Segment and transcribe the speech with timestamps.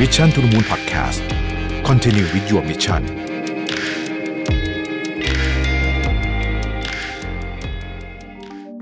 [0.00, 3.02] Mission to the Moon Podcast continue with your mission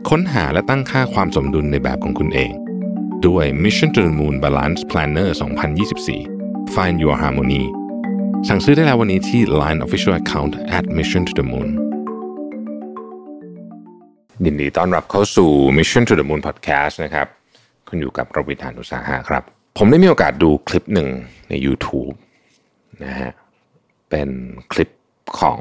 [0.09, 2.53] ค้นหาและตั้งค่าความสมดุลในแบบของคุณเอง
[3.27, 5.29] ด้วย Mission to the Moon Balance Planner
[5.99, 7.65] 2024 Find Your Harmony
[8.49, 11.69] สั่งซื้อได้แล้ววันนี้ที่ Line Official Account at Mission to the Moon
[14.45, 17.27] ยินดีต้อนรับเข้าสู่ Mission to the Moon Podcast นะครับ
[17.89, 19.45] คุณอยู่กับประวิธานอุตสาหะครับ
[19.77, 21.09] ผมได้มีโอกาสดูคลิปหนึ่ง
[21.49, 22.15] ใน YouTube
[23.05, 23.33] นะฮะ
[24.11, 24.29] เป็น
[24.73, 24.91] คลิป
[25.41, 25.61] ของ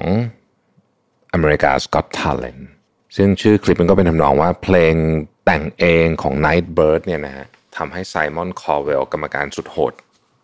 [1.38, 2.61] America's Got Talent
[3.16, 4.95] ซึ่งชื่อคลิปมันก็เป็นทำนองว่าเพลง
[5.45, 7.45] แต่งเองของ Nightbird เนี่ยนะฮะ
[7.77, 9.93] ทำให้ไซมอนคอร์เวลกรรมการสุดโหด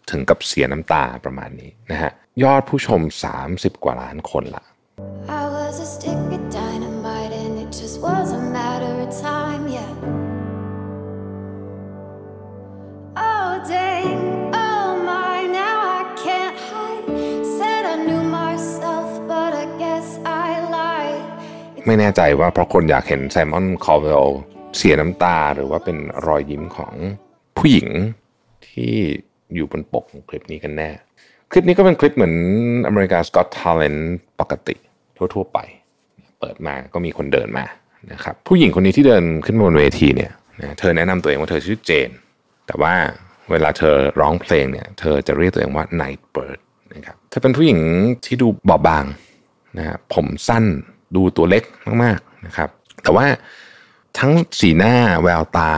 [0.09, 2.11] ถึงกับเสียน้ำตาประมาณนี้นะฮะ
[2.44, 3.02] ยอดผู้ชม
[3.44, 4.63] 30 กว่าล้านคนละ
[5.41, 8.27] I was a stick of dynamite and it just was
[21.86, 24.25] ไม่แน่ใจว่าเพราะคนอยากเห็นไซมอนคอร์เวล
[24.77, 26.94] เสียน้ำตาหรือว่าเป็นรอยยิ้มของ
[27.58, 27.88] ผู้หญิง
[28.67, 28.94] ที่
[29.53, 30.89] อยู่บนปกของคลิปนี้กันแน่
[31.52, 32.36] คลิปนี้ก็เป็นคลิปเหมือน
[32.89, 34.02] America's Got Talent
[34.39, 34.75] ปกติ
[35.17, 35.59] ทั่วๆไป
[36.39, 37.66] เปิดมาก็มีคนเดินมา
[38.11, 42.09] นะครับผู้หญิงคนนี้ที่เดินขึ้นบนเวทีเนี่ยนะเธอแนะนำตัวเองว่าเธอชื่อเจน
[42.67, 42.94] แต่ว่า
[43.52, 46.59] เวลาเธอร้องเพลงเนี่ย เธอจะเรียกตัวเองว่า Nightbird
[46.94, 47.80] นะครับเธอเป็นผู้หญิง
[48.26, 49.06] ที่ดูบอบบาง
[49.78, 50.66] นะฮะผมสั้น
[51.16, 51.64] ดูตัวเล็ก
[52.04, 52.70] มากๆนะครับ
[53.04, 53.26] แต่ว่า
[54.20, 55.73] ทั้งสีหน้าแววตา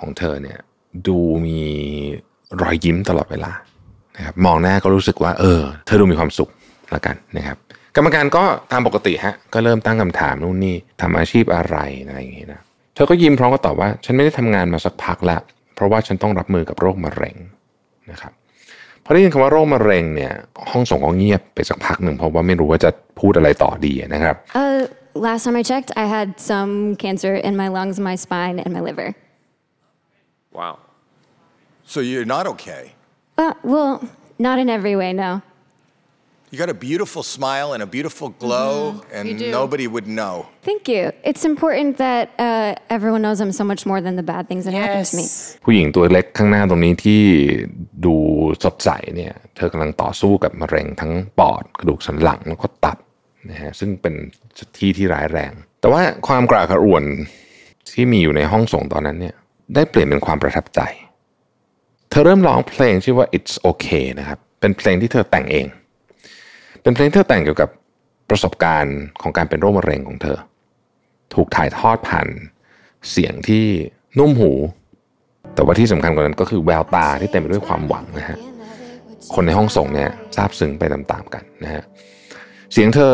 [0.00, 0.58] ของเธอเนี่ย
[1.06, 1.60] ดูมี
[2.60, 3.52] รอยยิ้มตลอดเวลา
[4.16, 6.50] นะครับมองหน้าก็รู้สึกว่า เออ เธอดูมีความสุข
[6.94, 7.56] ละกันนะครับ
[7.96, 12.60] กรรมการก็ตามปกติฮะก็เริ่มตั้งคำถามนู่นนี่ทำอาชีพอะไรอะไรอย่างเงี้ยนะ
[12.94, 15.38] เธอก็ยิ้มพร้อมก็ตอบว่า ฉันไม่ได้ทำงานมาสักพักละ
[15.74, 17.36] เพราะว่าฉันต้องรับมือกับโรคมะเร็ง
[18.10, 18.32] นะครับ
[19.04, 20.32] พอได้ยินคำว่าโรคมะเร็งเนี่ย
[20.70, 24.80] ห้องส่งก็เงียบไปสักพักหนึ่งเพราะว่าไม่รู้ว่าจะพูดอะไรต่อดีนะครับ Uh,
[25.26, 26.72] last time I checked, I had some
[27.04, 29.08] cancer in my lungs, my spine, and my liver.
[30.58, 30.74] Wow.
[31.92, 32.84] So you're not okay.
[33.42, 33.92] Uh, well,
[34.46, 35.30] not in every way, no.
[36.54, 38.74] You got a beautiful smile and a beautiful glow,
[39.16, 39.50] and You do.
[39.60, 40.34] nobody would know.
[40.70, 41.02] Thank you.
[41.30, 44.74] It's important that uh, everyone knows I'm so much more than the bad things that
[44.80, 45.24] happen to me.
[45.64, 47.22] ผู้หญิงตัวเล็กข้างหน้าตรงนี้ที่
[48.06, 48.14] ดู
[48.64, 52.98] สดใสเนี่ย เธอกำลังต่อสู้กับมะเร็งทั้งปอดกระดูกสันหลังแล้วก็ตับ
[53.50, 54.14] นะฮะซึ่งเป็น
[54.78, 57.04] ที่ที่ร้ายแรง แต่ว่าความกระอักกระอ่วน
[57.94, 59.34] ที่มีอยู่ในห้องส่งตอนนั้นเนี่ย
[59.74, 60.80] ได้เปลี่ยนเป็นความประทับใจ
[62.10, 65.66] เธอเริ่มร้องเพลงชื่อว่า it's okay นะครับ เป็นเพลงที่เธอแต่งเอง
[66.84, 67.70] เป็นเพลงที่เธอแต่งเกี่ยวกับ
[68.30, 70.38] ประสบการณ์ของการเป็นโรคมะเร็งของเธอ
[71.34, 72.28] ถูกถ่ายทอดผ่าน
[73.10, 73.64] เสียงที่
[74.18, 74.52] นุ่มหู
[75.54, 78.38] แต่ว่าที่สำคัญกว่านั้นก็คือแววตาที่เต็มไปด้วยความหวังนะฮะ
[79.34, 81.82] คนในห้องส่งเนี่ยซาบซึ้งไปตามๆกันนะฮะ
[82.72, 83.10] เสียงเธอ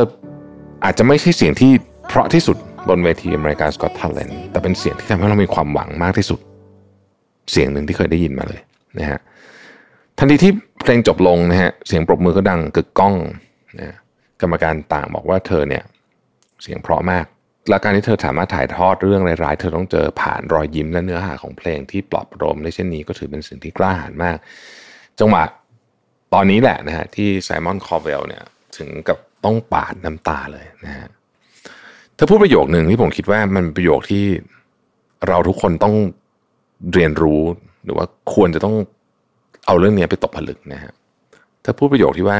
[0.85, 1.73] อาจจะไม่ใช่เสียงที่
[2.09, 2.57] เพราะที่สุด
[2.89, 6.41] บนเวที America's Got Talent แต่เป็นเสียงที่ทำให้เรามีความหวังมากที่สุด
[7.51, 8.61] เสียงหนึ่งที่เคยได้ยินมาเลย
[8.99, 9.21] นะฮะ
[10.19, 13.15] ทันทีที่เพลงจบลงนะฮะเสียงปรบมือก็ดังกึกก้อง
[13.79, 13.97] นะ
[14.41, 15.85] กรรมการต่างบอกว่าเธอเนี่ย
[16.63, 17.27] เสียงเพราะมาก
[17.69, 24.37] และการที่เธอสามารถถ่ายทอดเรื่องร้ายๆ เธอต้องเจอผ่านรอยยิ้มและเนื้อหาของเพลงที่ปลอบประโลมได้เช่นนี้ก็ถือเป็นสิ่งที่กล้าหาญมาก
[25.21, 25.43] จังหวะ
[26.35, 28.43] ตอนนี้แหละนะฮะที่ไซมอนคอร์เวลเนี่ย
[28.77, 31.09] ถึงกับต้องปาดน้ำตาเลยนะฮะ
[32.15, 34.25] เธอพูดประโยคหนึ่งที่ผมคิดว่ามันเป็นประโยคที่
[35.29, 35.95] เราทุกคนต้อง
[36.93, 37.43] เรียนรู้
[37.85, 38.77] หรือว่าควรจะต้อง
[39.67, 40.93] เอาเรื่องนี้ไปตกผลึกนะฮะ
[41.63, 42.39] เธอพูดประโยคที่ว่า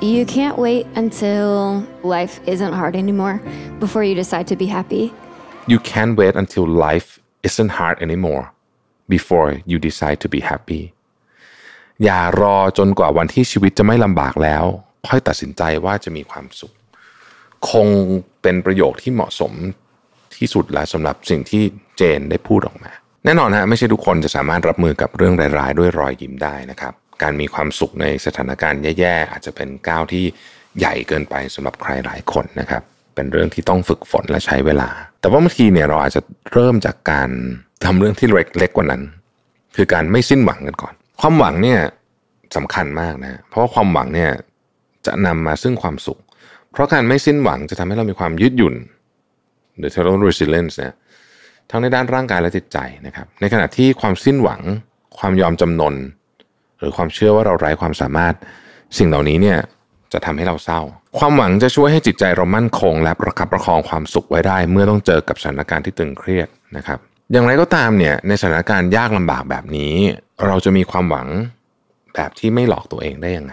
[0.00, 3.40] You can't wait until life isn't hard anymore
[3.80, 5.12] before you decide to be happy.
[5.72, 7.08] you can't wait until life
[7.42, 8.44] isn't hard anymore
[9.08, 10.82] before you decide to be happy
[12.04, 14.64] อย่ารอจนกว่าวันที่ชีวิตจะไม่ลำบากแล้ว
[15.08, 16.72] ค่อยตัดสินใจว่าจะมีความสุข
[17.70, 17.88] คง
[18.42, 19.52] เป็นประโยคที่เหมาะสม
[20.36, 21.62] ที่สุดแล้วสำหรับสิ่งที่
[21.96, 22.92] เจนได้พูดออกมา
[23.24, 30.24] แน่นอนฮะไม่ใช่ทุกคนจะสามารถรับมือกับเรื่องร้ายๆ ด้วยรอยยิ้มได้นะครับ การมีความสุขในสถานการณ์แย่ๆ อาจจะเป็นก้าวที่
[30.78, 32.82] ใหญ่เกินไปสำหรับใครหลายคนนะครับ
[33.14, 36.20] เป็นเรื่องที่ต้องฝึกฝนและใช้เวลา แต่ว่าบางทีเนี่ยเราอาจจะ
[36.52, 37.30] เริ่มจากการ
[37.84, 39.02] ทำเรื่องที่เล็กๆกว่านั้น
[39.76, 41.80] คือการไม่สิ้นหวังกันก่อน ความหวังเนี่ย
[42.56, 44.30] สำคัญมากนะเพราะว่าความหวังเนี่ย
[45.06, 46.18] จะนำมาซึ่งความสุข
[46.72, 48.74] เพราะการไม่สิ้นหวังจะทำให้เรามีความยืดหยุ่น
[49.78, 50.94] หรือ total resilience เนี่ย
[51.70, 54.60] ทั้งในด้านร่างกายและจิตใจนะครับ ในขณะที่ความสิ้นหวัง
[55.18, 55.94] ความยอมจำนน
[56.78, 58.34] หรือความเชื่อว่าเราไร้ความสามารถ
[58.98, 59.58] สิ่งเหล่านี้เนี่ย
[60.12, 60.80] จะทำให้เราเศร้า
[61.18, 66.98] ความหวังจะช่วยให้จิตใจเรามั่นคง และประคับประคองความสุขไว้ได้ เมื่อต้องเจอกับสถานการณ์ที่ตึงเครียดนะครับ
[67.32, 69.94] อย่างไรก็ตามเนี่ยในสถานการณ์ยากลำบากแบบนี้
[70.46, 71.28] เราจะมีความหวัง
[72.14, 73.52] แบบที่ไม่หลอกตัวเองได้ยังไง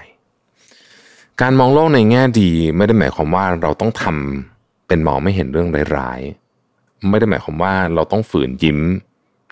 [1.41, 8.79] การมองโลกในแง่ดีไม่ได้หมายความว่าเราต้องทำเป็นมองไม่เห็นเรื่องร้ายๆไม่ได้หมายความว่าเราต้องฝืนยิ้ม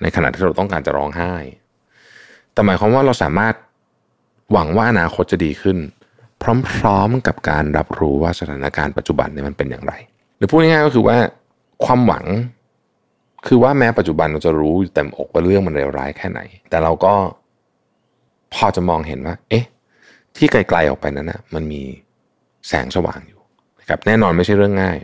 [0.01, 1.33] ในขณะที่เราต้องการจะร้องไห้
[2.53, 3.53] แต่หมายความว่าเราสามารถ
[4.51, 5.77] หวังว่าอนาคตจะดีขึ้น
[6.41, 9.93] พร้อมๆกับการรับรู้ว่าสถานการณ์ปัจจุบันเนี่ยมันเป็นอย่างไร
[10.37, 11.17] หรือพูดง่ายๆก็คือว่า
[11.85, 12.25] ความหวัง
[13.47, 16.39] คือว่าแม้ปัจจุบันเราจะรู้เต็มอกว่าเรื่องมันเลวร้ายแค่ไหน
[16.69, 17.13] แต่เราก็
[18.53, 19.65] พอจะมองเห็นว่า เอ๊ะ
[20.37, 21.81] ที่ไกลๆออกไปนั้นนะมันมี
[22.67, 23.39] แสงสว่างอยู่
[23.79, 24.97] นะครับแน่นอนไม่ใช่เรื่องง่าย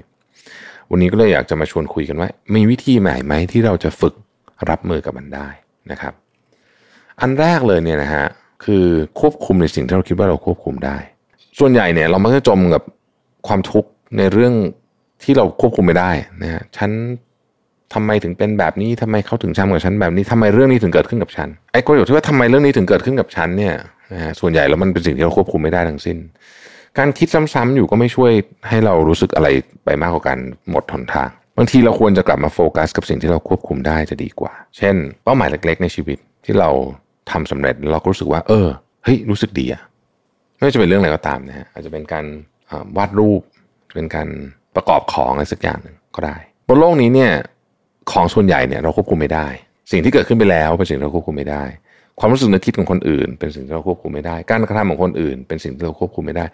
[0.92, 4.14] วันนี้ก็เลยอยากจะมาชวนคุยกันว่า มีวิธีใหม่ไหมที่เราจะฝึก
[4.70, 5.48] รับมือกับมันได้
[5.92, 6.14] นะครับ
[7.22, 8.26] อันแรกเลยเนี่ยนะฮะ
[8.64, 8.86] คือ
[9.20, 10.98] ควบคุมในสิ่งที่เราคิดว่าเราควบคุมได้
[11.60, 12.84] ส่วนใหญ่เนี่ยเรามักจะจมกับ
[13.48, 14.54] ความทุกข์ในเรื่อง
[15.24, 16.12] ที่เราควบคุมไม่ได้
[16.44, 16.92] นะฮะฉัน
[17.94, 23.76] ทำไมถึงเป็นแบบนี้ทำไมเขาถึงทำกับฉันแบบนี้ทำไมเรื่องนี้ถึงเกิดขึ้นกับฉันไอ้ประโยชน์ที่ว่าทำไมเรื่องนี้ถึงเกิดขึ้นกับฉันเนี่ย
[24.14, 26.18] นะฮะส่วนใหญ่แล้วมันเป็นสิ่งที่เราควบคุมไม่ได้ทั้งสิ้น
[26.98, 28.32] การคิดซ้ำๆอยู่ก็ไม่ช่วย
[28.68, 29.48] ให้เรารู้สึกอะไร
[29.86, 30.40] ไปมากกว่าการ
[30.70, 36.70] หมดหนทางบางทีเราควรจะกลับมาโฟกัสกับสิ่งที่เราควบคุมได้จะดีกว่า เช่น เป้าหมายเล็ก ๆ ในชีวิตที่เรา
[37.32, 38.68] ทำสำเร็จเราก็รู้สึกว่า เออ
[39.04, 39.82] เฮ้ยรู้สึกดีอะ
[40.56, 42.26] ไม่ว่าจะเป็นเรื่องอะไรก็ตามนะฮะอาจจะเป็นการ
[42.98, 43.42] วาดรูป
[43.96, 44.28] เป็นการ
[44.76, 46.38] ประกอบของอะไรสักอย่างหนึ่งก็ได้
[46.68, 47.32] บนโลกนี้เนี่ย
[48.12, 49.48] ของส่วนใหญ่เนี่ยเราควบคุมไม่ได้
[49.92, 51.64] สิ่งที่เกิดขึ้นไปแล้วเป็นสิ่งที่เราควบคุมไม่ได้
[52.20, 56.46] ความรู้สึกนึกคิดของคนอื่น เป็นสิ่งที่เราควบคุมไม่ได้ การกระทำของคนอื่น เป็นสิ่งที่เราควบคุมไม่ได้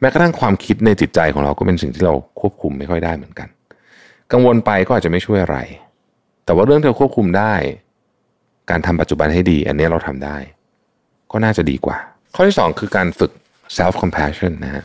[0.00, 3.48] แม้กระทั่งความคิดในจิตใจของเราก็เป็นสิ่งที่เราควบคุมไม่ค่อยได้เหมือนกัน
[4.32, 5.58] กังวลไปก็อาจจะไม่ช่วยอะไร
[6.44, 7.54] แต่ว่าเรื่องที่เราควบคุมได้
[8.70, 10.36] การทำปัจจุบันให้ดี อันนี้เราทำได้
[11.32, 11.96] ก็น่าจะดีกว่า
[12.34, 13.32] ข้อที่ 2 คือการฝึก
[13.76, 14.84] self compassion นะฮะ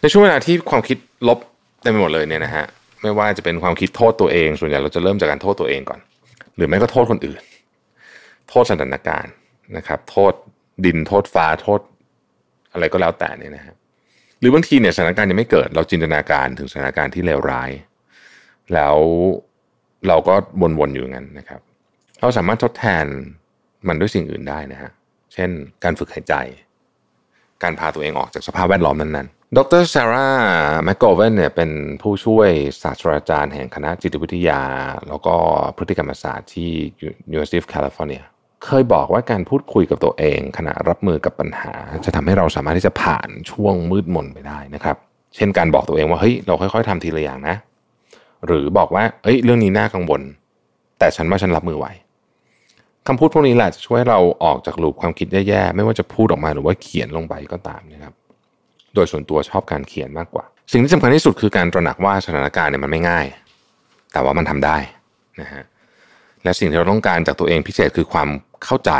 [0.00, 1.38] ในช่วงเวลาที่ความคิดลบ
[1.82, 2.64] เต็มไปหมดเลยเนี่ยนะฮะ
[3.02, 6.00] ไม่ว่าจะเป็นความคิดโทษตัวเอง ส่วนใหญ่เราจะเริ่มจากการโทษตัวเองก่อน
[6.56, 7.40] หรือไม่ก็โทษคนอื่น
[8.48, 9.32] โทษสถานการณ์
[9.76, 10.32] นะครับ โทษ
[10.84, 11.80] ดินโทษฟ้าโทษ
[12.72, 13.74] อะไรก็แล้วแต่เนี่ยนะฮะ
[14.40, 17.70] หรือบางทีเนี่ยสถานการณ์ยังไม่เกิด เราจินตนาการถึงสถานการณ์ที่เลวร้าย
[18.74, 18.96] แล้ว
[20.08, 20.34] เราก็
[20.78, 21.60] วนๆอยู่งั้นนะครับ
[22.24, 23.06] เราสามารถทดแทน
[23.88, 24.90] มันด้วยสิ่งอื่นได้นะฮะ
[25.34, 25.50] เช่น
[25.84, 26.34] การฝึกหายใจ
[27.62, 30.30] การพาตัวเองออกจากสภาพแวดล้อมนั้นๆ ดรซาร่า
[30.84, 31.70] แมคโกเวนเนี่ยเป็น
[32.02, 32.50] ผู้ช่วย
[32.82, 34.62] ศาสตราจารย์แห่งคณะจิตวิทยา
[35.08, 35.36] แล้วก็
[35.76, 36.70] พฤติกรรมศาสตร์ที่
[37.30, 38.22] University of California
[38.64, 41.72] เคยบอกว่าการพูดคุยกับตัวเอง ขณะรับมือกับปัญหา
[42.04, 44.96] จะทำให้เราสามารถที่จะผ่านช่วงมืดมนไปได้นะครับ
[45.34, 47.56] เช่นการบอกตัวเองว่าเฮ้ยเราค่อยๆทำทีละอย่างนะ
[48.46, 50.22] หรือบอกว่าเอ้ยเรื่องนี้น่ากังวล
[50.98, 51.86] แต่ฉันว่าฉันรับมือไหว
[53.08, 58.14] คำพูดพวกนี้แหละจะช่วยเราออกจากลูปความคิดแย่ๆ ไม่ว่าจะพูดออกมาหรือว่าเขียนลงไปก็ตามนะครับ
[58.94, 63.26] โดยส่วนตัวชอบการเขียนมากกว่า สิ่งที่สำคัญที่สุดคือการตระหนักว่าสถานการณ์เนี่ยมันไม่ง่าย
[64.12, 64.76] แต่ว่ามันทำได้
[65.40, 65.62] นะฮะ
[66.44, 68.28] และสิ่งที่เราต้องการจากตัวเองพิเศษคือความ
[68.64, 68.92] เข้าใจ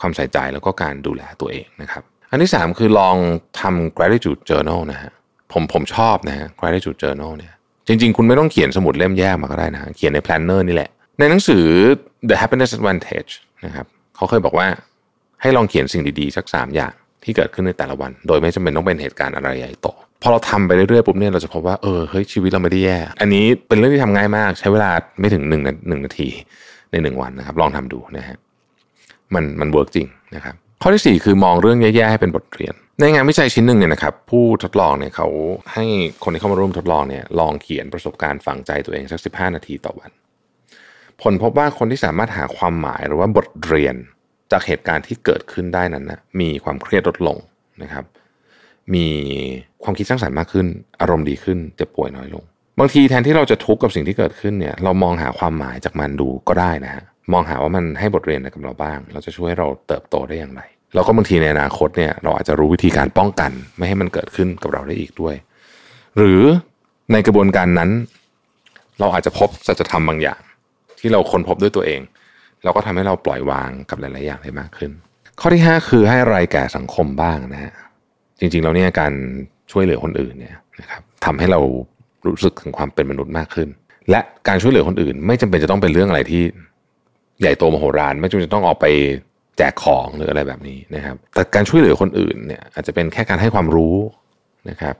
[0.00, 3.16] ความใส่ใจแล้วก็การดูแลตัวเองนะครับ อันที่สามคือลอง
[3.60, 5.12] ทำ gratitude journal นะฮะ
[5.52, 7.52] ผมผมชอบนะฮะ gratitude journal เนี่ย
[7.86, 11.64] จริง ๆ คุณไม่ต้องเขียนสมุดเล่มแยกมาก็ได้นะ เขียนใน planner นี่แหละ ในหนังสือ
[12.28, 13.32] The Happiness Advantage
[13.64, 14.66] นะครับเขาเคยบอกว่า
[15.42, 16.92] ให้ลองเขียนสิ่งดีๆสักสามอย่าง
[17.24, 19.88] ที่เกิดขึ้นในแต่ละวัน โดยไม่จำเป็นต้องเป็นเหตุการณ์อะไรใหญ่โต
[20.22, 24.90] พอเราทำไปเรื่อยๆปุ๊บเนี่ยเราจะพบว่าเออเฮ้ยชีวิตเราไม่ได้แย่ อันนี้เป็นเรื่องที่ทำง่ายมาก ใช้เวลา
[25.20, 26.28] ไม่ถึงหนึ่งหนึ่งนาที
[26.90, 28.38] ในหนึ่งวันนะครับ ลองทำดูนะฮะ
[29.34, 35.28] มันมันเวิร์กจริงนะครับข้อที่สี่คือมองเรื่องแย่ๆให้เป็นบทเรียน ในงานวิจัยชิ้นหนึ่งเนี่ยนะครับผู้ทดลองเนี่ยเขา
[35.72, 35.84] ให้
[36.24, 40.10] คนที่เข้ามาร่วมทดลองเนี่ยลองเขียนประสบการณ์ฝังใจตัวเองสักสิบห้านาทีต่อวัน
[41.22, 43.94] ผลพบว่าคนที่สามารถหาความหมายหรือว่าบทเรียน
[44.52, 47.36] จากเหตุการณ์ที่เกิดขึ้นได้นั้นนะมีความเครียดลดลง
[47.82, 48.04] นะครับ
[48.94, 49.06] มี
[49.82, 50.66] ความคิดสร้างสรรค์มากขึ้น
[51.00, 52.44] อารมณ์ดีขึ้นเจ็บป่วยน้อยลง
[52.78, 60.62] บางทีแทนที่เราจะทุกข์กับสิ่งที่เกิดขึ้นเนี่ยเรามองหาความหมายจากมันดูก็ได้นะฮะมองหาว่ามันให้บทเรียนอะไรกับเราบ้าง เราจะช่วยให้เราเติบโตได้อย่างไร
[60.94, 65.34] แล้วก็บางทีในอนาคตเนี่ยเราอาจจะรู้วิธีการป้องกัน ไม่ให้มันเกิดขึ้นกับเราได้อีกด้วย
[66.16, 66.42] หรือ
[67.12, 67.90] ในกระบวนการนั้น
[69.00, 70.40] เราอาจจะพบสัจธรรมบางอย่าง
[71.04, 72.00] ที่เราค้นพบด้วยตัวเอง
[72.64, 74.90] เราก็ทำให้เราปล่อยวางกับหลาย ๆ อย่างได้มากขึ้น
[75.40, 77.72] ข้อที่ 5 คือให้อะไรแก่สังคมบ้างนะฮะ
[78.40, 79.12] จริง ๆ แล้วเนี่ยการ
[79.72, 81.60] ช่วยเหลือคนอื่นเนี่ยนะครับทำให้เรา
[82.26, 83.68] รู้สึกถึงความเป็นมนุษย์มากขึ้น
[84.10, 86.42] และการช่วยเหลือคนอื่น ไม่จำเป็นจะต้องเป็นเรื่องอะไรที่
[87.40, 88.86] ใหญ่โตมโหฬารไม่จำเป็นจะต้องออกไป
[89.58, 93.96] แจกของหรืออะไรแบบนี้นะครับ แต่การช่วยเหลือคนอื่นเนี่ยอาจจะเป็นแค่การให้ความรู้
[94.70, 94.94] นะครับ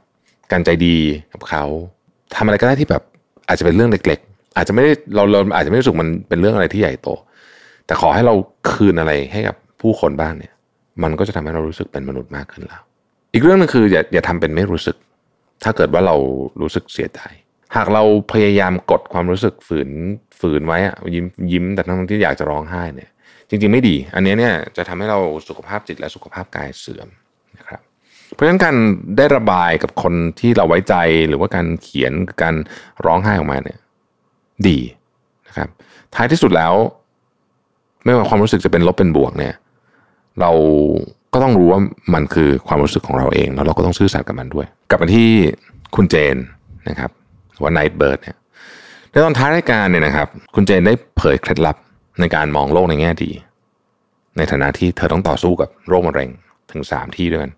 [0.52, 0.96] การใจดี
[1.32, 1.64] กับเขา
[2.36, 3.02] ทำอะไรก็ได้ที่แบบ
[3.48, 4.20] อาจจะเป็นเรื่องเล็ก
[4.56, 7.08] อาจจะไม่ได้เราเราอาจจะไม่รู้สึกมันเป็นเรื่องอะไรที่ใหญ่โต
[7.86, 8.34] แต่ขอให้เรา
[8.70, 10.52] คืนอะไรให้กับผู้คนบ้างเนี่ย
[11.02, 12.82] มันก็จะทำให้เรารู้สึกเป็นมนุษย์มากขึ้นแล้ว
[13.32, 14.96] อีกเรื่องนึงคืออย่าอย่าทำเป็นไม่รู้สึก
[15.64, 16.16] ถ้าเกิดว่าเรา
[16.60, 17.20] รู้สึกเสียใจ
[17.76, 19.90] หากเราพยายามกดความรู้สึกฝืน
[20.40, 23.10] ฝืนไว้อะยิ้มยิ้มแต่ทั้งที่อยากจะร้องไห้เนี่ย
[23.48, 25.18] จริง ๆไม่ดี อันนี้เนี่ยจะทำให้เรา
[25.48, 27.08] สุขภาพจิตและสุขภาพกายเสื่อม
[27.58, 27.80] นะครับ
[28.34, 28.76] เพราะฉะนั้นการ
[29.16, 30.94] ได้ระบายกับคนที่เราไว้ใจ
[31.28, 32.54] หรือว่าการเขียนการ
[33.04, 33.78] ร้องไห้ออกมาเนี่ย
[34.68, 34.78] ดี
[35.48, 35.68] นะครับ
[36.14, 36.74] ท้ายที่สุดแล้ว
[38.04, 39.54] ไม่ว่าความรู้สึกจะเป็นลบเป็นบวกเนี่ย
[40.40, 40.50] เรา
[41.32, 41.80] ก็ต้องรู้ว่า
[42.14, 45.28] มันคือความรู้สึกของเราเอง แล้วเราก็ต้องซื่อสัตย์กับมันด้วย กลับมาที่
[45.96, 46.36] คุณเจน
[46.88, 47.10] นะครับ
[47.62, 48.36] ว่า Night Bird เนี่ย
[49.10, 51.76] ในตอนท้ายรายการเนี่ยนะครับ คุณเจนได้เผยเคล็ดลับ
[52.20, 53.30] ในการมองโลกในแง่ดี
[54.36, 56.30] ในฐานะที่เธอต้องต่อสู้กับโรคมะเร็ง
[56.70, 57.52] ถึงสามที่ด้วยกัน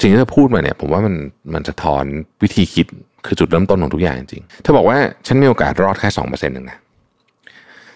[0.00, 1.14] สิ่งที่เธอพูดมาเนี่ย ผมว่ามัน
[1.54, 2.04] มันสะท้อน
[2.42, 2.86] วิธีคิด
[3.26, 6.78] คือจุดเริ่มต้นของทุกอย่างจริงเธอบอกว่าฉันมีโอกาสรอดแค่สองเปอร์เซ็นต์หนึ่งนะ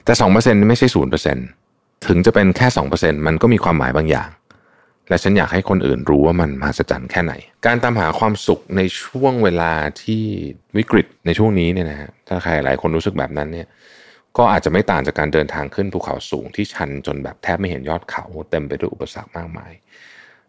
[0.04, 1.46] แต่สองเปอร์เซ็นต์ไม่ใช่ศูนย์เปอร์เซ็นต์
[2.06, 4.28] ถึงจะเป็นแค่สองเปอร์เซ็นต์มันก็มีความหมายบางอย่าง
[5.08, 7.32] และฉันอยากให้คนอื่นรู้ว่ามันมหัศจรรย์แค่ไหน
[7.66, 10.22] การตามหาความสุขในช่วงเวลาที่
[10.76, 13.66] วิกฤตในช่วงนี้เนี่ยนะฮะถ้าใครหลายคนรู้สึกแบบนั้นเนี่ย
[14.38, 19.72] ก็อาจจะไม่ต่างจากการเดินทางขึ้นภูเขาสูงที่ชันจนแบบแทบไม่เห็นยอดเขาเต็มไปด้วยอุปสรรคมากมาย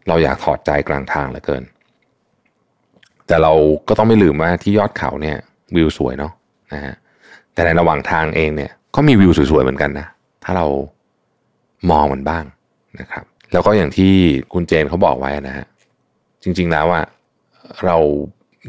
[0.08, 1.64] เราอยากถอดใจกลางทางเหลือเกิน
[3.28, 3.54] แต่เรา
[3.88, 5.38] ก็ต้องไม่ลืมว่าที่ยอดเขาเนี่ย
[5.76, 6.32] วิวสวยเนาะ
[6.74, 6.96] นะฮะ
[7.54, 10.08] แต่ในระหว่างทางเองเนี่ยก็มีวิวสวยๆเหมือนกันนะ
[10.44, 10.66] ถ้าเรา
[11.92, 12.44] มองมันบ้าง
[13.00, 14.14] นะครับ แล้วก็อย่างที่
[14.54, 15.66] คุณเจนเขาบอกไว้นะฮะ
[16.44, 17.06] จริง ๆแล้วอะ
[17.86, 17.98] เรา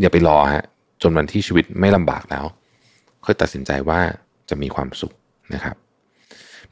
[0.00, 0.64] อย่าไปรอฮะ
[1.02, 2.44] จนวันที่ชีวิตไม่ลำบากแล้ว
[3.24, 4.00] ค่อยตัดสินใจว่า
[4.50, 5.12] จะมีความสุข
[5.54, 5.76] นะครับ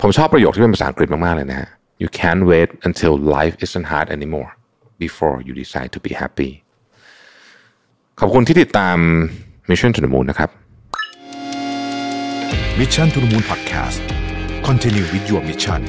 [0.01, 1.69] ผมชอบประโยคที่เป็นภาษาอังกฤษมากๆเลยนะฮะ
[2.03, 4.51] you can't wait until life isn't hard anymore
[4.99, 6.51] before you decide to be happy
[8.21, 8.97] ขอบคุณที่ติดตาม
[9.71, 10.51] Mission to the Moon นะครับ
[12.81, 14.01] Mission to the Moon Podcast
[14.69, 15.81] Continue with your mission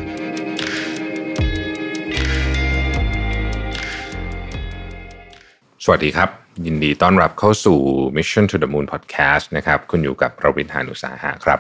[5.83, 6.29] สวัสดีครับ
[6.65, 7.79] ยินดีต้อนรับเข้าสู่
[8.17, 11.59] Mission to the Moon Podcast นะครับ คุณอยู่กับประวิทยานุสาหะครับ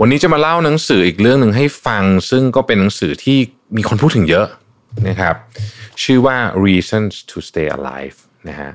[0.00, 3.38] วันนี้จะมาเล่าหนังสืออีกเรื่องหนึ่งให้ฟัง ซึ่งก็เป็นหนังสือที่
[3.76, 4.46] มีคนพูดถึงเยอะ
[5.08, 5.34] นะครับ
[6.02, 8.18] ชื่อว่า Reasons to Stay Alive
[8.48, 8.70] นะฮะ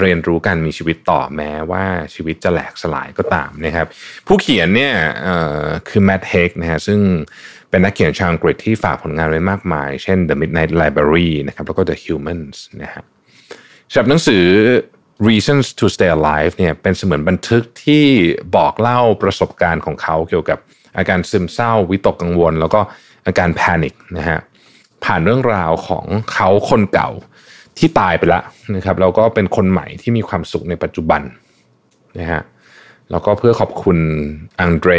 [0.00, 1.84] เรียนรู้การมีชีวิตต่อแม้ว่า
[2.14, 3.86] ชีวิตจะแหลกสลายก็ตามนะครับ
[4.26, 4.94] ผู้เขียนเนี่ย
[5.88, 7.00] คือแมดเฮกนะฮะซึ่ง
[7.70, 13.02] เป็นนักเขียนชาวอังกฤษที่ฝากผลงานไว้มากมาย เช่น The Midnight Library นะครับแล้วก็ The Humans นะฮะ
[13.90, 14.44] สำหรับหนังสือ
[15.28, 18.04] Reasons to Stay Alive เนี่ยเป็นเสมือนบันทึกที่
[18.56, 20.58] บอกเล่าประสบการณ์ของเขาเกี่ยวกับ
[20.96, 22.80] อาการซึมเศร้าวิตกกังวล แล้วก็
[23.26, 24.38] อาการแพนิคนะฮะ
[25.04, 27.10] ผ่านเรื่องราวของเขาคนเก่า
[27.78, 28.42] ที่ตายไปแล้ว
[28.76, 31.22] นะครับแล้วก็เป็นคนใหม่ที่มีความสุขในปัจจุบัน
[32.18, 32.42] นะฮะ
[33.10, 33.98] แล้วก็เพื่อขอบคุณ
[34.60, 34.92] อังเดร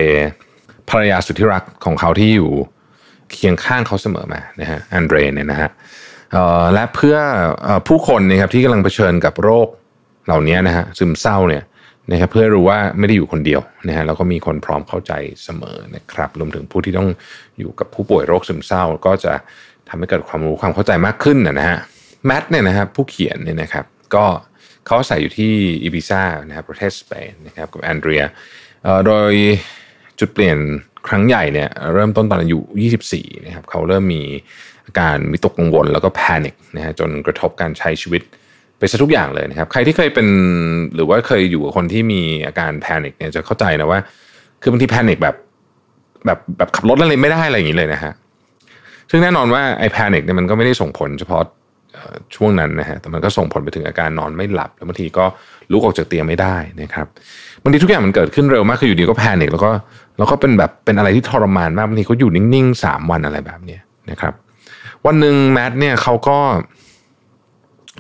[0.89, 2.51] ภรรยาสุดที่รักของเขาที่อยู่
[3.31, 5.69] เคียงข้างเขาเสมอมานะฮะอันเดรเนี่ยนะฮะ
[6.73, 7.17] และเพื่อ
[7.87, 9.67] ผู้คนนะครับที่กำลังเผชิญกับโรค
[10.25, 11.63] เหล่านี้นะฮะซึมเศร้าเนี่ย
[12.11, 17.09] นะครับเพื่อรู้ว่าไม่ได้อยู่คนเดียวนะฮะแล้วก็มีคนพร้อมเข้าใจเสมอนะครับรวมถึงผู้ที่ต้อง
[17.59, 19.33] อยู่กับผู้ป่วยโรคซึมเศร้า ก็จะ
[19.89, 21.77] ทำให้เกิดความรู้ความเข้าใจมากขึ้นนะฮะ
[22.25, 24.25] แมทเนี่ยนะครับผู้เขียนเนี่ยนะครับก็
[24.85, 28.23] เขาอาศัยอยู่ที่อีบิซ่านะครับประเทศสเปนนะครับกับแอนเดรีย
[29.05, 29.33] โดย
[30.19, 30.57] จุดเปลี่ยน
[31.07, 32.59] ครั้งใหญ่เนี่ยเริ่มต้นตอนอายุ
[33.01, 34.23] 24 นะครับเขาเริ่มมี
[34.85, 38.21] อาการวิตกกังวลแล้วก็แพนิคนะฮะจนกระทบการใช้ชีวิต
[38.83, 40.27] ไปซะทุกอย่างเลยนะครับ ใครที่เคยเป็น
[40.95, 43.99] หรือว่าเคยอยู่กับคนที่มีอาการ panic เนี่ยจะเข้าใจนะว่า
[44.61, 45.35] คือบางที panic แบบ
[46.25, 48.13] แบบแบบขับรถอะไรไม่ได้อะไรอย่างนี้เลยนะฮะ
[49.09, 51.43] ซึ่งแน่นอนว่าไอ้ panic เนี่ยมันก็ไม่ได้ส่งผลเฉพาะ
[52.35, 55.25] ช่วงนั้นนะฮะแต่มันก็ส่งผลไปถึงอาการนอนไม่หลับ แล้วบางทีก็
[55.71, 57.07] ลุกออกจากเตียงไม่ได้นะครับ
[57.63, 59.71] บางทีทุกอย่างมันเกิดขึ้นเร็วมากคืออยู่ดีก็ panic แล้วก็
[60.17, 64.33] แล้วก็เป็นแบบเป็นอะไรที่ทรมานมากบางทีเขาอยู่นิ่งๆสามวันอะไรแบบเนี้ยนะครับ
[65.05, 66.37] วันหนึ่งแมทเนี่ยเขาก็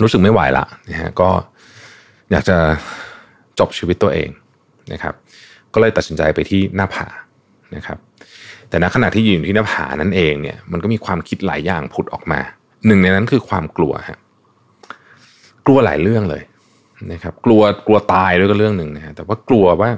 [0.01, 1.29] รู้สึกไม่ไหวละนะฮะก็
[2.31, 2.57] อยากจะ
[3.59, 4.29] จบชีวิตตัวเอง
[4.91, 5.13] นะครับ
[5.73, 7.07] ก็เลยตัดสินใจไปที่หน้าผา
[7.75, 7.97] นะครับ
[8.69, 12.39] แต่ณขณะที่ยืนอยู่ที่หน้าผานั่นเองเนี่ยมันก็มีความคิดหลายอย่างผุดออกมา
[12.87, 14.19] หนึ่งในนั้นคือความกลัวฮะ
[15.65, 16.43] กลัวหลายเรื่องเลย
[17.11, 19.89] นะครับ กลัวกลัวตายด้วยก็เรื่องหนึ่งนะฮะแต่ว่ากลัวว่า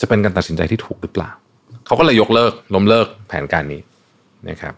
[0.00, 1.30] จะเป็นการตัดสินใจที่ถูกหรือเปล่า
[1.86, 3.80] เขาก็เลยยกเลิกล้มเลิกแผนการนี้
[4.50, 4.74] นะครับ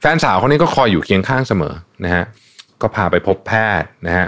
[0.00, 2.24] แฟนสาวคนนี้ก็คอยอยู่เคียงข้างเสมอนะฮะ
[2.82, 4.26] ก็พาไปพบแพทย์นะฮะ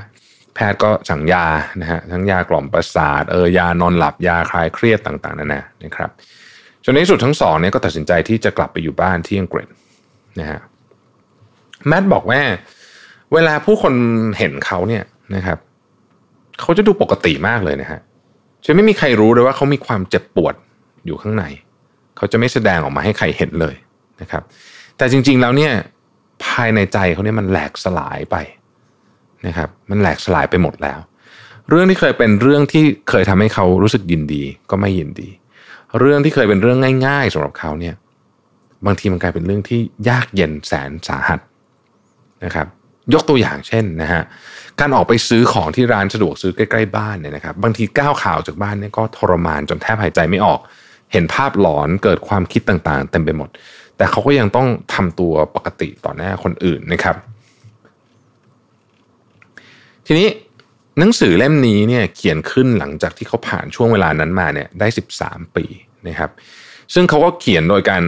[0.55, 1.47] แพทย์ก็สั่งยา
[1.81, 6.11] นะฮะทั้งยากล่อมประสาทเออยานอนหลับยาคลายเครียดต่างๆนานานะครับ
[6.85, 9.69] จนในที่สุดทั้งสองเนี่ยก็ตัดสินใจที่จะกลับไปอยู่บ้านที่อังกฤษ
[10.41, 10.61] นะฮะ
[11.88, 12.41] แมทบอกว่า
[13.33, 13.95] เวลาผู้คน
[14.38, 15.59] เห็นเขาเนี่ยนะครับ
[16.61, 18.00] เขาจะดูปกติมากเลยนะฮะ
[18.65, 20.55] จะไม่มีใครรู้เลยว่าเขามีความเจ็บปวด
[21.07, 21.45] อยู่ข้างใน
[22.17, 23.75] เขาจะไม่แสดงออกมาให้ใครเห็นเลย
[24.21, 24.43] นะครับ
[24.99, 25.73] แต่จริงๆแล้วเนี่ย
[26.45, 28.37] ภายในใจเขาเนี่ยมันแหลกสลายไป
[29.47, 30.99] นะครับ มันแหลกสลายไปหมดแล้ว
[31.69, 35.28] เรื่องที่เคยเป็นเรื่องที่เคยทำให้เขารู้สึกยินดีก็ไม่ยินดี
[35.99, 37.95] เรื่องที่เคยเป็นเรื่องง่าย ๆสำหรับเขาเนี่ย
[38.87, 41.40] บางทีมันกลายเป็นเรื่องที่ยากเย็นแสนสาหัส
[42.45, 42.66] นะครับ
[43.14, 44.23] ยกตัวอย่างเช่นนะฮะ
[44.81, 50.61] การออกไปซื้อของที่ร้านสะดวกซื้อใกล้ๆบ้านเนี่ยนะครับบางทีก้าวข่าวจากบ้านเนี่ยก็ทรมานจนแทบหายใจไม่ออก
[51.12, 53.49] เห็นภาพหลอนเกิดความคิดต่างๆ เต็มไปหมด
[53.97, 57.17] แต่เขาก็ยังต้องทำตัวปกติต่อหน้าคนอื่นนะครับ
[60.07, 60.29] ทีนี้
[60.99, 64.87] หนังสือเล่มนี้เนี่ยเขียนขึ้นหลังจากที่เขาผ่านช่วงเวลานั้นมาเนี่ยได้
[65.21, 65.65] 13 ปี
[66.09, 66.31] นะครับ
[66.95, 68.03] ซึ่งเขาก็เขียนโดยการ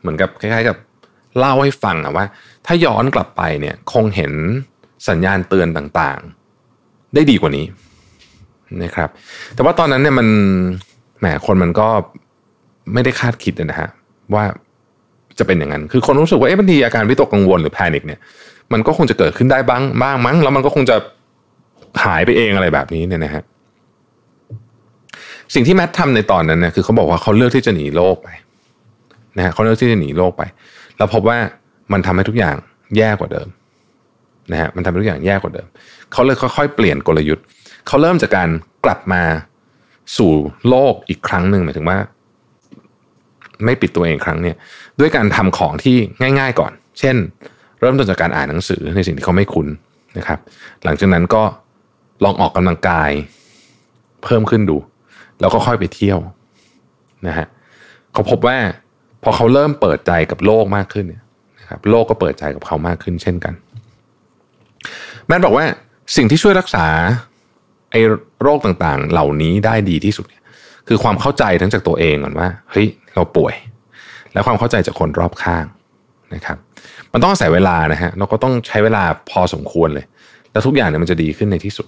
[0.00, 0.76] เหมือนกับคล้ายๆกับ
[1.38, 2.26] เล่าให้ฟังอะว่า
[2.66, 4.32] ถ้าย้อนกลับไปเนี่ยคงเห็น
[5.08, 7.66] สัญญาณเตือนต่างๆ ได้ดีกว่านี้
[8.82, 9.08] นะครับ
[9.54, 10.28] แต่ว่าตอนนั้นเนี่ยมัน
[11.18, 11.88] แหมคนมันก็
[12.92, 13.90] ไม่ได้คาดคิดนะฮะ
[14.34, 14.44] ว่า
[15.38, 18.20] จะเป็นอย่างนั้น คือคนรู้สึกว่าเอ๊ะบางทีอาการวิตกกังวลหรือแพนิคเนี่ย
[18.72, 20.96] มันก็คงจะเกิดขึ้นได้บ้างบ้างมั้ง แล้วมันก็คงจะ
[22.04, 23.42] หายไปเองอะไรแบบนี้เนี่ยนะฮะ
[25.54, 28.28] สิ่งที่แมททำในตอนนั้นเนี่ยคือเขาบอกว่าเขาเลือกที่จะหนีโลกไป
[29.36, 30.42] นะฮะเขาเลือกที่จะหนีโลกไป
[30.96, 31.38] แล้วพบว่า
[31.92, 32.56] มันทำให้ทุกอย่าง
[32.96, 33.48] แย่กว่าเดิม
[34.52, 35.66] นะฮะมันทำให้ทุกอย่างแย่กว่าเดิม
[36.12, 37.44] เขาเลยค่อยๆเปลี่ยนกลยุทธ์
[37.86, 38.48] เขาเริ่มจากการ
[38.84, 39.22] กลับมา
[40.18, 40.32] สู่
[40.68, 41.98] โลกอีกครั้งหนึ่งหมายถึงว่า
[43.64, 44.56] ไม่ปิดตัวเองครั้งเนี่ย
[45.00, 47.16] ด้วยการทำของที่ง่าย ๆก่อน เช่น
[47.80, 49.68] เริ่มต้นจากการอ่านหนังสือในสิ่งที่เขาไม่คุ้น
[50.18, 50.38] นะครับ
[50.84, 51.42] หลังจากนั้นก็
[52.24, 53.10] ลองออกกำลังกาย
[54.24, 54.76] เพิ่มขึ้นดู
[55.40, 56.18] แล้วก็ค่อยไปเที่ยว
[57.26, 57.46] นะฮะ
[58.12, 58.56] เขาพบว่า
[59.22, 61.22] พอเขาเริ่มเปิดใจกับโลกมากขึ้นเนี่ย
[61.58, 63.54] นะครับโลกก็เปิดใจกับเขามากขึ้นเช่นกัน
[65.26, 65.64] แมทบอกว่า
[66.16, 66.86] สิ่งที่ช่วยรักษา
[67.90, 68.00] ไอ้
[68.42, 70.26] โรคต่างๆ เหล่านี้ได้ดีที่สุด
[70.88, 73.54] คือความเข้าใจทั้งจากตัวเองก่อนว่าเฮ้ยเราป่วย
[74.34, 75.64] และความเข้าใจจากคนรอบข้าง
[76.34, 76.58] นะครับ
[77.12, 80.04] มันต้องอาศัยเวลานะฮะเราก็ต้องใช้เวลาพอสมควรเลย
[80.52, 81.86] แล้วทุกอย่างเนี่ยมันจะดีขึ้นในที่สุด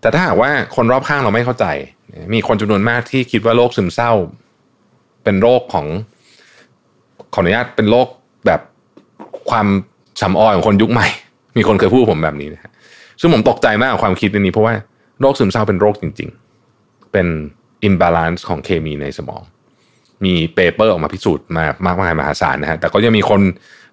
[0.00, 1.66] แต่ถ้าหากว่าคนรอบข้างเราไม่เข้าใจ
[2.34, 4.12] มีคนจำนวนมากที่คิดว่าโรคซึมเศร้า
[5.24, 5.86] เป็นโรคของ
[7.34, 8.08] ขออนุญาตเป็นโรค
[8.46, 8.60] แบบ
[9.50, 9.66] ความ
[10.22, 11.08] สำออยของคนยุคใหม่
[11.56, 12.70] มีคนเคยพูดผมแบบนี้นะฮะ
[13.20, 14.74] ซึ่งผมตกใจมากกับความคิดนี้เพราะว่า
[15.20, 16.30] โรคซึมเศร้าเป็นโรคจริง
[16.70, 17.26] ๆ เป็น
[17.88, 19.42] imbalance ของเคมีในสมอง
[20.24, 23.40] มีเปเปอร์ออกมาพิสูจน์มามากมายมหาศาลนะฮะแต่ก็ยังมีคน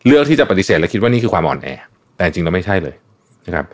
[0.06, 1.68] เลือกที่จะปฏิเสธและคิดว่านี่คือความอ่อนแอ
[2.16, 2.96] แต่จริงแล้วไม่ใช่เลย
[3.48, 3.66] นะครับ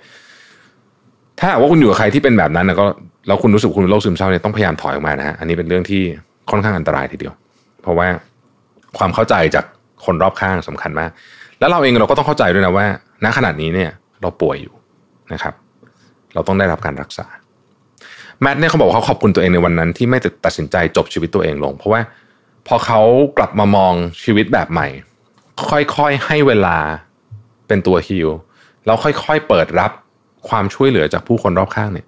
[1.40, 2.86] ถ้าว่าคุณอยู่กับใครที่เป็นแบบนั้นนะก็
[3.28, 6.02] แล้วคุณรู้สึกคุณเป็นโรคซึมเศร้าเนี่ยต้องพยายามถอยออกมานะฮะอันนี้เป็นเรื่องที่
[6.52, 7.34] ค่อนข้างอันตรายทีเดียว
[7.82, 8.08] เพราะว่า
[8.98, 9.66] ความเข้าใจจาก
[10.06, 11.10] คนรอบข้างสำคัญมาก
[11.60, 12.86] แล้วเราเองเราก็ต้องเข้าใจด้วยนะว่า
[13.24, 13.90] ณขนาดนี้เนี่ย
[14.22, 14.74] เราป่วยอยู่
[15.34, 15.54] นะครับ
[16.34, 17.26] เราต้องได้รับการรักษา
[18.42, 22.02] แมทเนี่ยเขาบอกเขาขอบคุณตัวเองในวันนั้นที่ไม่ตัดสินใจจบชีวิตตัวเองลง เพราะว่า
[22.68, 23.02] พอเขา
[23.38, 24.88] กลับมามองชีวิตแบบใหม่
[25.70, 26.78] ค่อยๆให้เวลา
[27.68, 28.30] เป็นตัวฮิล
[28.86, 29.92] แล้วค่อยๆเปิดรับ
[30.50, 32.08] ความช่วยเหลือจากผู้คนรอบข้างเนี่ย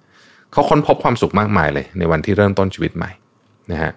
[0.52, 3.10] เขาค้นพบความสุขมากมายเลย ในวันที่เริ่มต้นชีวิตใหม่
[3.72, 3.92] นะฮะ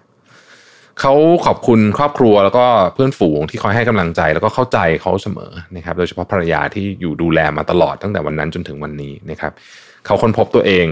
[1.00, 1.14] เขา
[1.46, 9.52] ขอบคุณครอบครัวแล้วก็เพื่อนฝูงที่คอยให้กำลังใจแล้วก็เข้าใจเขาเสมอนะครับ โดยเฉพาะภรรยาที่อยู่ดูแลมาตลอดตั้งแต่วันนั้นจนถึงวันนี้นะครับ
[10.06, 10.86] เขาค้นพบตัวเอง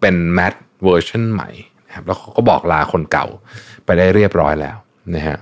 [0.00, 1.48] เป็นแมทเวอร์ชันใหม่
[1.86, 3.26] นะครับแล้วเขาก็บอกลาคนเก่า
[3.84, 4.76] ไปได้เรียบร้อยแล้ว
[5.14, 5.38] นะฮะ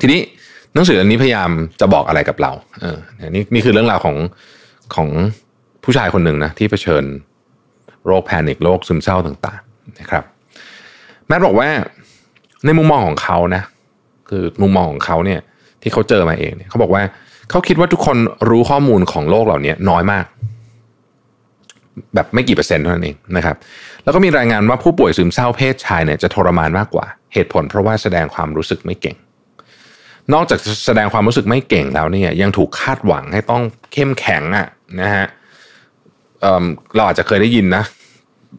[0.00, 0.20] ทีนี้
[0.74, 2.98] หนังสืออันนี้พยายามจะบอกอะไรกับเราเออ
[3.34, 4.16] นี่นี่คือเรื่องราวของ
[4.94, 5.08] ของ
[5.84, 7.04] ผู้ชายคนหนึ่งนะที่เผชิญ
[8.06, 10.24] โรคแพนิคโรคซึมเศร้าต่างๆนะครับ
[11.26, 11.68] แมทบอกว่า
[12.64, 13.62] ในมุมมองของเขานะ
[14.28, 15.40] คือมุมมองของเขาเนี่ย
[15.82, 17.02] ที่เขาเจอมาเองเนี่ยเขาบอกว่า
[17.50, 18.16] เขาคิดว่าทุกคน
[18.50, 20.24] รู้ข้อมูลของโลกเหล่านี้น้อยมาก
[22.14, 23.56] แบบไม่กี่เปอร์เซ็นต์เท่านั้นเองนะครับ
[24.06, 29.16] แล้วก็มีรายงานว่าผู้ป่วยซึมเศร้าเพศชายเนี่ยจะทรมานมากกว่า เหตุผลเพราะว่าแสดงความรู้สึกไม่เก่ง
[30.34, 34.66] นอกจากแสดงความรู้สึกไม่เก่งแล้วเนี่ยยังถูกคาดหวังให้ต้องเข้มแข็งอะ
[35.00, 35.26] นะฮะ
[36.40, 37.82] เเราอาจจะเคยได้ยินนะ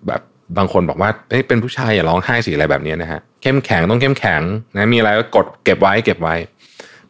[0.07, 0.21] แบบ
[0.57, 1.10] บางคนบอกว่า
[1.47, 4.41] เป็นผู้ชายอย่าร้องไห้สิอะไรแบบนี้นะฮะเข้มแข็งต้องเข้มแข็ง
[4.75, 6.36] นะมีอะไรก็กดเก็บไว้เก็บไว้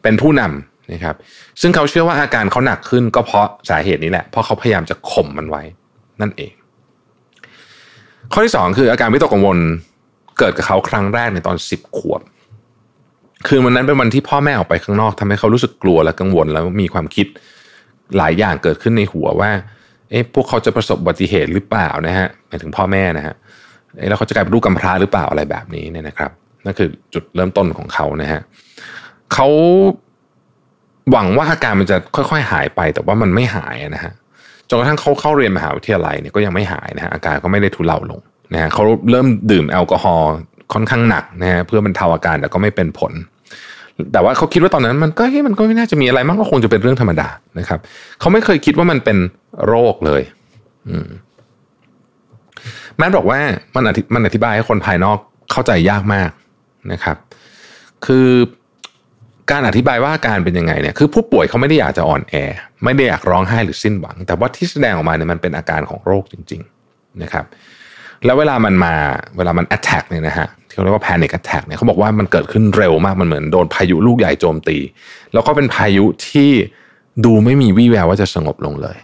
[0.02, 1.16] เป็นผู้นำนะครับ
[1.60, 5.62] ซึ่งเขาเชื่อว่าอาการเขาหนักขึ้นก็เพราะสาเหตุนี้แหละเพราะเขาพยายามจะข่มมันไว้
[6.20, 6.52] นั่นเอง
[8.32, 9.58] ข้อที่สองคืออาการวิตกกังวล
[10.38, 12.20] เกิดกับเขาครั้งแรกในตอนสิบขวบ
[13.48, 17.26] คือวันนั้นเป็นวันที่พ่อแม่ออกไปข้างนอกทำให้เขารู้สึกกลัวและกังวลแล้วมีความคิด
[18.16, 19.50] หลายอย่างเกิดขึ้นในหัวว่า
[20.10, 23.34] เอ๊ะพวกเขาจะประสบอุบัติเหตุหรือเปล่านะฮะหมายถึงพ่อแม่นะฮะ
[24.08, 26.30] แล้วเขาจะกลายเป็นลูกกำพร้าหรือเปล่าอะไรแบบนี้เนี่ยนะครับ
[26.64, 28.40] นั่นคือจุดเริ่มต้นของเขานะฮะ
[29.32, 29.48] เขา
[31.10, 34.12] หวังว่าอาการมันจะค่อย ๆ หายไป แต่ว่ามันไม่หายนะฮะ
[34.68, 38.20] จนกระทั่งเขาเข้าเรียนมหาวิทยาลัยเนี่ยก็ยังไม่หายนะฮะอาการก็ไม่ได้ทุเลาลง
[38.52, 40.30] นะฮะเขาเริ่มดื่มแอลกอฮอล์
[40.72, 43.12] ค่อนข้างหนักนะฮะเพื่อบรรเทาอาการแต่ก็ไม่เป็นผล
[44.12, 47.28] แต่ว่าเขาคิดว่าตอนนั้นมันก็เฮ้ยมันก็ไม่น่าจะมีอะไรมากก็คงจะเป็นเรื่องธรรมดา
[47.58, 47.80] นะครับ
[48.20, 49.18] เขาไม่เคยคิดว่ามันเป็น
[49.66, 50.22] โรคเลย
[50.88, 51.08] อืม
[52.98, 53.40] แม้บอกว่า
[53.74, 55.18] มันอธิมันอธิบายให้คนภายนอก
[55.52, 56.30] เข้าใจยากมาก
[56.92, 57.16] นะครับ
[58.06, 58.28] คือ
[59.50, 62.34] การอธิบายว่าอาการเป็นยังไงเนี่ยคือผู้ป่วยเขาไม่ได้อยากจะอ่อนแอ
[62.84, 67.44] ไม่ได้อยากร้องไห้หรือสิ้นหวัง แต่ว่าที่แสดงออกมาเนี่ยมันเป็นอาการของโรคจริง ๆนะครับ
[68.24, 68.94] แล้วเวลามันมา
[69.36, 74.78] เวลามัน attack เนี่ยนะฮะที่เขาเรียกว่า panic attack เนี่ยเขาบอกว่ามันเกิดขึ้นเร็วมากมันเหมือนโดนพายุลูกใหญ่โจมตี
[75.32, 76.50] แล้วก็เป็นพายุที่
[77.24, 78.98] ดูไม่มีวี่แววว่าจะสงบลงเลย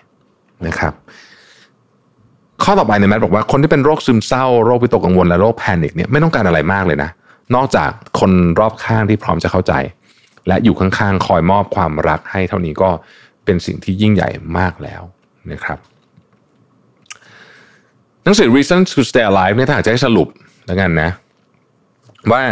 [0.66, 0.92] นะครับ
[2.62, 7.10] ข้อต่อไปเนี่ยแมทบอกว่าคนที่เป็นโรคซึมเศร้าโรควิตกกังวลและโรคแพนิคเนี่ยไม่ต้องการอะไรมากเลยนะ
[7.54, 8.30] นอกจากคน
[8.60, 9.72] รอบข้างที่พร้อมจะเข้าใจ
[10.48, 12.90] และอยู่ข้างๆ คอยมอบความรักให้เท่านี้ก็
[13.44, 15.02] เป็นสิ่งที่ยิ่งใหญ่มากแล้ว
[15.52, 15.78] นะครับ
[18.24, 20.28] หนังสือ Reason to Stay Alive เนี่ยถ้าหากจะให้สรุป
[20.66, 21.10] แล้วกันนะ
[22.32, 22.42] ว่า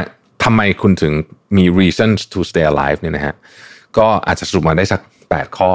[0.45, 1.13] ทำไมคุณถึง
[1.57, 3.35] มี Reason to stay alive เนี่ยนะฮะ
[3.99, 5.71] ก็อาจจะสรุปมาได้สัก 8 ข้อ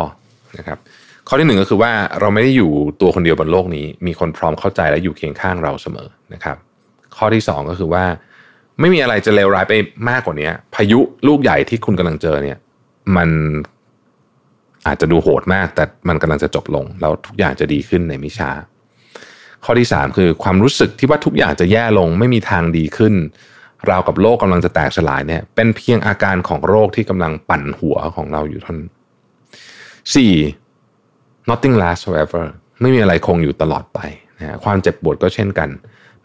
[0.58, 0.77] นะครับ
[1.27, 6.58] ข้อที่หนึ่งก็คือว่าเราไม่ได้อยู่ตัวคนเดียวบนโลกนี้ มีคนพร้อมเข้าใจและอยู่เคียงข้างเราเสมอนะครับ
[7.17, 8.06] ข้อที่สองก็คือว่า
[8.80, 9.74] ไม่มีอะไรจะเลวร้ายไป
[10.10, 12.58] มากกว่านี้พายุลูกใหญ่ที่คุณกำลังเจอเนี่ย
[13.18, 13.30] มัน
[14.88, 18.52] อาจจะดูโหดมาก แต่มันกำลังจะจบลง แล้วทุกอย่างจะดีขึ้นในไมิช้า
[19.63, 23.13] ข้อที่สามคือความรู้สึกที่ว่าทุกอย่างจะแย่ลง ไม่มีทางดีขึ้น
[23.90, 28.78] ราวกับโลกกำลังจะแตกสลายเนี่ย เป็นเพียงอาการของโรคที่กำลังปั่นหัวของเราอยู่ท่าน
[30.16, 30.34] สี่
[31.50, 32.46] nothing lasts forever
[32.82, 34.00] ไม่มีอะไรคงอยู่ตลอดไป
[34.38, 35.70] นะฮะความเจ็บปวดก็เช่นกัน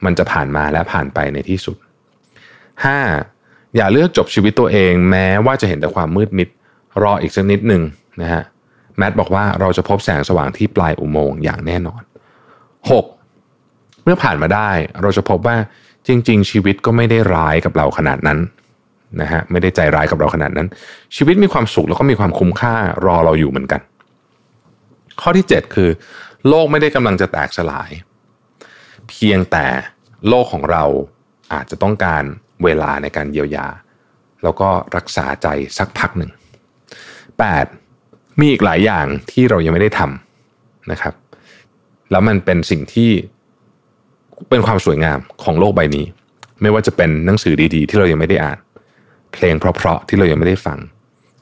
[0.05, 1.77] มันจะผ่านมาและผ่านไปในที่สุด
[2.73, 3.77] 5.
[3.77, 6.49] อย่าเลือกจบชีวิตตัวเอง แม้ว่าจะเห็นแต่ความมืดมิด
[7.03, 7.83] รออีกสักนิดหนึ่ง
[8.23, 8.43] นะฮะ
[8.97, 12.03] แมทบอกว่าเราจะพบแสงสว่างที่ปลายอุโมงค์อย่างแน่นอน
[12.83, 14.05] 6.
[14.05, 14.71] เมื่อผ่านมาได้
[15.03, 15.57] เราจะพบว่า
[16.07, 18.39] จริง ๆ ชีวิตก็ไม่ได้ร้ายกับเราขนาดนั้น
[19.21, 20.69] นะฮะไม่ได้ใจร้ายกับเราขนาดนั้น
[21.17, 22.75] ชีวิตมีความสุขแล้วก็มีความคุ้มค่า
[23.07, 23.81] รอเราอยู่เหมือนกัน
[25.21, 25.91] ข้อที่ 7 คือ
[26.49, 27.91] โลกไม่ได้กำลังจะแตกสลาย
[29.09, 29.67] เพียงแต่
[30.29, 30.85] โลกของเรา
[31.53, 32.25] อาจจะต้องการ
[32.65, 33.67] เวลาในการเยียวยา
[34.43, 35.47] แล้วก็รักษาใจ
[35.79, 36.31] สักพักหนึ่ง
[37.55, 38.41] 8.
[38.41, 41.15] มีอีกหลายอย่างที่เรายังไม่ได้ทำนะครับ
[42.11, 43.11] แล้วมันเป็นสิ่งที่
[44.51, 46.05] เป็นความสวยงามของโลกใบนี้
[46.63, 48.59] ไม่ว่าจะเป็นหนังสือดีๆ ที่เรายังไม่ได้อ่าน
[49.33, 50.79] เพลงเพราะๆที่เรายังไม่ได้ฟัง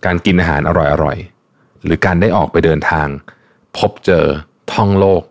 [0.05, 0.71] การกินอาหารอ
[1.05, 3.09] ร่อยๆหรือการได้ออกไปเดินทาง
[3.77, 4.25] พบเจอ
[4.73, 5.23] ท่องโลก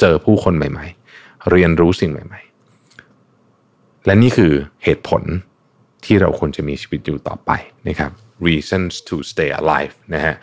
[0.00, 2.51] เจอผู้คนใหม่ ๆ เรียนรู้สิ่งใหม่ ๆ
[4.06, 4.52] และนี่คือ
[4.84, 5.22] เหตุผล
[6.04, 7.50] ที่เราควรจะมีชีวิตอยู่ต่อไป
[7.88, 8.10] นะครับ
[8.46, 10.34] reasons to stay alive นะฮะ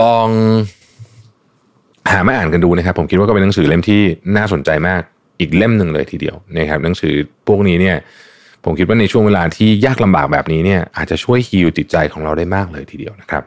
[0.00, 0.28] ลอง
[2.10, 4.02] หามาอ่านกันดูนะครับ ผมคิดว่าก็เป็นหนังสือเล่มที่
[4.36, 5.02] น่าสนใจมาก
[5.40, 7.14] อีกเล่มหนึ่งเลยทีเดียวนะครับหนังสือ
[7.48, 7.96] พวกนี้เนี่ย
[8.64, 13.42] ผมคิดว่าในช่วงเวลาที่ยากลำบากแบบนี้เนี่ยอาจจะช่วยฮีลจิตใจของเราได้มากเลยทีเดียวนะครับ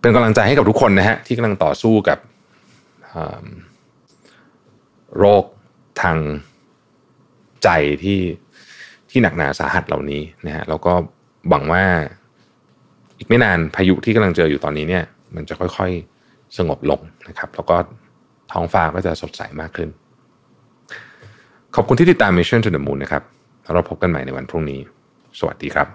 [0.00, 2.18] เป็นกำลังใจให้กับทุกคนนะฮะที่กำลังต่อสู้กับ
[5.18, 5.44] โรค
[6.02, 6.18] ทาง
[7.64, 7.68] ใจ
[8.02, 8.20] ที่
[9.10, 10.92] ที่หนักหนาสาหัสเหล่านี้นะฮะแล้วก็
[11.48, 11.84] หวังว่า
[13.18, 17.76] อีกไม่นานพายุที่กำลังเจออยู่ตอนนี้เนี่ย มันจะค่อยๆสงบลงนะครับ แล้วก็
[18.52, 19.88] ท้องฟ้าก็จะสดใสมากขึ้น
[21.74, 23.22] ขอบคุณที่ติดตาม Mission to the Moon นะครับ
[23.72, 24.80] เราพบกันใหม่ในวันพรุ่งนี้
[25.38, 25.88] สวัสดีครับ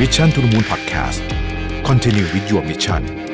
[0.00, 1.18] Mission to the Moon Podcast
[1.88, 3.31] Continue with your mission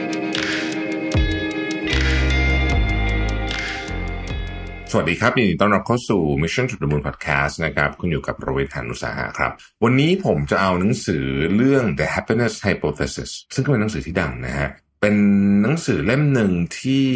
[4.92, 9.52] สวัสดีครับยินดีต้อนรับเข้าสู่ Mission to the Moon Podcast นะครับคุณอยู่กับโรเวทหานุสาหะครับ
[9.84, 11.24] วันนี้ผมจะเอาหนังสือ
[11.56, 14.68] เรื่อง The Happiness Hypothesis ซึ่งก็เป็นหนังสือที่ดังนะฮะ
[15.00, 15.16] เป็น
[15.62, 17.06] หนังสือเล่มหนึ่งที่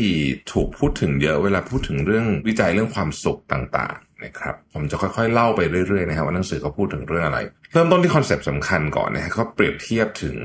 [0.53, 7.39] ถูกพูดถึงเยอะเวลาพูดถึงเรื่องวิจัยเรื่องความสุขต่าง นะครับผมจะค่อยๆเล่าไปเรื่อยๆนะครับว่าหนังสือเขาพูดถึงเรื่องอะไร
[7.73, 10.39] เริ่มต้นที่คอนเซปต์สำคัญก่อนนะฮะเขาเปรียบเทียบถึง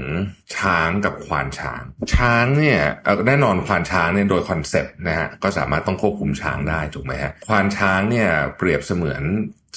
[0.58, 1.82] ช้างกับควานช้าง
[2.16, 2.80] ช้างเนี่ย
[3.28, 9.24] แน่นอนควานช้างเนี่ยโดย concept นะฮะก็สามารถต้องควบคุมช้างได้ถูกไหมฮะควานช้างเนี่ยเปรียบเสมือน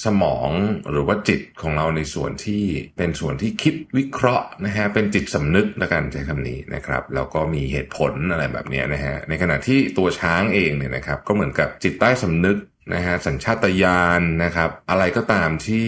[0.05, 0.49] สมอง
[0.91, 2.63] หรือว่าจิตของเราในส่วนที่
[2.97, 12.57] เป็นส่วนที่คิดวิเคราะห์นะฮะเป็นจิตสำนึกละกันใช้คำนี้นะครับแล้วก็มีเหตุผลอะไรแบบนี้นะฮะในขณะที่ตัวช้างเองเนี่ยนะครับก็เหมือนกับจิตใต้สำนึก
[12.93, 15.87] นะฮะสัญชาตญาณนะครับ อะไรก็ตามที่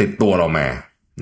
[0.00, 0.68] ติดตัวเรามา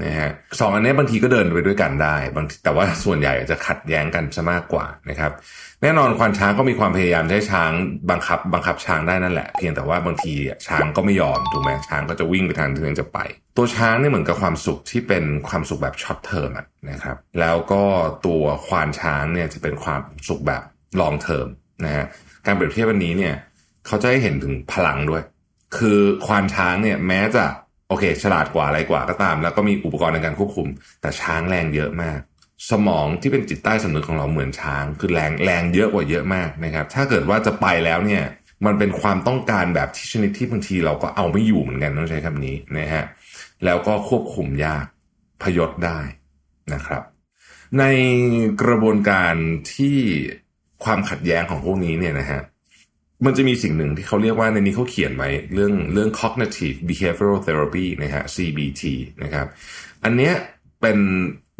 [0.04, 0.30] นะฮะ
[0.60, 5.32] สองอันนี้บางทีก็เดินไปด้วยกันได้บางแต่ว่าส่วนใหญ่จะขัดแย้งกันซะมากกว่านะครับ
[5.82, 7.70] แน่นอนควานช้างก็มีความพยายามให้ช้าง
[8.10, 10.34] บังคับ บังคับช้างได้นั่นแหละ เพียงแต่ว่าบางที
[10.66, 13.18] ช้างก็ไม่ยอมถูกไหมช้างก็จะวิ่งไปทางที่ตัวเองจะไป
[13.56, 16.50] ตัวช้างนี่เหมือนกับความสุขที่เป็นความสุขแบบ short term
[16.90, 17.82] นะครับ แล้วก็
[18.26, 20.62] ตัวควานช้างเนี่ยจะเป็นความสุขแบบ
[21.00, 21.46] long term
[21.84, 22.06] นะฮะ
[22.46, 23.34] การเปรียบเทียบวันนี้เนี่ย
[23.86, 25.22] เขาจะให้เห็นถึงพลังด้วย
[25.76, 27.44] คือควานช้างเนี่ยแม้จะ
[27.88, 30.68] โอเค ฉลาดกว่าอะไรกว่าก็ตาม แล้วก็มีอุปกรณ์ในการควบคุม
[31.00, 32.18] แต่ช้างแรงเยอะมาก
[32.70, 38.24] สมองที่เป็นจิตใต้สำนึกของเราเหมือนช้าง คือแรงแรงเยอะกว่าเยอะมากนะครับ ถ้าเกิดว่าจะไปแล้วเนี่ย
[38.66, 43.04] มันเป็นความต้องการแบบที่ชนิดที่บางทีเราก็เอาไม่อยู่เหมือนกันต้องใช้คำนี้นะฮะ
[43.64, 44.84] แล้วก็ควบคุมยาก
[45.42, 45.98] พยศได้
[46.74, 47.02] นะครับ
[47.78, 47.84] ใน
[48.62, 49.34] กระบวนการ
[49.74, 49.98] ที่
[50.84, 52.40] ความขัดแย้งของพวกนี้เนี่ยนะฮะ
[53.26, 58.82] มันจะมีสิ่งหนึ่งที่เขาเรียกว่าในนี้เขาเขียนไว้เรื่องเรื่อง cognitive behavioral therapy นะฮะ CBT
[59.22, 59.46] นะครับ
[60.04, 60.34] อันเนี้ย
[60.80, 60.98] เป็น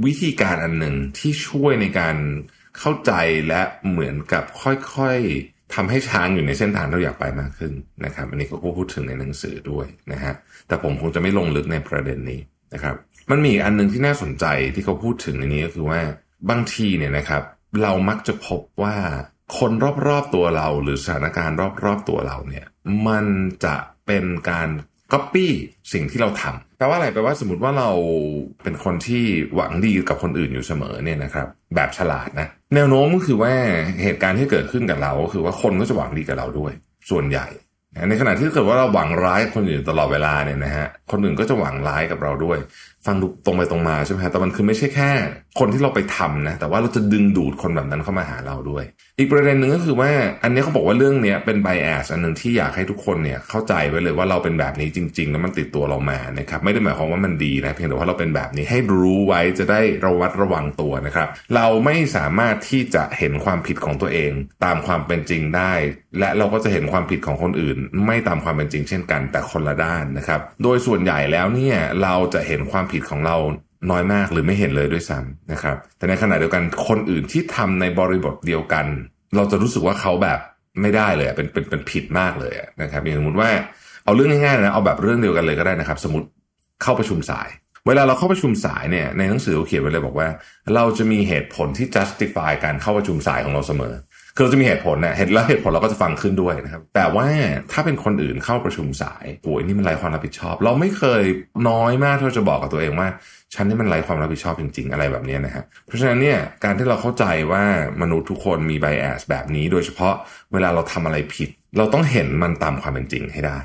[0.05, 2.17] วิธีการอันหนึ่งที่ช่วยในการ
[2.79, 3.13] เข้าใจ
[3.49, 7.73] และเหมือนกับค่อยๆทำให้ช้างอยู่ในเส้นทางที่เราอยากไปมากขึ้น
[8.05, 10.35] นะครับ อันนี้เขาก็พูดถึงในหนังสือด้วยนะฮะ
[10.69, 12.41] แต่ผมคงจะไม่ลงลึกในประเด็นนี้
[12.75, 12.95] นะครับ
[13.31, 14.45] มันมีอีกอันหนึ่งที่น่าสนใจ
[14.75, 16.01] ที่เขาพูดถึงในนี้ก็คือว่า
[16.51, 17.43] บางทีเนี่ยนะครับ
[17.83, 18.97] เรามักจะพบว่า
[19.59, 19.73] คน
[20.09, 22.67] รอบๆตัวเราหรือสถานการณ์รอบๆตัวเราเนี่ย
[23.07, 23.27] มัน
[23.65, 24.69] จะเป็นการ
[25.13, 25.53] ก๊อปปี้
[25.93, 27.91] สิ่งที่เราทำแปลว่าอะไรแปลว่าสมมติว่าเรา
[28.63, 33.53] เป็นคนที่หวังดีกับคนอื่นอยู่เสมอเนี่ยนะครับ แบบฉลาดนะ แนวโน้มก็คือว่า
[34.03, 36.73] เหตุการณ์ที่เกิดขึ้นกับเราก็คือว่าคนก็จะหวังดีกับเราด้วย
[37.11, 37.47] ส่วนใหญ่
[38.09, 42.59] ในขณะที่เกิดว่าเราหวังร้ายกับคนอื่นตลอดเวลาเนี่ยนะฮะคนอื่นก็จะหวังร้ายกับเราด้วย
[43.07, 45.11] ฟังดูตรงไปตรงมาใช่ไหมฮะแต่มันคือไม่ใช่แค่
[45.59, 48.85] คนที่เราไปทำนะ แต่ว่าเราจะดึงดูดคนแบบนั้นเข้ามาหาเราด้วย
[49.19, 50.11] อีกประเด็นหนึ่งก็คือว่า
[50.43, 64.33] อันนี้เขาบอกว่าเรื่องนี้เป็นไบแอสอันหนึ่งที่อยากให้ทุกคนเนี่ยเข้าใจไว้เลยว่าเราเป็นแบบนี้จริงๆ แล้วมันติดตัวเรามานะครับ ไม่ได้หมายความว่ามันดีนะ เพียงแต่ว่าเราเป็นแบบนี้ให้รู้ไว้จะได้ระวัดระวังตัวนะครับ เราไม่สามารถที่จะเห็นความผิดของตัวเอง
[64.65, 65.73] ตามความเป็นจริงได้
[66.19, 73.37] และเราก็จะเห็นความผิดของคนอื่น ไม่ตามความเป็นจริงเช่นกัน แต่คนละด้านนะครับ โดยส่วนใหญ่แล้วเนี่ยเราจะเห็นความผิดของเรา
[73.91, 78.87] น้อยมากหรือไม่เห็นเลยด้วยซ้ำนะครับ แต่ในขณะเดียวกันคนอื่นที่ทำในบริบทเดียวกัน
[79.37, 80.39] เราจะรู้สึกว่าเขาแบบ
[80.81, 83.51] ไม่ได้เลยเป็นเป็นเป็นผิดมากเลยนะครับอย่างสมมติว่า
[84.05, 86.27] เอาเรื่องง่ายๆนะเอาแบบเรื่องเดียวกันเลยก็ได้นะครับ สมมติ
[86.83, 87.49] เข้าประชุมสาย
[87.87, 90.29] เวลาเราเข้าประชุมสายเนี่ยในหนังสือเขาเขียนไว้เลยบอกว่า
[90.75, 93.95] เราจะมีเหตุผลที่ justify การเข้าประชุมสายของเราเสมอ
[94.35, 97.27] คือเราจะมีเหตุผลเนี่ยเหตุแล้วเหตุผลเราก็จะฟังขึ้นด้วยนะครับ แต่ว่า
[97.73, 101.23] ถ้าเป็นคนอื่นเข้าประชุมสายโอ้ยนี่มันไร้ความรับผิดชอบ เราไม่เคย
[101.69, 103.09] น้อยมากที่จะบอกกับตัวเองว่า
[103.55, 107.63] ฉันนี่มันไร้ความรับผิดชอบจริง ๆ อะไรแบบนี้นะฮะเพราะฉะนั้นเนี่ยการที่เราเข้าใจว่า
[108.03, 110.15] มนุษย์ทุกคนมีไบแอสแบบนี้ โดยเฉพาะ
[110.53, 113.59] เวลาเราทำอะไรผิด เราต้องเห็นมันตามความเป็นจริงให้ได้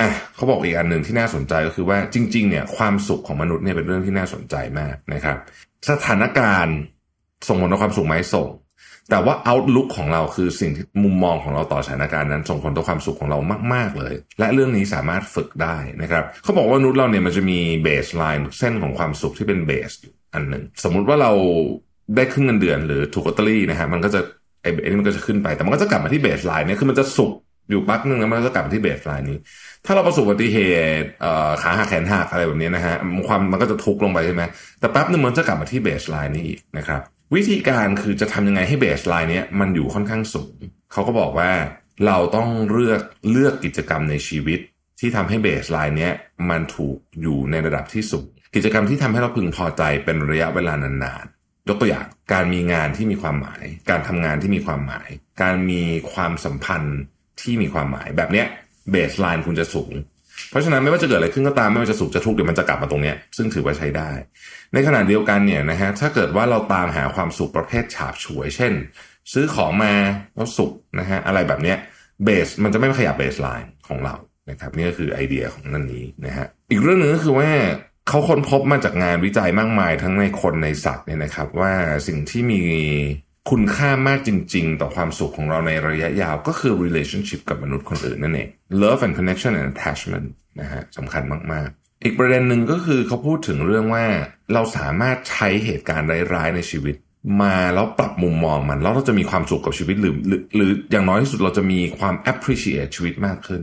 [0.00, 5.36] อะเขาบอกอีกอันหนึ่งที่น่าสนใจก็คือว่าจริง ๆ เนี่ยความสุขของมนุษย์เนี่ยเป็นเรื่องที่น่าสนใจมากนะครับ
[5.90, 6.76] สถานการณ์
[7.48, 8.48] ส่งผลต่อความสุขไหมส่ง
[9.10, 13.38] แต่ว่า outlook ของเราคือสิ่งที่มุมมองของเราต่อสถานการณ์นั้นส่งผลต่อความสุขของเรา
[13.74, 21.32] มาก ๆ เลย และเรื่องนี้สามารถฝึกได้นะครับเขาบอกว่ามนุษย์เราเนี่ยมันจะมี baseline เส้นของความสุขที่เป็น base อยู่อันหนึ่งสมมุติว่าเรา
[22.16, 24.20] ได้ขึ้นเงินเดือนหรือถูกลอตเตอรี่นะฮะมันก็จะ
[24.62, 27.32] ไอ้นี่มันก็จะขึ้นไปแต่มันก็จะกลับมาที่ baseline เนี่ยคือมันจะสุข
[27.70, 29.38] อยู่พักหนึ่งแล้วมันก็จะกลับมาที่ baseline นี้
[29.84, 30.58] ถ้าเราประสบอุบัติเห
[31.00, 31.08] ตุ
[31.62, 32.96] ขาหักแขนหักอะไรแบบนี้นะฮะ
[33.28, 34.42] ความมันก็จะทุกลงไปใช่ไหม
[34.80, 37.00] แต่แป๊บหนึ่งมันจะกลับมาที่ baseline นี้อีกนะครับ
[37.34, 40.54] วิธีการคือจะทำยังไงให้ baseline เนี้ยมันอยู่ค่อนข้างสูง
[40.92, 41.50] เขาก็บอกว่า
[42.06, 44.60] เราต้องเลือกเลือกกิจกรรมในชีวิต
[45.00, 46.12] ที่ทำให้เบสไลน์เนี้ย
[46.50, 55.08] มันถูกอยู่ในระดับที่สูงกิจกรรมที่ทำให้เราพึงพอใจเป็นระยะเวลานานๆยกตัวอย่างการมีงานที่มีความหมาย การทำงานที่มีความหมาย
[55.42, 56.98] การมีความสัมพันธ์
[57.40, 58.46] ที่มีความหมายแบบเนี้ย
[58.90, 59.92] เบสไลน์คุณจะสูง
[60.50, 64.10] เพราะฉะนั้นไม่ว่าจะเกิดอะไรขึ้นก็ตามไม่ว่าจะสุขจะทุกข์เดี๋ยวมันจะกลับมาตรงเนี้ยซึ่งถือว่าใช้ได้
[64.72, 68.72] ในขณะเดียวกันเนี่ยนะฮะถ้าเกิดว่าเราตามหาความสุขประเภทฉาบฉวย เช่น
[69.32, 69.94] ซื้อของมา
[70.34, 71.78] แล้วสุขนะฮะอะไรแบบเนี้ย
[72.24, 74.14] เบสมันจะไม่ขยับเบสไลน์ของเรา
[74.50, 77.50] นะครับนี่ก็คือไอเดียของนั่นนี้นะฮะอีกเรื่องหนึ่งก็คือว่า
[78.08, 81.72] เขาค้นพบมาจากงานวิจัยมากมายทั้งในคนในสัตว์เนี่ยนะครับ ว่า
[82.06, 82.62] สิ่งที่มี
[83.50, 88.48] คุณค่ามากจริง ๆ ต่อความสุขของเราในระยะยาวก็คือ relationship กับมนุษย์คนอื่นนั่นเอง
[88.82, 90.26] love and connection and attachment
[90.60, 94.04] นะฮะสำคัญมาก ๆ อีกประเด็นหนึ่งก็คือเขาพูดถึงเรื่องว่า
[94.54, 96.96] เราสามารถใช้เหตุการณ์ร้ายๆในชีวิต
[97.42, 103.62] มาแล้วปรับมุมมองมันแล้วเราจะมีความสุขกับชีวิตหรือหรือรออย่างน้อยที่สุดเราจะมีความ appreciate ชีวิตมากขึ้น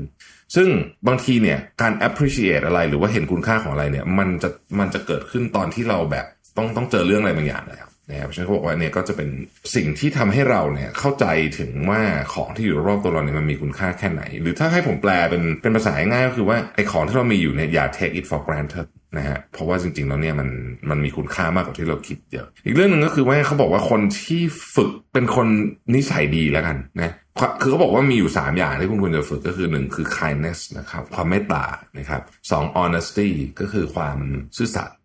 [0.56, 0.68] ซึ่ง
[1.08, 6.26] บางทีเนี่ยการ appreciate อะไรหรือว่าเห็นคุณค่าของอะไรเนี่ยมันจะมันจะเกิดขึ้นตอนที่เราแบบ
[6.58, 9.30] ต้องต้องเจอเรื่องอะไรบางอย่างแล้ว นะครับฉันก็บอกว่าเนี่ยก็จะเป็น
[9.76, 11.26] สิ่งที่ทำให้เราเนี่ยเข้าใจ
[11.60, 12.02] ถึงว่า
[12.34, 20.50] ของที่อยู่รอบตัวเราเนี่ยมันมีคุณค่าแค่ไหน หรือถ้าให้ผมแปลเป็นเป็นภาษาง่ายก็คือว่าไอ้ของที่เรามีอยู่เนี่ยอย่า take it for granted นะฮะเพราะว่าจริงๆแล้วเนี่ยมัน
[20.90, 24.42] มันมีคุณค่ามากกว่าที่เราคิดเยอะอีกเรื่องหนึ่งก็คือว่าเขาบอกว่าคนที่
[24.76, 25.48] ฝึกเป็นคน
[25.96, 27.14] นิสัยดีแล้วกันนะ
[27.62, 31.66] คือเขาบอกว่ามีอยู่ 3 อย่างที่คุณควรจะฝึกก็คือ 1 คือ kindness นะครับความเมตตา
[31.98, 32.22] นะครับ
[32.52, 34.18] สอง honesty ก็คือความ
[34.58, 34.98] ซื่อสัตย์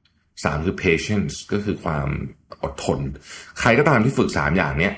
[0.45, 2.09] สามคือ patience ก็คือความ
[2.63, 2.99] อดทน
[3.61, 4.95] ใครก็ตามที่ฝึกสามอย่างเนี้ย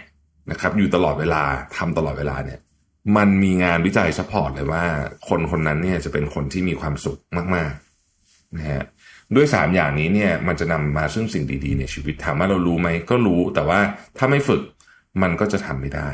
[0.51, 1.43] นะครับอยู่ตลอดเวลา
[1.77, 2.59] ทำตลอดเวลาเนี่ย
[3.17, 4.85] มันมีงานวิจัย support เลยว่า
[5.29, 7.19] คนคนนั้นเนี่ยจะเป็นคนที่มีความสุข
[7.55, 8.83] มากๆนะฮะ
[9.35, 13.81] ด้วยสามอย่างนี้เนี่ยมันจะนำมาซึ่งสิ่งดีๆ ในชีวิตถามว่าเรารู้ไหมก็รู้ แต่ว่า
[14.19, 14.63] ถ้าไม่ฝึก
[15.23, 16.09] มันก็จะทำไม่ได้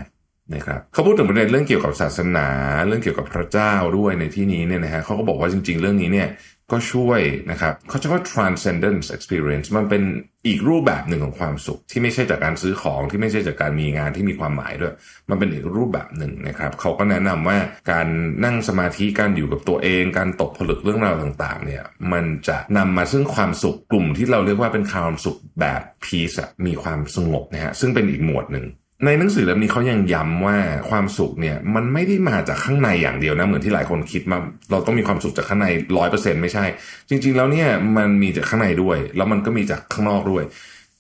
[0.55, 2.49] นะครับเขาพูดถึงประเด็นเรื่องเกี่ยวกับศาสนา
[2.87, 6.29] เรื่องเกี่ยวกับพระเจ้าด้วยในที่นี้เนี่ยนะฮะเขาก็บอกว่าจริง ๆ เรื่องนี้เนี่ย
[6.73, 10.03] ก็ช่วยนะครับเขาจะว่า transcendence experience มันเป็น
[10.47, 14.95] อีกรูปแบบหนึ่งของความสุข ที่ไม่ใช่จากการซื้อของที่ไม่ใช่จากการมีงานที่มีความหมายด้วย
[15.31, 17.59] มันเป็นอีกรูปแบบหนึ่งนะครับเขาก็แนะนำว่า
[17.93, 18.07] การ
[18.45, 28.67] นั่งสมาธิการอยู่กับตัวเอง การตกผลึกเรื่องราวต่างๆเนี่ยมันจะนำมาซึ่งความสุขกลุ่มที่เราเรียกว่าเป็นความสุขแบบ peace มีความสงบนะฮะซึ่งเป็นอีกหมวดหนึ่ง
[29.05, 30.59] ในหนังสือเล่มนี้เขายังย้ำว่า
[30.91, 34.39] ความสุขเนี่ยมันไม่ได้มาจากข้างในอย่างเดียวนะเหมือนที่หลายคนคิดมา
[34.71, 35.67] เราต้องมีความสุขจากข้างใน
[35.99, 36.65] ร้อยเปอร์เซ็นไม่ใช่
[37.09, 40.45] จริง ๆ แล้วเนี่ยมันมีจากข้างในด้วย แล้วมันก็มีจากข้างนอกด้วย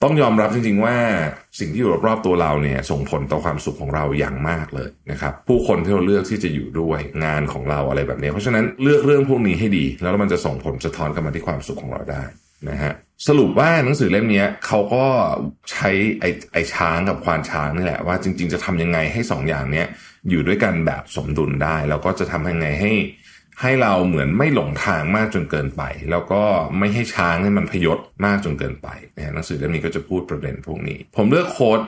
[0.02, 0.96] ต้องยอมรับจริง ๆ ว่า
[1.58, 12.22] สิ่งที่อยู่รอบๆตัวเราเนี่ยส่งผลต่อความสุขของเราอย่างมากเลยนะครับผู้คนที่เราเลือกที่จะอยู่ด้วยงานของเราอะไรแบบนี้ เพราะฉะนั้นเลือกเรื่องพวกนี้ให้ดี แล้วมันจะส่งผลสะท้อนกลับมาที่ความสุขของเราได้
[12.68, 12.92] นะฮะ
[13.26, 15.04] สรุปว่าหนังสือเล่มนี้เขาก็
[15.70, 19.86] ใช้ไอ้ไอช้างกับควานช้างนี่แหละว่าจริง ๆ จะทำยังไงให้สองอย่างเนี้ย
[20.28, 22.92] อยู่ด้วยกันแบบสมดุลได้ แล้วก็จะทำยังไงให้
[23.60, 26.42] ให้เราเหมือนไม่หลงทางมากจนเกินไป แล้วก็
[26.78, 31.80] ไม่ให้ช้างให้มันพยศมากจนเกินไปนะหนังสือเล่มนี้ก็จะพูดประเด็นพวกนี้ ผมเลือกโค้ด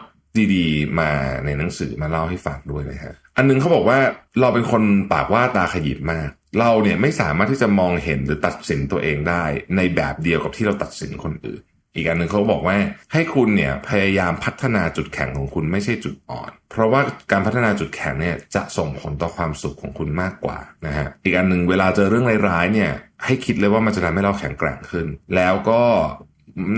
[0.55, 1.11] ดีๆ มา
[1.45, 3.99] ในหนังสือมาเล่าให้ฟังด้วยนะฮะอันหนึงเขาบอกว่า
[4.41, 9.45] เราเป็นคนปากว่าตาขยิบมาก เราเนี่ยไม่สามารถที่จะมองเห็นหรือตัดสินตัวเองได้
[9.77, 11.63] ในแบบเดียวกับที่เราตัดสินคนอื่น
[11.95, 12.77] อีกอันหนึ่งเขาบอกว่า
[13.13, 22.91] ให้คุณเนี่ยพยายามพัฒนาจุดแข็งของคุณไม่ใช่จุดอ่อน เพราะว่าการพัฒนาจุดแข็งเนี่ยจะส่งผลต่อความสุขของคุณมากกว่านะฮะอีกอันหนึ่งเวลาเจอเรื่องร้ายๆเนี่ย
[23.25, 25.07] ให้คิดเลยว่ามันจะทำให้เราแข็งแกร่งขึ้น
[25.37, 25.83] แล้วก็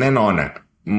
[0.00, 0.50] แน่นอนอะ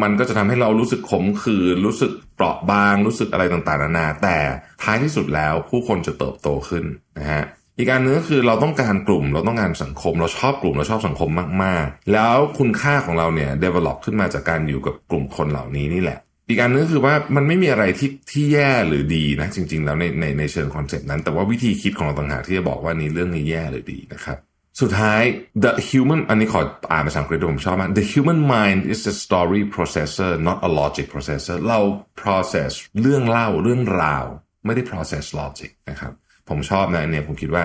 [0.01, 4.37] มันก็จะทำให้เรารู้สึกขมขื่นรู้สึกเปราะบางรู้สึกอะไรต่างๆนานาแต่
[4.83, 6.85] ท้ายที่สุดแล้วผู้คนจะเติบโตขึ้น
[7.17, 7.43] นะฮะ
[7.81, 11.29] อีกอันนึงก็คือเราต้องการกลุ่ม เราต้องการสังคม เราชอบกลุ่มเราชอบสังคม
[11.63, 24.37] มากๆ แล้วคุณค่าของเราเนี่ย develop ขึ้นมาจากการอยู่กับกลุ่มคนเหล่านี้นี่แหละ อีกอันนึงก็คือว่ามันไม่มีอะไรที่ที่แย่หรือดีนะ จริง ๆ แล้วในในในเชิง concept นั้น แต่ว่าวิธีคิดของเราต่างหากที่จะบอกว่านี้เรื่องนี้แย่หรือดีนะครับ
[24.81, 25.21] สุดท้าย
[25.63, 31.79] the human อันนี้ขออ่านภาษาอังกฤษผมชอบมาก the human mind is a story processor not a logic processor เรา
[32.21, 34.25] process เรื่องเล่าเรื่องราว
[34.65, 36.13] ไม่ได้ process logic นะครับ
[36.49, 37.63] ผมชอบนะอันเนี่ยผมคิดว่า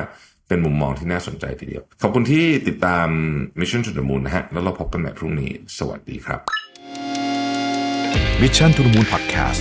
[0.48, 3.08] เป็นมุมมองที่น่าสนใจทีเดียว ขอบคุณที่ติดตาม
[3.60, 6.40] Mission to the Moon นะฮะ แล้วเราพบกันใหม่พรุ่งนี้ สวัสดีครับ
[8.42, 9.60] Mission to the Moon Podcast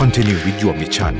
[0.00, 1.14] Continue with your mission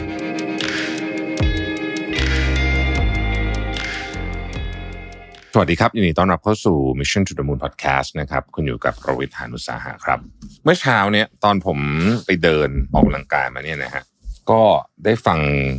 [5.52, 10.18] สวัสดีครับยินดีต้อนรับเข้าสู่ Mission to the Moon Podcast นะครับคุณอยู่กับประวิทยานุสาหะครับ
[10.64, 11.78] เมื่อเช้าเนี่ยตอนผม
[12.26, 14.04] ไปเดินออกกำลังกายมาเนี่ยนะฮะ
[14.50, 14.62] ก็
[15.04, 15.38] ได้ฟัง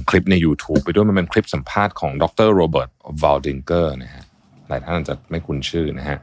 [0.10, 2.90] คลิปใน YouTube ไปด้วยมันเป็นคลิปสัมภาษณ์ของดรโรเบิร์ต
[3.22, 4.24] วอลดิงเกอร์นะฮะ
[4.70, 6.18] หลายท่านอาจจะไม่คุ้นชื่อนะฮะ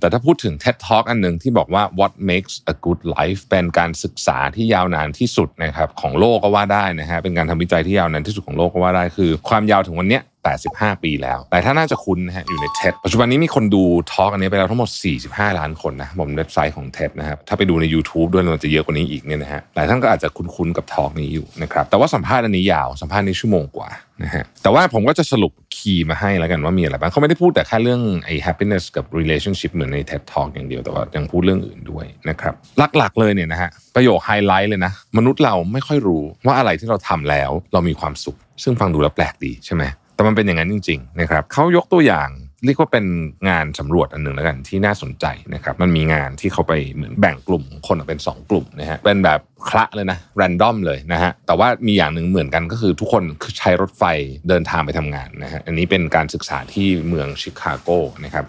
[0.00, 10.20] แต่ถ้าพูดถึง TED Talk อันหนึ่งที่บอกว่า what makes a good life เป็นการศึกษาที่ยาวนานที่สุดนะครับของโลกก็ว่าได้นะฮะเป็นการทำวิจัยที่ยาวนานที่สุดของโลกก็ว่าได้คือ ความยาวถึงวันนี้
[10.62, 14.90] 85 ปีแล้วหลายท่านน่าจะคุ้นนะฮะอยู่ใน TED ปัจจุบันนี้มีคนดู talk อันนี้ไปแล้วทั้งหมด
[15.24, 23.90] 45 ล้านคนนะบนเว็บไซต์ของ TED นะครับถ้าไปดูใน YouTube ด้วยมันจะเยอะกว่านี้อีกเนี่ยนะฮะหลายท่านก็อาจจะคุ้นๆกับ talk นี้อยู่นะครับแต่ว่าสัมภาษณ์อันนี้ยาวสัมภาษณ์นี้ชั่วโมงกว่า
[24.22, 29.04] นะฮะแต่ว่าผมก็จะสรุป key มาให้แล้วกันว่ามีอะไรบ้างเขาไม่ได้พูดแต่แค่เรื่องไอ้ happiness กับ
[29.52, 39.84] relationship เหมือนใน TED Talk อย่างเดียวแต่ว่ายังพูดเรื่องอื่นด้วยนะครับหลักๆเลยเนี่ยนะฮะประโยคไฮไลท์เลยนะมนุษย์เราไม่ค่อยรู้ว่าอะไรที่เราทำแล้วเรามีความสุข ซึ่งฟังดูแล้วแปลกดีใช่ไหม
[40.14, 42.30] แต่มันเป็นอย่างนั้นจริงๆนะครับเขายกตัวอย่าง
[42.64, 43.06] เรียกว่าเป็น
[43.48, 53.24] งานสำรวจอันหนึ่งแล้วกันที่น่าสนใจนะครับมันมีงานที่เขาไปเหมือนแบ่งกลุ่มคนออกเป็น 2 กลุ่มนะฮะเป็นแบบคละเลยนะ random เลยนะฮะแต่ว่ามีอย่างหนึ่งเหมือนกันก็คือทุกคน
[53.58, 54.04] ใช้รถไฟ
[54.48, 57.90] เดินทางไปทำงานนะฮะอันนี้เป็นการศึกษาที่เมืองชิคาโก
[58.24, 58.44] นะครับ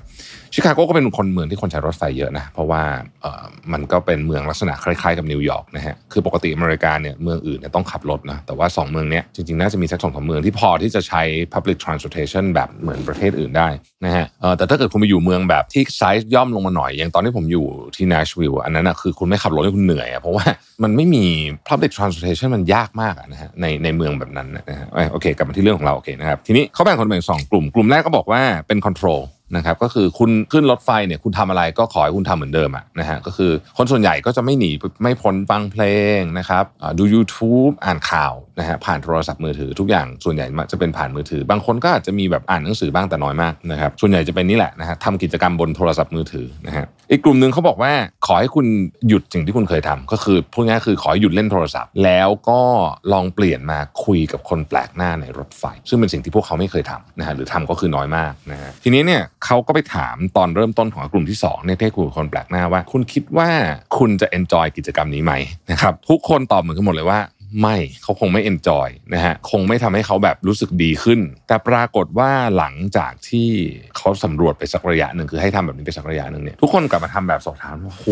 [0.55, 2.81] ชิคาโกก็เป็นคนเมืองที่คนใช้รถไฟเยอะนะเพราะว่า
[3.21, 11.21] เออมันก็เป็นเมืองลักษณะคล้ายๆกับนิวยอร์กนะฮะคือปกติอเมริกาเนี่ยเมืองอื่นเนี่ยต้องขับรถนะแต่ว่า 2 เมืองเนี้ยจริงๆ น่าจะมีสักสองสามเมืองที่พอที่จะใช้
[11.53, 13.67] public transportation แบบเหมือนประเทศอื่นได้
[14.05, 20.45] นะฮะเออแต่ถ้าเกิดคุณไปอยู่เมืองแบบที่ไซส์ย่อมลงมาหน่อยอย่างตอนที่ผมอยู่ที่น s ชวิลล์อันนั้นนะคือคุณไม่ขับรถให้คุณเหนื่อยอะเพราะว่า
[20.83, 21.25] มันไม่มี
[21.67, 29.21] public transportation มันยากมากนะฮะในในเมืองแบบนั้นนะฮะโอเคกลับมาที่เรื่องของเราโอเคนะครับทีนี้เขาแบ่งคนเป็นสองกลุ่มกลุ่มแรกก็บอกว่าเป็น control
[29.55, 35.83] นะครับก็คือคุณขึ้นรถไฟเนี่ยคุณทำอะไรก็ขอให้คุณทำเหมือนเดิมอะนะฮะก็คือคนส่วนใหญ่ก็จะไม่หนีไม่พ้นฟังเพล
[36.17, 36.63] งนะครับ
[36.97, 47.91] ดู YouTube อ่านข่าวนะฮะผ่านโทรศัพท์มือถือทุกอย่างส่วนใหญ่จะเป็นผ่านมือถือ บางคนก็อาจจะมีแบบอ่านหนังสือบ้างแต่น้อยมากนะครับส่วนใหญ่จะเป็นนี่แหละนะฮะทำกิจกรรมบนโทรศัพท์มือถือนะฮะอีกกลุ่มหนึ่งเขาบอกว่า
[48.25, 48.65] ขอให้คุณ
[49.07, 52.61] หยุดสิ่งที่คุณเคยทำก็คือพูดง่ายคือขอให้หยุดเล่นโทรศัพท์ แล้วก็
[53.13, 63.49] ลองเปลี่ยนมาคุยกับคนแปลกหน้าในรถไฟ ซึ่งเป็นสิ่งที่พวกเขาไม่เคยทำนะฮะหรือทำก็คือน้อยมากนะฮะทีนี้เนี่ยเขาก็ไปถามตอนเริ่มต้นของกลุ่มที่2เนี่ยที่คุยกับคนแปลกหน้าว่า คุณคิดว่า
[63.97, 65.33] คุณจะ enjoy กิจกรรมนี้ไหม
[65.71, 67.19] นะครับทุกคนตอบเหมือนกันหมดเลยว่า
[67.61, 73.49] ไม่เขาคงไม่ enjoy นะฮะคงไม่ทำให้เขาแบบรู้สึกดีขึ้น แต่ปรากฏว่าหลังจากที่
[73.97, 78.05] เขาสำรวจไปสักระยะหนึ่งคือให้ทำแบบนี้ไปสักระยะหนึ่งเนี่ยทุกคนกลับมาทำแบบสอบถามว่าโห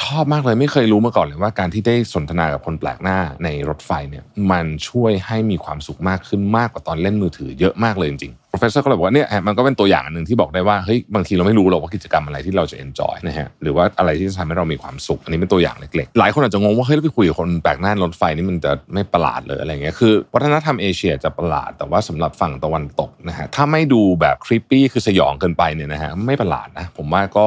[0.00, 27.46] ชอบมากเลยไม่เคยรู้มาก่อนเลยว่าการที่ได้สนทนากับคนแปลกหน้าในรถไฟเนี่ยมันช่วยให้มีความสุขมากขึ้นมากกว่าตอนเล่นมือถือเยอะมากเลยจริงๆ professor ก็เลยบอกว่าเนี่ยมันก็เป็นตัวอย่างอันหนึ่งที่บอกได้ว่าเฮ้ยบางทีเราไม่รู้หรอกว่ากิจกรรมอะไรที่เราจะ enjoy นะฮะหรือว่าอะไรที่จะทำให้เรามีความสุข อันนี้เป็นตัวอย่างเล็กๆ หลายคนอาจจะงงว่าเฮ้ยเราไปคุยกับคนแปลกหน้ารถไฟนี่มันจะไม่ประหลาดเลยอะไรเงี้ยคือ วัฒนธรรมเอเชียจะประหลาด แต่ว่าสำหรับฝั่งตะวันตกนะฮะถ้าไม่ดูแบบ creepy คือสยองเกินไปเนี่ยนะฮะไม่ประหลาดนะผมว่าก็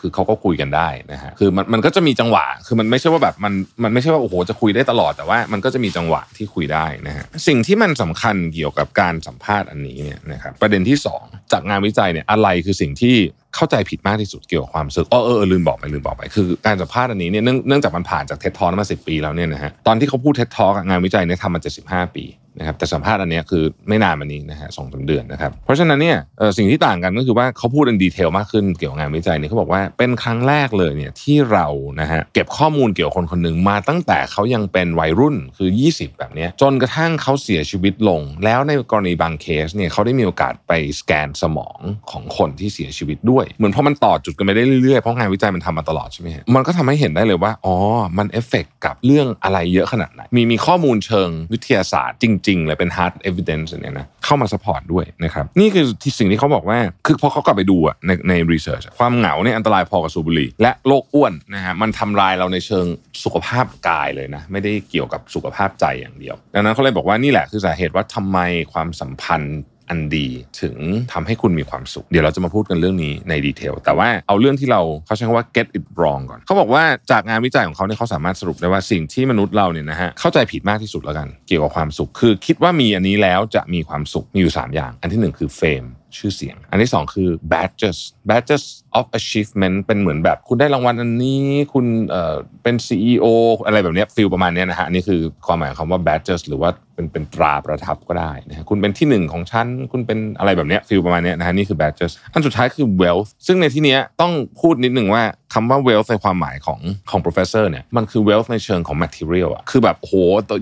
[0.00, 3.52] คือเขาก็คุยกันได้นะฮะคือมันมันก็จะมีจังหวะ คือมันไม่ใช่ว่าแบบมัน
[3.84, 13.16] มันไม่ใช่ว่าโอ้โหจะคุยได้ตลอดแต่ว่า มันก็จะมีจังหวะที่คุยได้นะฮะสิ่งที่มันสำคัญเกี่ยวกับการสัมภาษณ์อันนี้เนี่ยนะครับประเด็นที่ 2 จากงานวิจัยเนี่ยอะไรคือสิ่งที่
[13.54, 22.24] เข้าใจผิดมากที่สุดเกี่ยวกับความรู้สึกอ๋อเออลืมบอกไปลืมบอกไปคือการสัมภาษณ์อันนี้เนี่ยเนื่องจากมันผ่านจากเท็ตทอมาสิปีแล้วเนี่ยนะฮะตอนที่เขาพูดเท็ตทองานวิจัยเนี่ยทำมา75 ปี
[22.60, 26.18] นะครับแต่สัมภาษณ์อันนี้คือไม่นานมานี้นะฮะสองสาเดือนนะครับ เพราะฉะนั้นเนี่ย
[26.56, 31.66] สิ่งที่ต่างกันก็คือว่าเขาพูดในดีเทลมากขึ้นเกี่ยวกับงานวิจัยนี่เขาบอกว่าเป็นครั้งแรกเลยเนี่ยที่เรา
[32.00, 41.80] นะฮะเก็บข้อมูลเกี่ยวกับคนคนหนึ่งมาตั้งแต่เขายังเป็นวัยรุ่นคือ 20 แบบนี้จนกระทั่งเขาเสียชีวิตลง แล้วในกรณีบางเคสเนี่ยเขาได้มีโอกาสไปสแกนสมอง
[42.10, 47.76] ของคนที่เสียชีวิตด้วย เหมือนพอมันต่อจุดกันไปได้เรื่อยๆเพราะงานวิจัยมันทำมาตลอดใช่ไหมฮะมันก็ทำให้เห็นได้เลยว่าอ๋อ
[48.18, 62.86] มันเอฟเฟกกับเรื่องอะไรเยอะขนาดไหนมีมีข้อมูลเชิงวิทยาศาสตร์จริงๆเลยเป็น hard evidence เนี่ยนะเข้ามา support ด้วยนะครับนี่คือที่สิ่งที่เขาบอกว่าคือพอเขากลับไปดูอะในใน research ความเหงาเนี่ยอันตรายพอกับสูบบุหรี่และโรคอ้วนนะฮะมันทำลายเราในเชิง
[63.24, 68.38] สุขภาพกายเลยนะไม่ได้เกี่ยวกับสุขภาพใจอย่างเดียว ดังนั้นเขาเลยบอกว่านี่แหละคือสาเหตุว่าทำไม
[68.72, 69.58] ความสัมพันธ์
[69.90, 70.28] อันดี
[70.62, 70.76] ถึง
[71.12, 85.50] ทำให้คุณมีความสุข เดี๋ยวเราจะมาพูดกันเรื่องนี้ใน detail แต่ว่าเอาเรื่องที่เราเขาใช้คำว่า get it wrong ก่อน เขาบอกว่าจากงานวิจัยของเขาเนี่ยเขาสามารถสรุปได้ว่าสิ่งที่มนุษย์เราเนี่ยนะฮะเข้าใจผิดมากที่สุดแล้วกัน เกี่ยวกับความสุข คือคิดว่ามีอันนี้แล้วจะมีความสุขมีอยู่ 3 อย่าง อันที่ 1 คือ
[85.56, 85.84] fame
[86.18, 87.98] ชื่อเสียง อันที่2คือ badges
[88.28, 88.64] badges
[88.98, 93.26] of achievement เป็นเหมือนแบบ คุณได้รางวัลอันนี้คุณเอ่อเป็น CEO
[93.66, 105.22] อะไรแบบนี้ feel ประมาณนี้นะฮะอันนี้คือความหมายของคำว่า badges หรือว่าเป็นเป็นตราประทับก็ได้นะฮะคุณเป็นที่หนึ่งของฉันคุณเป็นอะไรแบบนี้ feel ประมาณนี้นะฮะนี่คือ badges อันสุดท้ายคือ wealth ซึ่งในที่นี้ต้องพูดนิดหนึ่งว่า
[105.54, 106.80] คำว่า wealth ในความหมายของ
[107.10, 110.12] ของ professor เนี่ยมันคือ wealth ในเชิงของ material อะคือแบบโห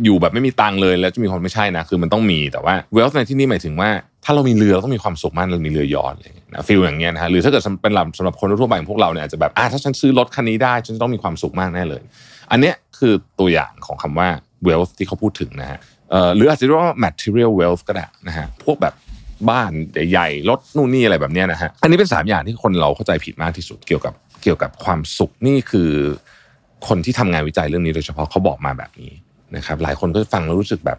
[0.05, 3.90] อยู่แบบไม่มีตังเลยแล้วจะมีคนไม่ใช่นะคือมันต้องมีแต่ว่า wealth ในที่นี้หมายถึงว่า
[4.31, 12.03] ถ้าเรามีเรือเราต้องมีความสุขมากเรามีเรือยอทเลยนะฟิลอย่างเงี้ยนะฮะหรือถ้าเกิดเป็นสำหรับคนทั่วไปอย่างพวกเราเนี่ยอาจจะแบบอ่าถ้าฉันซื้อรถคันนี้ได้ฉันจะต้องมีความสุขมากแน่เลย
[12.51, 14.29] อันเนี้ยคือตัวอย่างของคำว่า
[14.68, 15.79] wealth ที่เขาพูดถึงนะฮะ
[16.37, 18.95] หรืออาจจะเรียกว่า material wealth ก็ได้นะฮะพวกแบบ
[19.51, 19.72] บ้าน
[20.11, 25.91] ใหญ่ๆรถนู่นนี่อะไรแบบเนี้ยนะฮะอันนี้เป็นสามอย่างที่คนเราเข้าใจผิดมากที่สุดเกี่ยวกับเกี่ยวกับความสุขนี่คือ
[26.89, 29.12] คนที่ทำงานวิจัยเรื่องนี้โดยเฉพาะเขาบอกมาแบบนี้
[29.57, 30.99] นะครับหลายคนก็ฟังแล้วรู้สึกแบบ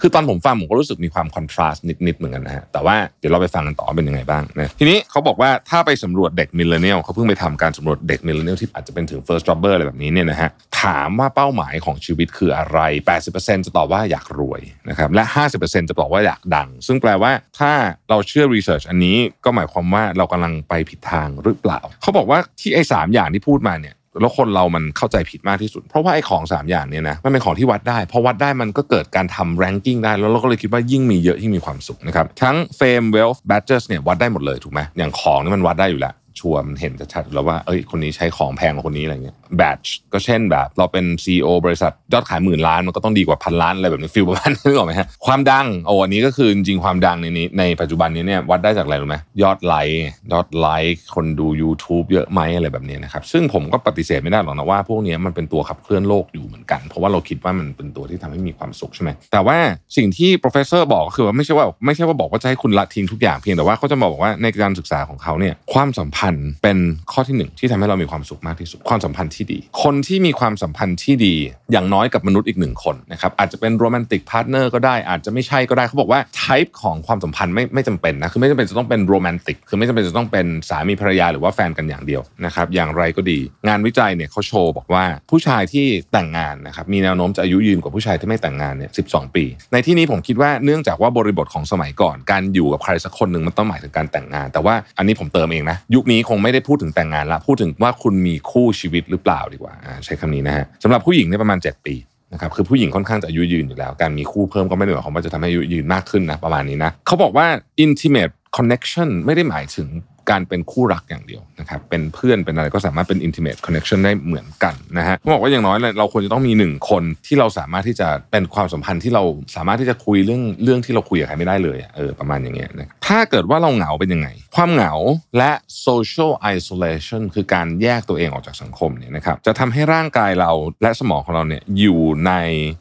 [0.00, 10.50] คือตอนผมฟังผมก็รู้สึกมีความ contrast นิดๆเหมือนกันนะฮะแต่ว่าเดี๋ยวเราไปฟังกันต่อเป็นยังไงบ้างนะทีนี้เขาบอกว่าถ้าไปสำรวจเด็ก millennial เขาเพิ่งไปทำการสำรวจเด็ก millennial ที่อาจจะเป็นถึง first jobber อะไรแบบนี้เนี่ยนะฮะ
[10.82, 12.78] ถามว่าเป้าหมายของชีวิตคืออะไร
[13.24, 15.24] 80%จะตอบว่าอยากรวยนะครับและ
[15.56, 17.72] 50%จะบอกว่าอยากดัง ซึ่งแปลว่าถ้า
[18.10, 39.78] เราเชื่อรีเสิร์ชอันนี้ก็หมายความว่าเรากำลังไปผิดทางหรือเปล่า เขาบอกว่าที่ไอ้สามอย่างที่พูดมาเนี่ย แล้วคนเรามันเข้าใจผิดมากที่สุด เพราะว่าไอ้ของ 3 อย่างเนี่ยนะมันเป็นของที่วัดได้พอวัดได้มันก็เกิดการทำแรงกิ้งได้แล้วเราก็เลยคิดว่ายิ่งมีเยอะยิ่งมีความสุขนะครับทั้ง fame wealth badges เนี่ยวัดได้หมดเลยถูกไหมอย่างของนี่มันวัดได้อยู่แล้วชัวร์มันเห็นชัดๆแล้วว่าเอ้ยคนนี้ใช้ของแพงกว่าคนนี้อะไรเงี้ยแบต
[40.12, 59.58] ก็เช่นแบบ เราเป็น CEO บริษัทยอดขายหมื่นล้านมันก็ต้องดีกว่าพันล้านอะไรแบบนี้ฟิลประมาณนี้หรอไหมฮะความดังโอ้อันนี้ก็คือจริงความดังในนี้ในปัจจุบันนี้เนี่ยวัดได้จากอะไรรู้ไหมยอดไลค์ยอดไลค์คนดู YouTube เยอะไหมอะไรแบบนี้นะครับซึ่งผมก็ปฏิเสธไม่ได้หรอกนะว่าพวกนี้มันเป็นตัวขับเคลื่อนโลกอยู่เหมือนกัน เพราะว่าเราคิดว่ามันเป็นตัวที่ทำให้มีความสุขใช่ไหมแต่ว่า
[59.96, 66.78] สิ่งที่ professor บอกก็คือว่าไม่ใช่ว่าไม่ใช่ว่าบอกว่าจะให้คุณละทิ้งทุกอย่างเพียงแต่ว่าเขาจะบอกว่าในการศึกษาของเขาเนี่ยความสัมพันธ์เป็น
[67.12, 71.34] ข้อที่หนึ่งที่ทำให้เรามีความสุขมากที่สุดความสัมพันธ์ที่ดี คนที่มีความสัมพันธ์ที่ดี
[71.72, 89.02] อย่างน้อยกับมนุษย์อีกหนึ่งคนนะครับอาจจะเป็น romantic partner ก็ได้อาจจะไม่ใช่ก็ได้เขาบอกว่า type ของความสัมพันธ์ไม่ไม่จำเป็นนะคือไม่จำเป็นจะต้องเป็น romantic คือไม่จำเป็นจะต้องเป็นสามีภรรยาหรือว่าแฟนกันอย่างเดียวนะครับอย่างไรก็ดี งานวิจัยเนี่ยเขาโชว์บอกว่าผู้ชายที่แต่งงานนะครับมีแนวโน้มจะอายุยืนกว่าผู้ชายที่ไม่แต่งงานเนี่ยสิ
[89.36, 99.72] ปี ในที่นี้ผมคิดว่าเนื่องจากว่าบริบทของสมัยก่อน การอยู่กับใครสักคนหนึ่งมันต้องหมายถึงการแต่งงาน แต่ว่าอันนี้ผมเติมเองนะยุคนี้คงไม่ได้พูดถึงแต่งงานละพูดถึงว่าคุณมีคู่ชีวิตหรือเปล่าละดีกว่า
[100.04, 101.94] ใช้คำนี้นะฮะสำหรับผู้หญิงเนี่ยประมาณ 7 ปี
[102.32, 107.46] นะครับคือผู้หญิงค่อนข้างจะอายุยืนอยู่แล้ว การมีคู่เพิ่มก็ไม่ได้หมายความว่าจะทำให้อายุยืนมากขึ้นนะประมาณนี้นะเขาบอกว่า
[107.84, 109.88] intimate connection ไม่ได้หมายถึง
[110.30, 119.22] การเป็นคู่รักอย่างเดียวนะครับเป็นเพื่อนเป็นอะไรก็สามารถเป็น intimate connection ได้เหมือนกันนะฮะผมบอกว่าอย่างน้อยเราควรจะต้องมีหนึ่งคนที่เราสามารถที่จะเป็นความสัมพันธ์ที่เรา
[119.56, 124.92] สามารถที่จะคุยเรื่องเรื่องที่เราคุยกับใครไม่ได้เลยเออประมาณอย่างเงี้ยนะถ้าเกิดว่าเราเหงาเป็นยังไง ความเหงา
[125.38, 125.50] และ
[125.86, 130.50] social isolation คือการแยกตัวเองออกจากสังคมเนี่ยนะครับจะทำให้ร่างกายเรา
[130.82, 132.32] และสมองของเราเนี่ยอยู่ใน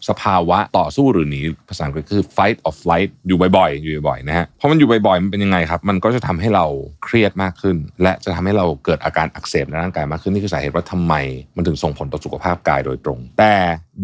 [0.10, 6.66] สภาวะต่อสู้หรือหนีภาษาอังกฤษคือ fight or flight อยู่บ่อยๆอยู่บ่อยๆนะฮะเพราะมันอยู่บ่อยๆมันเป็นยังไงครับ มันก็จะทำให้เรา
[7.06, 11.14] เครียดมากขึ้น และจะทำให้เราเกิดอาการอักเสบในร่างกายมากขึ้นนี่คือสาเหตุว่าทำไม
[11.56, 13.56] มันถึงส่งผลต่อสุขภาพกายโดยตรง แต่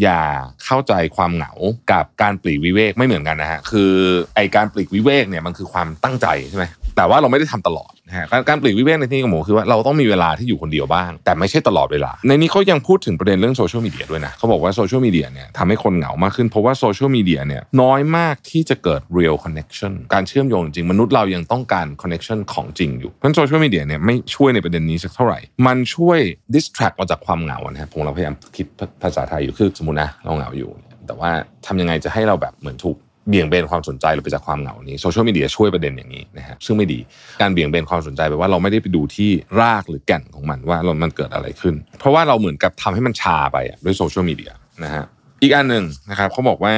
[0.02, 0.22] อย่า
[0.64, 1.52] เข้าใจความเหงา
[1.92, 3.92] กับการปลีกวิเวกไม่เหมือนกันนะฮะคือ
[4.34, 6.64] ไอการปลีกวิเวกเนี่ยมันคือความตั้งใจใช่ไหม
[6.96, 26.18] แต่ว่าเราไม่ได้ทำตลอดนะฮะการปลีกวิเวกในที่นี้ของผมคือว่าเราต้องมีเวลาที่อยู่คนเดียวบ้าง แต่ไม่ใช่ตลอดเวลา ในนี้เขายังพูดถึงประเด็นเรื่องโซเชียลมีเดียด้วยนะเขาบอกว่าโซเชียลมีเดียเนี่ยทำให้คนเหงามากขึ้นเพราะว่าโซเชียลมีเดียเนี่ยน้อยมากที่จะเกิด real connection การเชื่อมโยงจริง มนุษย์เรายังต้องการ connection ของจริงอยู่เพราะโซเชียลมีเดียเนี่ยไม่ช่วยในประเด็นนี้สักเท่าไหร่ มันช่วย
[26.54, 28.66] distract เราจากความเหงานะฮะผมเราพยายามคิด
[29.02, 30.70] ภาษาไทยอยู่คือสมมตินะเราเหงาอยู่
[31.06, 31.30] แต่ว่า
[31.66, 32.96] ทำยังไงจะให้เราแบบเหมือนถูก
[33.28, 37.00] เบี่ยงเบนความสนใจเราไปจากความเหงานี้โซเชียลมีเดียช่วยประเด็นอย่างนี้นะฮะซึ่งไม่ดี
[37.40, 44.50] การเบี่ยงเบนความสนใจแปลว่าเราไม่ได้ไปดูที่รากหรือแก่นของมันว่าเรามันเกิดอะไรขึ้น เพราะว่าเราเหมือนกับทำให้มันชาไปด้วยโซเชียลมีเดีย
[44.84, 45.04] นะฮะ
[45.42, 46.74] อีกอันหนึ่งนะครับเขาบอกว่า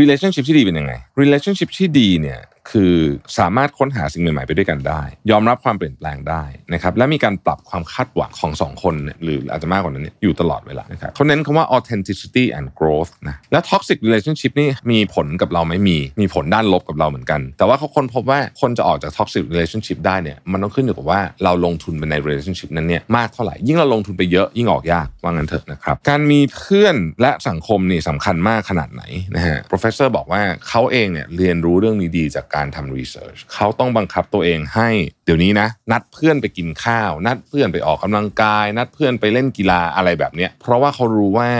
[0.00, 2.40] relationship ที่ดีเป็นยังไง relationship ที่ดีเนี่ย
[2.70, 2.94] คือ
[3.38, 29.02] สามารถค้นหาสิ่งใหม่ๆไปด้วยกันได้ ยอมรับความเปลี่ยนแปลงได้นะครับและมีการปรับความคาดหวังของสองคนหรืออาจจะมากกว่านั้นอยู่ตลอดเวลานะครับเขาเน้นคำว่า authenticity and growth นะและ toxic relationship นี่มีผลกับเราไหมมีมีผลด้านลบกับเราเหมือนกัน แต่ว่าเขาค้นพบว่าคนจะออกจาก toxic relationship ได้เนี่ยมันต้องขึ้นอยู่กับว่าเราลงทุนไปใน relationship นั้นเนี่ยมากเท่าไหร่ยิ่งเราลงทุนไปเยอะยิ่งออกยากว่างั้นเถอะนะครับการมีเพื่อนและสังคมนี่สำคัญมากขนาดไหน
[29.36, 34.88] นะฮะ professor บอกว่าเขาเองเนี่ยเรียนรู้เรื่องนี้ดีจากการทำรีเสิร์ชเขาต้องบังคับตัวเองให้
[35.24, 41.50] เดี๋ยวนี้นะ นัดเพื่อนไปกินข้าว นัดเพื่อนไปออกกำลังกาย นัดเพื่อนไปเล่นกีฬาอะไรแบบเนี้ยเพราะว่าเขารู้ว่า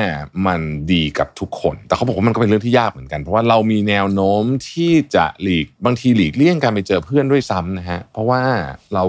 [0.46, 0.60] มัน
[0.92, 8.42] ดีกับทุกคน แต่เขาบอกว่ามันก็เป็นเรื่องที่ยากเหมือนกัน เพราะว่าเรามีแนวโน้มที่จะหลีกบางทีหลีกเลี่ยงการไปเจอเพื่อนด้วยซ้ำนะฮะเพราะว่า
[8.94, 9.04] เรา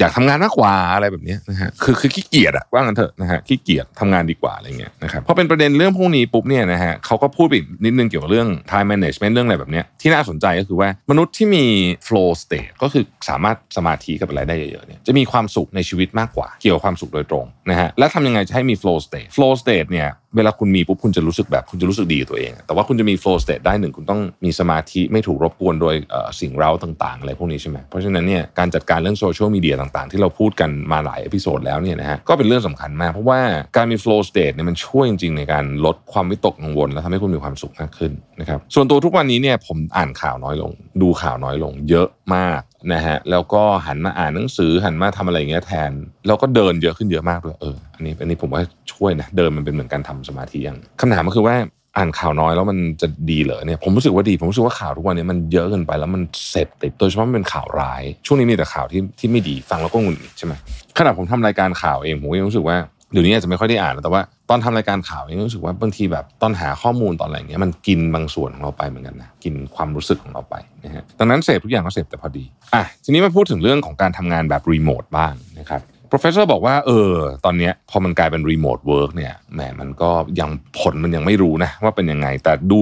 [0.00, 11.64] อยากทำงานมากกว่าอะไรแบบนี้นะฮะคือคือขี้เกียจอะว่างันเถอะนะฮะขี้เกียจทำงานดีกว่าอะไรเงี้ยนะครับพอเป็นประเด็นเรื่องพวกนี้ปุ๊บเนี่ยนะฮะเขาก็พูดไปอีกนิดนึงเกี่ยวกับเรื่อง time management เรื่องอะไรแบบนี้ที่น่าสนใจก็คือว่ามนุษย์ที่มี
[12.06, 25.94] flow state ก็คือสามารถสมาธิกับอะไรได้เยอะๆเนี่ยจะมีความสุขในชีวิตมากกว่า เกี่ยวกับความสุขโดยตรงนะฮะแล้วทำยังไงจะให้มี flow state flow state เนี่ย เวลาคุณมีปุ๊บคุณจะรู้สึกแบบคุณจะรู้สึกดีตัวเอง แต่ว่าคุณจะมี flow state ได้หนึ่งคุณต้องมีสมาธิไม่ถูกรบกวนโดย
[26.40, 33.40] สิ่งเร้าต่างๆ อะไรพวกนี้ใช่ไหมเพราะฉะนั้นเนี่ยการจัดการเรื่องโซเชียลมีเดียต่างๆ ที่เราพูดกันมาหลาย episode แล้วเนี่ยนะฮะก็เป็นเรื่องสำคัญมาก เพราะว่า
[33.76, 40.72] การมี flow state เนี่ยมันช่วยจริงๆในการลดความวิตกกังวล และทำให้คุณมีความสุขมากขึ้นนะครับส่วนตัวทุกวันนี้เนี่ยผมอ่านข่าวน้อยลง
[41.02, 42.60] ดูข่าวน้อยลง เยอะมาก
[42.92, 45.92] นะฮะแล้วก็หันมาอ่านหนังสือหันมาทำอะไรอย่างเงี้ยแทน
[46.26, 48.62] แล้วก็เดินเยอะขึ้นเยอะมากด้วยเอออันนี้อันนี้ผมว่า
[48.92, 51.56] ช่วยนะเดินมันเป็นเหมือนการทำสมาธิอย่างคำถามก็คือว่า
[51.96, 60.52] อ่านข่าวน้อยแล้วมันจะดีเหรอเนี่ยผมรู้สึกว่าดี ผมรู้สึกว่าข่าวทุกวันนี้มันเยอะเกินไปแล้วมันเสพติดโดยเฉพาะมันเป็นข่าวร้าย ช่วงนี้มีแต่ข่าวที่ที่ไม่ดีฟังแล้วก็หงุดหงิดใช่ไหม
[60.98, 62.76] ขณะผมทำรายการข่าวเองผมก็ยังรู้สึกว่า
[63.12, 70.54] เดี๋ยวนี้อาจจะไม่ค่อยได้อ่านแล้วแต่ว่าตอนทำรายการข่าวเองรู้สึกว่าบางทีแบบตอนหาข้อมูลตอนอะไรเงี้ยมันกินบางส่วนของเราไปเหมือนกันนะกินความรู้สึกของเราไป
[70.84, 72.44] นะฮะดังนั้นเสพทุกอย่างก็เสพแต่พอดี
[72.74, 77.10] อะทีนี้มาพูดถึงเรื่องของการทำงานแบบรีโมทบ้างนะครับ professor บอกว่าเออ
[77.44, 82.80] ตอนนี้พอมันกลายเป็น remote work เนี่ยแหมมันก็ยังผลมันยังไม่รู้นะว่าเป็นยังไง แต่ดู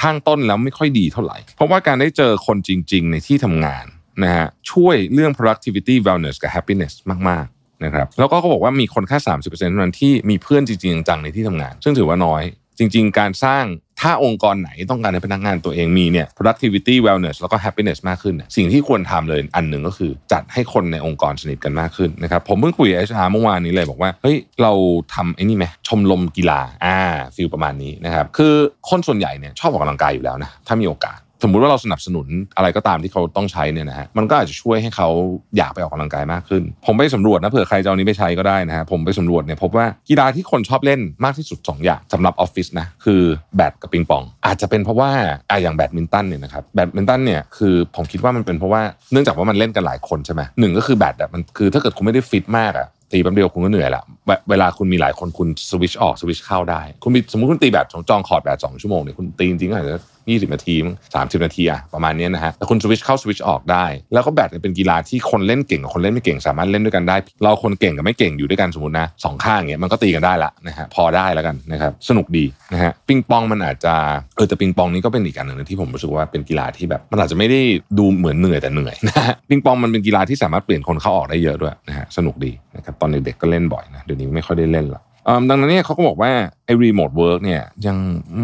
[0.00, 3.86] ข้างต้นแล้วไม่ค่อยดีเท่าไหร่ เพราะว่าการได้เจอคนจริง ๆ ในที่ทำงาน
[4.22, 6.92] นะฮะช่วยเรื่อง productivity wellness กับ happiness
[7.30, 7.46] มาก
[7.84, 12.42] นะครับแล้วก็เขาบอกว่ามีคนแค่30%เท่านั้นที่มีเพื่อนจริงๆจังในที่ทำงาน ซึ่งถือว่าน้อย
[12.78, 13.64] จริง ๆ การสร้าง
[14.00, 24.72] ถ้าองค์กรไหนต้องการให้พนักงานตัวเองมีเนี่ย productivity wellness แล้วก็ happiness มากขึ้น สิ่งที่ควรทำเลยอันหนึ่งก็คือ จัดให้คนในองค์กรสนิทกันมากขึ้นนะครับ ผมเพิ่งคุยกับ HR เมื่อวานนี้เลยบอกว่า เฮ้ย เรา
[25.14, 26.98] ทำไอ้นี่ไหมชมรมกีฬาอ่า
[27.36, 28.54] ฟิลประมาณนี้นะครับ คือ
[28.88, 32.26] คนส่วนใหญ่เนี่ยชอบออกกำลังกายอยู่แล้วนะ ถ้ามีโอกาส สมมุติว่าเราสนับสนุน
[32.56, 35.08] อะไรก็ตามที่เขาต้องใช้เนี่ยนะฮะมันก็อาจจะช่วยให้เขา
[35.56, 43.20] อยากไปออกกำลังกายมากขึ้น ผมไปสำรวจนะเผื่อใครจะเอานี้ไปใช้ก็ได้นะฮะผมไปสำรวจเนี่ยพบว่ากีฬาที่คนชอบเล่นมากที่สุด 2 อย่างสำหรับออฟฟิศนะคือ
[43.56, 45.10] แบดกับปิงปอง อาจจะเป็นเพราะว่า
[45.50, 48.82] อะอย่างแบดมินตันเนี่ยนะครับแบดมินตันเนี่ยคือผมคิดว่ามันเป็นเพราะว่า
[49.12, 54.02] เนื่องจากว่ามันเล่นกันหลายคนใช่ไหมหนึ่งก็คือแบดอะมันคือถ้าเกิดคุณไม่ได้ฟิตมากอะตีแป๊บเดียวคุณก็เหนื่อยละ
[54.50, 59.96] เวลาคุณมีหลายคนคุณสวิชออกสวิชเข้าได้ คุณมีสมมติคุณตีแบบจองคอร์ตแบบสองชั่วโมงเนี่ยคุณตีจริงๆก็อาจจะ
[60.30, 60.74] ยี่สิบนาที
[61.14, 73.94] สามสิบนาทีอะประมาณนี้นะฮะแต่คุณสวิชเข้าสวิชออกได้ แล้วก็แบดเนี่ยเป็นกีฬาที่คนเล่นเก่งกับคนเล่นไม่เก่งสามารถเล่นด้วยกันได้ เราคนเก่งกับไม่เก่งอยู่ด้วยกันสมมตินะสองข้างเงี้ยมันก็ตีกันได้ละนะฮะพอได้แล้วกันนะครับสนุกดีนะฮะปิงปองมันอาจจะ
[74.36, 77.60] เออแต่ปิงปองนี้ก็เป็นอีกอันหนึ่งที่ผมรู้สึกว่าเป็นกีฬาที่แบบมันอาจจะไม่ได้
[77.98, 85.02] ดูเหมือนเหนื่อยแต่เหนื่อยนะฮะปิงปองมันเป็นกีฬาที่สามารถเปลี่ยนคนเข้าออกได้เยอะด้วยนะฮะสนุกดีนะครับตอนเด็กๆก็เล่นบ่อยนะเดี๋ยวนี้ไม่ค่อยได้เล่นละ
[85.48, 86.30] ดังนั้นเนี่ยเขาก็บอกว่า
[86.64, 87.96] ไอ้ remote work เนี่ยยัง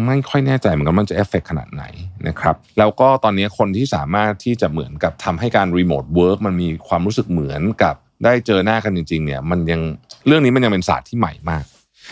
[0.05, 1.83] ไม่ค่อยแน่ใจเหมือนกันมันจะเอฟเฟกขนาดไหน
[2.27, 9.81] นะครับแล้วก็ตอนนี้คนที่สามารถที่จะเหมือนกับทำให้การ remote work มันมีความรู้สึกเหมือนกับได้เจอหน้ากันจริงๆเนี่ยมันยัง
[10.27, 11.63] เรื่องนี้มันยังเป็นศาสตร์ที่ใหม่มาก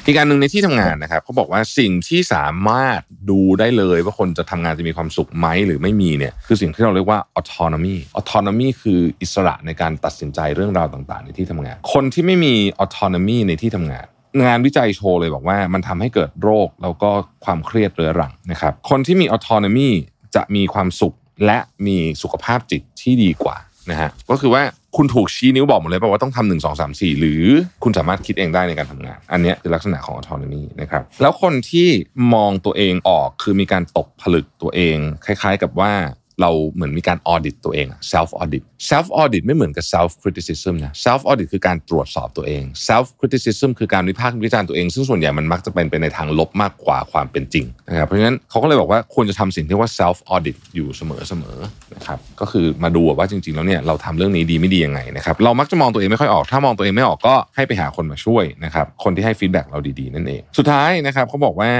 [0.06, 3.00] อีกการหนึ่งในที่ทำงานนะครับเขาบอกว่าสิ่งที่สามารถ
[3.30, 12.54] ดูได้เลยว่าคนจะทำงานจะมีความสุขไหมหรือไม่มีเนี่ยคือสิ่งที่เราเรียกว่า autonomy autonomy คืออิสระในการตัดสินใจเรื่องราวต่างๆ ในที่ทำงาน คนที่ไม่มี
[12.84, 14.08] autonomy ในที่ทำงาน
[14.44, 17.10] งานวิจัยโชว์เลยบอกว่ามันทำให้เกิดโรคแล้วก็
[17.46, 19.90] ความเครียดเรื้อรังนะครับคนที่มี autonomy
[20.36, 21.16] จะมีความสุข
[21.46, 23.58] และมีสุขภาพจิตที่ดีกว่า
[23.92, 24.64] นะฮะก็คือว่า
[24.98, 27.44] คุณถูกชี้นิ้วบอกหมดเลยป่ะว่าต้องทำหนึ่งสองสามสี่หรือ
[27.84, 31.88] คุณสามารถคิดเองได้ในการทำงาน อันนี้คือลักษณะของ autonomy นะครับแล้วคนที่
[32.34, 35.94] มองตัวเองออกคือมีการตกผลึกตัวเอง คล้าย ๆ กับว่า
[36.42, 43.08] เราเหมือนมีการ audit ตัวเอง self audit self audit ไม่เหมือนกับ self criticism นะ self audit คือการตรวจสอบตัวเอง self
[43.20, 61.72] criticism คือการวิพากษ์วิจารณ์ตัวเอง ซึ่งส่วนใหญ่มันมักจะเป็นไปในทางลบมากกว่าความเป็นจริงนะครับเพราะฉะนั้นเขาก็เลยบอกว่าควรจะทำสิ่งที่ว่า self audit อยู่เสมอๆนะครับก็คือมาดูว่าจริง ๆ แล้วเนี่ยเราทำเรื่องนี้ดีไม่ดียังไงนะครับเรามักจะมองตัวเองไม่ค่อยออก ถ้ามองตัวเองไม่ออกก็ให้ไปหาคนมาช่วยนะครับคนที่ให้ฟีดแบ็กเราดีๆ นั่นเอง สุดท้ายนะครับเขาบอกว่า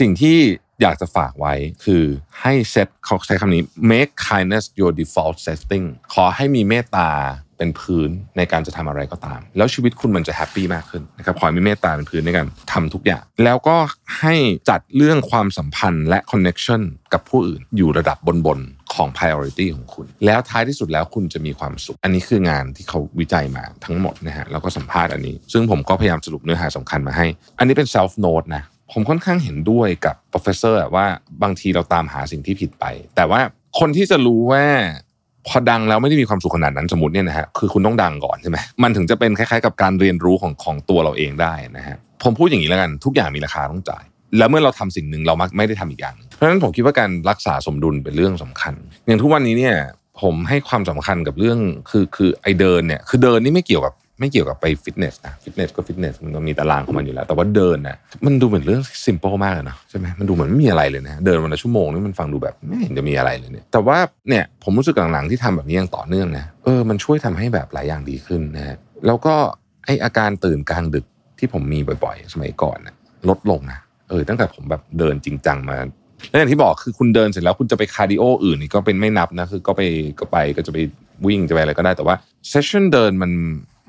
[0.00, 0.38] สิ่งที่
[0.82, 1.54] อยากจะฝากไว้
[1.84, 2.04] คือ
[2.40, 3.62] ให้เซตเขาใช้คำนี้
[3.92, 7.10] make kindness your default setting ขอให้มีเมตตา
[7.58, 13.76] เป็นพื้นในการจะทำอะไรก็ตาม แล้วชีวิตคุณมันจะแฮปปี้มากขึ้นนะครับขอให้มีเมตตาเป็นพื้นในการทำทุกอย่าง แล้วก็
[14.20, 14.34] ให้
[14.68, 27.26] จัดเรื่องความสัมพันธ์และ connection กับผู้อื่นอยู่ระดับบนๆของ priority ของคุณ แล้วท้ายที่สุดแล้วคุณจะมีความสุข อันนี้คืองานที่เขาวิจัยมาทั้งหมดนะฮะแล้วก็สัมภาษณ์อันนี้ ซึ่งผมก็พยายามสรุปเนื้อหาสำคัญมาให้
[27.58, 28.62] อันนี้เป็น self note นะ
[28.92, 31.06] ผมค่อนข้างเห็นด้วยกับ professor ว่า
[31.42, 32.84] บางทีเราตามหาสิ่งที่ผิดไป
[33.16, 33.40] แต่ว่า
[33.78, 34.64] คนที่จะรู้ว่า
[35.46, 44.04] พอดังแล้วไม่ได้มีความสุขขนาดนั้นสมมติเนี่ยนะฮะคือคุณต้องดังก่อนใช่ไหมมันถึงจะเป็นคล้ายๆ กับการเรียนรู้ของของตัวเราเองได้นะฮะผมพูดอย่างนี้แล้วกันทุกอย่างมีราคาต้องจ่าย
[44.38, 48.74] แล้วเมื่อเราทำสิ่งหนึ่งเรามักไม่ได้ทำอีกอย่างเพราะฉะนั้นผมคิดว่าการรักษาสมดุลเป็นเรื่องสำคัญ
[49.06, 49.76] อย่างทุกวันนี้เนี่ย
[50.22, 51.58] ผมให้ความสำคัญกับเรื่อง
[51.90, 57.96] คือคือไอเดินเนี่ยคือเดินนี่ไม่เกี่ยวกับ ไม่เกี่ยวกับไปฟิตเนสนะฟิตเนสก็ฟิตเนสมันก็มีตารางของมันอยู่แล้ว แต่ว่าเดินนะ
[58.26, 63.98] มันดูเหมือนเรื่อง simple มากเลยนะใช่ไหมมันดูเหมือนไม่มีอะไรเลยนะเดินวันละชั่วโมงนี่มันฟังดูแบบไม่เห็นจะมีอะไรเลยเนี่ยแต่ว่า
[64.28, 69.34] เนี่ยผมรู้สึกหลังๆที่ทำแบบนี้อย่างต่อเนื่องนะเออมันช่วยทำให้แบบหลายอย่างดีขึ้นนะฮะแล้วก็
[69.84, 71.04] ไออาการตื่นกลางดึก
[71.38, 72.94] ที่ผมมีบ่อย ๆ สมัยก่อนนะ
[73.28, 75.78] ลดลงนะเออตั้งแต่ผมแบบเดินจริงจังมา
[76.30, 79.82] แล้วอย่างที่บอกคือคุณเดินเสร็จแล้วคุณจะไปคาร์ดิโออื่นนี่ก็เป็นไม่นับนะคือก็ไป
[80.20, 80.78] ก็ไปก็จะไป
[81.26, 82.16] วิ่งจะไปอะไรก็ได้แต่ว่า
[82.48, 83.30] session เดินมัน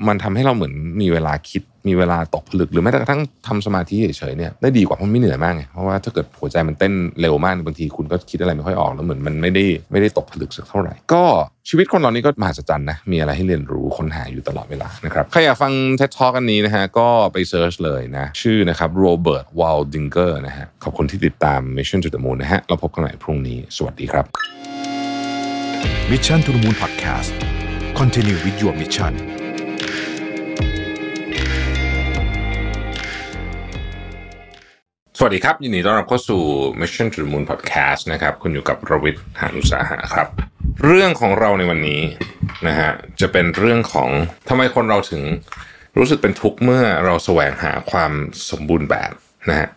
[0.08, 11.24] มันทำให้เราเหมือนมีเวลาคิดมีเวลาตกผลึกหรือแม้แต่กระทั่งทำสมาธิเฉยๆเนี่ยได้ดีกว่าเพราะไม่เหนื่อยมากไงเพราะว่าถ้าเกิดหัวใจมันเต้นเร็วมากบางทีคุณก็คิดอะไรไม่ค่อยออกแล้วเหมือนมันไม่ได้ไม่ได้ตกผลึกสักเท่าไหร่ ก็
[11.70, 24.26] ชีวิตคนเรานี่ก็มหัศจรรย์นะมีอะไรให้เรียนรู้ค้นหาอยู่ตลอดเวลานะครับใครอยากฟัง TED Talk อันนี้นะฮะก็ไป search เลยนะชื่อนะครับ Robert Waldinger นะฮะขอบคุณที่ติดตาม Mission to the Moon นะฮะเราพบกันใหม่พรุ่งนี้สวัสดีครับ
[26.12, 27.32] Mission to the Moon Podcast
[28.00, 29.45] Continue with your mission
[35.18, 36.41] สวัสดีครับ ยินดีต้อนรับเข้าสู่
[36.80, 40.28] Mission to the Moon Podcast นะครับ คุณอยู่กับรวิทย์หานุสาหะครับ
[40.86, 42.01] เรื่องของเราในวันนี้
[42.68, 42.91] นะฮะ
[43.22, 44.09] จะเป็นเรื่องของ
[44.49, 45.24] ทำไมคนเราถึง
[45.97, 48.11] รู้สึกเป็นทุกข์เมื่อเราแสวงหาความ
[48.49, 49.11] สมบูรณ์แบบ
[49.49, 49.68] นะฮะ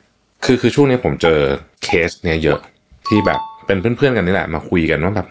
[0.45, 1.39] คือคือช่วงนี้ผมเจอ
[1.84, 2.61] เคสเนี่ยเยอะ
[3.09, 5.26] ที่แบบเป็นเพื่อนๆกันนี่แหละมาคุยกันว่าแบบ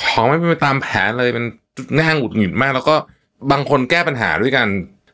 [0.00, 1.44] ของไม่เป็นไปตามแผนเลยเป็น
[2.00, 2.94] ง่างหงุดหงิดมาก แล้วก็
[3.52, 4.66] บางคนแก้ปัญหาด้วยกัน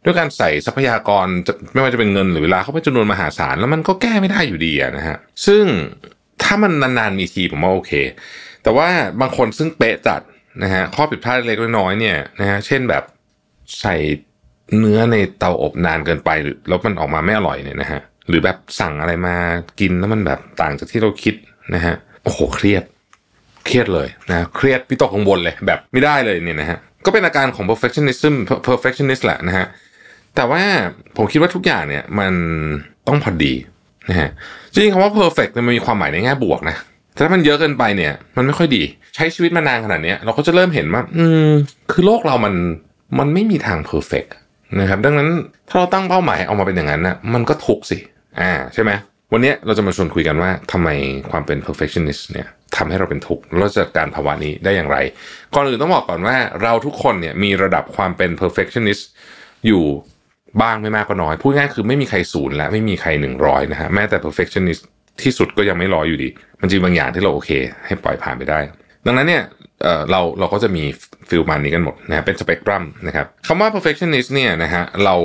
[0.04, 1.26] ด้วยการใส่ทรัพยากร
[1.72, 5.64] ไม่ว่าจะเป็นเงินหรือเวลาเข้าไปจำนวนมหาศาลแล้วมันก็แก้ไม่ได้อยู่ดีนะฮะซึ่ง
[6.42, 7.92] ถ้ามันนานๆมีทีผมว่าโอเค
[8.62, 8.88] แต่ว่า
[9.20, 10.20] บางคนซึ่งเป๊ะจัด
[10.62, 13.04] นะฮะข้อผิดพลาดเล็กๆน้อยๆเนี่ยนะฮะเช่นแบบ
[13.80, 13.96] ใส่
[14.78, 19.36] เนื้อในเตาอบนานเกินไปหรือแล้วมันออกมาไม่อร่อยเนี่ยนะฮะหรือแบบสั่งอะไรมา
[19.80, 21.34] กินแล้วมันแบบต่างจากที่เราคิด
[21.74, 21.94] นะฮะ
[22.24, 22.84] โอ้โหเครียด
[23.64, 28.34] เครียดเลยนะเครียดพิตกกังวลเลยแบบไม่ได้เลยเนี่ยนะฮะก็เป็นอาการของ perfectionism
[28.68, 29.66] perfectionist แหละนะฮะ
[30.36, 30.62] แต่ว่า
[31.16, 32.32] ผมคิดว่าทุกอย่างเนี่ยมัน
[33.08, 33.54] ต้องพอดี
[34.10, 34.30] นะฮะ
[34.72, 36.76] จริงๆคำว่า perfect เนี่ยมันมีความหมายในแง่บวกนะ
[37.12, 38.82] แต่ถ้ามันเยอะเกินไปเนี่ย มันไม่ค่อยดี
[39.14, 41.50] ใช้ชีวิตมานานขนาดนี้เราก็จะเริ่มเห็นว่าอืม
[41.92, 42.54] คือโลกเรามัน
[43.18, 44.30] มันไม่มีทาง perfect
[44.80, 45.28] นะครับดังนั้น
[45.68, 47.98] ถ้าเราตั้งเป้าหมายออกมาเป็นอย่างนั้นนะมันก็ถูกสิ
[48.40, 48.90] อ่าใช่ไหม
[49.32, 50.88] วันนี้เราจะมาชวนคุยกันว่าทำไม
[51.30, 54.98] ความเป็น perfectionist เนี่ยทำให้เราเป็นทุกข์แล้วจัดการภาวะนี้ได้อย่างไร
[55.54, 59.02] ก่อนอื่นต้องบอกก่อนว่าเราทุกคนเนี่ยมีระดับความเป็น perfectionist
[59.66, 59.84] อยู่
[60.62, 64.82] บ้างไม่มากก็น้อย พูดง่ายคือไม่มีใครศูนย์และไม่มีใครหนึ่งร้อยนะฮะแม้แต่ perfectionist
[65.22, 66.28] ที่สุดก็ยังไม่ร้อยอยู่ดี
[66.60, 67.50] มันจริงบางอย่างที่เราโอเค
[67.86, 68.58] ให้ปล่อยผ่านไปได้
[69.06, 69.42] ดังนั้นเนี่ย
[70.10, 70.84] เราเราก็จะมี
[71.28, 75.16] ฟิลมันนี้กันหมดนะฮะเป็นสเปกตรัมนะครับคำว่า perfectionist เนี่ยนะฮะเรา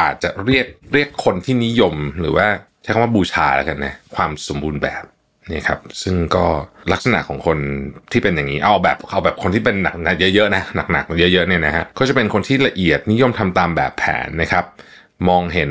[0.00, 2.46] อาจจะเรียกเรียกคนที่นิยมหรือว่า
[2.82, 5.04] ใช้คำว่าบูชาแล้วกันนะความสมบูรณ์แบบ
[5.50, 6.44] นี่ครับซึ่งก็
[6.92, 7.58] ลักษณะของคน
[8.12, 10.62] ที่เป็นอย่างนี้เอาแบบเอาแบบคนที่เป็นหนักหนักเยอะๆนะ
[10.92, 14.64] หนักๆเยอะๆเนี่ยนะฮะก็จะเป็นคนที่ละเอียดนิยมทำตามแบบแผนนะครับ
[15.28, 15.70] มองเห็น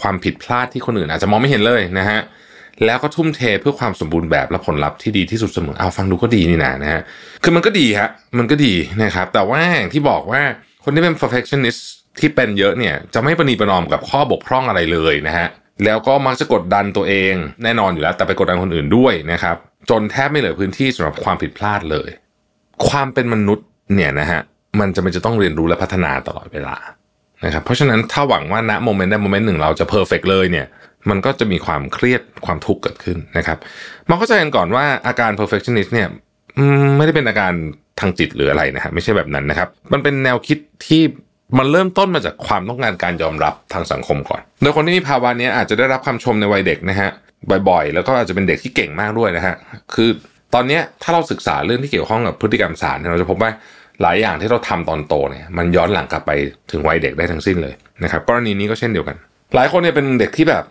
[0.00, 2.20] ความผิดพลาดที่คนอื่นอาจจะมองไม่เห็นเลยนะฮะ
[2.84, 7.02] แล้วก็ทุ่มเทเพื่อความสมบูรณ์แบบและผลลัพธ์ที่ดีที่สุดเสมอเอาฟังดูก็ดีนี่นะนะฮะ
[7.42, 10.42] คือมันก็ดีฮะมันก็ดีนะครับ แต่ว่าอย่างที่บอกว่า
[10.84, 11.80] คนที่เป็น perfectionist
[12.20, 15.48] ที่เป็นเยอะเนี่ยจะไม่ประนีประนอมกับข้อบกพร่องอะไรเลยนะฮะ
[15.84, 19.56] แล้วก็มักจะกดดันตัวเองแน่นอนอยู่แล้ว แต่ไปกดดันคนอื่นด้วยนะครับ
[19.90, 22.08] จนแทบไม่เหลือพื้นที่สำหรับความผิดพลาดเลย
[22.88, 24.40] ความเป็นมนุษย์เนี่ยนะฮะ
[24.80, 26.76] มันจะมันจะต้องเรียนรู้และพัฒนาตลอดเวลา
[27.44, 30.66] นะครับเพราะฉะนั้นถ้าหวังว่าณ moment ใด moment หนึ่งเราจะ perfect เลยเนี่ย
[31.10, 33.58] มันก็จะมีความเครียดความทุกข์เกิดขึ้นนะครับ
[34.08, 36.08] มาเข้าใจกันก่อนว่าอาการ perfectionist เนี่ย
[36.96, 37.52] ไม่ได้เป็นอาการ
[38.00, 41.02] ทางจิตหรืออะไรนะฮะไม่ใช่แบบนั้นนะครับ มันเป็นแนวคิดที่
[41.58, 47.10] มันเริ่มต้นมาจากความต้องการการยอมรับทางสังคมก่อน โดยคนที่มีภาวะนี้อาจจะได้รับคำชมในวัยเด็กนะฮะ
[47.68, 49.54] บ่อยๆ แล้วก็อาจจะเป็นเด็กที่เก่งมากด้วยนะฮะ
[49.94, 50.10] คือ
[50.54, 53.50] ตอนนี้ถ้าเราศึกษาเรื่องที่เกี่ยวข้องกับพฤติกรรมสารเนี่ยเราจะพบว่า
[54.02, 56.30] หลายอย่างที่เราทำตอนโตเนี่ยมันย้อนหลังกลับไป
[56.70, 59.16] ถึงวัยเด็กได้ทั้งสิ้นเลยนะครับกรณีนี้ก็เช่นเดียวกัน
[59.54, 60.64] หลายคนเนี่ยเป็นเด็กที่แบบ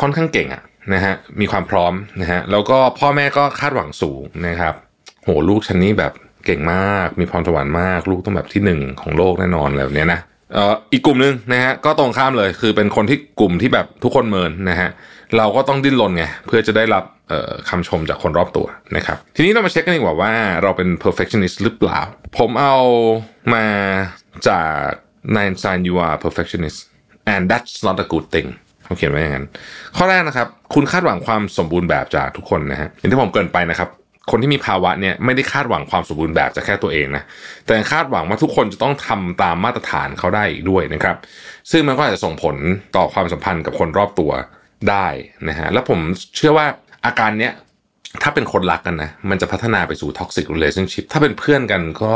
[0.00, 0.62] ค่อนข้างเก่งอะ
[0.94, 4.74] นะฮะมีความพร้อมนะฮะแล้วก็พ่อแม่ก็คาดหวังสูงนะครับ
[5.22, 6.12] โหลูกฉันนี่แบบ
[6.48, 10.20] เก่งมาก มีพรสวรรค์มาก ลูกต้องแบบที่หนึ่งของโลกแน่นอนอะไรแบบเนี้ยนะ
[10.92, 14.90] อีกกลุ่มหนึ่งนะฮะก็ตรงข้ามเลยคือเป็นคนที่กลุ่มที่แบบทุกคนเมินนะฮะ
[15.36, 17.04] เราก็ต้องดิ้นรนไงเพื่อจะได้รับ
[17.70, 20.32] คำชมจากคนรอบตัวนะครับ ทีนี้เรามาเช็คกันดีกว่าว่า
[20.62, 22.00] เราเป็น perfectionist หรือเปล่า
[22.38, 22.76] ผมเอา
[23.54, 23.64] มา
[24.48, 24.68] จาก
[25.36, 26.78] nine sign you are perfectionist
[27.32, 28.48] and that's not a good thing
[28.84, 29.46] เขาเขียนไว้อย่างนั้น
[29.96, 33.88] ข้อแรกนะครับ คุณคาดหวังความสมบูรณ์แบบจากทุกคนนะฮะอย่างที่ผมเกินไปนะครับ
[34.30, 37.22] คนที่มีภาวะเนี่ยไม่ได้คาดหวังความสมบูรณ์แบบจากแค่ตัวเองนะ
[37.66, 41.16] แต่คาดหวังว่าทุกคนจะต้องทำตามมาตรฐานเขาได้อีกด้วยนะครับ
[41.70, 42.56] ซึ่งมันก็อาจจะส่งผล
[42.96, 44.30] ต่อความสัมพันธ์กับคนรอบตัว
[44.90, 45.06] ได้
[45.48, 45.98] นะฮะแล้วผม
[46.36, 46.66] เชื่อว่า
[47.06, 47.52] อาการเนี้ย
[48.22, 52.14] ถ้าเป็นคนรักกันนะมันจะพัฒนาไปสู่ toxic relationship ถ้าเป็นเพื่อนกันก็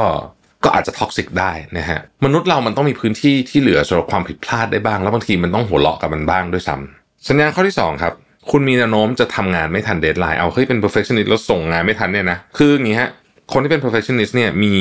[0.65, 8.15] ก็อาจจะ toxic ได้นะฮะมนุษย์เรามันต้องมีพื้นที่ที่เหลือสำหรับความผิดพลาดได้บ้าง แล้วบางทีมันต้องหัวเราะกับมันบ้างด้วยซ้ำสัญญาณข้อที่ 2 ครับ
[8.51, 13.11] คุณมีแนวโน้มจะทำงานไม่ทัน deadline เอาเฮ้ยเป็น perfectionist แล้วส่งงานไม่ทันเนี่ยนะคืออย่างนี้ฮะ
[13.53, 14.75] คนที่เป็น perfectionist เนี่ยมี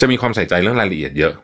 [0.00, 1.34] จะมีความใส่ใจเรื่องรายละเอียดเยอะ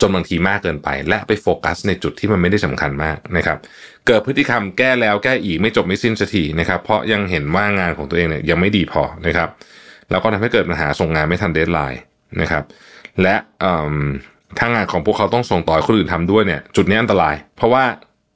[0.00, 3.58] จนบางทีมากเกินไป และไปโฟกัสในจุดที่มันไม่ได้สำคัญมากนะครับ
[4.06, 9.48] เกิดพฤติกรรมแก้แล้วแก้อีกไม่จบไม่สิ้นสักทีนะครับเพราะยังเห็นว่างานของตัวเองเนี่ยยังไม่ดีพอนะครับ
[10.10, 12.00] แล้วก็ทำให้เกิดปัญหาส่งงานไม่ทัน deadline
[12.40, 12.64] นะครับ
[13.22, 13.34] และ
[14.58, 17.84] ถ้างานของพวกเขาต้องส่งต่อคนอื่นทำด้วยเนี่ย จุดนี้อันตราย เพราะว่า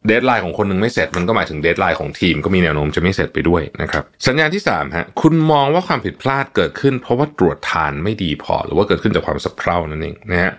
[0.07, 10.53] deadline ของคนหนึ่งไม่เสร็จมันก็หมายถึง deadline ของทีมก็มีแนวโน้มจะไม่เสร็จไปด้วยนะครับสัญญาณที่3ฮะคุณมองว่าความผิดพลาดเกิดขึ้น เพราะว่าตรวจทานไม่ดีพอ หรือว่าเกิดขึ้นจากความสะเพร่านั่นเองนะฮะ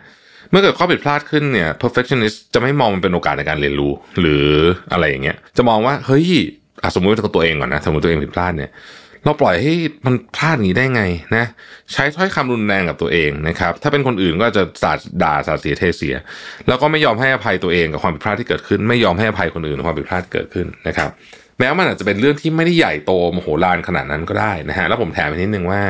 [0.49, 4.47] เมื่อเกิดข้อผิดพลาดขึ้นเนี่ย perfectionist จะไม่มองมันเป็นโอกาสในการเรียนรู้ หรือ
[4.91, 6.27] อะไรอย่างเงี้ยจะมองว่าเฮ้ย
[6.95, 8.71] สมมติตัวเองก่อนนะสมมติตัวเองผิดพลาดเนี่ย
[9.26, 9.74] เราปล่อยให้
[10.05, 11.03] มันพลาดอย่างนี้ได้ไง
[11.36, 11.45] นะ
[11.93, 16.15] ใช้ถ้อยคำรุนแรงกับตัวเองนะครับ ถ้าเป็นคนอื่นก็จะสาดด่าสาดเสียเทเสีย
[16.67, 21.09] แล้วก็ไม่ยอมให้อภัยตัวเองกับความผิดพลาดที่เกิดขึ้น ไม่ยอมให้อภัยคนอื่นกับความผิดพลาดเกิดขึ้นนะครับ
[21.59, 25.82] แม้ว่ามันอาจจะเป็นเรื่องที่ไม่ได้ใหญ่โตมโหฬารขนาดนั้นก็ได้นะฮะแล้วผมแถมไปนิดนึงว่า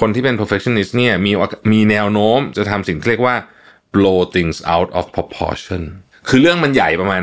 [0.00, 1.32] คนที่เป็น perfectionist เนี่ยมี
[1.72, 3.36] มีแนวโน้มจะทำสิ่งที่เรียกว่า
[3.94, 5.82] blow things out of proportion
[6.28, 7.22] คือเรื่องมันใหญ่ประมาณ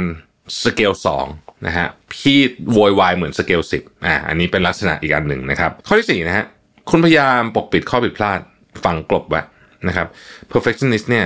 [0.63, 1.25] สเกลสอง
[1.67, 1.87] นะฮะ
[2.17, 2.37] พี่
[2.73, 6.45] โวยวายเหมือนสเกลสิบอ่าอันนี้เป็นลักษณะอีกอันหนึ่งนะครับ ข้อที่สี่นะฮะ
[6.89, 8.39] คุณพยายามปกปิดข้อผิดพลาด
[8.83, 9.41] ฝังกลบไว้
[9.87, 10.07] นะครับ
[10.51, 11.25] perfectionist เนี่ย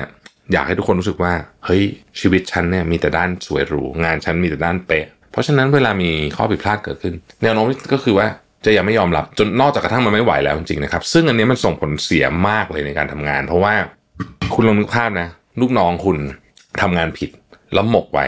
[0.52, 1.34] อยากให้ทุกคนรู้สึกว่า
[1.66, 1.84] เฮ้ย
[2.20, 7.14] ชีวิตฉันเนี่ยมีแต่ด้านสวยหรู งานฉันมีแต่ด้านเป๊ะ เพราะฉะนั้นเวลามีข้อผิดพลาดเกิดขึ้น
[7.44, 8.28] แนวโน้มก็คือว่า
[8.66, 13.74] จะยังไม่ยอมรับ จนนอกจากกระทั่งมันไม่ไหวแล้วจริงๆนะครับ ซึ่งอันนี้มันส่งผลเสียมากเลยในการทำงาน เพราะว่า
[14.54, 15.28] คุณลองนึกภาพนะ
[15.62, 16.18] ลูกน้องคุณ
[16.82, 17.30] ทำงานผิด
[17.74, 18.26] แล้วหมกไว้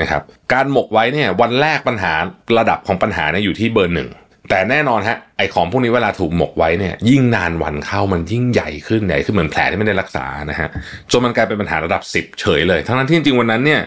[0.00, 0.22] นะครับ
[0.52, 2.12] การหมกไว้เนี่ยวันแรกปัญหา
[2.58, 4.10] ระดับของปัญหาเนี่ยอยู่ที่เบอร์หนึ่ง
[4.50, 10.68] แต่แน่นอนฮะไอของพวกนี้เวลาถูกหมกไว้เนี่ยยิ่งนานวันเข้ามันยิ่งใหญ่ขึ้นใหญ่ขึ้นเหมือนแผลที่ไม่ได้รักษานะฮะ
[11.10, 13.80] จนมันกลายเป็นปัญหาระดับ 10 เฉยเลย ทั้งนั้นที่จริงวันนั้นเนี่ย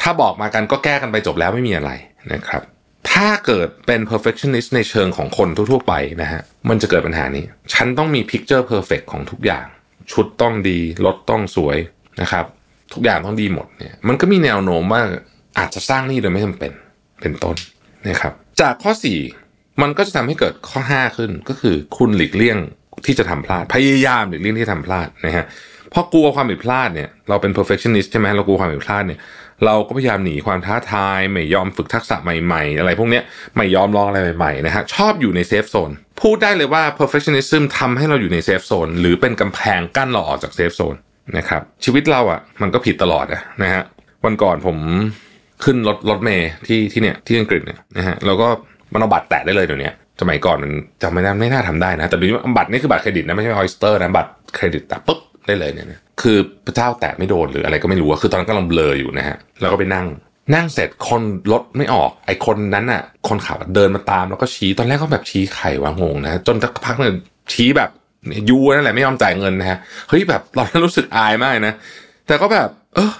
[0.00, 1.90] ถ้าบอกมากันก็แก้กันไปจบแล้วไม่มีอะไร
[2.32, 2.62] นะครับ
[3.10, 9.66] ถ้าเกิดเป็น perfectionist ในเชิงของคนทั่วๆไปนะฮะมันจะเกิดปัญหานี้ ฉันต้องมี picture perfect ของทุกอย่าง
[10.12, 11.76] ชุดต้องดีรถต้องสวย
[12.20, 12.44] นะครับ
[12.94, 15.02] ทุกอย่างต้องดีหมดเนี่ยมันก็มีแนวโน้มว่า
[15.58, 16.72] อาจจะสร้างหนี้โดยไม่จำเป็น
[17.20, 17.56] เป็นต้น
[18.08, 18.92] นะครับ จากข้อ
[19.36, 22.58] 4 มันก็จะทำให้เกิดข้อ 5 ขึ้นก็คือคุณหลีกเลี่ยง
[23.06, 25.44] ที่จะทำพลาดพยายามหลีกเลี่ยงที่จะทำพลาดนะฮะ
[25.90, 29.20] เพราะกลัวความผิดพลาดเนี่ยเราเป็น perfectionist ใช่ไหมเรากลัวความผิดพลาดเนี่ย
[29.64, 33.22] เราก็พยายามหนีความท้าทาย ไม่ยอมฝึกทักษะใหม่ๆ อะไรพวกเนี้ย
[33.56, 35.90] ไม่ยอมลองอะไรใหม่ๆนะฮะชอบอยู่ใน safe zone
[36.22, 40.94] พูดได้เลยว่า perfectionism ทำให้เราอยู่ใน safe zone หรือเป็นกำแพงกั้นเราออกจาก safe zone
[41.36, 43.82] นะครับชีวิตเราอะมันก็ผิดตลอดอะนะฮะ
[44.24, 44.76] วันก่อนผม
[45.64, 48.48] ขึ้นรถรถเมล์ที่ที่เนี่ยที่อังกฤษเนี่ยนะฮะแล้วก็
[48.92, 49.90] มันเอาบัตรแตะได้เลยเดี๋ยวนี้
[50.20, 60.06] สมัยก่อนมันจำไม่ได้ไม่น่าทำได้นะ แต่เดี๋ยวบัตรนี่คือบัตรเครดิตนะไม่ใช่ Oyster นะบัตรเครดิตแตะปุ๊บได้เลยเนี่ยนะคือพระเจ้าแตะไม่โดนหรืออะไรก็ไม่รู้อะคือตอนนั้นกำลังเบลออยู่นะฮะแล้วก็ไปนั่ง
[60.54, 67.16] นั่งเสร็จคนรถไม่ออก ไอคนนั้นอะ คนขับเดินมาตามแล้วก็ชี้ตอนแรกก็แบบชี้ไข่วางงนะ จนสักพักหนึ่ง
[67.52, 67.90] ชี้แบบ
[68.48, 69.78] ยูนั่นแหละไม่ยอมจ่ายเงินนะฮะ
[70.08, 71.74] เฮ้ยแบบตอนนั้นรู้สึกอายมากนะ
[72.26, 73.12] แต่ก็แบบ เออ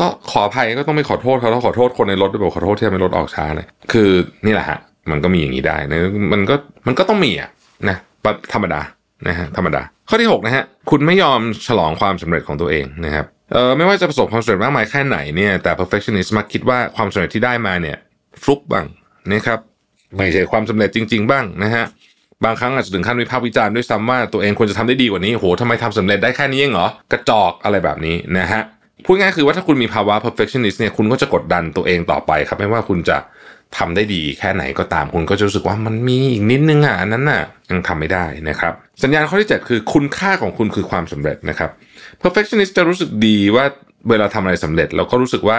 [0.00, 4.10] ก็ขออภัยก็ต้องไม่ขอโทษเขาแล้วขอโทษคนในรถด้วยบอกขอโทษที่ทำให้รถออกช้าเลยคือ
[4.46, 4.78] นี่แหละฮะ
[5.10, 5.98] มันก็มีอย่างนี้ได้นะ
[6.32, 6.54] มันก็
[6.86, 7.50] มันก็ต้องมีอะ
[7.88, 7.96] นะ
[8.54, 8.80] ธรรมดา
[9.28, 17.96] นะฮะธรรมดา ข้อที่6นะฮะคุณไม่ยอมฉลองความสำเร็จของตัวเองนะครับเออไม่ว่าจะประสบความสำเร็จมากมายแค่ไหนเนี่ยแต่ perfectionist มักคิดว่าความสำเร็จที่ได้มาเนี่ย
[18.42, 18.86] ฟลุกบ้าง
[19.32, 19.58] นะครับ
[20.16, 21.84] ไม่ใช่ความสำเร็จจริง ๆ บ้างนะฮะ
[22.44, 28.62] บางครั้งอาจจะถึงขั้นวิพากษ์วิจารณ์ด้วยซ้ำว่าตัวเองควรจะทำได้ดีกว่านี้โหทำไมทำสำเร็จได้แค่นี้เองเหรอกระจอกอะไรแบบนี้นะฮะ
[29.06, 33.16] พูดง่ายคือว่าถ้าคุณมีภาวะ perfectionist เนี่ยคุณก็จะกดดันตัวเองต่อไปครับ ไม่ว่าคุณจะ
[33.78, 38.72] ทำได้ดีแค่ไหนก็ตามคุณก็จะรู้สึกว่ามันมีอีกนิดนึงอะอันนั้นน่ะยังทำไม่ได้นะครับ
[39.02, 41.70] สัญญาณข้อที่ 7 คือคุณค่าของคุณคือความสำเร็จนะครับ
[42.22, 43.64] perfectionist จะรู้สึกดีว่า
[44.10, 45.58] เวลาทำอะไรสำเร็จเราก็รู้สึกว่า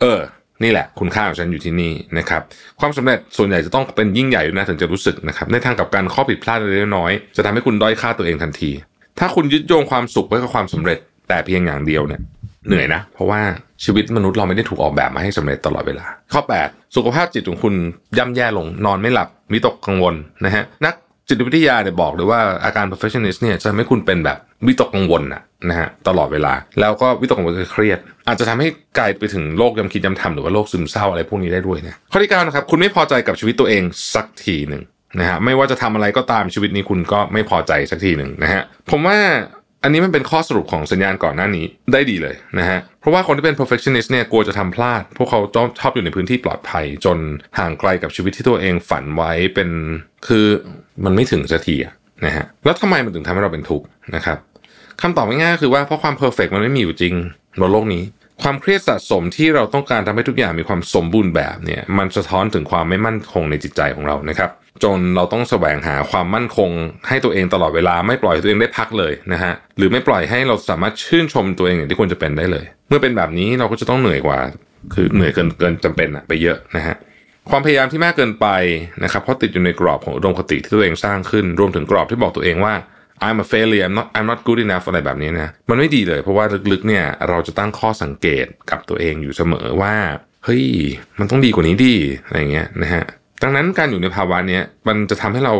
[0.00, 0.20] เออ
[0.62, 2.42] นี่แหละ คุณค่าของฉันอยู่ที่นี่นะครับ
[2.80, 8.70] ความสำเร็จส่วนใหญ่จะต้องเป็นยิ่งใหญ่นะถึงจะรู้สึกนะครับ ในทางกับการข้อผิดพลาดเล็กน้อยจะทำให้คุณด้อยค่าตัวเองทันที
[9.18, 12.20] ถ้าคุณยึดโยงความสุขไว้กับความสำเร็จ แต่เพียงอย่างเดียวเนี่ย
[12.66, 13.40] เหนื่อยนะ เพราะว่า
[13.84, 17.74] ชีวิตมนุษย์เราไม่ได้ถูกออกแบบมาให้สำเร็จตลอดเวลา ข้อ 8 สุขภาพจิตของคุณ
[18.18, 20.94] ย่ำแย่ลงนอนไม่หลับวิตกกังวลนะฮะนัก
[21.28, 27.98] จิตวิทยาเนี่ยบอกเลยว่าอาการ perfectionist เนี่ยจะทำให้คุณเป็นแบบวิตกกังวลนะนะฮะตลอดเวลา แล้วก็วิตกกังวลคือเครียด
[28.28, 33.82] อาจจะทำให้กลายไปถึงโรคยำคิดยำทำหรือว่าโรคซึมเศร้าอะไรพวกนี้ได้ด้วยนะข้อที่9นะครับคุณไม่พอใจกับชีวิตตัวเอง
[34.14, 34.82] สักทีหนึ่ง
[35.18, 39.18] นะฮะไม่ว่าจะทำอะไรก็ตามชีวิตนี้คุณก็ไม่พอใจสักทีหนึ่งนะฮะผมว่า
[39.82, 45.40] อันนี้มันเป็นข้อสรุปของสัญญาณก่อนหน้านี้ได้ดีเลยนะฮะ เพราะว่าคนที่เป็น perfectionist เนี่ยกลัวจะทำพลาด พวกเขา
[45.80, 47.18] ชอบอยู่ในพื้นที่ปลอดภัย จน
[47.58, 49.70] ห่างไกลกับชีวิตที่ตัวเองฝันไว้เป็น
[50.26, 50.46] คือ
[51.04, 51.76] มันไม่ถึงสักที
[52.26, 54.38] นะฮะ แล้วทำไมมันถึงทำให้เราเป็นทุกข์นะครับ
[55.02, 57.14] คำตอบง่ายๆคือว่าเพราะความ perfect มันไม่มีอยู่จริง
[57.60, 58.02] บนโลกนี้
[58.42, 64.50] ความเครียดสะสมที่เราต้องการทำให้ทุกอย่างมีความสมบูรณ์แบบเนี่ยมันสะท้อนถึงความไม่มั่นคงในจิตใจของเรานะครับ
[64.84, 66.70] จนเราต้องแสวงหาความมั่นคง
[67.08, 74.38] ให้ตัวเองตลอดเวลาไม่ปล่อยตัวเองได้พักเลยนะฮะหรือไม่ปล่อยให้เราสามารถชื่นชมตัวเองอย่างที่ควรจะเป็นได้เลย เมื่อเป็นแบบนี้เราก็จะต้องเหนื่อยกว่า
[74.94, 76.96] คือเหนื่อยเกินเกินจำเป็นอะไปเยอะนะฮะ
[77.50, 78.46] ความพยายามที่มากเกินไป
[79.04, 82.74] นะครับเพราะติดอยู่ในกรอบของอุดมคติที่ตัวเองสร้างขึ้น รวมถึงกรอบที่บอกตัวเองว่า
[83.26, 89.94] I'm a failure I'm not I'm not good enough อะไรแบบนี้นะมันไม่ดีเลย เพราะว่าลึกๆเนี่ยเราจะตั้งข้อสังเกตกับตัวเองอยู่เสมอว่า
[90.44, 90.64] เฮ้ย
[91.18, 93.04] มันต้องดีกว่านี้ดีอะไรเงี้ยนะฮะ
[93.42, 95.54] ดังนั้นการอยู่ในภาวะนี้มันจะทำให้เรา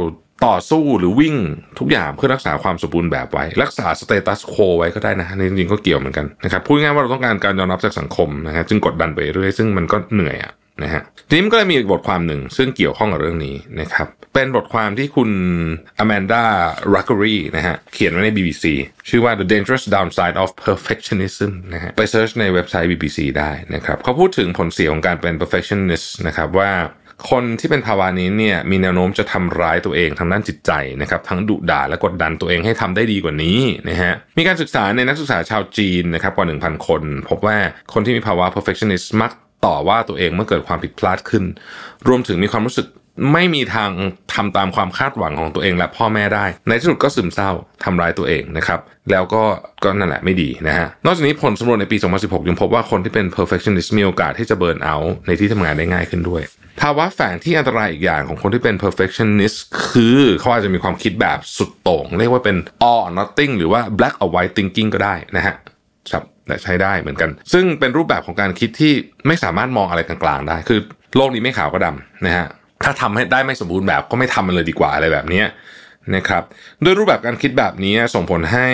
[0.47, 1.37] ต่อสู้หรือวิ่ง
[1.79, 10.53] ทุกอย่างเพื่อรักษาความสมบูรณ์แบบไว้ รักษา status quo ไว้ก็ได้นะในจริงๆก็เกี่ยวเหมือนกันนะครับพูดง่ายว่าเราต้องการการยอมรับจากสังคมนะฮะจึงกดดันไปเรื่อยซึ่งมันก็เหนื่อยอะ
[10.83, 15.31] นะฮะทีนี้มันก็เลยมีอีกบทความหนึ่ง ซึ่งเกี่ยวข้องกับเรื่องนี้นะครับเป็นบทความที่คุณ
[15.99, 18.65] Amanda Ruggeri นะฮะเขียนไว้ใน BBC
[19.09, 26.71] ชื่อว่า The Dangerous Downside of Perfectionism นะฮะไป search ในเว็บไซต์ BBC ได้นะครับเขาพูดถึงผลเสียของการเป็น perfectionist นะครับว่า
[27.31, 33.59] คนที่เป็นภาวะนี้เนี่ยมีแนวโน้มจะทำร้ายตัวเองทางด้านจิตใจนะครับทั้งดุด่าและกดดันตัวเองให้ทำได้ดีกว่านี้
[33.89, 37.57] นะฮะมีการศึกษาในนักศึกษาชาวจีนนะครับกว่า 1,000 คน พบว่า
[37.93, 39.33] คนที่มีภาวะ perfectionist มัก
[39.67, 41.45] ต่อว่าตัวเองเมื่อเกิดความผิดพลาดขึ้น
[42.09, 42.87] รวมถึงมีความรู้สึก
[43.33, 43.91] ไม่มีทาง
[44.39, 47.51] ทำตามความคาดหวังของตัวเองและพ่อแม่ได้ ในที่สุดก็ซึมเศร้า
[47.85, 48.81] ทำร้ายตัวเองนะครับ
[49.11, 49.43] แล้วก็
[49.85, 56.43] ก็นั่นแหละไม่ดีนะฮะนอกจากนี้ผลสำรวจในปี 2016 ยังพบว่าคนที่เป็น perfectionist มีโอกาสที่จะเบิร์นเอาท์ในที่ทำงานได้ง่ายขึ้นด้วย
[56.81, 59.59] ภาวะแฝงที่อันตรายอีกอย่างของคนที่เป็น perfectionist
[59.91, 62.57] คือเขาอาจจะมีความคิดแบบสุดโต่ง เรียกว่าเป็น
[62.91, 65.55] all or nothing หรือว่า black or white thinking ก็ได้นะฮะ
[66.13, 66.25] ครับ
[66.63, 68.93] ใช้ได้เหมือนกัน ซึ่งเป็นรูปแบบของการคิดที่
[69.27, 70.81] ไม่สามารถมองอะไรกลางๆได้ คือ
[71.17, 72.47] โลกนี้ไม่ขาวก็ดำนะฮะ
[72.85, 75.43] ถ้าทำให้ได้ไม่สมบูรณ์แบบก็ไม่ทำมันเลยดีกว่าอะไรแบบนี้
[76.17, 76.43] นะครับ
[76.85, 78.67] ด้วยรูปแบบการคิดแบบนี้ส่งผลให้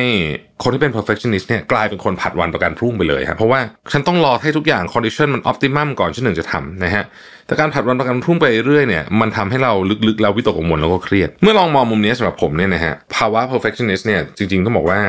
[0.63, 3.61] คนที่เป็น perfectionist เนี่ยกลายเป็นคนผัดวันประกันพรุ่งไปเลยครับเพราะว่า
[3.93, 7.05] ฉันต้องรอให้ทุกอย่าง condition มัน optimum ก่อนฉันถึงจะทำนะฮะ
[7.47, 9.73] แต่การผัดวันประกันพรุ่งไปเรื่อยเนี่ยมันทำให้เรา
[10.09, 15.01] ลึกๆแล้ววิตกกังวลแล้วก็เครียด เมื่อลองมองมุมนี้สำหรับผมเนี่ยนะฮะภาวะ perfectionist เนี่ยจริงๆต้องบอกว่า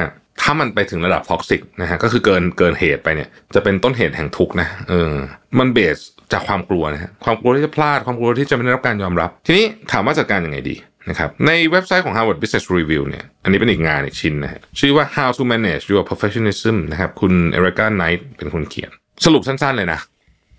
[0.41, 5.12] ถ้ามันไปถึงระดับ toxic นะฮะก็คือเกินเกินเหตุไปเนี่ยจะเป็นต้นเหตุแห่งทุกข์นะเออ
[5.60, 6.00] มัน base
[6.34, 10.76] จากความกลัวนะฮะความกลัวที่จะพลาดความกลัวที่จะไม่ได้รับการยอมรับ ทีนี้ถามว่าจัดการยังไงดี
[11.10, 18.92] นะครับในเว็บไซต์ของ Harvard Business Review เนี่ยอันนี้เป็นอีกงานอีกชิ้นนะฮะชื่อว่า How to Manage Your Perfectionism นะครับคุณ Rebecca Knight เป็นคนเขียน
[19.26, 20.00] สรุปสั้นๆเลยนะ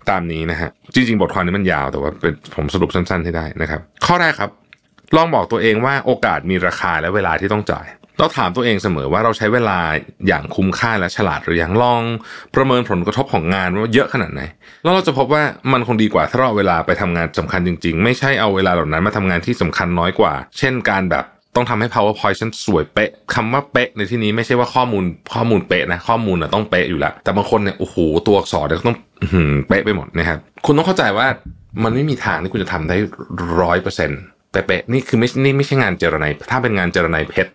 [0.09, 4.51] ตามนี้นะฮะจริง ๆ บทความนี้มันยาวแต่ว่าเป็นผมสรุปสั้นๆให้ได้นะครับ ข้อแรกครับ
[5.15, 7.85] ลองบอกตัวเองว่าโอกาสมีราคาและเวลาที่ต้องจ่าย
[8.19, 9.79] เราถามตัวเองเสมอว่าเราใช้เวลา
[10.27, 12.01] อย่างคุ้มค่าและฉลาดหรือยังลอง
[12.55, 14.41] ประเมินผลกระทบของงานว่าเยอะขนาดไหน
[14.83, 25.03] แล้วเราจะพบว่ามันคงดีกว่าถ้าเราเอาเวลาไปทำงานสำคัญจริง ๆ ไม่ใช่เอาเวลาเหล่านั้นมาทำงานที่สำคัญน้อยกว่า เช่นการแบบต้องทำให้ powerpoint ฉันสวยเป๊ะคำว่าเป๊ะในที่นี้ไม่ใช่ว่าข้อมูล
[25.33, 27.95] ข้อมูลเป๊ะนะข้อมูลนะต้องเป๊ะอยู่แล้วแต่บางคนเนี่ยโอ้โห
[28.27, 31.27] ตัวอักษรเนี่ยต้องอื้อหือเป๊ะไปหมดนะครับคุณต้องเข้าใจว่า
[31.83, 32.97] มันไม่มีทางที่คุณจะทำได้
[33.61, 37.51] ร้อยเปอร์เซ็นต์เป๊ะๆนี่คือไม่นี่ไม่ใช่งานเจรไนถ้าเป็นงานเจรไนเพชร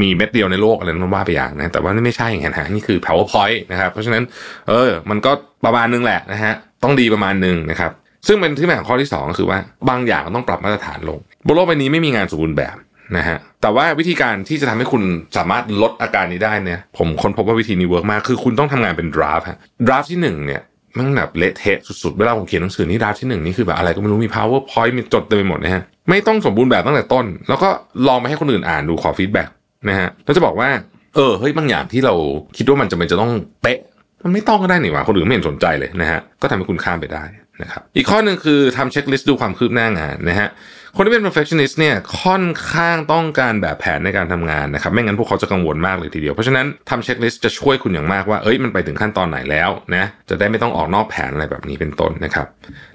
[0.00, 4.22] มีเม็ดเดียวในโลกอะไรนั้นว่าไปอย่างนะ แต่ว่านี่ไม่ใช่อย่างนั้นฮะนี่คือ powerpoint นะครับเพราะฉะนั้น
[4.68, 5.32] เออมันก็
[5.64, 7.92] ประมาณนึงแหละนะฮะต้องดีประมาณนึงนะครับ
[8.26, 12.76] ซึ่งเป็นที่มาของข้อที่ 2 ก็คือว่าบางอย่างต้องปรับมาตรฐานลงบนโลกใบนี้ไม่มีงานสมบูรณ์แบบ
[13.16, 15.02] นะฮะแต่ว่าวิธีการที่จะทำให้คุณ
[15.36, 20.62] สามารถลดอาการนี้ได้เนี่ยผมค้นพบว่าวิธีนี้ work มากคือคุณต้องทำงานเป็น draft ฮะ draft ที่หนึ่งเนี่ย
[20.98, 27.68] มันแบบเละเทะสุดๆเวลาผมเขียนหนังสือนี่ draft ที่หนึ่งนี่คือแบบอะไรก็ไม่รู้มี powerpoint มีจดเต็มไปหมดนะฮะ ไม่ต้องสมบูรณ์แบบตั้งแต่ต้น แล้วก็
[28.08, 29.48] ลองไปให้คนอื่นอ่านดูขอ feedback
[29.88, 30.68] นะฮะแล้วจะบอกว่า
[31.14, 32.14] เออเฮ้ยบางอย่างที่เรา
[32.56, 33.32] คิดว่ามันจะเป็นจะต้อง
[33.62, 33.78] เป๊ะ
[34.24, 37.24] มันไม่ต้องก็ได้นี่หว่าคนอื่นไม่เห็นสนใจเลยนะฮะก็ทำให้คุณข้ามไปได้
[37.62, 40.48] นะครับอีกข้อหนึ่งคือทำ checklist ดูความคืบหน้างานนะฮะ
[40.96, 52.46] คนที่เป็น perfectionist เนี่ยค่อนข้างต้องการแบบแผนในการทำงานนะครับไม่งั้นพวกเขาจะกังวลมากเลยทีเดียว เพราะฉะนั้นทำเช็คลิสต์จะช่วยคุณอย่างมากว่าเอ้ยมันไปถึงขั้นตอนไหนแล้วนะจะได้ไม่ต้องออกนอกแผนอะไรแบบนี้เป็นต้นนะครับ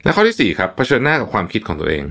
[0.04, 2.04] และข้อที่สี่ครับเผชิญหน้ากับความคิดของตัวเอง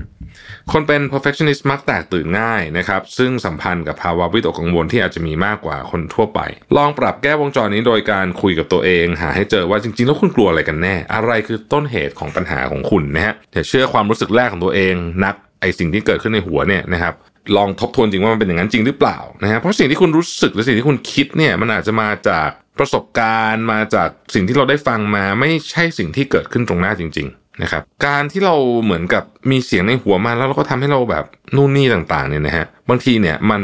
[0.71, 6.39] คนเป็น perfectionist มักแตกตื่นง่ายนะครับซึ่งสัมพันธ์กับภาวะวิตกกังวลที่อาจจะมีมากกว่าคนทั่วไป
[6.77, 17.13] ลองปรับแก้วงจรนี้โดยการคุยกับตัวเอง หาให้เจอว่าจริงๆ แล้วคุณกลัวอะไรกันแน่ อะไรคือต้นเหตุของปัญหาของคุณนะฮะอย่าเชื่อความรู้สึกแรกของตัวเองนัก ไอสิ่งที่เกิดขึ้นในหัวเนี่ยนะครับ
[17.57, 22.49] ลองทบทวนจริงว่ามันเป็นอย่างนั้นจริงหรือเปล่านะฮะเพราะสิ่งที่คุณรู้สึกหรือสิ่งที่คุณคิดเนี่ยมันอาจจะมาจาก
[22.79, 31.25] ประสบการณ์มาจากสิ่งที่เราได้ฟังมาไม่ใช่สิ่งที่เกิดขึ้นตรงหน้าจริง ๆ นะครับ การที่เราเหมือนกับมีเสียงในหัวมาแล้วเราก็ทำให้เราแบบ
[31.55, 33.61] นู่นนี่ต่างๆเนี่ยนะฮะบางทีเนี่ยมัน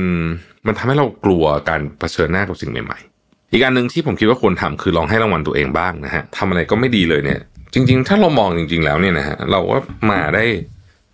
[0.67, 7.39] มันทำให้เรากลัวการเผชิญหน้ากับสิ่งใหม่ๆ อีกอันหนึ่งที่ผมคิดว่าควรทำคือลองให้รางวัลตัวเองบ้างนะฮะทำอะไรก็ไม่ดีเลยเนี่ย
[7.73, 9.77] จริง ๆ ถ้าเรามองจริง ๆ แล้วเนี่ยนะฮะเราก็
[10.11, 10.45] มาได้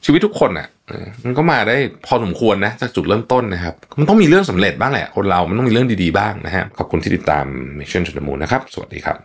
[0.10, 7.46] ชีวิตทุกคนอะเออมันก็มาได้พอสมควรนะจากจุดเริ่มต้นนะครับ มันต้องมีเรื่องสำเร็จบ้างแหละ คนเรา มันต้องมีเรื่องดีๆบ้างนะฮะขอบคุณที่ติดตาม
[7.80, 9.18] Mission to the Moon นะครับ สวัสดีครับ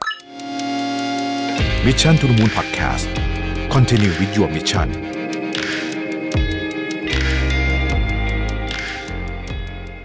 [1.87, 3.07] Mission to the Moon Podcast
[3.75, 4.89] Continue with your mission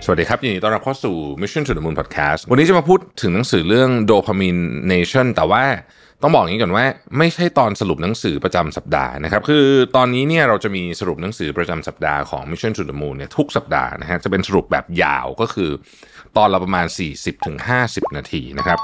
[0.04, 4.62] สวัสดีครับยินดีต้อนรับเข้าสู่ Mission to the Moon Podcast วันนี้จะมาพูดถึงหนังสือเรื่อง Dopamine
[4.94, 5.64] Nation แต่ว่า
[6.22, 6.86] ต้องบอกอย่างนี้ก่อนว่า
[7.18, 9.65] ไม่ใช่ตอนสรุปหนังสือประจำสัปดาห์นะครับ คือ
[9.95, 15.70] ตอนนี้เนี่ยเราจะมีสรุปหนังสือประจำสัปดาห์ของ Mission to the Moon เนี่ยทุกสัปดาห์นะฮะจะเป็นสรุปแบบยาวก็คือ
[16.38, 16.86] ตอนละประมาณ
[17.51, 18.80] 40-50 นาทีนะครับ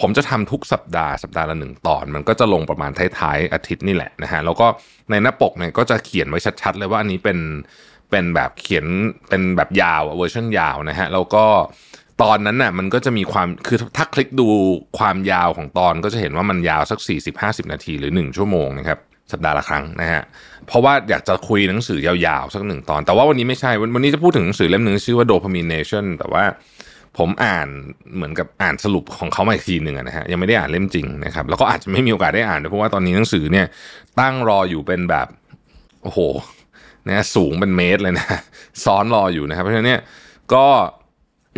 [0.00, 4.66] ผมจะทำทุกสัปดาห์สัปดาห์ละหนึ่งตอน มันก็จะลงประมาณท้ายๆอาทิตย์นี่แหละนะฮะแล้วก็
[5.10, 7.38] ในหน้าปกเนี่ยก็จะเขียนไว้ชัดๆ เลยว่าอันนี้เป็น
[8.10, 8.86] เป็นแบบเขียน
[9.28, 11.44] เป็นแบบยาวเวอร์ชันยาวนะฮะแล้วก็
[12.22, 14.48] ตอนนั้นน่ะมันก็จะมีความคือถ้าคลิกดู
[14.98, 16.98] ความยาวของตอนก็จะเห็นว่ามันยาวสัก
[17.36, 18.98] 40-50 นาทีหรือ 1 ชั่วโมงนะครับ
[19.32, 20.22] สัปดาห์ละครั้งนะฮะ
[20.66, 26.44] เพราะว่าอยากจะคุยหนังสือยาวๆ สักหนึ่งตอน แต่ว่าวันนี้ไม่ใช่ วันนี้จะพูดถึงหนังสือเล่มหนึ่งชื่อว่า Dopamine Nation แต่ว่า
[27.18, 27.68] ผมอ่าน
[28.14, 33.66] เหมือนกับอ่านสรุปของเขามาอีกทีหนึ่งนะฮะ ยังไม่ได้อ่านเล่มจริงนะครับ แล้วก็อาจจะไม่มีโอกาสได้อ่านเพราะว่าตอนนี้หนังสือเนี่ย
[34.20, 35.26] ตั้งรออยู่เป็นแบบ
[36.02, 36.18] โอ้โห
[37.08, 38.26] นะสูงเป็นเมตรเลยนะ
[38.84, 40.00] ซ้อนรออยู่นะครับ เพราะฉะนั้นเนี่ย
[40.54, 40.66] ก็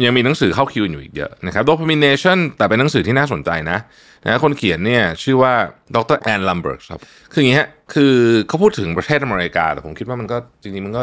[0.04, 3.78] ยังมีหนังสือเข้าคิวอยู่อีกเยอะนะครับ Dopamination แต่เป็นหนังสือที่น่าสนใจนะ
[4.24, 5.52] นะคนเขียนเนี่ยชื่อว่า
[5.94, 7.00] ดรแอนลัมเบิร์กครับ
[7.32, 8.14] คืออย่างนี้ฮะคือ
[8.48, 11.02] เขาพูดถึงประเทศอเมริกา แต่ผมคิดว่ามันก็จริงๆมันก็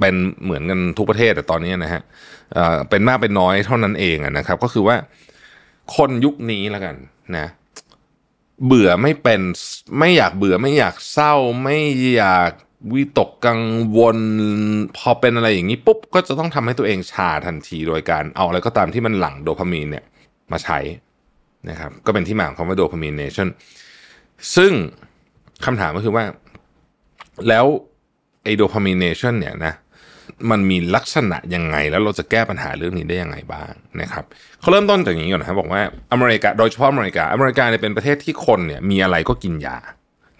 [0.00, 2.02] เป็นเหมือนกันทุกประเทศแต่ตอนนี้นะฮะ
[2.90, 4.96] เป็นมากเป็นน้อยเท่านั้นเองนะครับ ก็คือว่า
[5.96, 6.94] คนยุคนี้แล้วกัน
[7.36, 7.46] นะ
[8.66, 9.40] เบื่อไม่เป็น
[9.98, 11.78] ไม่อยากเบื่อไม่อยากเศร้าไม่
[12.14, 12.50] อยาก
[12.92, 13.60] วิตกกัง
[13.98, 14.18] วล
[14.96, 20.04] พอเป็นอะไรอย่างนี้ปุ๊บ ก็จะต้องทำให้ตัวเองชาทันทีโดยการเอาอะไรก็ตามที่มันหลั่งโดพามีนเนี่ย
[20.52, 20.78] มาใช้
[21.70, 23.48] นะครับก็เป็นที่มาของคำว่า Dopamine Nation
[24.56, 24.72] ซึ่ง
[25.64, 26.24] คำถามก็คือว่า
[27.48, 27.66] แล้ว
[28.44, 29.74] ไอ Dopamine Nation เนี่ยนะ
[30.50, 34.24] มันมีลักษณะยังไง แล้วเราจะแก้ปัญหาเรื่องนี้ได้ยังไงบ้างนะครับ
[34.60, 39.78] เขาเริ่มต้นจากอย่างนี้ก่อนนะครับบอกว่าอเมริกาโดยเฉพาะอเมริกาอเมริกาเนี่ยเป็นประเทศที่คนเนี่ยมีอะไรก็กินยา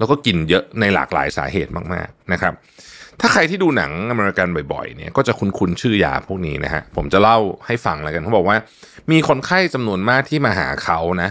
[0.01, 2.55] แล้วก็กินเยอะในหลากหลายสาเหตุมากๆนะครับ
[3.21, 8.57] ถ้าใครที่ดูหนังอเมริกันบ่อยๆเนี่ยก็จะคุ้นๆชื่อยาพวกนี้นะฮะผมจะเล่าให้ฟังแล้วกันเขาบอกว่า
[9.11, 11.31] มีคนไข้จำนวนมากที่มาหาเขานะ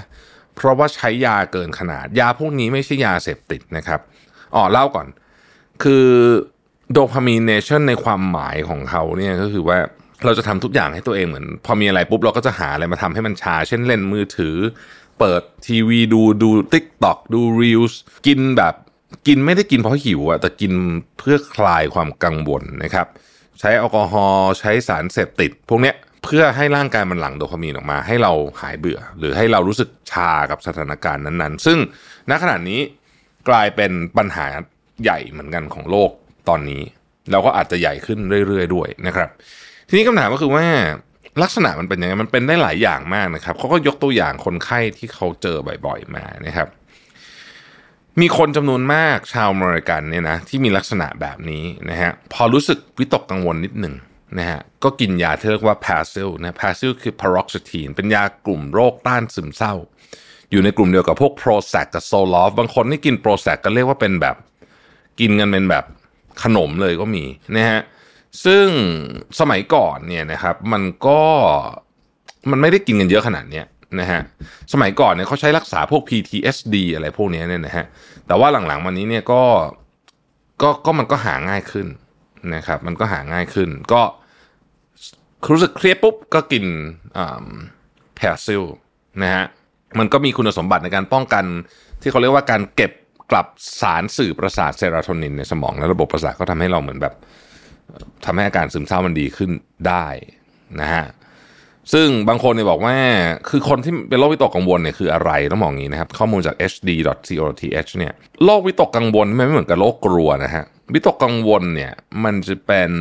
[0.55, 3.99] เพราะว่าใช้ยาเกินขนาด ยาพวกนี้ไม่ใช่ยาเสพติดนะครับ
[4.55, 5.07] อ๋อเล่าก่อน
[5.83, 6.05] คือ
[6.91, 9.77] โดพามีเนชั่นในความหมายของเขาเนี่ยก็คือว่า
[10.25, 14.55] เราจะทำทุกอย่างให้ตัวเองเหมือน พอมีอะไรปุ๊บเราก็จะหาอะไรมาทำให้มันชา เช่นเล่นมือถือ
[15.19, 18.73] เปิดทีวีดูดู TikTok ดู Reels กินแบบ
[19.27, 20.73] กินไม่ได้กินเพราะหิวอะแต่กิน
[21.19, 23.07] เพื่อคลายความกังวลนะครับ
[23.59, 31.77] ใช้แอลกอฮอล์ใช้สารเสพติด พวกเนี้ยเพื่อให้ร่างกายมันหลั่งโดพามีนออกมา ให้เราหายเบื่อ หรือให้เรารู้สึกชากับสถานการณ์นั้นๆ ซึ่ง
[32.29, 32.79] ณขณะนี้
[33.49, 34.47] กลายเป็นปัญหา
[35.03, 36.11] ใหญ่เหมือนกันของโลก
[36.49, 36.81] ตอนนี้
[37.31, 39.29] แล้วก็อาจจะใหญ่ขึ้นเรื่อยๆ ด้วยนะครับ
[39.89, 40.65] ทีนี้คำถามก็คือว่า
[41.41, 46.67] ลักษณะมันเป็นยังไงมันเป็นได้หลายอย่างมากนะครับเขาก็ยกตัวอย่างคนไข้ที่เขาเจอบ่อยๆมานะครับ
[48.21, 53.95] มีคนจำนวนมากชาวอเมริกันเนี่ยนะที่มีลักษณะแบบนี้นะฮะพอรู้สึกวิตกกังวลนิดหนึ่ง
[54.37, 59.73] นะฮะก็กินยาที่เรียกว่า Paxil นะ Paxil คือ paroxetine เป็นยากลุ่มโรคต้านซึมเศร้า
[60.51, 64.35] อยู่ในกลุ่มเดียวกับพวก Prozac กับ Zoloft บางคนที่กิน Prozac ก็เรียกว่าเป็นแบบ
[65.19, 65.85] กินกันเป็นแบบ
[66.43, 67.23] ขนมเลยก็มี
[67.55, 67.81] นะฮะ
[68.45, 68.67] ซึ่ง
[69.39, 71.21] สมัยก่อนเนี่ยนะครับมันก็
[72.51, 73.65] มันไม่ได้กินกันเยอะขนาดเนี้ย
[73.99, 74.21] นะฮะ
[74.73, 77.85] สมัยก่อนเนี่ยเขาใช้รักษาพวก PTSD อะไรพวกนี้เนี่ยนะฮะ
[78.27, 79.43] แต่ว่าหลังๆมานี้เนี่ยก็
[80.61, 81.87] ก็ก็มันก็หาง่ายขึ้น
[82.55, 84.01] นะครับมันก็หาง่ายขึ้น ก็
[85.51, 86.65] รู้สึกเครียดปุ๊บก็กิน
[88.15, 88.63] แพซิล
[89.23, 89.45] นะฮะ
[89.99, 91.45] มันก็มีคุณสมบัติในการป้องกัน
[92.01, 92.91] ที่เขาเรียกว่าการเก็บ
[93.31, 93.47] กลับ
[93.81, 97.13] สารสื่อประสาทเซโรโทนินในสมองและระบบประสาทก็ทำให้เราเหมือนแบบ
[98.25, 99.49] ทำให้อาการซึมเศร้ามันดีขึ้น
[99.87, 100.05] ได้
[100.81, 101.05] นะฮะ
[101.93, 102.95] ซึ่งบางคนเนี่ยบอกว่า
[103.49, 108.13] คือคนที่เป็นโรควิตกกังวลเนี่ยคืออะไรต้องมองอย่างนี้นะครับ ข้อมูลจาก hd.co.th เนี่ย
[108.45, 110.63] โรควิตกกังวลไม่เหมือนกับโรคกลัวนะฮะ
[110.93, 112.91] วิตกกังวลเนี่ยมันจะเป็น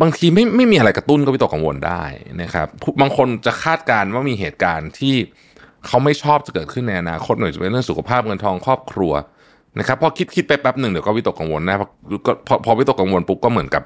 [0.00, 2.02] บางทีไม่ไม่มีอะไรกระตุ้นก็วิตกกังวลได้
[2.42, 2.68] นะครับ
[3.00, 5.14] บางคนจะคาดการณ์ว่ามีเหตุการณ์ที่
[5.86, 9.12] เขาไม่ชอบจะเกิดขึ้นในอนาคตหน่อยจะเป็นเรื่องสุขภาพเงินทองครอบครัว
[9.78, 11.86] นะครับพอคิดคิดไปแป๊บหนึ่งเดี๋ยวก็วิตกกังวลนะพอ
[12.46, 13.82] พอพอวิตกกังวลปุ๊บก็เหมือนกับ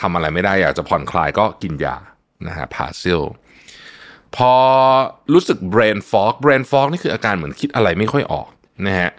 [0.00, 1.96] ทำอะไรไม่ได้อยากจะผ่อนคลายก็กินยา
[2.46, 3.22] นะฮะพาซิล
[4.36, 4.52] พอ
[5.34, 8.48] รู้สึก brain fog brain fog นี่คืออาการเหมือนคิดอะไรไม่ค่อยออก
[8.86, 9.10] นะฮะ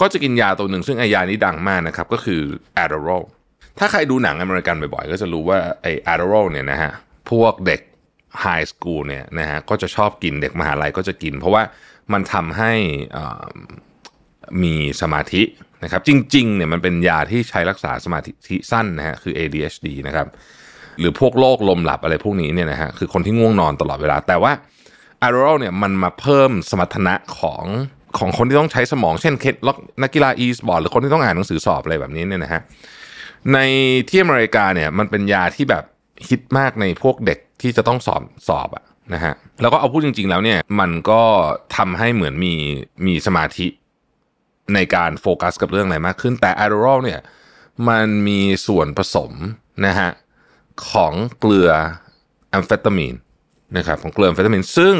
[0.00, 2.40] ก็จะกินยาตัวหนึ่งซึ่งไอยานี้ดังมากนะครับ ก็คือ
[2.82, 3.24] Adderall
[3.78, 6.92] ถ้าใครดูหนังอเมริกันบ่อยๆ ก็จะรู้ว่าไอ Adderall เนี่ยนะฮะ
[7.30, 7.80] พวกเด็ก
[8.40, 11.62] high school เนี่ยนะฮะก็จะชอบกินเด็กมหาลัยก็จะกิน เพราะว่า
[12.12, 12.72] มันทำให้
[14.62, 15.42] มีสมาธิ
[15.84, 20.26] นะครับ จริงๆเนี่ยมันเป็นยาที่ใช้รักษาสมาธิสั้นนะฮะคือ ADHD นะครับ
[20.98, 24.52] หรือพวกโรคลมหลับอะไรพวกนี้เนี่ยนะฮะคือคนที่ง่วงนอนตลอดเวลา แต่ว่า
[25.26, 27.64] a d d e r a l เนี่ยมันมาเพิ่มสมรรถนะของ
[28.18, 29.56] ของคนที่ต้องใช้สมองเช่นเคส
[30.02, 32.60] นักกีฬาอีสปอร์ตหรือคนที่ต้องอ่านหนังสือสอบอะไรแบบนี้เนี่ยนะฮะ
[33.52, 33.58] ใน
[34.08, 35.84] ที่อเมริกาเนี่ยมันเป็นยาที่แบบ
[36.28, 38.84] ฮิตมากในพวกเด็กที่จะต้องสอบสอบอะ
[39.14, 41.22] นะฮะแล้วก็เอาพูดจริง ๆ แล้วเนี่ยมันก็
[41.76, 42.54] ทำให้เหมือนมี
[43.06, 43.66] มีสมาธิ
[44.74, 47.20] ในการโฟกัสกับเรื่องอะไรมากขึ้น แต่ a d d e r a l เนี่ย
[47.88, 49.32] มันมีส่วนผสม
[49.86, 50.10] นะฮะ
[50.90, 51.70] ของเกลือ
[52.50, 53.14] แอมเฟตามีน
[53.76, 54.96] นะครับของเกลือแอมเฟตามีนซึ่ง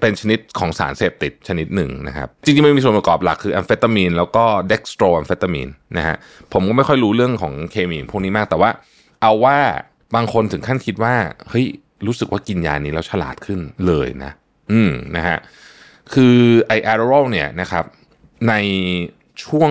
[0.00, 6.16] เป็นชนิดของสารเสพติดชนิดหนึ่งนะครับ จริงๆมันมีส่วนประกอบหลักคือแอมเฟตามีนแล้วก็ dextroamphetamineนะฮะ
[6.52, 8.70] ผมก็ไม่ค่อยรู้เรื่องของเคมีพวกนี้มากแต่ว่า
[9.22, 9.58] เอาว่า
[10.14, 11.14] บางคนถึงขั้นคิดว่า
[11.48, 11.66] เฮ้ย
[12.06, 14.32] รู้สึกว่ากินยานี้แล้วฉลาดขึ้นเลยนะ
[14.72, 15.38] อืมนะฮะ
[16.14, 16.36] คือ
[16.66, 17.84] ไอแอโรลเนี่ยนะครับ
[18.48, 18.54] ใน
[19.44, 19.70] ช่วง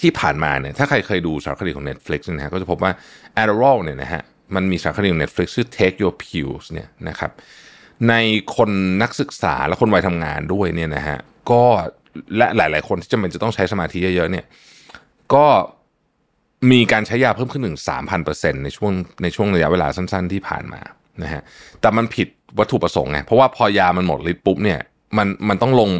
[0.00, 2.92] ที่ผ่านมาเนี่ยถ้าใครเคยดูสารคดีของ Netflix นะฮะก็จะพบว่า
[3.42, 4.22] Adderall เนี่ยนะฮะ
[4.54, 7.30] มันมีสารคดีของ Netflix ชื่อ Take Your Pills เนี่ยนะครับ
[8.08, 8.14] ใน
[8.56, 8.70] คน
[9.02, 11.18] นักศึกษาและคนวัยทำงานด้วยเนี่ยนะฮะ
[11.50, 11.62] ก็
[12.36, 14.44] และหลาย ๆ คนที่จำเป็นจะต้องใช้สมาธิเยอะ ๆ เนี่ย
[15.34, 15.46] ก็
[16.70, 17.78] มีการใช้ยาเพิ่มขึ้นถึง
[18.20, 20.80] 3,000%ในช่วงในช่วงระยะเวลาสั้น ๆ ที่ผ่านมา
[21.22, 21.42] นะฮะ
[21.80, 22.28] แต่มันผิด
[22.58, 24.80] วัตถุประสงค์ไงเพราะว่าพอยามันหมดฤทธิ์ปุ๊บเนี่ย
[25.16, 25.90] มันมันต้องลง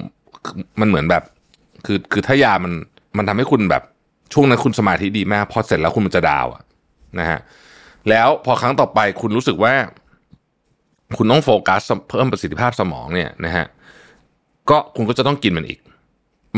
[0.80, 1.22] มันเหมือนแบบ
[1.86, 2.72] คือคือถ้ายามัน
[3.16, 3.82] มันทำให้คุณแบบ
[4.32, 6.62] ช่วงนั้นคุณสมาธิดีมากพอเสร็จแล้วคุณมันจะดาวอะ
[7.18, 7.40] นะฮะ
[8.09, 9.74] แล้วพอครั้งต่อไปคุณรู้สึกว่า
[11.19, 13.66] คุณต้องโฟกัสเพิ่มประสิทธิภาพสมองเนี่ยนะฮะ
[14.70, 15.81] ก็คุณก็จะต้องกินมันอีก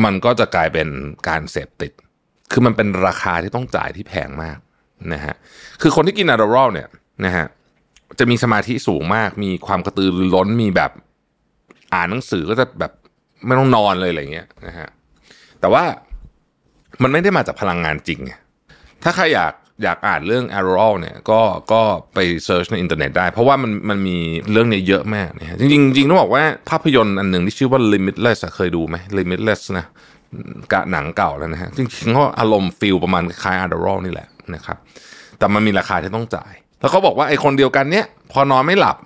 [0.04, 0.88] มันก็จะกลายเป็น
[1.28, 1.92] การเสพติด
[2.52, 4.58] คือมันเป็นราคาที่ต้องจ่ายที่แพงมาก
[5.12, 5.34] นะฮะ
[5.82, 6.88] คือคนที่กินอะดรอลเนี่ย
[7.24, 7.46] นะฮะ
[8.18, 10.90] จะมีสมาธิสูงมาก มีความกระตือรือร้นมีแบบ
[11.94, 12.92] อ่านหนังสือก็จะแบบ
[13.46, 14.88] ไม่ต้องนอนเลยอะไรเงี้ยนะฮะ
[15.60, 15.84] แต่ว่า
[17.02, 18.20] มันไม่ได้มาจากพลังงานจริง
[19.02, 19.52] ถ้าใครอยาก
[19.82, 21.40] อยากอ่านเรื่อง a r o l เนี่ยก็
[21.72, 21.82] ก็
[22.14, 24.18] ไป search ในอินเทอร์เน็ตได้ เพราะว่ามันมันมี
[24.52, 29.86] เรื่องนี้เยอะมากนะฮะจริงจริงต้องบอกว่าภาพยนตร์อันหนึ่งที่ชื่อว่า Limitless เคยดูไหม Limitless นะ
[30.72, 34.76] กะหนังเก่าแล้วนะฮะจริงๆก็อารมณ์ feel ประมาณคล้าย Adderall นี่แหละนะครับ
[35.38, 38.96] แต่มันมีราคาที่ต้องจ่าย แล้วเขาบอกว่าไอ้คนเดียวกันเนี้ยพอนอนไม่หลับ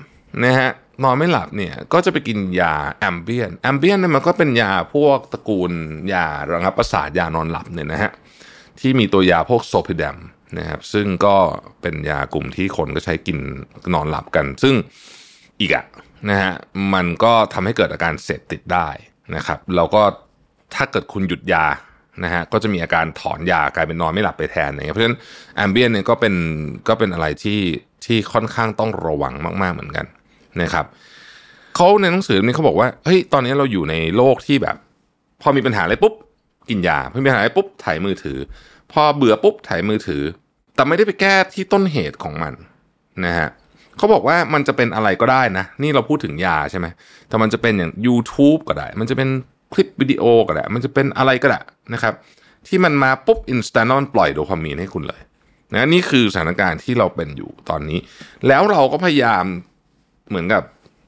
[0.44, 0.70] นะฮะ
[1.04, 5.72] นอนไม่หลับเนี่ยก็จะไปกินยา Ambien Ambien เนี่ยมันก็เป็นยาพวกตระกูล
[6.12, 8.12] ยาระงับประสาทยานอนหลับเนี่ยนะฮะ
[8.80, 10.16] ที่มีตัวยาพวกโซพิดม
[10.58, 11.36] นะครับซึ่งก็
[11.82, 13.38] เป็นยากลุ่มที่คนก็ใช้กิน
[13.94, 14.74] นอนหลับกัน ซึ่ง
[15.60, 15.84] อีกอะ
[16.28, 16.52] นะฮะ
[16.94, 18.88] มันก็ทำให้เกิดอาการเสพติดได้
[19.36, 20.02] นะครับแล้วก็
[20.74, 21.66] ถ้าเกิดคุณหยุดยา
[22.24, 25.18] นะฮะก็จะมีอาการถอนยากลายเป็นนอนไม่หลับไปแทนอย่างเงี้ยเพราะฉะนั้น
[25.56, 26.34] แอมเบียนเนี่ยก็เป็น
[26.88, 27.60] ก็เป็นอะไรที่
[28.04, 30.06] ที่ค่อนข้างต้องระวังมาก ๆเหมือนกัน
[30.62, 30.86] นะครับ
[31.76, 34.76] เขาในหนังสือนี้เขาบอกว่าเฮ้ยตอนนี้เราอยู่ในโลกที่แบบ
[35.42, 36.14] พอมีปัญหาอะไรปุ๊บ
[36.68, 38.38] กินยาพอมีปัญหาอะไรปุ๊บถ่ายมือถือ
[38.92, 40.22] พอเบื่อปุ๊บถ่ายมือถือ
[40.74, 42.54] แต่ไม่ได้ไปแก้ที่ต้นเหตุของมัน
[43.24, 43.48] นะฮะ
[43.96, 46.86] เขาบอกว่ามันจะเป็นอะไรก็ได้นะ นี่เราพูดถึงยาใช่ไหม
[47.28, 49.28] แต่มันจะเป็นอย่าง YouTube ก็ได้ มันจะเป็น
[49.72, 51.60] คลิปวิดีโอก็ได้ มันจะเป็นอะไรก็ได้
[51.94, 52.14] นะครับ
[52.66, 55.22] ที่มันมาปุ๊บอินสแตนต์มันปล่อยโดพามีนให้คุณเลย
[55.72, 57.98] นะนี่คือสถานการณ์ที่เราเป็นอยู่ตอนนี้
[58.48, 59.44] แล้วเราก็พยายาม
[60.28, 60.62] เหมือนกับ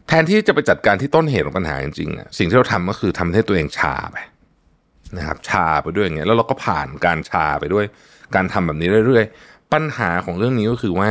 [0.08, 4.16] แทนที่จะไปจัดการที่ต้นเหตุของปัญหาจริงๆสิ่งที่เราทำก็คือทำให้ตัวเองชาไป
[5.16, 7.84] นะครับ ชาไปด้วยอย่างเงี้ยแล้วเราก็ผ่านการชาไปด้วย
[8.34, 11.10] การทำแบบนี้เรื่อยๆ ปัญหาของเรื่องนี้ก็คือว่า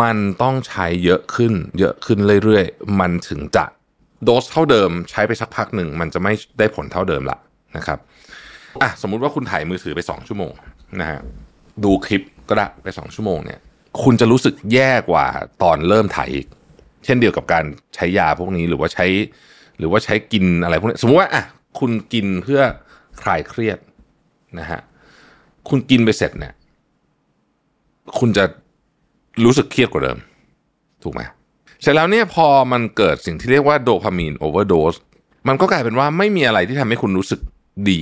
[0.00, 3.64] มันต้องใช้เยอะขึ้น เยอะขึ้นเรื่อยๆ มันถึงจะ
[4.24, 7.38] โดสเท่าเดิม ใช้ไปสักพักหนึ่งมันจะไม่ได้ผลเท่าเดิมละ
[7.76, 7.98] นะครับ
[8.82, 10.52] อะสมมุติว่าคุณถ่ายมือถือไป 2 ชั่วโมง
[11.00, 11.20] นะฮะ
[11.84, 13.60] ดูคลิปก็ได้ไป 2 ชั่วโมงเนี่ย
[14.02, 15.26] คุณจะรู้สึกแย่กว่า
[15.62, 16.46] ตอนเริ่มถ่ายอีก
[17.04, 17.64] เช่นเดียวกับการ
[17.94, 19.06] ใช้ยาพวกนี้หรือว่าใช้
[19.78, 21.44] หรือว่าใช้กินอะไรพวกนี้สมมติว่าอะ
[21.78, 22.60] คุณกินเพื่อ
[23.22, 23.78] คลายเครียด
[24.58, 24.80] นะฮะ
[25.68, 26.52] คุณกินไปเสร็จเนี่ย
[28.18, 28.44] คุณจะ
[29.44, 30.18] รู้สึกเครียดกว่าเดิม
[31.02, 31.22] ถูกไหม
[31.82, 34.94] เสร็จแล้วเนี่ยพอมันเกิดสิ่งที่เรียกว่าโดพามีนโอเวอร์โดส
[35.48, 37.40] มันก็กลายเป็นว่าไม่มีอะไรที่ทำให้คุณรู้สึก
[37.90, 38.00] ดี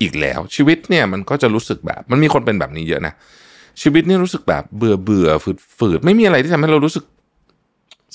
[0.00, 3.14] อีกแล้ว ชีวิตเนี่ยมันก็จะรู้สึกแบบ มันมีคนเป็นแบบนี้เยอะนะ
[3.82, 7.04] ชีวิตเนี่ยรู้สึกแบบเบื่อเบื่อฝืดฝืดไม่มีอะไรที่ทำให้เรารู้สึก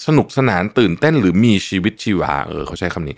[0.05, 3.15] สนุกสนานตื่นเต้นหรือมีชีวิตชีวาเออเขาใช้คำนี้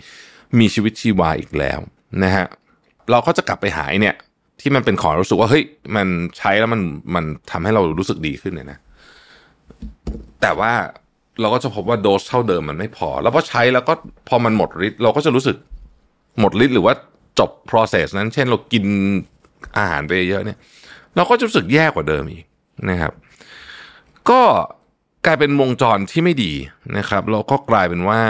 [0.58, 1.80] มีชีวิตชีวาอีกแล้ว
[2.22, 2.46] นะฮะ
[3.10, 4.16] เราก็จะกลับไปหาไอ้เนี่ย
[4.60, 5.64] ที่มันเป็นของรู้สึกว่าเฮ้ย
[5.96, 6.06] มัน
[6.38, 6.82] ใช้แล้วมัน
[7.14, 8.78] มันทำให้เรารู้สึกดีขึ้นเนี่ยนะ
[10.40, 10.72] แต่ว่า
[11.40, 13.92] เราก็จะพบว่าโดสเท่าเดิมมันไม่พอ แล้วพอใช้แล้วก็
[14.28, 15.56] พอมันหมดฤทธิ์เราก็จะรู้สึก
[16.40, 16.94] หมดฤทธิ์หรือว่า
[17.38, 18.84] จบ process นั้น เช่นเรากิน
[19.78, 20.58] อาหารไปเยอะเนี่ย
[21.16, 22.44] เราก็จะรู้สึกแย่กว่าเดิมอีก
[22.90, 23.12] นะครับ
[24.30, 24.42] ก็
[25.26, 26.52] กลายเป็นวงจรที่ไม่ดี
[26.96, 28.20] นะครับแล้วก็กลายเป็นว่า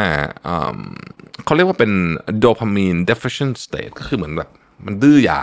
[1.44, 1.92] เขาเรียกว่าเป็น
[2.38, 4.50] โดพามีน deficient state ก็คือเหมือนแบบ
[4.86, 5.42] มันดื้อยา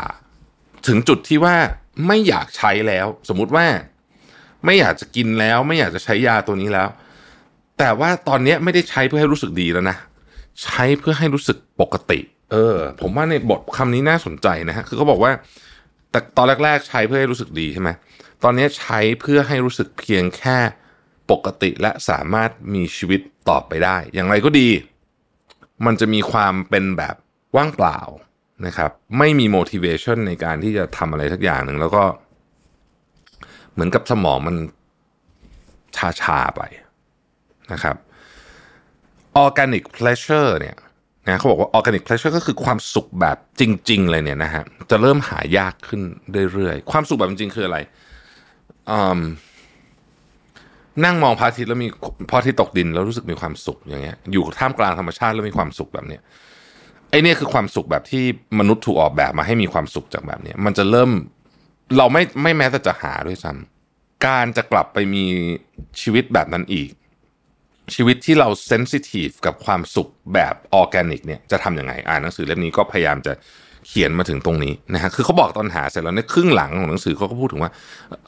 [0.87, 1.55] ถึงจุดที่ว่า
[2.07, 3.65] ไม่อยากใช้แล้ว สมมุติว่า
[4.65, 6.89] ไม่อยากจะกินแล้ว ไม่อยากจะใช้ยาตัวนี้แล้ว
[7.77, 9.97] แต่ว่าตอนนี้ไม่ได้ใช้เพื่อให้รู้สึกดีแล้วนะ
[10.63, 12.19] ใช้เพื่อให้รู้สึกปกติ
[12.51, 15.31] เออ ผมว่าในบทคำนี้น่าสนใจนะฮะคือเขาบอกว่า
[16.11, 17.89] แต่ตอนแรก ๆ ใช้เพื่อให้รู้สึกดีใช่ไหม
[18.43, 20.57] ตอนนี้ใช้เพื่อให้รู้สึกเพียงแค่
[21.31, 24.69] ปกติและสามารถมีชีวิตต่อไปได้ อย่างไรก็ดี
[25.85, 27.15] มันจะมีความเป็นแบบ
[27.55, 27.99] ว่างเปล่า
[28.65, 32.03] นะครับ ไม่มี motivation ในการที่จะทำอะไรสักอย่างหนึ่งแล้วก็
[33.73, 34.55] เหมือนกับสมองมัน
[35.95, 36.61] ชาชาไป
[37.73, 37.95] นะครับ
[39.43, 40.77] organic pleasure เนี่ย
[41.27, 46.01] นะเขาบอกว่า organic pleasure ก็คือความสุขแบบจริง ๆ เลยเนี่ยนะฮะจะเริ่มหายากขึ้น
[46.53, 47.77] เรื่อยๆ ความสุขแบบจริงๆคืออะไร
[48.91, 49.19] อืม
[51.05, 51.87] นั่งมองพระอาทิตย์แล้วมี
[52.29, 56.21] พระอาทิตย์ตกดินแล้วรู้สึกมีความสุขอย่างเงี้ย อยู่ท่ามกลางธรรมชาติแล้วมีความสุขแบบเนี้ย
[57.09, 58.23] ไอเนี่ยคือความสุขแบบที่
[58.59, 61.09] มนุษย์ถูกออกแบบมาให้มีความสุขจากแบบเนี้ยมันจะเริ่ม
[61.97, 65.25] เราไม่ไม่แม้แต่จะหาด้วยซ้ำการจะกลับไปมี
[66.01, 66.89] ชีวิตแบบนั้นอีก
[67.95, 73.33] ชีวิตที่เรา sensitive กับความสุขแบบออร์แกนิกเนี่ยจะทำยังไง อ่านหนังสือเล่มนี้ก็พยายามจะ
[73.87, 77.71] เขียนมาถึงตรงนี้นะฮะคือเขาบอกตอนหาเสร็จแล้วในครึ่งหลังของหนังสือเขาก็พูดถึงว่า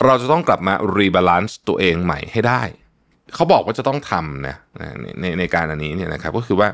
[0.06, 2.62] เราจะต้องกลับมา rebalance ตัวเองใหม่ให้ได้
[3.36, 4.56] เขาบอกว่าจะต้องทำนะ
[5.02, 6.68] ในในในการอันนี้เนี่ยนะครับก็คือว่า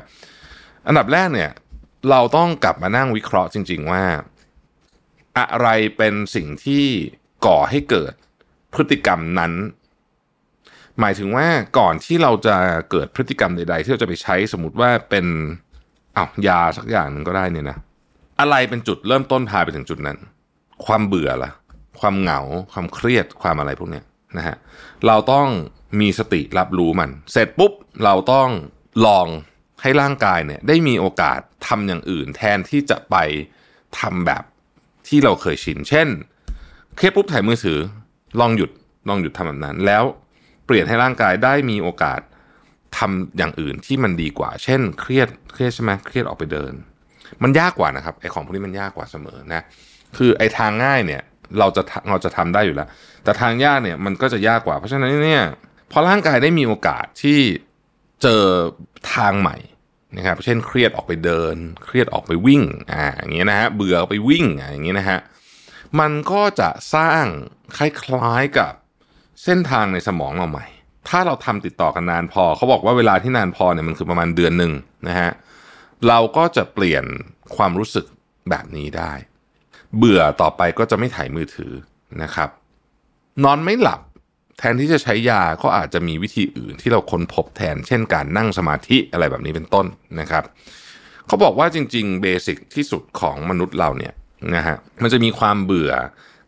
[0.86, 1.50] อันดับแรกเนี่ย
[2.10, 4.02] เราต้องกลับมานั่งวิเคราะห์จริง ๆ ว่า
[5.38, 6.84] อะไรเป็นสิ่งที่
[7.46, 8.12] ก่อให้เกิด
[8.72, 9.52] พฤติกรรมนั้น
[11.00, 11.46] หมายถึงว่า
[11.78, 12.56] ก่อนที่เราจะ
[12.90, 15.26] เกิดพฤติกรรมใด ๆ ที่เราจะไปใช้สมมติว่าเป็น
[16.16, 17.78] อ้าวยาสักอย่างหนึ่งก็ได้เนี่ยนะ
[18.40, 20.18] อะไรเป็นจุดเริ่มต้นพาไปถึงจุดนั้น
[20.84, 21.50] ความเบื่อละ
[22.00, 22.40] ความเหงา
[22.72, 24.04] ความเครียดความอะไรพวกเนี้ย
[24.36, 24.56] นะฮะ
[25.06, 25.48] เราต้อง
[26.00, 27.72] มีสติรับรู้มัน เสร็จปุ๊บ
[28.04, 28.48] เราต้อง
[29.06, 29.26] ลอง
[29.82, 33.16] ให้ร่างกายเนี่ยได้มีโอกาสทำอย่างอื่น แทนที่จะไป
[34.00, 34.44] ทำแบบ
[35.08, 36.08] ที่เราเคยชิน เช่น
[36.96, 37.78] เครียดปุ๊บถ่ายมือถือ
[38.40, 38.70] ลองหยุด
[39.08, 40.04] ลองหยุดทำแบบนั้น แล้ว
[40.66, 42.20] เปลี่ยนให้ร่างกายได้มีโอกาส
[42.98, 46.72] ทำอย่างอื่นที่มันดีกว่า เช่น เครียดเครียดใช่ไหมเครียดออกไปเดิน
[47.42, 49.62] มันยากกว่านะครับไอ้ของพวกนี้มันยากกว่าเสมอนะ
[50.16, 51.22] คือไอ้ทางง่ายเนี่ย
[51.58, 52.88] เราจะเราจะทำได้อยู่แล้ว
[53.24, 55.44] แต่ทางยากเนี่ยมันก็จะยากกว่า เพราะฉะนั้นเนี่ย
[55.92, 57.38] พอร่างกายได้มีโอกาสที่
[58.22, 58.42] เจอ
[59.14, 59.56] ทางใหม่
[60.16, 62.62] นะครับเช่นเครียดออกไปเดิน เครียดออกไปวิ่ง
[62.92, 65.18] อ่าอย่างเงี้ยนะฮะเบื่อไปวิ่งอ่าอย่างเงี้ยนะฮะ
[66.00, 67.24] มันก็จะสร้าง
[67.76, 68.72] คล้ายๆกับ
[69.44, 70.66] เส้นทางในสมองเราใหม่
[71.08, 74.72] ถ้าเราทำติดต่อกันนานพอเขาบอกว่าเวลาที่นานพอเนี่ยมันคือประมาณเดือนหนึ่ง
[75.08, 77.04] นะฮะเเราก็จะเปลี่ยน
[77.56, 78.06] ความรู้สึก
[78.50, 79.12] แบบนี้ได้
[79.96, 81.72] เบื่อต่อไปก็จะไม่ถ่ายมือถือ
[82.22, 82.48] นะครับ
[83.44, 84.00] นอนไม่หลับ
[84.58, 89.86] แทนที่จะใช้ยาก็อาจจะมีวิธีอื่นที่เราค้นพบแทน เช่นการนั่งสมาธิอะไรแบบนี้เป็นต้น
[90.20, 90.44] นะครับ
[91.26, 94.14] เขาบอกว่าจริง ๆ เบสิกที่สุดของมนุษย์เราเนี่ย
[94.54, 95.92] นะฮะมันจะมีความเบื่อ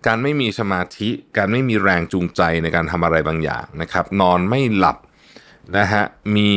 [0.06, 4.98] การไม่มีสมาธิ การไม่มีแรงจูงใจในการทำอะไรบางอย่างนะครับ นอนไม่หลับ
[5.78, 6.04] นะฮะ
[6.36, 6.50] มี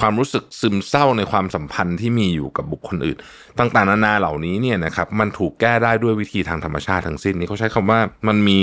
[0.00, 3.16] ความรู้สึกซึมเศร้าในความสัมพันธ์ที่มีอยู่กับบุคคลอื่น
[3.58, 8.60] ต่างๆนานาเหล่านี้เนี่ยนะครับมันถูกแก้ได้ด้วยวิธีทางธรรมชาติทั้งสิ้นนี่เขาใช้คำว่ามันมี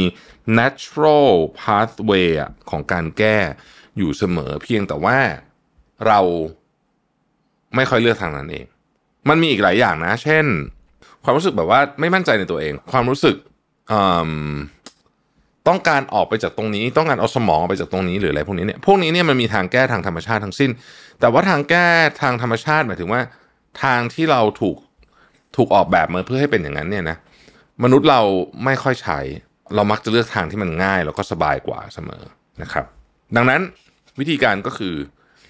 [0.60, 1.30] natural
[1.62, 2.30] pathway
[2.70, 3.38] ของการแก้
[3.98, 5.18] อยู่เสมอเพียงแต่ว่า
[6.08, 6.20] เรา
[7.76, 8.66] ไม่ค่อยเลือกทางนั้นเอง
[9.30, 10.46] มันมีอีกหลายอย่างนะ เช่น
[11.24, 13.36] ความรู้สึกแบบว่าไม่มั่นใจในตัวเอง ความรู้สึก
[13.92, 14.52] อืม
[15.68, 20.72] ต้องการออกไปจากตรงนี้ ต้องการเอาสมองออกไปจากตรงนี้หรืออะไรพวกนี้เนี่ยพวกนี้เนี่ยมันมีทางแก้ทางธรรมชาติทั้งสิ้น
[21.20, 21.88] แต่ว่าทางแก้
[22.22, 23.22] ทางธรรมชาติหมายถึงว่า
[23.84, 24.78] ทางที่เราถูก
[25.56, 27.18] ถูกออกแบบมาเพื่อให้เป็นอย่างนั้นเนี่ยนะ
[27.84, 28.22] มนุษย์เรา
[28.66, 29.20] ไม่ค่อยใช้
[29.76, 32.24] เรามักจะเลือกทางที่มันง่าย แล้วก็สบายกว่าเสมอ
[32.62, 32.86] นะครับ
[33.36, 33.62] ดังนั้น
[34.20, 34.96] วิธีการก็คือ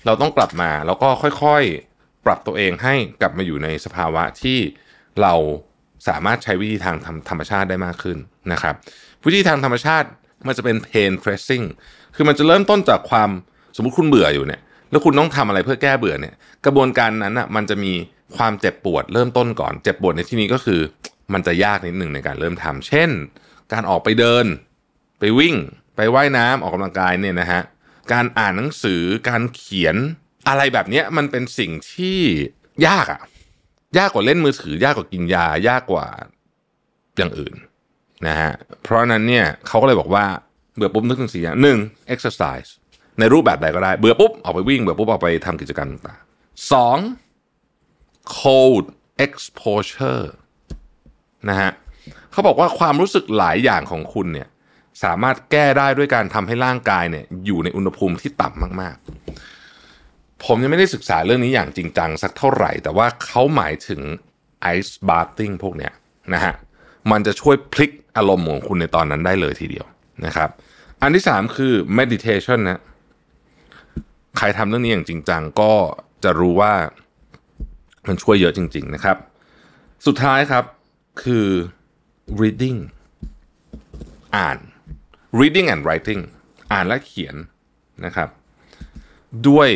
[0.06, 1.10] เราต้องกลับมาแล้วก็
[1.44, 4.60] ค่อยๆ ปรับตัวเองให้กลับมาอยู่ในสภาวะที่
[5.22, 5.34] เรา
[6.08, 8.18] สามารถใช้วิธีทางธรรมธรรมชาติได้มากขึ้น
[8.52, 8.76] นะครับ
[9.26, 10.08] วิธีทางธรรมชาติ
[10.48, 11.66] มันจะเป็น pain pressing
[12.16, 13.30] คือมันจะเริ่มต้นจากความ
[13.76, 14.62] สมมุติคุณเบื่ออยู่เนี่ย
[14.92, 16.34] แล้วคุณต้องทำอะไรเพื่อแก้เบื่อเนี่ย
[16.66, 17.94] กระบวนการนั้นอะมันจะมี
[18.38, 20.82] ความเจ็บปวดเริ่มต้นก่อน เจ็บปวดในที่นี้ก็คือ
[21.34, 23.10] มันจะยากนิดหนึ่งในการเริ่มทำเช่น
[23.74, 24.46] การออกไปเดิน
[25.20, 25.56] ไปวิ่ง
[25.96, 27.62] ไปว่ายน้ำออกกำลังกายเนี่ยนะฮะ
[28.14, 29.96] การอ่านหนังสือ การเขียน
[30.48, 32.20] อะไรแบบเนี้ยมันเป็นสิ่งที่
[32.88, 33.22] ยากอะ
[33.98, 36.06] ยากกว่าเล่นมือถือ ยากกว่ากินยา ยากกว่า
[37.18, 37.56] อย่างอื่น
[38.28, 38.52] นะฮะ
[38.84, 40.26] เพราะนั้นเนี่ยเขาก็เลยบอกว่า
[40.76, 41.78] เบื่อปุ๊บนึกถึงสี่อย่างหนึ่ง
[42.14, 42.70] exercise
[43.20, 46.98] ในรูปแบบใดก็ได้ เบื่อปุ๊บออกไปวิ่งเบื่อปุ๊บออกไปทำกิจกรรมต่างๆสอง
[48.40, 48.86] cold
[49.26, 50.26] exposure
[51.50, 51.72] นะฮะ
[52.32, 54.48] เขาบอกว่าความรู้สึกหลายอย่างของคุณเนี่ย
[55.04, 64.02] สามารถแก้ได้ด้วยการทำให้ร่างกายเนี่ยอยู่ในอุณหภูมิที่ต่ำมากๆ ผมยังไม่ได้ศึกษาเรื่องนี้อย่างจริงจังสักเท่าไหร่ แต่ว่าเขาหมายถึง
[64.76, 65.94] ice bathing พวกเนี้ย
[66.34, 66.54] นะฮะ
[67.12, 69.86] มันจะช่วยพลิก อารมณ์ของคุณในตอนนั้นได้เลยทีเดียว
[70.26, 70.50] นะครับ
[71.02, 72.80] อันที่สามคือ meditation นะ
[74.38, 75.74] ใครทำเรื่องนี้อย่างจริงจังก็
[76.24, 76.74] จะรู้ว่า
[78.08, 79.18] มันช่วยเยอะจริง ๆนะครับ
[80.06, 80.64] สุดท้ายครับ
[81.24, 81.48] คือ
[82.42, 82.80] reading
[84.36, 84.58] อ่าน
[85.40, 86.22] reading and writing
[86.72, 87.36] อ่านและเขียน
[88.06, 88.30] นะครับ
[89.48, 89.70] ด้วย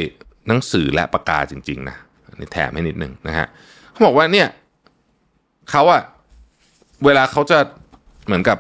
[0.48, 1.98] หนังสือและปากกาจริง ๆ นะ
[2.40, 3.48] นี่แถมให้นิดนึงนะฮะ
[3.92, 4.48] เขาบอกว่าเนี่ย
[5.72, 6.02] เขาอะ
[7.06, 7.60] เวลาเขาจะ
[8.30, 8.58] เหมือนกับ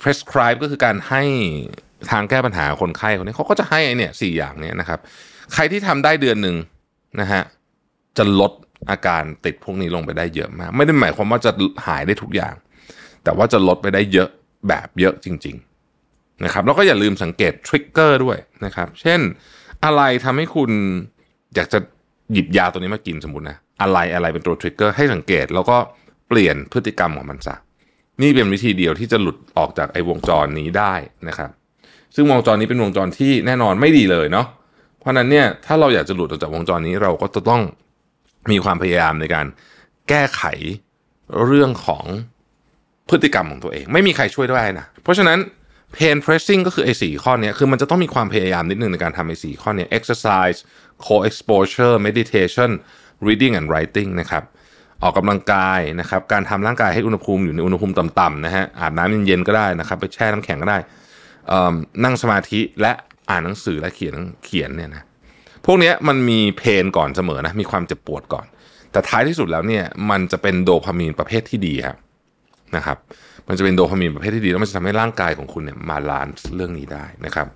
[0.00, 1.22] prescribe ก็คือการให้
[2.10, 4.98] ทางแก้ปัญหาคนไข้คนนี้เขาก็จะให้เนี่ยสี่อย่างเนี้ยนะครับ
[5.54, 6.56] ใครที่ทำได้เดือนหนึ่ง
[7.20, 7.42] นะฮะ
[8.18, 8.52] จะลด
[8.90, 11.50] อาการติดพวกนี้ลงไปได้เยอะมาก ไม่ได้หมายความว่าจะ
[11.86, 12.54] หายได้ทุกอย่าง
[13.24, 14.28] แต่ว่าจะลดไปได้เยอะ
[14.68, 15.56] แบบเยอะจริง
[16.00, 19.20] ๆนะครับ แล้วก็อย่าลืมสังเกตทริกเกอร์ด้วยนะครับ เช่น
[19.84, 20.70] อะไรทำให้คุณ
[21.54, 21.78] อยากจะ
[22.32, 25.76] หยิบยาตัวนี้มากินสมมตินะอะไรอะไรเป็นตัวทริกเกอร์ให้สังเกตแล้วก็
[26.28, 27.56] เปลี่ยนพฤติกรรมของมันซะ
[28.20, 30.94] นี่เป็นวิธีเดียวที่จะหลุดออกจากไอ้วงจรนี้ได้
[31.28, 31.50] นะครับ
[32.14, 34.46] ซึ่งวงจรนี้เป็นวงจรที่แน่นอนไม่ดีเลยเนาะ
[34.98, 37.62] เพราะนั้นเนี่ยถ้าเราอยากจะหลุดออกจากวงจรนี้เราก็จะต้อง
[38.50, 39.46] มีความพยายามในการ
[40.08, 40.42] แก้ไข
[41.46, 42.04] เรื่องของ
[43.08, 45.38] พฤติกรรมของตัวเอง ไม่มีใครช่วยได้นะเพราะฉะนั้น
[45.96, 50.58] pain pressing ก็คือไอ้สี่ข้อนี้คือมันจะต้องมีความพยายามนิดนึงในการทำไอ้สี่ข้อนี้ exercise
[51.06, 52.70] co-exposure meditation
[53.26, 54.44] reading and writing นะครับ
[55.02, 60.78] ออกกำลังกายนะครับ การทำร่างกายให้อุณหภูมิอยู่ในอุณหภูมิต่ำๆนะฮะอาบน้ำเย็นๆก็ได้นะครับ ไปแช่น้ำแข็งก็ได้
[62.04, 62.92] นั่งสมาธิและ
[63.30, 64.14] อ่านหนังสือและเขียน
[64.44, 65.02] เขียนเนี่ยนะ
[65.66, 68.46] พวกนี้มันมีเพนก่อนเสมอนะมีความเจ็บปวดก่อน
[68.92, 71.96] แต่ท้ายที่สุดแล้วเนี่ยมันจะเป็นโดพามีนประเภทที่ดีครับ
[72.76, 72.98] นะครับ
[73.48, 77.46] มันจะเป็นโดพามีนประเภทที่ดีแล้วมันจะทำให้ร่างกายของคุณเนี่ย balance เรื่องนี้ได้นะครับ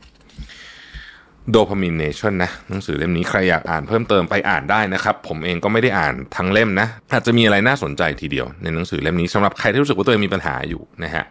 [1.50, 11.24] Dopamine Nation นะหนังสือเล่มนี้ใครอยากอ่านเพิ่มเติมไปอ่านได้นะครับ ผมเองก็ไม่ได้อ่านทั้งเล่มนะ อาจจะมีอะไรน่าสนใจทีเดียว ในหนังสือเล่มนี้สำหรับใครที่รู้สึกว่าตัวเองมีปัญหาอยู่นะฮะ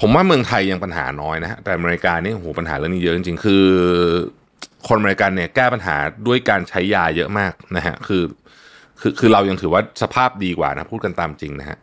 [0.00, 3.64] ผมว่าเมืองไทยยังปัญหาน้อยนะฮะแต่อเมริกานี่โอ้โหปัญหาเรื่องนี้เยอะจริงๆคือ
[4.88, 5.96] คนอเมริกันเนี่ยแก้ปัญหา
[6.26, 8.22] ด้วยการใช้ยาเยอะมากนะฮะคือ
[9.00, 11.78] คือคือเรายังถือว่าสภาพดีกว่านะพูดกันตามจริงนะฮะ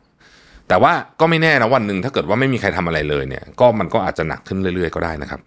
[0.67, 5.41] แต่ว่าก็ไม่แน่นะวันหนึ่งถ้าเกิดว่าไม่มีใครทำอะไรเลยเนี่ย ก็มันก็อาจจะหนักขึ้นเรื่อยๆก็ได้นะครับ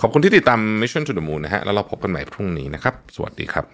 [0.00, 3.64] ขอบคุณที่ติดตาม Mission to the Moon นะฮะ แล้วเราพบกันใหม่พรุ่งนี้นะครับ สวัสดีครับ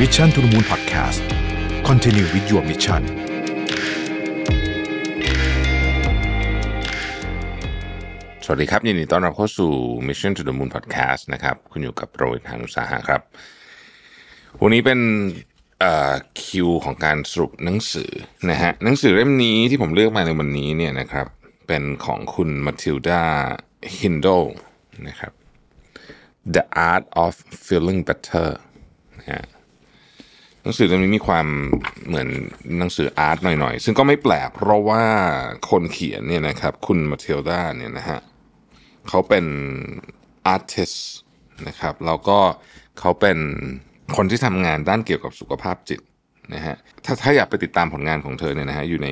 [0.00, 1.20] Mission to the Moon Podcast
[1.88, 3.02] Continue with your mission
[8.44, 9.72] สวัสดีครับยินดีต้อนรับเข้าสู่
[10.08, 13.20] Mission to the Moon Podcast นะครับคุณอยู่กับโรยทานุสาหะครับ
[14.62, 15.00] วันนี้เป็น
[15.80, 18.10] เอ่อคิวของการสรุปหนังสือ
[18.50, 21.26] นะฮะหนังสือเล่มนี้ที่ผมเลือกมาในวันนี้เนี่ยนะครับ
[21.68, 23.22] เป็นของคุณมาทิลดา
[23.98, 24.26] ฮินโด
[25.08, 25.32] นะครับ
[26.54, 27.34] The Art of
[27.64, 28.48] Feeling Better
[29.18, 29.44] นะฮะ
[30.62, 31.46] หนังสือเล่มนี้มีความ
[32.06, 32.28] เหมือน
[32.78, 35.02] หนังสืออาร์ตหน่อยๆ ซึ่งก็ไม่แปลกเพราะว่า
[35.70, 38.20] คนเขียนเนี่ยนะครับคุณมาทิลดาเนี่ยนะฮะ
[39.08, 39.46] เขาเป็น
[40.46, 40.92] artist
[41.68, 42.38] นะครับแล้วก็
[43.00, 43.38] เขาเป็น
[44.16, 46.00] คนที่ทำงานด้านเกี่ยวกับสุขภาพจิต
[46.54, 49.08] นะฮะถ้าถ้าอยากไปติดตามผลงานของเธอเนี่ยนะฮะอยู่ใน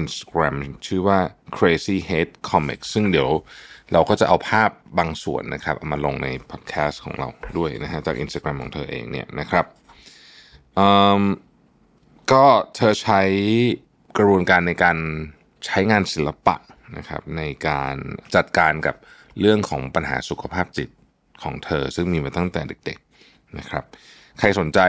[0.00, 0.54] Instagram
[0.86, 1.18] ชื่อว่า
[1.56, 3.30] crazy head comics ซึ่งเดี๋ยว
[3.92, 7.28] เราก็จะเอาภาพบางส่วนนะครับเอามาลงในพอดแคสต์ของเรา
[7.58, 9.66] ด้วยนะฮะจาก Instagram ของเธอเองเนี่ยนะครับ
[10.78, 10.86] อื
[11.20, 11.22] ม
[12.32, 12.44] ก็
[12.76, 13.22] เธอใช้
[14.18, 14.98] กระบวนการในการ
[15.66, 16.56] ใช้งานศิลปะ
[16.96, 17.94] นะครับในการ
[18.34, 18.96] จัดการกับ
[19.40, 20.88] เรื่องของปัญหาสุขภาพจิต
[21.42, 23.84] ของเธอ ซึ่งมีมาตั้งแต่เด็กๆนะครับ
[24.38, 24.80] ใครสนใจ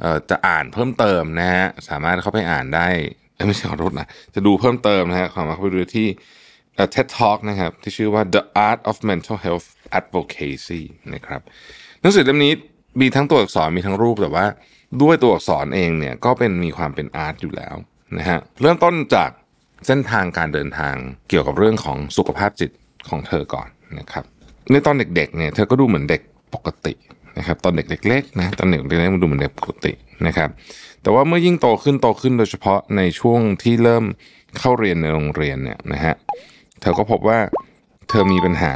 [0.00, 2.88] เอ่อจะอ่านเพิ่มเติมนะฮะสามารถเข้าไปอ่านได้
[3.46, 6.08] ไม่ใช่ขอโทษนะจะดูเพิ่มเติมนะฮะขอมาเข้าไปดูที่
[6.94, 9.68] TED Talk นะครับที่ชื่อว่า The Art of Mental Health
[9.98, 10.82] Advocacy
[11.14, 11.40] นะครับ
[12.00, 12.52] หนังสือเล่มนี้
[13.00, 14.46] มีทั้งตัวอักษรมีทั้งรูปแต่ว่า
[15.02, 17.74] ด้วยตัวอักษรเองเนี่ยก็เป็นมีความเป็นอาร์ตอยู่แล้ว
[18.18, 19.30] นะฮะเริ่มต้นจาก
[19.86, 20.94] เส้นทางการเดินทาง
[21.28, 22.70] เกี่ยวกับเรื่องของสุขภาพจิต
[23.08, 23.68] ของเธอก่อน
[23.98, 24.24] นะครับ
[24.70, 26.22] ในตอนเด็กๆเนี่ยเธอก็ดูเหมือนเด็ก
[26.54, 26.94] ปกติ
[27.38, 29.92] นะครับตอนเด็กเล็กๆนะตอนเด็กเล็กๆมันดูเหมือนเด็กปกติ
[30.26, 30.48] นะครับ
[31.02, 34.04] แต่ว่าเมื่อยิ่งโตขึ้นโตขึ้นโดยเฉพาะในช่วงที่เริ่ม
[34.58, 36.14] เข้าเรียนในโรงเรียนเนี่ยนะฮะ
[36.80, 37.38] เธอก็พบว่า
[38.08, 38.74] เธอมีปัญหา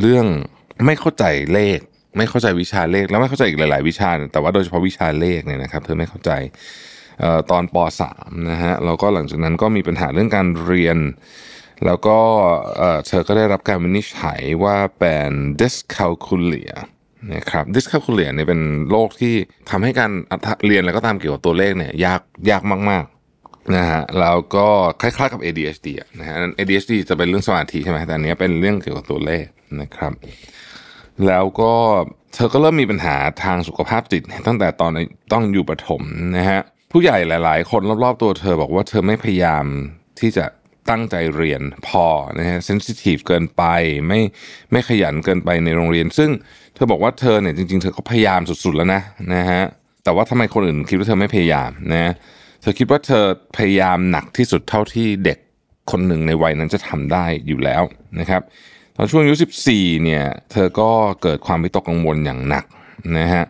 [0.00, 0.26] เรื่อง
[0.86, 1.78] ไม่เข้าใจเลข
[2.16, 6.30] ไม่เข้าใจวิชาเลข แล้วไม่เข้าใจอีกหลาย ๆ วิชา แต่ว่าโดยเฉพาะวิชาเลขเนี่ยนะครับ เธอไม่เข้าใจ
[7.22, 7.76] ออตอนป
[8.12, 10.98] .3 นะฮะแล้วก็หลังจากนั้นก็มีปัญหาเรื่องการเรียน
[11.86, 12.18] แล้วก็
[12.76, 15.30] เอ่อเธอก็ได้รับการวินิจฉัยว่าเป็น
[15.60, 16.74] dyscalculia
[17.34, 18.60] นะครับ dyscalculia เนี่ยเป็น
[18.90, 19.34] โรคที่
[19.70, 20.10] ทำให้การ
[20.66, 22.20] เรียนอะไรก็ตามเกี่ยวกับตัวเลขเนี่ยยาก
[22.50, 23.19] ยากมาก ๆ
[23.76, 24.68] นะฮะแล้วก็
[25.00, 25.88] คล้ายๆกับ ADHD
[26.18, 29.44] นะฮะ ADHD จะเป็นเรื่องสมาธิใช่ไหมแต่อันเนี้ยเป็นเรื่องเกี่ยวกับตัวเลข
[29.80, 30.12] นะครับ
[31.26, 31.72] แล้วก็
[32.34, 34.92] เธอก็เริ่มมีปัญหาทางสุขภาพจิต ตั้งแต่ตอน
[35.32, 36.02] ต้องอยู่ประถม
[36.36, 36.60] นะฮะ
[36.92, 39.64] ผู้ใหญ่หลาย ๆ คนรอบๆ ตัวเธอบอกว่าเธอไม่พยายาม
[40.20, 40.44] ที่จะ
[40.90, 42.06] ตั้งใจเรียนพอ
[42.38, 43.62] นะฮะเซนซิทีฟเกินไป
[44.08, 44.20] ไม่
[44.72, 46.30] ไม่ขยันเกินไปในโรงเรียน ซึ่ง
[46.74, 49.02] เธอบอกว่าเธอเนี่ยจริง ๆ เธอก็พยายามสุด ๆ แล้วนะ
[49.34, 49.62] นะฮะ
[50.04, 52.12] แต่ว่าทำไมคนอื่นคิดว่าเธอไม่พยายามนะ
[52.60, 53.24] เธอคิดว่าเธอ
[53.56, 55.38] พยายามหนักที่สุดเท่าที่เด็ก
[55.90, 57.82] คนหนึ่งในวัยนั้นจะทำได้อยู่แล้ว
[58.20, 58.42] นะครับ
[58.96, 59.34] ตอนช่วงอายุ
[59.68, 60.90] 14เนี่ยเธอก็
[61.22, 62.64] เกิดความวิตกกังวลอย่างหนัก
[63.18, 63.44] นะฮะ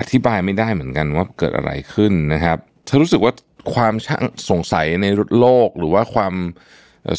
[0.00, 3.32] อธิบายไม่ได้เหมือนกันว่าเกิดอะไรขึ้นนะครับเธอรู้สึกว่า
[3.74, 5.06] ความช่างสงสัยใน
[5.38, 6.34] โลกหรือว่าความ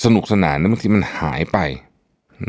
[0.03, 1.57] สนุกสนานนี่ยบางทีมันหายไป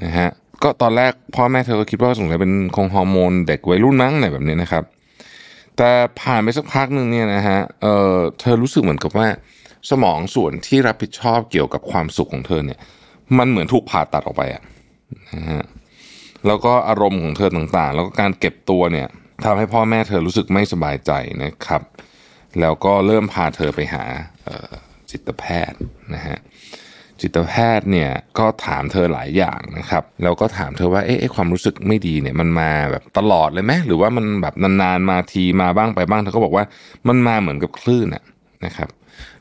[0.05, 0.29] นะฮะ
[0.63, 4.85] ก็ตอนแรกพ่อแม่เธอก็คิดว่าสงสัยเป็นคงฮอร์โมนเด็กวัยรุ่นมั้งอะไรแบบนี้นะครับ
[5.79, 9.29] แต่ผ่านไปสักพักหนึ่งเนี่ยนะฮะเออเธอรู้สึกเหมือนกับว่า
[9.91, 12.79] สมองส่วนที่รับผิดชอบเกี่ยวกับความสุขของเธอเนี่ย
[13.39, 14.63] มันเหมือนถูกผ่าตัดออกไปอะ
[15.35, 15.63] นะฮะ
[16.47, 19.09] แล้วก็อารมณ์ของเธอต่างๆ แล้วก็การเก็บตัวเนี่ย
[19.45, 21.13] ทำให้พ่อแม่เธอรู้สึกไม่สบายใจ
[21.45, 21.83] นะครับ
[22.61, 24.05] แล้วก็เริ่มพาเธอไปหา
[25.11, 25.81] จิตแพทย์
[26.15, 26.39] นะฮะ
[27.21, 36.65] จิตแพทย์เนี่ยก็ถามเธอหลายอย่างนะครับแล้วก็ถามเธอว่าเอ๊ะความรู้สึกไม่ดีเนี่ยมันมาแบบตลอดเลยไหมหรือว่ามันแบบนานๆมาทีมาบ้างไปบ้างเธอก็บอกว่า
[37.09, 38.25] มันมาเหมือนกับคลื่นอะ
[38.65, 38.89] นะครับ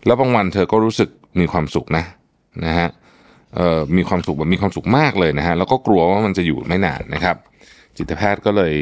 [0.06, 1.10] แล้วบางวันเธอก็รู้สึก
[1.40, 2.04] มีความสุขนะ
[2.66, 2.90] นะฮะ
[3.56, 7.36] เอ่อมีความสุขแบบมีความสุขมากเลยนะฮะแล้วก็กลัวว่ามันจะอยู่ไม่นานนะครับ
[7.98, 8.74] จิตแพทย์ก็เลย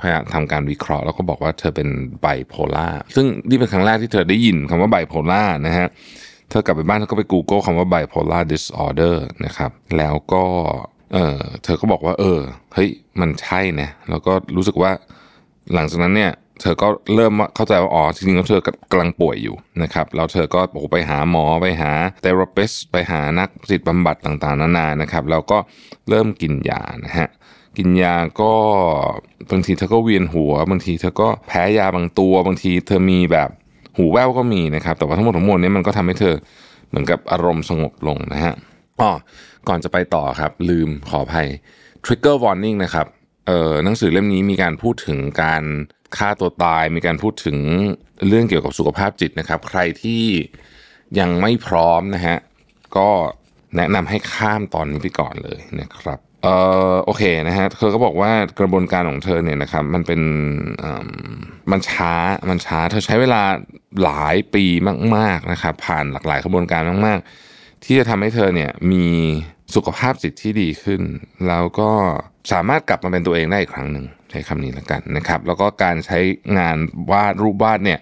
[0.00, 1.88] พยายามทำการวิเคราะห์แล้วก็บอกว่าเธอเป็น
[2.20, 5.86] ไบโพล่าซึ่งนี่เป็นครั้งแรกที่เธอได้ยินคำว่าไบโพล่านะฮะ
[6.50, 10.44] เธอกลับไปบ้านเธอก็ไป Google คำว่า bipolar disorder นะครับ แล้วก็
[11.14, 12.40] เออเธอก็บอกว่า เออ
[12.74, 12.90] เฮ้ย
[13.20, 14.90] มันใช่นะแล้วก็รู้สึกว่า
[15.74, 20.60] หลังจากนั้นเนี่ยเธอก็เริ่มเข้าใจว่าอ๋อจริงๆแล้วเธอกำลังป่วยอยู่นะครับแล้วเธอก็
[20.92, 21.92] ไปหาหมอไปหา
[22.24, 25.58] therapist ไปหานักจิตบำบัดต่างๆนานานะครับแล้วก็
[26.08, 27.28] เริ่มกินยานะฮะ
[27.78, 28.52] กินยาก็
[29.50, 33.50] บางทีเธอก็เวียนหัว บางทีเธอก็แพ้ยาบางตัว บางทีเธอมีแบบ
[33.96, 36.34] หูแว่วก็มีนะครับ แต่ว่าทั้งหมดทั้งมวลนี้มันก็ทำให้เธอ
[36.88, 38.54] เหมือนกับอารมณ์สงบลงนะฮะ
[39.00, 39.10] อ๋อ
[39.68, 41.48] ก่อนจะไปต่อครับ ลืมขออภัย
[42.04, 43.06] trigger warning นะครับ
[43.46, 45.64] เอ่อหนังสือเล่มนี้มีการพูดถึงการ
[46.16, 47.58] ฆ่าตัวตาย มีการพูดถึง
[48.28, 50.24] เรื่องเกี่ยวกับสุขภาพจิตนะครับ ใครที่
[51.18, 52.36] ยังไม่พร้อมนะฮะ
[52.96, 53.08] ก็
[53.76, 56.50] แนะนำให้ข้ามตอนนี้ไปก่อนเลยนะครับ เอ
[56.92, 60.20] อโอเคนะฮะเธอก็บอกว่ากระบวนการของเธอเนี่ยนะครับมันเป็น
[61.04, 61.08] ม
[61.70, 62.14] มันช้า
[62.50, 63.42] มันช้า เธอใช้เวลา
[64.02, 64.64] หลายปี
[65.16, 67.18] มาก ๆนะครับ ผ่านหลากหลายกระบวนการมาก
[67.52, 69.06] ๆ ที่จะทำให้เธอเนี่ยมี
[69.74, 71.02] สุขภาพจิตที่ดีขึ้น
[71.48, 71.90] แล้วก็
[72.52, 76.18] สามารถกลับมาเป็นตัวเองได้อีกครั้งหนึ่งใช้คำนี้แล้วกันนะครับ แล้วก็การใช้
[76.58, 76.76] งาน
[77.10, 77.98] วาดรูปวาดเนี่ย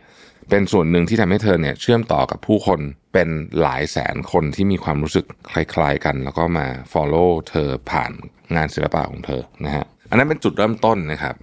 [0.50, 2.80] เป็นส่วนหนึ่งที่ทำให้เธอเนี่ยเชื่อมต่อกับผู้คน
[3.12, 3.28] เป็น
[3.60, 8.12] หลายแสนคนที่มีความรู้สึกคล้ายๆกัน แล้วก็มา follow เธอผ่าน
[8.54, 11.34] งานศิลปะของเธอนะฮะอันนั้นเป็นจุดเริ่มต้นนะครับ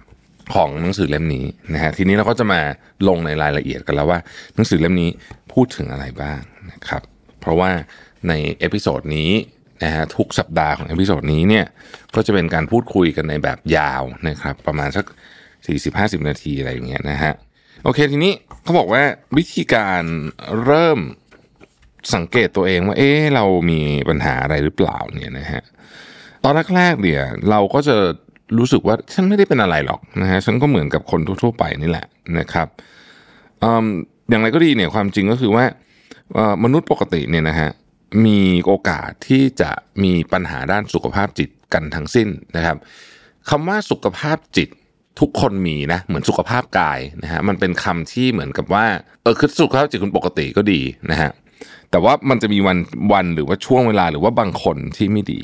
[0.54, 2.60] ของหนังสือเล่มนี้นะฮะทีนี้เราก็จะมา
[3.08, 4.18] ลงในรายละเอียดกันแล้วว่า
[4.54, 5.10] หนังสือเล่มนี้
[5.52, 6.40] พูดถึงอะไรบ้าง
[6.70, 7.02] นะครับ
[7.40, 7.70] เพราะว่า
[8.28, 9.30] ใน episode นี้
[9.84, 11.66] นะฮะทุกสัปดาห์ของ episode นี้เนี่ย
[12.14, 15.06] ก็จะเป็นการพูดคุยกันในแบบยาวนะครับประมาณสัก
[15.66, 17.32] 40-50 นาทีอะไรอย่างเงี้ยนะฮะ
[17.84, 18.32] โอเคทีนี้
[18.62, 19.02] เขาบอกว่า
[19.36, 20.02] วิธีการ
[20.64, 20.98] เริ่ม
[22.14, 25.62] สังเกตตัวเองว่าเอ๊ะเรามีปัญหาอะไรหรือเปล่าเนี่ยนะฮะ
[26.44, 27.96] ตอนแรกๆเนี่ยเราก็จะ
[28.58, 32.06] รู้สึกว่าฉันไม่ได้เป็นอะไรหรอกนะฮะฉันก็เหมือนกับคนทั่วๆไปนี่แหละ
[32.38, 32.68] นะครับ
[34.30, 35.64] อย่างไรก็ดีเนี่ยความจริงก็คือว่า
[36.64, 37.70] มนุษย์ปกติเนี่ยนะฮะ
[38.26, 39.70] มีโอกาสที่จะ
[40.02, 42.76] มีปัญหาด้านสุขภาพจิตกันทั้งสิ้นนะครับ
[43.50, 44.68] คำว่าสุขภาพจิต
[45.20, 48.84] ทุกคนมีนะเหมือนสุขภาพกายนะฮะมันเป็นคำที่เหมือนกับว่า
[49.22, 50.80] เออคือสุขภาพจิตคุณปกติก็ดี
[51.10, 51.30] นะฮะ
[51.90, 52.78] แต่ว่ามันจะมีวัน
[53.12, 55.40] วันหรือว่าช่วงเวลาหรือว่าบางคนที่ไม่ดี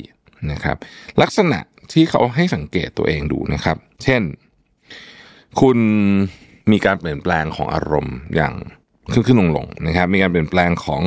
[0.51, 0.77] นะครับ
[1.21, 1.59] ลักษณะ
[1.91, 4.21] ที่เขาให้สังเกตตัวเองดูนะครับ เช่น
[5.61, 5.77] คุณ
[6.71, 8.53] มีการเปลี่ยนแปลงของอารมณ์อย่าง
[9.11, 11.01] ขึ้นขึ้นลงลงนะครับ มีการเปลี่ยนแปลงของ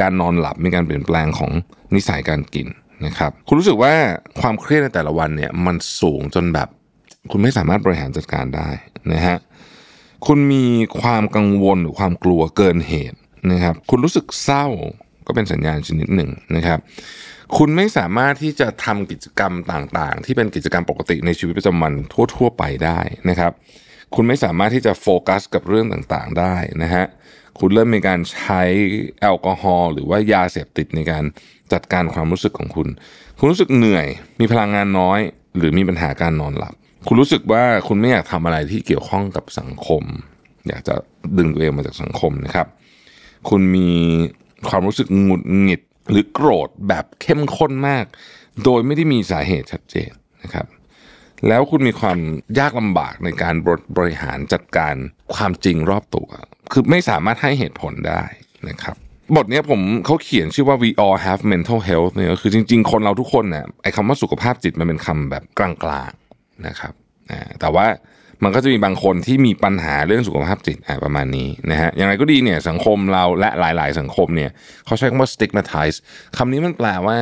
[0.00, 1.50] การนอนหลับ มีการเปลี่ยนแปลงของ
[1.94, 2.68] นิสัยการกิน
[3.06, 3.92] นะครับ คุณรู้สึกว่า
[4.40, 6.68] ความเครียดในแต่ละวันเนี่ยมันสูงจนแบบ
[7.30, 8.68] คุณไม่สามารถบริหารจัดการได้
[9.12, 9.36] นะฮะ
[10.26, 10.66] คุณมี
[11.00, 13.18] ความกังวลหรือความกลัวเกินเหตุ
[13.52, 14.66] นะครับ คุณรู้สึกเศร้า
[15.26, 16.78] ก็เป็นสัญญาณชนิดหนึ่งนะครับ
[17.56, 21.92] คุณไม่สามารถที่จะทำกิจกรรมต่างๆ ที่เป็นกิจกรรมปกติในชีวิตประจำวัน
[22.34, 23.52] ทั่ว ๆ ไปได้นะครับ
[24.14, 27.04] คุณไม่สามารถที่จะโฟกัสกับเรื่องต่างๆได้นะฮะ
[27.58, 28.62] คุณเริ่มมีการใช้
[29.20, 31.24] แอลกอฮอล์หรือว่ายาเสพติดในการ
[31.72, 32.88] จัดการความรู้สึกของคุณ
[33.38, 34.06] คุณรู้สึกเหนื่อย
[34.40, 35.20] มีพลังงานน้อย
[35.56, 36.74] หรือมีปัญหาการนอนหลับ
[37.06, 40.02] คุณรู้สึกว่าคุณไม่อยากทำอะไรที่เกี่ยวข้องกับสังคม
[40.68, 40.94] อยากจะ
[41.38, 42.66] ดึงตัวเองมาจากสังคมนะครับ
[43.48, 43.90] คุณมี
[44.68, 45.80] ความรู้สึกหงุดหงิด
[46.10, 48.04] หรือโกรธแบบเข้มข้นมาก
[48.64, 50.10] โดยไม่ได้มีสาเหตุชัดเจน
[50.42, 50.66] นะครับ
[51.48, 52.18] แล้วคุณมีความ
[52.58, 54.94] ยากลำบากในการบริบริหารจัดการ
[55.34, 56.28] ความจริงรอบตัว
[56.72, 58.22] คือไม่สามารถให้เหตุผลได้
[58.68, 58.96] นะครับ
[59.36, 65.70] บทนี้ผมเขาเขียนชื่อว่า we all have mental health เนี่ยคือจริง ๆ คนเราทุกคนเนี่ยไอ้คำว่าสุขภาพจิตมันเป็นคำแบบกลา
[66.08, 66.21] งๆ
[66.66, 66.92] นะครับ
[67.30, 67.86] อ่าแต่ว่า
[68.42, 74.50] มันก็จะมีบางคนที่มีปัญหาเรื่องสุขภาพจิตอ่าประมาณนี้นะฮะอย่างไรก็ดีเนี่ยสังคมเราและหลาย ๆ สังคมเนี่ย
[74.86, 75.96] เขาใช้คำว่า stigmatize
[76.36, 77.18] คำนี้มันแปลว่า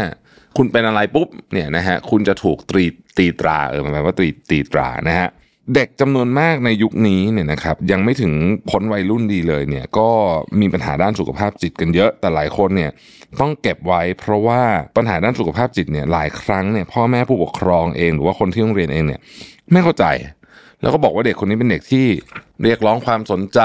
[0.56, 2.84] คุณเป็นอะไรปุ๊บเนี่ยนะฮะคุณจะถูกตรี
[3.18, 5.28] ตีตราเออหมายว่าตรีตีตรานะฮะ
[5.74, 8.32] เด็กจำนวนมากในยุคนี้เนี่ยนะครับยังไม่ถึง
[8.70, 10.08] พ้นวัยรุ่นดีเลยเนี่ยก็
[10.60, 12.90] มีปัญหาด้านสุขภาพจิตกันเยอะ แต่หลายคนเนี่ย
[13.40, 14.62] ต้องเก็บไว้เพราะว่า
[14.96, 19.20] ปัญหาด้านสุขภาพจิตเนี่ยหลายครั้งเนี่ยพ่อแม่ผู้ปกครองเองหรือว่าคนที่โรงเรียนเองเนี่ย
[19.72, 20.04] ไม่เข้าใจ
[20.80, 22.06] แล้วก็บอกว่าเด็กคนนี้เป็นเด็กที่
[22.62, 23.60] เรียกร้องความสนใจ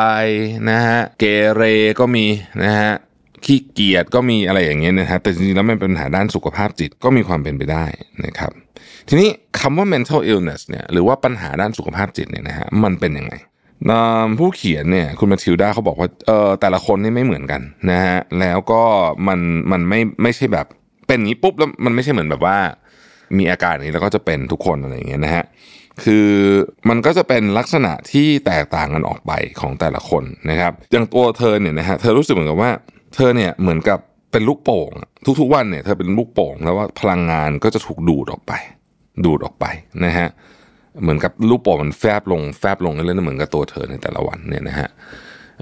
[0.69, 1.26] นะฮะเก
[1.56, 1.64] เร
[1.99, 2.26] ก็มี
[2.64, 2.94] นะฮะ
[3.45, 7.85] ขี้เกียจก็มีอะไรอย่างเงี้ยนะฮะแต่จริงๆแล้วมันเป็นปัญหาด้านสุขภาพจิตก็มีความเป็นไปได้
[8.25, 8.51] นะครับ
[9.07, 9.29] ทีนี้
[9.59, 13.33] คำว่า mental illness เนี่ยหรือว่าปัญหาด้านสุขภาพจิตเนี่ยนะฮะมันเป็นยังไง
[14.39, 18.81] ผู้เขียนเนี่ยคุณมาทิลดาเขาบอกว่าเออแต่ละคนนี่ไม่เหมือนกันนะฮะแล้วก็
[19.27, 19.39] มัน
[19.71, 20.65] มันไม่ไม่ใช่แบบ
[21.07, 22.57] เป็นอย่างนี้ปุ๊บแล้วมันไม่ใช่เหมือนแบบว่า
[23.37, 25.43] มีอาการนี้แล้วก็จะเป็นทุกคนอะไรอย่างเงี้ยนะฮะ
[26.03, 26.29] คือ
[26.89, 32.71] มันก็จะเป็นลักษณะที่แตกต่างกันออกไปของแต่ละคนนะครับ อย่างตัวเธอเนี่ยนะฮะเธอรู้สึกเหมือนกับว่า
[33.15, 33.99] เธอเนี่ยเหมือนกับ
[34.31, 34.91] เป็นลูกโป่ง
[35.39, 38.53] ทุกๆวันเนี่ยเธอเป็นลูกโป่ง แล้วว่าพลังงานก็จะถูกดูดออกไป
[39.25, 39.65] ดูดออกไป
[40.05, 40.27] นะฮะ
[41.01, 44.89] เหมือนกับลูกโป่งมันแฟบลงแฟบลงเรื่อยๆเหมือนกับตัวเธอในแต่ละวันเนี่ยนะฮะ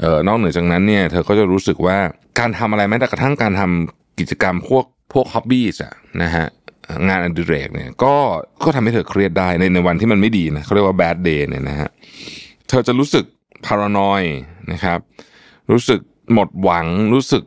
[0.03, 1.97] ออนอกเหนือจากนั้นเนี่ยเธอก็จะรู้สึกว่า
[2.39, 5.93] การทำอะไรแม้แต่กระทั่งการทำกิจกรรมพวกพวกฮ็อบบี้อะ
[6.23, 6.45] นะฮะ
[7.07, 8.15] งานอดิเรกเนี่ยก็
[8.63, 11.89] ก็ทำให้เธอเครียดได้ในในวันที่มันไม่ดีนะเขาเรียกว่า bad day เนี่ยนะฮะ
[12.69, 13.25] เธอจะรู้สึก
[13.65, 14.23] พารานอย
[14.71, 14.99] นะครับ
[15.71, 15.99] รู้สึก
[16.33, 17.43] หมดหวังรู้สึก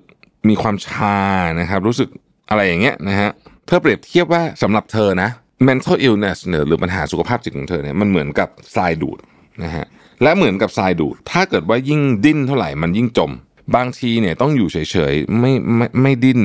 [0.49, 1.19] มีความชา
[1.61, 2.09] นะครับ รู้สึก
[2.51, 3.31] อะไรอย่างเงี้ยนะฮะ
[3.67, 5.31] เธอเปรียบเทียบว่าสำหรับเธอนะ
[5.69, 9.19] mental illness เนี่ยหรือปัญหาสุขภาพจิตของเธอเนี่ยมันเหมือนกับทรายดูด
[9.65, 9.87] นะฮะ
[10.23, 13.31] และเหมือนกับทรายดูด ถ้าเกิดว่ายิ่งดิ้นเท่าไหร่มันยิ่งจม
[13.77, 14.79] บางทีเนี่ยต้องอยู่เฉ
[15.13, 16.41] ยๆไม่ไม่ไม่ดิ้น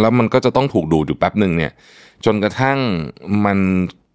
[0.00, 1.72] แล้วมันก็จะต้องถูกดูดอยู่แป๊บหนึ่งเนี่ย
[2.24, 2.78] จนกระทั่ง
[3.44, 3.58] มัน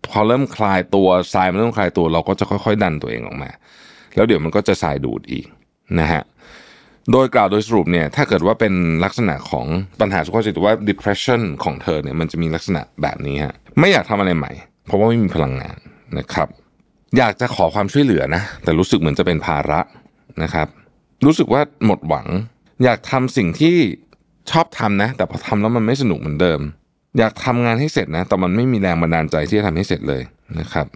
[0.10, 3.50] พอเริ่มคลายตัวทรายมันเริ่มคลายตัวเราก็จะค่อย ๆ ดันตัวเองออกมา
[4.16, 5.46] แล้วเดี๋ยวมันก็จะสายดูดอีก
[6.00, 6.22] นะฮะ
[7.12, 8.74] โดยกล่าวโดยสรุปเนี่ยถ้าเกิดว่าเป็น
[9.04, 9.66] ลักษณะของ
[10.02, 14.52] ปัญหาสุขภาพจิตว่า depression ของเธอเนี่ยมันจะมีลักษณะแบบนี้ฮะไม่อยากทำอะไรใหม่
[14.86, 15.78] เพราะว่าไม่มีพลังงาน
[16.18, 16.48] นะครับ
[17.18, 19.80] อยากจะขอความช่วยเหลือนะ แต่รู้สึกเหมือนจะเป็นภาระ
[20.44, 20.68] นะครับ
[21.26, 22.28] รู้สึกว่าหมดหวัง
[22.84, 23.76] อยากทำสิ่งที่
[24.52, 26.60] ชอบทำนะ แต่พอทำแล้วมันไม่สนุกเหมือนเดิม
[27.18, 30.22] อยากทำงานให้เสร็จนะ แต่มันไม่มีแรงบันดาลใจที่จะทำให้เสร็จเลย
[30.60, 30.88] นะครับ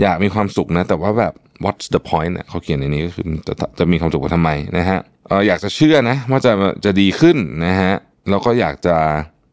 [0.00, 1.32] อยากมีความสุขนะ แต่ว่าแบบ
[1.64, 6.52] what's the point เนี่ยเขาเขียนในนี้ก็คือจะจะมีความสุขกับทำไมนะฮะเอออยากจะเชื่อนะว่าจะ
[6.84, 7.36] จะดีขึ้น
[7.66, 7.94] นะฮะ
[8.30, 8.96] แล้วก็อยากจะ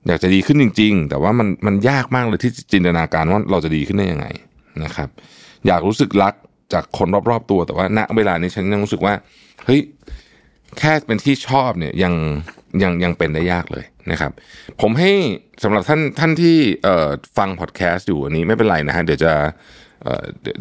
[0.07, 4.27] อยากจะดีขึ้นจริง ๆ แต่ว่ามันมันยากมากเลยที่จินตนาการว่าเราจะดีขึ้นได้ยังไง
[4.83, 5.09] นะครับ
[5.67, 6.33] อยากรู้สึกรัก
[6.73, 9.13] จากคนรอบๆตัวแต่ว่าณเวลานี้ฉันยังรู้สึกว่า
[9.65, 9.81] เฮ้ย
[10.79, 12.13] แค่เป็นที่ชอบเนี่ยยัง
[12.83, 14.31] ยังยังเป็นได้ยากเลยนะครับ
[14.81, 15.11] ผมให้
[15.63, 16.57] สำหรับท่านท่านที่
[17.37, 19.33] ฟังพอดแคสต์อยู่อันนี้ไม่เป็นไรนะฮะเดี๋ยวจะ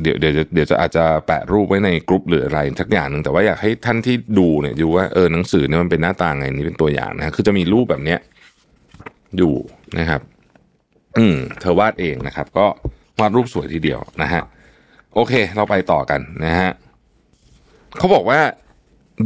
[0.00, 8.18] เดี๋ยวเดี๋ยวเดี๋ยวเดี๋ยวจะอาจจะแปะรูปไว้ในกรุ๊ปหรืออะไรสักอย่างหนึ่งแต่ว่าอยากให้ท่านที่ดูเนี่ยดูว่าเออหนังสือเนี่ยมันเป็นหน้าตาไงนี่เป็นตัวอย่างนะฮะคือจะมีรูปแบบเนี้ย
[9.36, 9.54] อยู่
[9.98, 10.20] นะครับ
[11.18, 12.66] อืม เธอวาดเองนะครับ ก็
[13.20, 14.42] วาดรูปสวยทีเดียวนะฮะ
[15.14, 16.70] โอเค เราไปต่อกันนะฮะ
[17.98, 18.40] เขาบอกว่า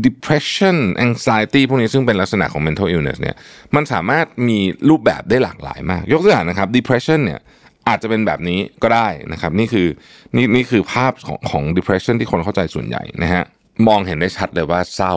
[0.07, 0.77] depression
[1.07, 3.36] anxiety พวกนี้ซึ่งเป็นลักษณะของ mental illness เนี่ย
[3.74, 4.59] มันสามารถมี
[4.89, 7.41] รูปแบบได้หลากหลายมาก ยกตัวอย่างนะครับ depression เนี่ย
[7.89, 9.89] อาจจะเป็นแบบนี้ก็ได้นะครับ นี่คือ
[10.36, 13.44] นี่นี่คือภาพของของ depression ที่คนเข้าใจส่วนใหญ่นะฮะ
[13.89, 15.15] มองเห็นได้ชัดเลยว่าเศร้า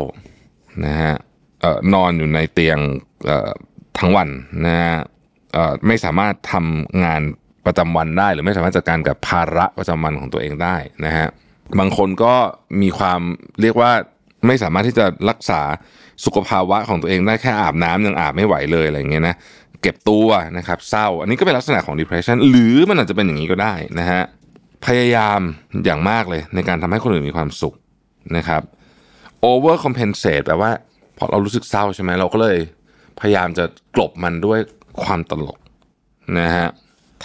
[0.85, 1.14] นะฮะ
[1.64, 2.80] ออนอนอยู่ในเตียง
[3.99, 4.30] ทั้งวัน
[4.65, 4.95] นะฮะ
[5.88, 7.22] ไม่สามารถทำงาน
[7.65, 11.27] ประจำวันได้ หรือไม่สามารถจัดการกับภาระประจำวันของตัวเองได้นะฮะ
[11.80, 12.34] บางคนก็
[12.81, 13.22] มีความ
[13.61, 13.91] เรียกว่า
[14.48, 15.61] ไม่สามารถที่จะรักษา
[16.26, 19.35] สุขภาวะของตัวเองได้แค่อาบน้ำยังอาบไม่ไหวเลยอะไรอย่างเงี้ยนะ
[19.82, 20.28] เก็บตัว
[20.58, 24.22] นะครับเศร้า อันนี้ก็เป็นลักษณะของ depression หรือมันอาจจะเป็นอย่างนี้ก็ได้นะฮะ
[24.86, 25.40] พยายาม
[25.86, 27.76] อย่างมากเลยในการทำให้คนอื่นมีความสุข
[28.38, 28.62] นะครับ
[29.49, 30.72] over compensate แปลว่า
[31.18, 32.58] พอเรารู้สึกเศร้าใช่ไหมเราก็เลย
[33.20, 34.60] พยายามจะกลบมันด้วย
[35.04, 35.58] ความตลก
[36.40, 36.68] นะฮะ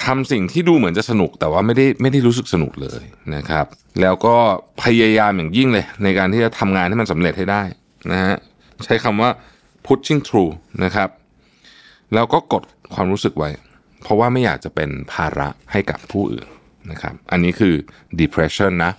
[0.05, 3.03] ทำสิ่งที่ดูเหมือนจะสนุกแต่ว่าไม่ได้ไม่ได้รู้สึกสนุกเลย
[3.35, 3.67] นะครับ
[4.01, 4.37] แล้วก็
[4.83, 7.63] พยายามอย่างยิ่งเลย ในการที่จะทำงานให้มันสำเร็จให้ได้
[8.13, 8.37] นะฮะ
[8.85, 9.31] ใช้คำว่า
[9.87, 10.53] pushing through
[10.85, 11.09] นะครับ
[12.15, 12.63] แล้วก็กด
[12.95, 13.51] ความรู้สึกไว้
[14.03, 16.47] เพราะว่าไม่อยากจะเป็นภาระให้กับผู้อื่น
[16.91, 17.75] นะครับอันนี้คือ
[18.21, 18.93] depression นะ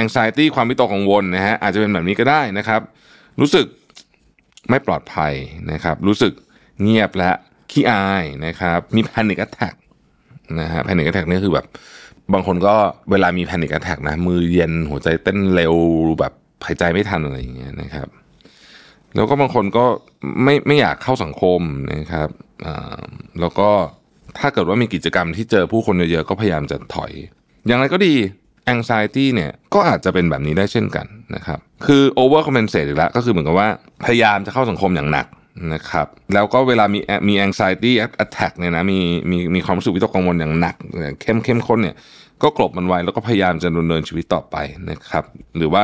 [0.00, 2.80] anxiety ความวิตกกังวลนะฮะอาจจะเป็นแบบนี้ก็ได้นะครับ
[3.40, 3.66] รู้สึก
[4.70, 5.32] ไม่ปลอดภัย
[5.72, 6.32] นะครับ รู้สึก
[6.82, 7.30] เงียบและ
[7.70, 9.74] ขี้อายนะครับ มี panic attack
[10.60, 11.66] นะฮะ panic attack นี่คือแบบ
[12.32, 12.74] บางคนก็
[13.10, 15.74] เวลามี panic attack นะ มือเย็นหัวใจเต้นเร็ว
[16.20, 16.32] แบบ
[16.66, 18.08] หายใจไม่ทันอะไรอย่างเงี้ยนะครับ
[19.14, 19.84] แล้วก็บางคนก็
[20.42, 21.60] ไม่ไม่อยากเข้าสังคม
[21.94, 22.28] นะครับ
[23.40, 23.70] แล้วก็
[24.38, 27.12] ถ้าเกิดว่ามีกิจกรรมที่เจอผู้คนเยอะๆก็พยายามจะถอย
[27.66, 28.14] อย่างไรก็ดี
[28.74, 33.68] anxiety เนี่ยก็อาจจะเป็นแบบนี้ได้เช่นกันนะครับ คือ over compensate อีกแล้วก็คือเหมือนกับว่า
[34.04, 35.26] พยายามจะเข้าสังคมอย่างหนัก
[35.74, 37.92] นะครับแล้วก็เวลามีมี anxiety
[38.24, 39.00] attack เนี่ยนะมี
[39.30, 40.76] มีมีความรู้สึกวิตกกังวลอย่างหนัก
[41.22, 41.96] เข้มเข้มข้นเนี่ย
[42.42, 44.56] ก็กลบมันไว้แล้วก็พยายามจะดำเนินชีวิตต่อไป
[44.90, 45.24] นะครับ
[45.56, 45.82] หรือว่า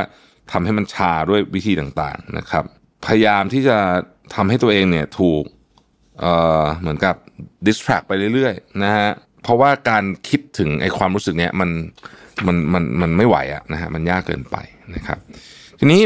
[0.53, 2.65] ทำให้มันชาด้วยวิธีต่างๆนะครับ
[3.07, 3.79] พยายามที่จะ
[4.35, 5.43] ทำให้ตัวเองเนี่ยถูก
[6.81, 7.15] เหมือนกับ
[7.67, 9.09] distract ไปเรื่อยๆนะฮะ
[9.43, 11.71] เพราะว่าการคิดถึงไอ้ความรู้สึกเนี้ยมัน
[12.47, 14.57] มันมันมันไม่ไหวอะนะฮะมันยากเกินไป
[14.95, 15.19] นะครับ
[15.79, 16.03] ทีนี้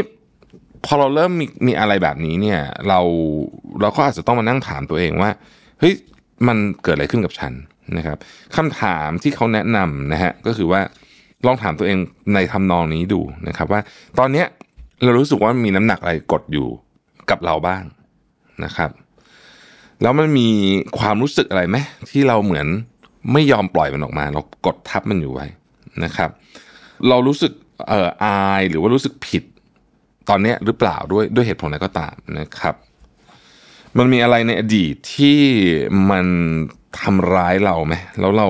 [0.85, 2.99] พอเราเริ่มมีมีอะไรแบบนี้เนี่ย เรา
[3.81, 5.31] เราก็อาจจะต้องมานั่งถามตัวเองว่า
[5.79, 5.93] เฮ้ย
[6.47, 7.53] มันเกิดอะไรขึ้นกับฉัน
[7.97, 8.17] นะครับ
[8.55, 10.81] คำถามที่เขาแนะนำนะฮะก็คือว่า
[11.45, 11.97] ลองถามตัวเอง
[12.33, 13.81] ในทำนองนี้ดูนะครับ ว่า
[14.19, 14.47] ตอนเนี้ย
[15.03, 16.67] เรารู้สึกว่ามีน้ำหนักอะไรกดอยู่
[17.29, 17.83] กับเราบ้าง
[18.63, 18.89] นะครับ
[20.05, 20.49] แล้วมันมี
[20.99, 21.77] ความรู้สึกอะไรไหม
[22.09, 22.67] ที่เราเหมือน
[23.33, 25.47] ไม่ยอมปล่อยมันออกมา เรากดทับมันอยู่ไว้
[26.03, 26.29] นะครับ
[27.09, 27.51] เรารู้สึก
[27.87, 29.43] เอ่ออายหรือว่ารู้สึกผิด
[30.29, 32.75] ตอนนี้หรือเปล่าด้วยด้วยเหตุผลอะไรก็ตามนะครับ
[33.97, 35.39] มันมีอะไรในอดีตที่
[36.11, 36.25] มัน
[36.99, 38.47] ทำร้ายเราไหมแล้วเรา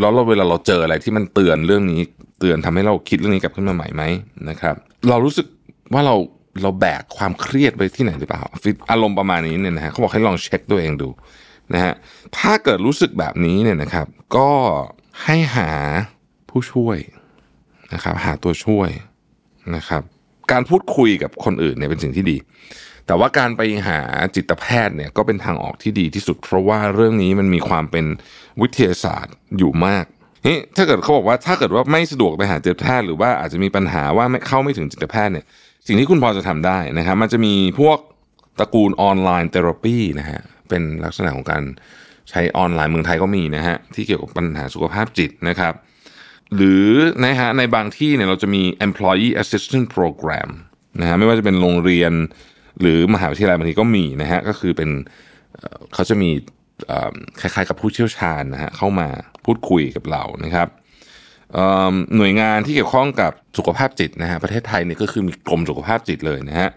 [0.00, 2.00] แล้วเราเวลาเราเจออะไรที่มันเตือนเรื่องนี้
[2.40, 4.02] เตือนทำให้เราคิดเรื่องนี้กลับขึ้นมาใหม่ไหม
[4.48, 4.74] นะครับ
[5.08, 5.46] เรารู้สึก
[5.92, 6.14] ว่าเรา
[6.62, 8.42] เราแบกความเครียดไปที่ไหนหรือเปล่า
[8.90, 11.08] อารมณ์ประมาณนี้เนี่ยนะฮะเขาบอกให้ลองเช็คตัวเองดู
[11.74, 11.94] นะฮะ
[12.38, 14.06] ถ้าเกิดรู้สึกแบบนี้เนี่ยนะครับ
[14.36, 14.50] ก็
[15.24, 15.70] ให้หา
[16.50, 16.98] ผู้ช่วย
[17.94, 18.90] นะครับ หาตัวช่วย
[19.76, 20.02] นะครับ
[20.52, 22.36] การพูดคุยกับคนอื่นเนี่ยเป็นสิ่งที่ดี
[23.06, 23.98] แต่ว่าการไปหา
[24.34, 28.06] จิตแพทย์เนี่ยก็เป็นทางออกที่ดีที่สุด เพราะว่าเรื่องนี้มันมีความเป็น
[28.60, 30.04] วิทยาศาสตร์อยู่มาก
[30.46, 35.46] นี่ถ้าเกิดเขาบอกว่าถ้าเกิดว่าไม่สะดวกไปหาจิตแพทย์หรือว่าอาจจะมีปัญหาว่าไม่เข้าไม่ถึงจิตแพทย์เนี่ย
[35.86, 37.98] สิ่งที่คุณพอจะทำได้นะครับมันจะมีพวก
[38.58, 41.62] ตระกูลออนไลน์เทอราปีนะฮะเป็นลักษณะของการ
[42.30, 45.74] ใช้ออนไลน์เมืองไทยก็มีนะฮะที่เกี่ยวกับปัญหาสุขภาพจิตนะครับ
[46.56, 46.86] หรือ
[47.24, 50.50] นะฮะในบางที่เนี่ยเราจะมี employee assistance program
[51.00, 52.12] นะฮะไม่ว่าจะเป็นโรงเรียน
[52.80, 54.90] หรือมหาวิทยาลัยบางทีก็มีนะฮะก็คือเป็น
[55.94, 56.30] เขาจะมี
[57.40, 59.08] คล้ายๆกับผู้เชี่ยวชาญนะฮะเข้ามา
[59.44, 60.68] พูดคุยกับเรานะครับ
[62.16, 66.70] หน่วยงานที่เกี่ยวข้องกับสุขภาพจิตนะฮะประเทศไทยเนี่ยก็คือมีกรมสุขภาพจิตเลยนะฮะ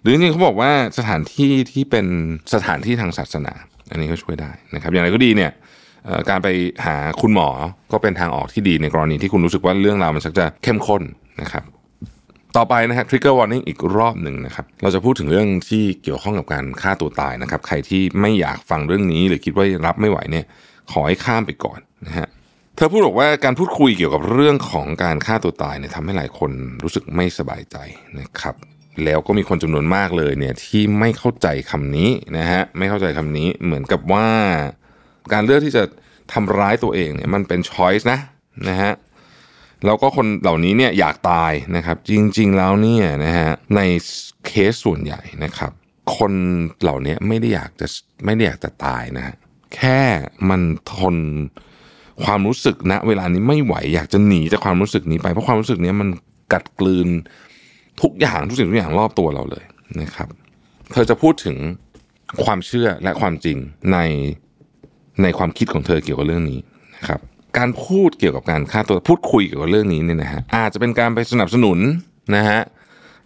[0.00, 2.06] หรือจริงเขาบอกว่าสถานที่ที่เป็น
[2.54, 3.52] สถานที่ทางศาสนา
[3.90, 5.50] อันนี้ก็ช่วยได้นะครับ อย่างไรก็ดีเนี่ย
[6.30, 6.48] การไป
[6.84, 7.48] หาคุณหมอ
[7.92, 11.02] ก็เป็นทางออกที่ดีในกรณีที่คุณรู้สึกว่าเรื่องราวมันชักจะเข้มข้น
[11.42, 11.64] นะครับ
[12.56, 20.44] ต่อไปนะฮะ trigger warning อีกรอบหนึ่งนะครับ เราจะพูดถึงเรื่องที่เกี่ยวข้องกับการฆ่าตัวตายนะครับ ใครที่ไม่อยากฟังเรื่องนี้หรือคิดว่ารับไม่ไหวเนี่ย
[20.92, 22.28] ขอให้ข้ามไปก่อนนะฮะ
[22.76, 26.50] เธอพูดบอกว่าการพูดคุยเกี่ยวกับเรื่องของการฆ่าตัวตายเนี่ยทำให้หลายคน
[26.82, 27.76] รู้สึกไม่สบายใจ
[28.20, 28.54] นะครับ
[29.04, 34.28] แล้วก็มีคนจำนวนมากเลยเนี่ยที่ไม่เข้าใจคำนี้นะฮะไม่เข้าใจคำนี้เหมือนกับว่า
[35.32, 35.82] การเลือกที่จะ
[36.32, 38.18] ทำร้ายตัวเองเนี่ยมันเป็นช้อยส์นะ
[38.68, 38.92] นะฮะ
[39.84, 43.80] แล้วก็คนเหล่านี้เนี่ยอยากตายนะครับ จริง ๆ แล้วเนี่ยนะฮะใน
[44.46, 45.72] เคสส่วนใหญ่นะครับ
[46.16, 46.32] คน
[46.82, 47.86] เหล่านี้ไม่ได้อยากจะ
[48.24, 49.34] ไม่ได้อยากจะตายนะฮะ
[49.74, 50.00] แค่
[50.48, 51.16] มันทน
[52.22, 56.08] ความรู้สึกณเวลานี้ไม่ไหวอยากจะหนีจากความรู้สึกนี้ไปเพราะความรู้สึกนี้มัน
[56.52, 57.08] กัดกลืน
[58.02, 59.64] ทุกอย่างทุกสิ่งทุกอย่างรอบตัวเราเลย
[60.00, 60.28] นะครับ
[60.92, 61.56] เธอจะพูดถึง
[62.44, 63.56] ความเชื่อและความจริง
[63.92, 63.98] ใน
[65.22, 66.60] ในความคิดของเธอเกี่ยวกับเรื่องนี้
[66.96, 67.20] นะครับ
[67.58, 71.78] การพูดเกี่ยวกับการฆ่าตัวพูดคุยเกี่ยวกับเรื่องนี้เนี่ยนะฮะอาจจะเป็นการไปสนับสนุน
[72.36, 72.60] นะฮะ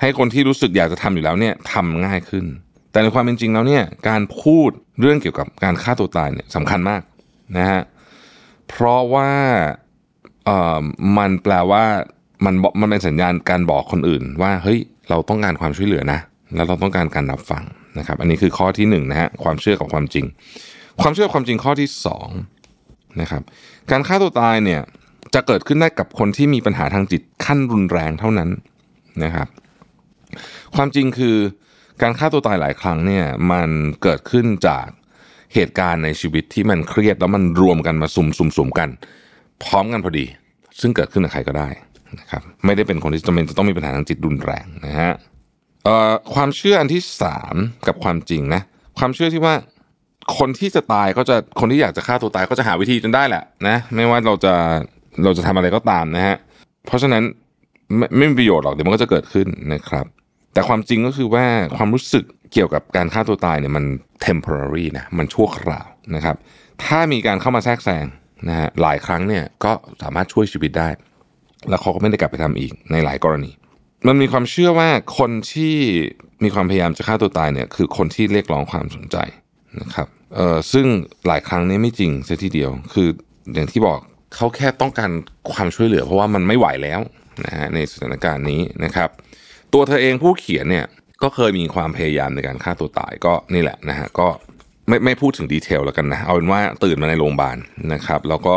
[0.01, 2.45] ให้คนที่รู้สึกอยากจะทำอยู่แล้วเนี่ยทำง่ายขึ้น
[2.93, 4.71] แต่ในความเป็นจริงแล้วเนี่ยการพูด
[5.01, 7.03] เรื่องเกี่ยวกับการฆ่าตัวตายเนี่ยสำคัญมาก
[7.57, 7.81] นะฮะ
[8.69, 9.31] เพราะว่า
[10.45, 10.83] เอ่อ
[11.19, 11.85] มันแปลว่า
[12.45, 14.79] มันมันเป็นสัญญาณการบอกคนอื่น ว่าเฮ้ย
[15.11, 16.21] เราต้องการความช่วยเหลือนะ
[16.55, 17.65] แล้วเราต้องการการรับฟัง
[17.99, 20.27] นะครับ อันนี้คือข้อที่หนึ่งนะฮะความเชื่อกับความจริง
[21.01, 22.29] ความเชื่อความจริงข้อที่สอง
[23.21, 23.43] นะครับ
[23.91, 24.81] การฆ่าตัวตายเนี่ย
[25.35, 28.51] จะเกิดขึ้นได้กับคนที่มีปัญหาทางจิตขั้นรุนแรงเท่านั้น
[29.25, 29.49] นะครับ
[30.75, 31.37] ความจริงคือ
[32.03, 33.69] การฆ่าตัวตายหลายครั้งเนี่ยมัน
[34.03, 34.87] เกิดขึ้นจาก
[35.55, 38.89] เหตุการณ์ในชีวิตที่มันเครียดแล้วมันรวมกันมาสุ่มสุ่มสุ่มกัน
[39.65, 40.27] พร้อมกันพอดี
[40.81, 41.69] ซึ่งเกิดขึ้นกับใครก็ได้
[42.21, 45.13] นะครับไม่ได้เป็นคนที่จำเป็นจะต้องมีปัญหาทางจิตรุนแรงนะฮะ
[46.35, 47.55] ความเชื่ออันที่สาม
[47.87, 48.63] กับความจริงนะ
[48.99, 49.55] ความเชื่อที่ว่า
[50.39, 54.55] คนที่จะตายก็จะคนที่อยากจะฆ่าตัวตายก็จะหาวิธีจนได้แหละนะไม่ว่าเราจะ
[55.25, 56.37] เราจะทำอะไรก็ตามนะฮะ
[56.87, 57.23] เพราะฉะนั้น
[57.97, 60.07] ไม่ไม่มีประโยชน์หรอกเดี๋ยวมันก็จะเกิดขึ้นนะครับ
[60.53, 61.45] แต่ความจริงก็คือว่า
[61.77, 63.85] ความรู้สึก เกี่ยวกับการฆ่าตัวตายเนี่ยมัน
[64.27, 66.37] temporary นะมันชั่วคราวนะครับ
[66.85, 68.05] ถ้ามีการเข้ามาแทรกแซง
[68.49, 69.73] นะฮะหลายครั้งเนี่ยก็
[70.03, 70.89] สามารถช่วยชีวิตได้
[71.69, 73.51] แล้วเขาก็ไม่ได้กลับไปทำอีกในหลายกรณี
[74.07, 74.89] มันมีความเชื่อว่า
[75.19, 75.75] คนที่
[76.45, 79.17] มีความพยายามจะฆ่าตัวตายเนี่ยคือคนที่เรียกร้องความสนใจ
[79.81, 80.87] นะครับเอ่อซึ่ง
[81.27, 83.09] หลายครั้งเนี่ยไม่จริงเสียทีเดียว คือ
[83.55, 83.99] อย่างที่บอก
[84.35, 85.11] เขาแค่ต้องการ
[85.53, 87.01] ความช่วยเหลือ เพราะว่ามันไม่ไหวแล้ว
[87.45, 89.09] นะฮะในสถานการณ์นี้นะครับ
[89.73, 90.87] ตัวเธอเองผู้เขียนเนี่ย
[91.23, 94.29] ก็เคยมีความพยายามในการฆ่าตัวตายก็นี่แหละนะฮะก็
[94.89, 97.57] ไม่ไม่พูดถึงดีเทลแล้วกันนะเอาเป็นว่าตื่นมาในโรงพยาบาล
[97.93, 98.57] นะครับ แล้วก็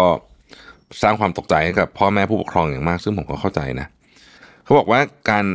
[1.01, 3.87] สร้างความตกใจให้กับพ่อแม่ผู้ปกครองอย่างมาก ซึ่งผมก็เข้าใจนะ
[4.63, 5.45] เขาบอกว่าการ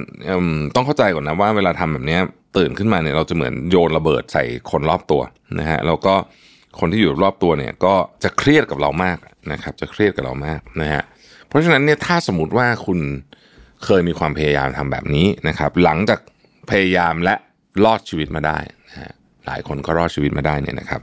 [0.74, 2.18] ต้องเข้าใจก่อนนะว่าเวลาทำแบบนี้
[2.56, 5.22] ตื่นขึ้นมาเนี่ยเราจะเหมือนโยนระเบิดใส่คนรอบตัว
[5.58, 6.14] นะฮะแล้วก็
[6.80, 9.18] คนที่อยู่รอบตัวเนี่ยก็จะเครียดกับเรามาก
[9.52, 11.02] นะครับ จะเครียดกับเรามากนะฮะ
[11.48, 12.98] เพราะฉะนั้นเนี่ยถ้าสมมติว่าคุณ
[13.84, 16.20] เคยมีความพยายามทำแบบนี้นะครับ หลังจาก
[16.70, 17.34] พยายามและ
[17.84, 19.12] รอดชีวิตมาได้นะฮะ
[19.46, 21.00] หลายคนก็รอดชีวิตมาได้เนี่ยนะครับ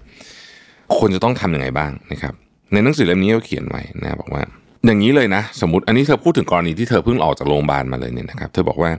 [0.97, 2.33] ควรจะต้องทำยังไงบ้างนะครับ
[2.73, 4.43] ในหนังสือเล่มนี้เขาเขียนไว้นะบอกว่า
[4.85, 8.91] อย่างนี้เลยนะ สมมติอันนี้เธอพูดถึงกรณีที่เธอเพิ่งออกจากโรงพยาบาลมาเลยเนี่ยนะครับ เธอบอกว่า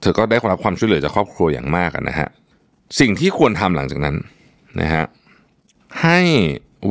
[0.00, 2.28] เธอก็ได้รับความช่วยเหลือจากครอบครัวอย่างมากนะฮะ
[3.00, 4.16] สิ่งที่ควรทำหลังจากนั้น
[4.80, 5.04] นะฮะ
[6.02, 6.20] ให้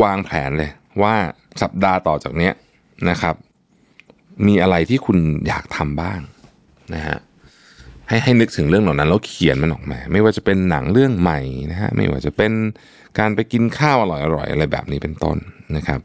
[0.04, 0.72] วางแผนเลย
[1.02, 1.16] ว่า
[1.62, 2.54] สัปดาห์ต่อจากเนี้ย
[3.10, 3.36] นะครับ
[4.48, 5.18] มีอะไรที่คุณ
[5.48, 6.20] อยากทำบ้าง
[6.96, 7.18] นะฮะ
[8.10, 11.40] ให้ให้นึกถึงเรื่องเหล่านั้นแล้วเขียนมันออกมา ไม่ว่าจะเป็นหนังเรื่องใหม่
[11.72, 12.52] นะฮะไม่ว่าจะเป็น
[13.20, 15.38] การไปกินข้าวอร่อยๆอยอะไรแบบนี้เป็นต้น
[15.76, 16.00] นะครับ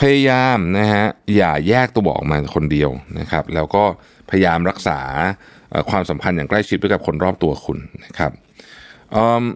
[0.00, 1.04] พยายามนะฮะ
[1.36, 3.84] อย่าแยกตัวบอกมาคนเดียวนะครับ แล้วก็
[4.30, 5.00] พยายามรักษา
[5.90, 8.32] ความสัมพันธ์อย่างใกล้ชิดด้วยกับคนรอบตัวคุณนะครับ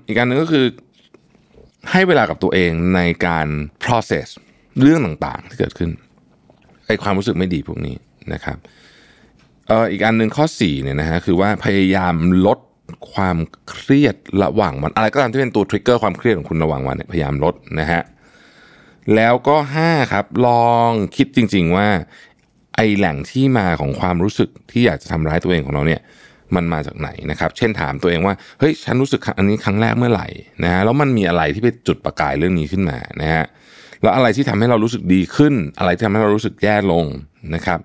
[0.07, 0.67] อีกการหนึ่งก็คือ
[1.91, 3.47] ให้เวลากับตัวเองในการ
[3.85, 4.29] process
[4.81, 5.91] เรื่องต่างๆที่เกิดขึ้น
[6.87, 7.97] ไอความรู้สึกไม่ดีพวกนี้
[8.33, 8.59] นะครับ
[9.91, 12.15] อีกอันหนึ่งข้อ4เนี่ยนะฮะคือว่าพยายาม
[12.47, 12.59] ลด
[13.13, 13.37] ความ
[13.69, 18.03] เครียดระหว่างวันอะไรก็ตามที่เป็นตัวทริกเกอร์ความเครียดของคุณระหว่างวันเนี่ยพยายามลดนะฮะ
[19.15, 21.89] แล้วก็ 5 ครับ ลองคิดจริง ๆว่า
[22.77, 26.01] ไอแหล่งที่มาของความรู้สึกที่อยากจะทำร้ายตัวเองของเราเนี่ย
[26.57, 30.29] มันมาจากไหนนะครับ เช่นถามตัวเองว่าเฮ้ยฉันรู้สึกอันนี้ครั้งแรกเมื่อไหร่
[30.65, 33.45] นะฮะแล้วมันมีอะไรที่ไปจุดประกายเรื่องนี้ขึ้นมานะฮะ
[34.03, 37.05] แล้วอะไรที่ทำให้เรารู้สึกดีขึ้น อะไรที่ทำให้เรารู้สึกแย่ลง
[37.55, 37.81] นะครับ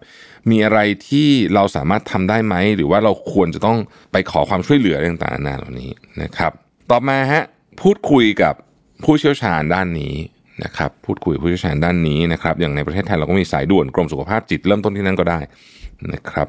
[0.49, 3.77] มีอะไรที่เราสามารถทำได้ไหม หรือว่าเราควรจะต้อง
[4.11, 5.91] ไปขอความช่วยเหลือต่างๆนานาเหล่านี้
[6.23, 6.51] นะครับ
[6.91, 7.43] ต่อมาฮะ
[7.81, 8.53] พูดคุยกับ
[9.03, 10.15] ผู้เชี่ยวชาญด้านนี้
[10.63, 15.39] นะครับพูดคุยกับผู้เชี่ยวชาญด้านนี้นะครับอย่างในประเทศไทยเราก็มีสายด่วนกรมสุขภาพจิตเริ่มต้นที่นั่นก็ได้
[16.13, 16.47] นะครับ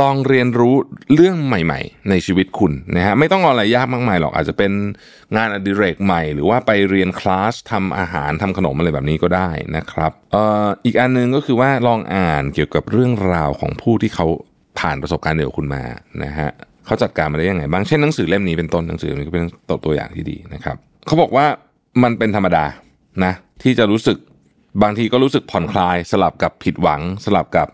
[0.00, 0.74] ลองเรียนรู้
[1.14, 4.72] เรื่องใหม่ ๆ ในชีวิตคุณนะฮะไม่ต้องอะไรยากมากมายหรอกอาจจะเป็น
[5.36, 14.26] งานอดิเรกใหม่ หรือว่าไปเรียนคลาสทำอาหารทำขนมอะไรแบบนี้ก็ได้นะครับเอ่ออีกอันหนึงก็คือว่าลองอ่านเกี่ยวกับเรื่องราวของผู้ที่เขา
[14.78, 15.82] ผ่านประสบการณ์เดียวกับคุณมา
[16.24, 16.50] นะฮะ
[16.86, 21.46] เขาจัดการมาได้ยังไงบ้างเช่นหนังสือเล่มนี้เป็นต้นหนังสือเล่มนี้ก็เป็นตัวตัวอย่างที่ดีนะครับเขาบอกว่า
[22.02, 22.64] มันเป็นธรรมดา
[23.24, 23.32] นะ
[23.62, 24.18] ที่จะรู้สึก
[24.82, 27.68] บางทีก็รู้สึกผ่อนคลายสลับกับผิดหวังสลับกับ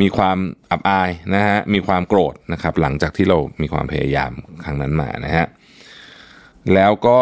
[0.00, 0.38] มีความ
[0.70, 4.32] อับอายนะฮะมีความโกรธนะครับ หลังจากที่เรามีความพยายาม
[4.64, 5.46] ครั้งนั้นมานะฮะ
[6.74, 7.18] แล้วก็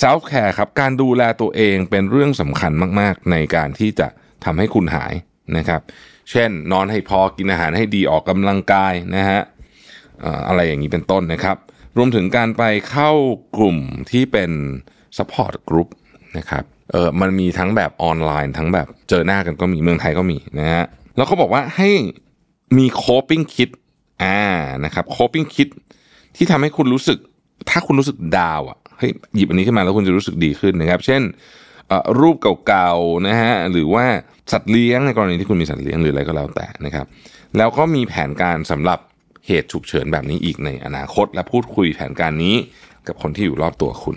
[0.00, 4.08] self care ครับการดูแลตัวเองเป็นเรื่องสำคัญมาก ๆ ในการที่จะ
[4.44, 5.12] ทำให้คุณหาย
[5.56, 5.80] นะครับ
[6.30, 9.40] เช่น นอนให้พอกินอาหารให้ดีออกกำลังกายนะฮะ
[10.48, 11.56] อะไรอย่างนี้เป็นต้นนะครับ
[11.96, 13.10] รวมถึงการไปเข้า
[13.56, 13.78] กลุ่ม
[14.10, 14.50] ที่เป็น
[15.16, 15.88] support group
[16.38, 20.84] นะครับเออมันมีทั้งแบบออนไลน์ ทั้งแบบเจอหน้ากันก็มีเมืองไทยก็มีนะฮะ
[21.20, 21.90] แล้วเขาบอกว่าให้
[22.78, 23.70] มี coping kit
[24.22, 24.40] อ่า
[24.84, 25.68] นะครับ coping kit
[26.36, 27.18] ที่ทำให้คุณรู้สึก
[27.70, 31.22] ถ้าคุณรู้สึกดาวอะเฮ้ยหยิบอันนี้ขึ้นมาแล้วคุณจะรู้สึกดีขึ้นนะครับ เช่น
[32.20, 32.36] รูป
[32.66, 34.04] เก่าๆนะฮะหรือว่า
[34.52, 37.06] สัตว์เลี้ยงในกรณีที่คุณมีสัตว์เลี้ยงหรืออะไรก็แล้วแต่นะครับ
[37.56, 38.98] แล้วก็มีแผนการสำหรับ
[39.46, 42.54] เหตุฉุกเฉินแบบนี้อีกในอนาคต และพูดคุยแผนการนี้
[43.06, 44.16] กับคนที่อยู่รอบตัวคุณ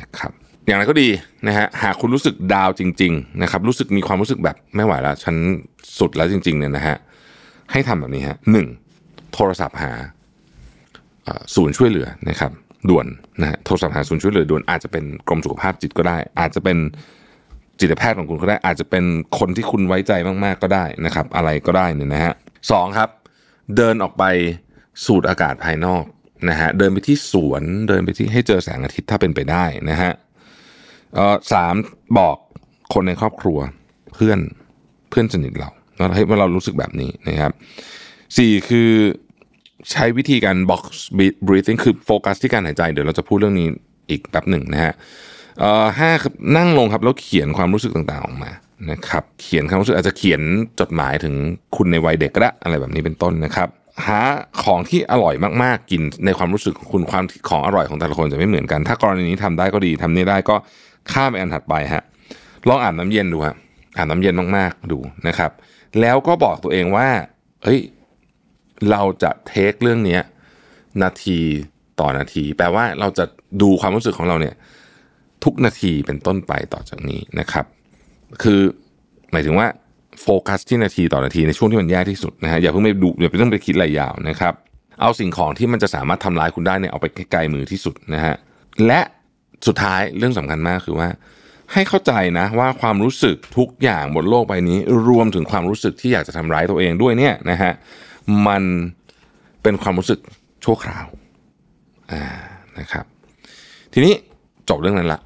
[0.00, 0.32] นะครับ
[0.66, 1.08] อย่างไรก็ดี
[1.46, 5.36] นะฮะหากคุณรู้สึกดาวจริง ๆ นะครับ รู้สึกมีความรู้สึกแบบไม่ไหวแล้วฉัน
[5.98, 6.96] สุดแล้วจริง ๆ เนี่ยนะฮะ
[7.72, 8.66] ให้ทำแบบนี้ฮะหนึ่ง
[9.34, 9.92] โทรศัพท์หา
[11.54, 12.52] ศูนย์ช่วยเหลือนะครับ
[12.88, 13.06] ด่วน
[13.40, 16.78] นะฮะโทรศัพท์หาศูนย์ช่วยเหลือด่วนอาจจะเป็นกรมสุขภาพจิตก็ได้ อาจจะเป็น
[17.80, 19.04] จิตแพทย์ของคุณก็ได้ อาจจะเป็น
[19.38, 20.12] คนที่คุณไว้ใจ
[20.44, 22.34] มากๆก็ได้นะครับ อะไรก็ได้เนี่ยนะฮะ
[22.70, 23.08] สองครับ
[23.76, 24.24] เดินออกไป
[25.04, 26.04] สูดอากาศภายนอก
[26.48, 30.12] นะฮะเดินไปที่สวนเดินไปที่ให้เจอแสงอาทิตย์ถ้าเป็นไปได้นะฮะ
[31.14, 31.74] เอ่อสาม
[32.18, 32.36] บอก
[32.94, 33.58] คนในครอบครัว
[34.14, 34.38] เพื่อน
[35.10, 37.52] เพื่อนสนิทเราว่าเฮ้ว่าเรารู้สึกแบบนี้นะครับ
[38.36, 38.90] สี่คือ
[39.90, 40.82] ใช้วิธีการ box
[41.46, 43.68] breathing คือโฟกัสที่การหายใจเดี๋ยวเราจะพูดเรื่องนี้
[44.10, 44.94] อีกแป๊บหนึ่งนะฮะ
[45.58, 48.50] เอ่อห้าครับนั่งลงครับแล้วเขียนความรู้สึกต่างๆออกมา
[48.90, 50.40] นะครับเขียนความรู้สึกอาจจะเขียน
[50.80, 51.34] จดหมายถึง
[51.76, 53.68] คุณในวัยเด็กก็ได้อะไรแบบนี้เป็นต้นนะครับ
[54.06, 54.20] หา
[54.62, 60.56] ของที่อร่อยมากๆกินในความรู้สึกของคุณความของอร่อยของแต่ละคนจะไม่เหมือนกัน ถ้ากรณีนี้ทำได้ก็ดีทำนี้ได้ก็
[61.12, 62.02] ข้ามไปอันถัดไปฮะ
[62.68, 63.56] ลองอาบน้ำเย็นดูฮะ
[63.96, 64.98] อาบน้ำเย็นมากๆดู
[65.28, 65.50] นะครับ
[66.00, 67.08] แล้วก็บอกตัวเองว่า
[67.64, 67.80] เฮ้ย
[68.90, 70.22] เราจะเทคเรื่องเนี้ย
[71.02, 71.38] นาที
[72.00, 73.24] ต่อนาที แปลว่าเราจะ
[73.62, 74.54] ดูความรู้สึกของเราเนี่ย
[75.44, 77.64] ทุกนาทีเป็นต้นไปต่อจากนี้นะครับ
[78.42, 78.60] คือ
[79.32, 79.66] หมายถึงว่า
[80.22, 84.54] โฟกัสที่นาทีต่อนาทีในช่วงที่มันแย่ที่สุดนะฮะอย่าเพิ่งไปดูอย่าเพิ่งไปคิดอะไรยาวนะครับ
[85.00, 88.34] เอาสิ่งของที่มันจะสามารถทำร้ายคุณได้เนี่ยเอาไปไกลๆมือที่สุดนะฮะ
[88.86, 89.00] และ
[89.66, 91.08] สุดท้ายเรื่องสำคัญมากคือว่า
[91.72, 94.78] ให้เข้าใจนะว่าความรู้สึกทุกอย่างบนโลกใบนี้
[95.08, 97.72] รวมถึงความรู้สึกที่อยากจะทำร้ายตัวเองด้วยเนี่ยนะฮะ
[98.46, 98.62] มัน
[99.62, 100.20] เป็นความรู้สึก
[100.64, 101.06] ชั่วคราว
[102.12, 102.24] อ่า
[102.78, 103.04] นะครับ
[103.92, 104.14] ทีนี้
[104.68, 105.20] จบเรื่องนั้นละ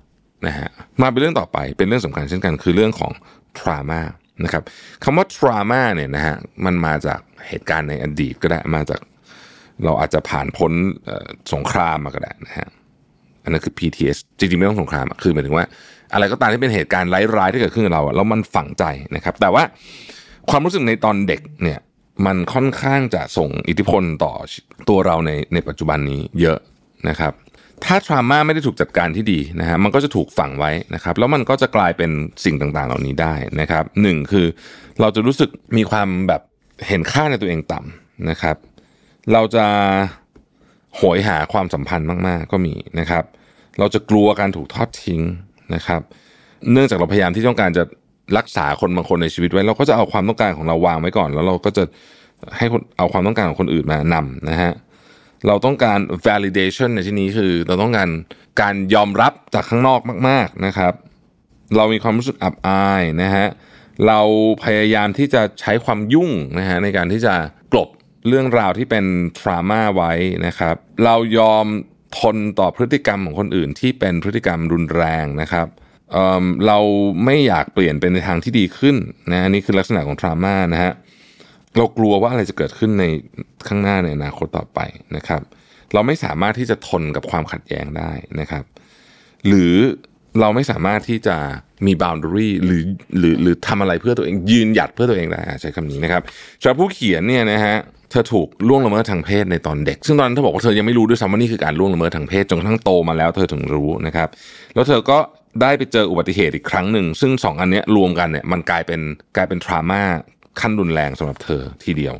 [0.46, 0.68] นะฮะ
[1.02, 3.12] มาเป็นเรื่องต่อไปเป็นเรื่องสำคัญเช่นกัน คือเรื่องของ
[3.58, 4.02] trauma
[4.44, 4.62] นะครับ
[5.04, 9.00] คำว่า trauma เนี่ยนะฮะมันมาจากเหตุการณ์ในอดีตก็ได้มาจาก
[9.84, 10.72] เราอาจจะผ่านพ้น
[11.52, 12.68] สงครามมาก็ได้นะฮะ
[13.46, 15.64] อันนั้นคือ PTS จริงๆไม่ต้องสงครามคือหมายถึงว่า
[16.12, 18.84] อะไรก็ตามที่เป็นเหตุการณ์ร้ายๆที่เกิดขึ้นกับเราแล้วมันฝังใจ
[19.16, 19.62] นะครับ แต่ว่า
[20.50, 21.78] ความรู้สึกในตอนเด็กเนี่ย
[22.26, 24.32] มันค่อนข้างจะส่งอิทธิพลต่อ
[24.88, 26.58] ตัวเราในในปัจจุบันนี้เยอะ
[27.08, 27.32] นะครับ
[27.84, 32.10] ถ้าทรามาไม่ได้ถูกจัดการที่ดีนะฮะมันก็จะถูกฝังไว้นะครับ แล้วมันก็จะกลายเป็น
[32.44, 34.46] สิ่งต่างๆ เหล่านี้ได้นะครับหนึ่งคือ
[35.00, 36.42] เราจะรู้สึกมีความแบบ
[36.88, 38.56] เห็นค่าในตัวเองต่ำนะครับ
[39.32, 39.66] เราจะ
[40.96, 43.24] โหยหาความสัมพันธ์มาก ๆ ก็มีนะครับ
[43.78, 45.20] เราจะกลัวการถูกทอดทิ้ง
[45.74, 46.00] นะครับ
[46.72, 47.84] เนื่องจากเราพยายามที่ต้องการจะ
[48.38, 51.84] รักษาคนบางคนในชีวิตไว้ เราก็จะเอาความต้องการของเราวางไว้ก่อน แล้วเราก็จะ
[52.56, 52.66] ให้
[52.98, 54.72] เอาความต้องการของคนอื่นมานำนะฮะ
[55.46, 58.08] เราต้องการ validation ในที่นี้คือ เราต้องการ
[58.60, 60.92] การยอมรับจากข้างนอกมาก ๆนะครับ
[61.76, 63.46] เรามีความรู้สึกอับอายนะฮะ
[64.06, 64.20] เรา
[64.64, 67.34] พยายามที่จะใช้ความยุ่งนะฮะในการที่จะ
[67.72, 67.88] กลบ
[68.28, 69.04] เรื่องราวที่เป็น
[69.38, 70.12] trauma ไว้
[70.46, 71.66] นะครับ เรายอม
[72.18, 75.66] ทนต่อพฤติกรรมของคนอื่นที่เป็นพฤติกรรมรุนแรงนะครับ
[76.12, 76.78] เเรา
[77.24, 78.96] ไม่อยากเปลี่ยนเป็นในทางที่ดีขึ้น
[79.32, 80.92] นะนี่คือลักษณะของ trauma นะฮะ
[81.76, 83.04] เรากลัวว่าอะไรจะเกิดขึ้นใน
[83.68, 84.80] ข้างหน้าในอนาคตต่อไป
[85.16, 85.42] นะครับ
[85.94, 88.64] เราไม่สามารถที่จะทนกับความขัดแย้งได้นะครับ
[89.46, 89.74] หรือ
[90.40, 91.36] เราไม่สามารถที่จะ
[91.86, 92.82] มี boundary หรือ
[93.18, 96.22] หรือหรือทำอะไรเพื่อตัวเองยืนหยัดเพื่อตัวเองได้ใช้คำนี้นะครับ
[96.60, 97.76] สำหรับผู้เขียนเนี่ยนะฮะ
[98.10, 104.28] เธอถูกล่วงละเมิดทางเพศในตอนเด็ก ซึ่งตอนนั้นเธอบอกว่าเธอยังไม่รู้ด้วยซ้ำว่านี่คือการล่วงละเมิดทางเพศจนกระทั่งโตมาแล้วเธอถึงรู้นะครับ
[104.74, 105.18] แล้วเธอก็
[105.62, 109.00] ได้ไปเจออุบัติเหตุอีกครั้งหนึ่ง ซึ่งสองอันนี้รวมกันเนี่ยมันกลายเป็น
[109.36, 110.02] กลายเป็นทรามา
[110.60, 112.14] ขั้นรุนแรงสำหรับเธอทีเดียว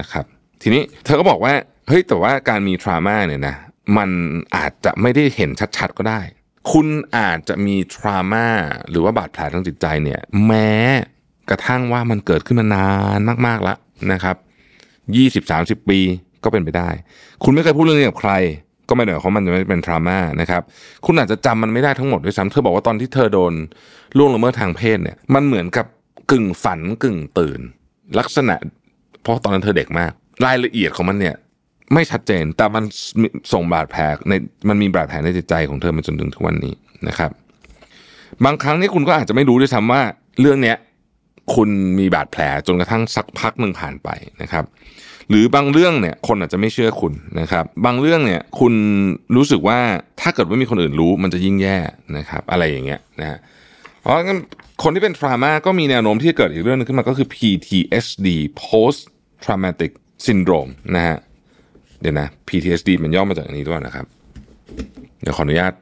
[0.00, 0.24] นะครับ
[0.62, 1.54] ทีนี้เธอก็บอกว่า
[1.88, 3.56] เฮ้ยแต่ว่าการมีทรามาเนี่ยนะ
[3.96, 4.10] มัน
[4.56, 6.20] อาจจะไม่ได้เห็นชัดๆก็ได้
[6.72, 8.46] คุณอาจจะมีทรามา
[8.90, 10.72] หรือว่าบาดแผลทางจิตใจเนี่ย แม้
[11.50, 13.78] กระทั่งว่ามันเกิดขึ้นมานานมากๆแล้ว
[14.12, 14.36] นะครับ
[15.16, 16.00] ยี่สิบสามสิบปี
[16.44, 16.88] ก็เป็นไปได้
[17.44, 18.32] คุณไม่เคยพูดเรื่องนี้กับใคร
[18.88, 20.62] ก็ไม่ได้หมายความว่ามันจะไม่เป็นทรามานะครับ
[21.06, 23.52] คุณอาจจะจำมันไม่ได้ทั้งหมดด้วยซ้ำเธอบอกว่าตอนที่เธอโดน
[24.16, 25.86] ล่วงละเมิดทางเพศเนี่ยมันเหมือนกับ
[26.30, 27.60] กึ่งฝันกึ่งตื่น
[28.18, 28.56] ลักษณะ
[29.22, 30.12] เพราะตอนนั้นเธอเด็กมาก
[30.44, 31.34] รายละเอียดของมันเนี่ย
[31.94, 32.84] ไม่ชัดเจนแต่มัน
[33.52, 34.32] ส่งบาดแผลใน
[34.68, 36.74] มันมีบาดแผลในจิตใจของเธอมาจนถึงทุกวันนี้
[37.08, 37.30] นะครับ
[38.44, 40.02] บางครั้งนี่คุณก็อาจจะไม่รู้ด้วยซ้ำว่า
[40.40, 40.76] เรื่องเนี้ย
[41.54, 41.68] คุณ
[41.98, 44.08] มีบาดแผลจนกระทั่งสักพักหนึ่งผ่านไป
[44.42, 44.64] นะครับ
[45.30, 48.74] หรือบางเรื่องเนี่ยคนอาจจะไม่เชื่อคุณนะครับ บางเรื่องเนี่ยคุณ
[49.36, 49.78] รู้สึกว่า
[50.20, 51.78] ถ้าเกิดว่ามีคนอื่นรู้มันจะยิ่งแย่
[52.16, 53.38] นะครับ อะไรอย่างเงี้ยนะฮะ
[54.00, 54.38] เพราะงั้น
[54.82, 58.28] คนที่เป็นทรามาก็มีแนวโน้มที่จะเกิดอีกเรื่องหนึงขึ้นมาก็คือ PTSD
[58.62, 59.00] post
[59.44, 59.92] traumatic
[60.26, 61.16] syndrome นะฮะ
[62.00, 64.06] เดี๋ยวนะ PTSD มันย่อมาจากอันนี้ด้วยนะครับ
[65.22, 65.72] เดี๋ยวขออนุญาต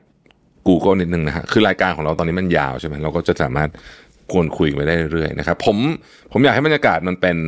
[0.69, 3.71] Google นิดนึงนะฮะคือรายการของเราตอนนี้มันยาวใช่ไหมเราก็จะสามารถ
[4.33, 5.77] กวนคุยไปได้เรื่อยๆนะครับผม
[6.33, 7.39] ผมอยากให้บรรยากาศมันเป็น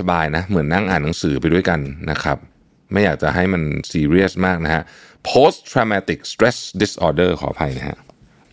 [0.00, 1.80] สบายๆนะเหมือนนั่งอ่านหนังสือไปด้วยกัน
[2.10, 2.38] นะครับ
[2.92, 4.82] ไม่อยากจะให้มันซีเรียสมากนะฮะ
[5.30, 7.98] post traumatic stress disorder ขออภัยนะฮะ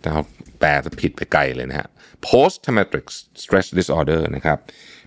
[0.02, 0.22] แต่เขา
[0.60, 1.88] แปลจะผิดไปไกลเลยนะฮะ
[2.28, 3.06] post traumatic
[3.44, 4.58] stress disorder นะครับ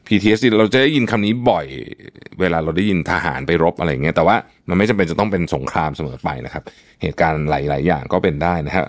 [0.06, 1.66] PTSD เราจะได้ยินคำนี้บ่อย
[2.40, 4.36] เวลาเราได้ยินทหารไปรบอะไรเงี้ยแต่ว่า
[4.68, 6.62] มันไม่จำเป็นจะต้องเป็นสงครามเสมอไปนะครับ
[7.02, 8.86] เหตุการณ์หลาย ๆ อย่างก็เป็นได้นะฮะ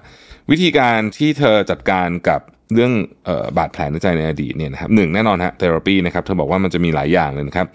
[0.52, 2.41] วิธีการที่เธอจัดการกับ
[2.74, 2.94] เรื่อง
[3.28, 7.68] ออบาดแผลในใจในอดีตเนี่ยนะครับหนึ่งแน่นอนฮะ therapy นะครับเธอบอกว่ามันจะมีหลายอย่างเลยนะครับ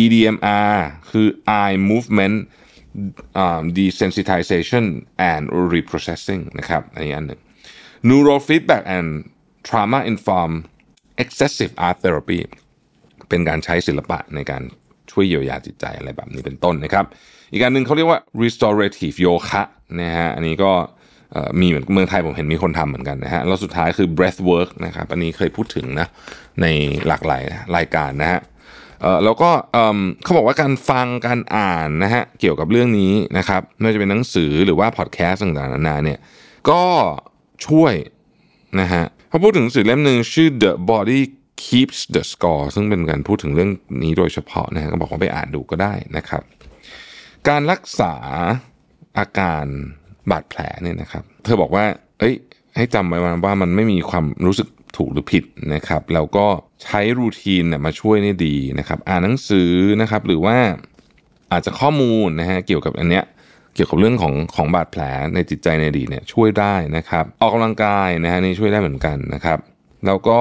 [0.00, 0.74] EDMR
[1.10, 1.28] คือ
[1.60, 2.36] eye movement
[3.78, 4.84] desensitization
[5.32, 5.44] and
[5.74, 7.40] reprocessing นะครับอันนี้อันหนึ่ง
[8.08, 9.08] neurofeedback and
[9.66, 10.60] trauma informed
[11.22, 12.40] excessive art therapy
[13.28, 14.62] เป็นการใช้ศิลปะในการ
[15.10, 17.04] ช่วยเยียวยาจิตใจอะไรแบบนี้เป็นต้นนะครับ
[17.50, 19.62] อีกการหนึ่งเขาเรียกว่า restorative yoga
[20.00, 20.72] นะฮะอันนี้ก็
[21.60, 26.06] มีเหมือนเมืองไทยผมเห็นมีคนทำเหมือนกันนะฮะแล้วสุดท้ายคือ breath work นะครับอันนี้เคยพูดถึงนะ
[26.62, 26.66] ใน
[27.06, 27.42] หลากหลาย
[27.76, 28.40] รายการนะฮะ
[29.24, 29.50] แล้วก็
[30.22, 36.18] เขาบอกว่าการฟังการอ่านนะฮะเกี่ยวกับเรื่องนี้นะครับไม่ว่าจะเป็นหนังสือหรือว่าพอดแคสต์ต่างๆนานาเนี่ย
[36.70, 36.82] ก็
[37.66, 37.94] ช่วย
[38.80, 41.20] นะฮะพอพูดถึงหนังสือเล่มหนึ่งชื่อ The Body
[41.64, 43.70] Keeps the Score ซึ่งเป็นการพูดถึงเรื่อง
[44.02, 46.42] นี้โดยเฉพาะนะฮะก็บอกว่าไปอ่านดูก็ได้นะครับ
[47.48, 48.14] การรักษา
[49.18, 49.66] อาการ
[50.30, 51.84] บาดแผลเนี่ยนะครับ เธอบอกว่า
[52.18, 52.34] เอ้ย
[52.76, 55.44] ให้จำไว้ว่ามันไม่มีความรู้สึกถูกหรือผิด
[55.74, 56.46] นะครับ แล้วก็
[56.84, 59.70] ใช้รูทีนเนี่ยมาช่วยนี่ดีนะครับ อ่านหนังสือ
[60.00, 60.56] นะครับ หรือว่า
[61.52, 63.24] อาจจะข้อมูลนะฮะเกี่ยวกับอันเนี้ย
[63.74, 65.02] เกี่ยวกับเรื่องของของบาดแผล
[65.34, 69.58] ในจิตใจในอดีตเนี่ยช่วยได้นะครับ ออกกำลังกายนะฮะนี่ช่วยได้เหมือนกันนะครับ
[70.06, 70.40] แล้วก็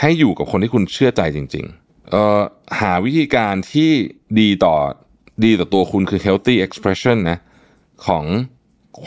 [0.00, 2.40] ให้อยู่กับคนที่คุณเชื่อใจจริงๆเอ่อ
[2.80, 3.90] หาวิธีการที่
[4.40, 4.76] ดีต่อ
[5.44, 7.38] ดีต่อตัวคุณคือ healthy expression นะ
[8.06, 8.24] ของ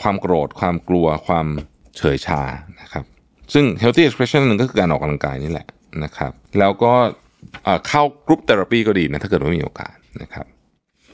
[0.00, 1.46] ความโกรธ ความกลัวความ
[1.96, 2.42] เฉยชา
[2.80, 3.04] นะครับ
[3.52, 5.66] ซึ่ง healthy expression หนึ่งก็คือการออกกำลังกายนี่แหละ
[6.04, 6.92] นะครับ แล้วก็
[7.88, 10.46] เข้า group therapy ก็ดีนะถ้าเกิดว่ามีโอกาสนะครับ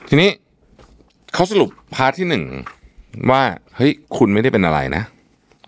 [0.08, 0.30] ทีนี้
[1.34, 2.44] เขาสรุป part ที่หนึ่ง
[3.30, 3.42] ว่า
[3.76, 5.02] เฮ้ยคุณไม่ได้เป็นอะไรนะ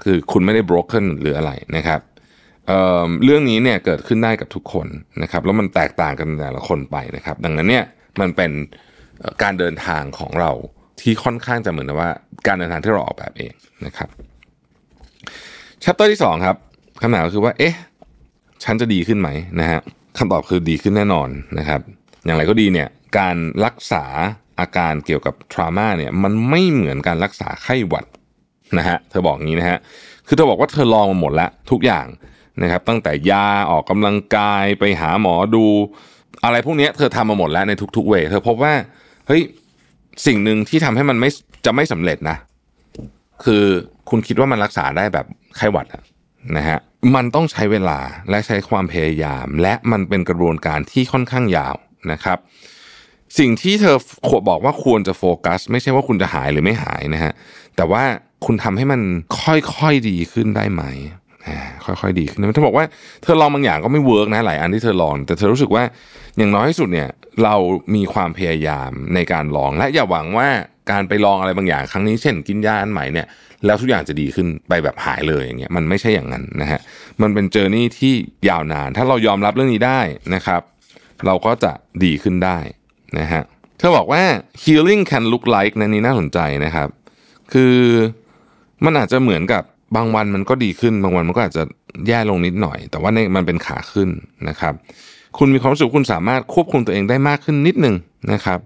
[0.03, 2.01] คือคุณไม่ได้ broken หรืออะไรนะครับ
[2.67, 4.87] เรื่องนี้เนี่ยเกิดขึ้นได้กับทุกคน
[5.23, 7.85] นะครับ แล้วมันแตกต่างกันแต่ละคนไปนะครับ ดังนั้นเนี่ย
[8.21, 8.51] มันเป็น
[9.43, 10.51] การเดินทางของเรา
[11.01, 12.11] ที่ค่อนข้างจะเหมือนว่า
[12.47, 13.53] การเดินทางที่เราออกแบบเอง
[13.87, 14.09] นะครับ
[15.83, 16.57] chapter ที่สองครับ
[17.03, 17.75] คำถามก็คือว่า เอ๊ะ
[18.65, 19.29] ฉันจะดีขึ้นไหม
[19.61, 19.81] นะฮะ
[20.19, 21.29] คำตอบคือดีขึ้นแน่นอน
[21.59, 21.81] นะครับ
[22.25, 24.05] อย่างไรก็ดีเนี่ย การรักษา
[24.61, 28.07] อาการเกี่ยวกับทรามาเนี่ย มันไม่เหมือนการรักษาไข้หวัด
[28.79, 29.79] นะฮะ เธอบอกงี้นะฮะ
[30.27, 32.07] คือเธอบอกว่าเธอลองมาหมดแล้วทุกอย่าง
[32.63, 35.65] นะครับ ตั้งแต่ยาออกกำลังกายไปหาหมอดู
[36.45, 38.75] อะไรพวกนี้เธอทำมาหมดแล้วในทุกๆเวเธอพบว่า
[39.27, 39.43] เฮ้ย
[40.27, 41.31] สิ่งหนึ่งที่ทำให้มันไม่
[41.67, 42.37] จะไม่สำเร็จนะ
[43.45, 43.65] คือ
[44.11, 45.27] คุณคิดว่ามันรักษาได้แบบ
[45.57, 45.87] ไข้หวัด
[46.57, 46.79] นะฮะ
[47.15, 47.99] มันต้องใช้เวลา
[48.31, 51.77] และใช้ความพยายาม และมันเป็นกระบวนการที่ค่อนข้างยาว
[52.13, 52.39] นะครับ
[53.39, 53.97] สิ่งที่เธอ
[54.29, 57.33] ขวบอกว่าควรจะโฟกัส ไม่ใช่ว่าคุณจะหายหรือไม่หายนะฮะ
[57.77, 58.03] แต่ว่า
[58.45, 59.01] คุณทำให้มัน
[59.43, 60.83] ค่อยๆดีขึ้นได้ไหม
[61.85, 62.85] ค่อยๆดีขึ้นเธอบอกว่า
[63.23, 65.83] เธอลองบางอย่างก็ไม่ work นะหลายอันที่เธอลอง แต่เธอรู้สึกว่า
[66.37, 67.11] อย่างน้อยที่สุดเนี่ย
[67.45, 67.55] เรา
[67.95, 70.49] มีความพยายามในการลอง และอย่าหวังว่า
[70.91, 73.27] การไปลองอะไรบางอย่างครั้งนี้เช่นกินยาอันใหม่เนี่ย
[73.67, 76.81] แล้วทุกอย่างจะดีขึ้นไปแบบหายเลยอย่างเงี้ยมันไม่ใช่อย่างนั้นนะฮะ
[77.23, 78.13] มันเป็น journey ที่
[78.49, 80.01] ยาวนาน ถ้าเรายอมรับเรื่องนี้ได้
[80.35, 80.63] นะครับ
[81.27, 81.73] เราก็จะ
[82.05, 82.59] ดีขึ้นได้
[83.19, 83.43] นะฮะ
[83.79, 84.23] เธอบอกว่า
[84.63, 86.89] healing can look like นะนี่น่าสนใจนะครับ
[87.53, 87.77] คือ
[88.85, 89.63] มันอาจจะเหมือนกับ
[89.97, 91.63] บางวันมันก็ดีขึ้น บางวันมันก็อาจจะ
[92.09, 94.09] แย่ลงนิดหน่อย แต่ว่าในมันเป็นขาขึ้น
[94.49, 94.75] นะครับ
[95.39, 97.95] คุณมีความรู้สึกคุณสามารถควบคุมตัวเองได้มากขึ้นนิดนึง
[98.33, 98.59] นะครับ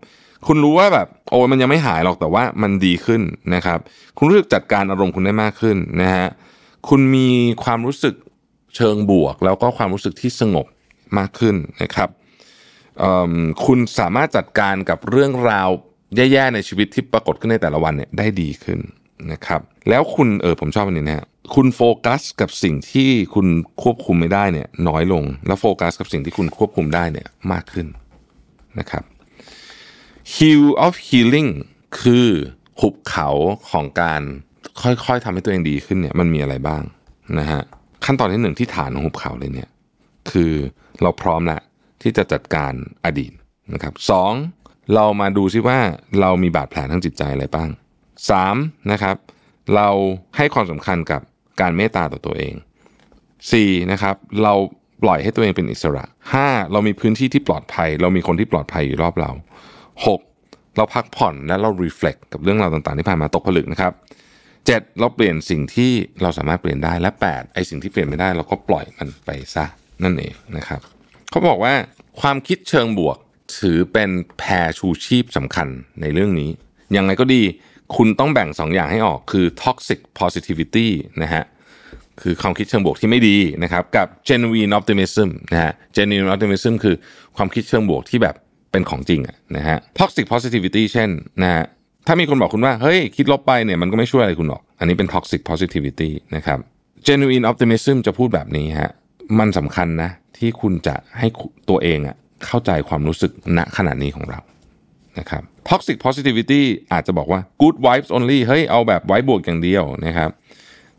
[0.47, 3.23] คุณรู้ว่าแบบโอ้ยมันยังไม่หายหรอกแต่ว่ามันดีขึ้น
[3.55, 3.79] นะครับ
[4.17, 6.27] คุณรู้สึกจัดการอารมณ์คุณได้มากขึ้นนะฮะ
[6.89, 7.29] คุณมี
[7.65, 8.15] ความรู้สึก
[8.77, 10.67] เชิงบวก แล้วก็ความรู้สึกที่สงบ
[11.19, 12.09] มากขึ้นนะครับ
[13.65, 15.69] คุณสามารถจัดการกับเรื่องราว
[16.17, 18.79] แย่ๆในชีวิตที่ปรากฏขึ้นในแต่ละวันเนี่ยได้ดีขึ้น
[19.33, 19.61] นะครับ
[19.91, 23.47] แล้วคุณเออผมชอบอันนี้นะฮะคุณโฟกัสกับสิ่งที่คุณ
[23.83, 27.87] ควบคุมไม่ได้เนี่ย น้อยลง แล้วโฟกัสกับสิ่งที่คุณควบคุมได้เนี่ยมากขึ้น
[28.79, 29.05] นะครับ
[30.35, 31.51] Hill of Healing
[32.01, 32.29] คือ
[32.81, 33.29] หุบเขา
[33.71, 34.23] ของการ
[34.83, 36.83] ค่อยๆทำให้ตัวเองดีขึ้นเนี่ยมันมีอะไรบ้าง
[37.39, 37.63] นะฮะ
[38.05, 39.69] ขั้นตอนที่หนึ่งที่ฐานของหุบเขาเลยเนี่ย
[40.31, 40.53] คือ
[41.03, 41.63] เราพร้อมแล้ว
[42.03, 42.73] ที่จะจัดการ
[43.05, 43.33] อดีต
[43.75, 44.33] นะครับสอง
[44.95, 45.79] เรามาดูซิว่า
[46.21, 47.69] เรามีบาดแผลทางจิตใจอะไรบ้าง
[48.31, 48.57] สาม
[48.93, 49.17] นะครับ
[49.77, 49.89] เรา
[50.37, 51.21] ให้ความสำคัญกับ
[51.61, 52.55] การเมตตาต่อตัวเอง
[53.23, 54.55] 4 นะครับเรา
[55.03, 56.05] ปล่อยให้ตัวเองเป็นอิสระ
[56.39, 59.31] 5 เรามีพื้นที่ที่ปลอดภัย เรามีคนที่ปลอดภัยอยู่รอบเรา
[60.05, 63.93] 6 เราพักผ่อนและเรา reflect กับเรื่องราวต่างๆที่ผ่านมาตกผลึกนะครับ
[64.47, 64.67] 7
[65.01, 65.93] เราเปลี่ยนสิ่งที่
[66.23, 69.65] เราสามารถเปลี่ยนได้และ 8 ไอสิ่งที่เปลี่ยนไม่ได้เราก็ปล่อยมันไปซะ
[70.03, 70.81] นั่นเองนะครับ
[71.31, 71.75] เขาบอกว่า
[72.21, 73.19] ความคิดเชิงบวก
[73.59, 75.69] ถือเป็นแพรชูชีพสำคัญ
[76.01, 76.51] ในเรื่องนี้
[76.97, 77.43] ยังไงก็ดี
[77.97, 80.89] คุณต้องแบ่ง2อย่างให้ออกคือ toxic positivity
[81.23, 81.45] นะฮะ
[82.23, 86.95] คือความคิดเชิงบวกที่ไม่ดีนะครับ กับ genuine optimism นะฮะ genuine optimism คือ
[87.37, 88.35] ความคิดเชิงบวกที่แบบ
[88.73, 91.11] เป็นของจริงอะนะฮะ toxic positivity เช่น
[91.43, 91.65] นะฮะ
[92.07, 96.59] ถ้ามีคนบอกคุณว่า เฮ้ย คิดลบไปเนี่ยมันก็ไม่ช่วยอะไรคุณหรอก อันนี้เป็น toxic positivity นะครับ
[97.07, 98.91] genuine optimism จะพูดแบบนี้ฮะ
[99.39, 101.27] มันสำคัญนะที่คุณจะให้
[101.69, 104.41] ตัวเองอะเข้าใจความรู้สึกณขณะนี้ของเรา
[105.19, 106.63] นะครับ toxic positivity
[106.93, 110.31] อาจจะบอกว่า good vibes only เฮ้ยเอาแบบไว้บวกอย่างเดียวนะครับ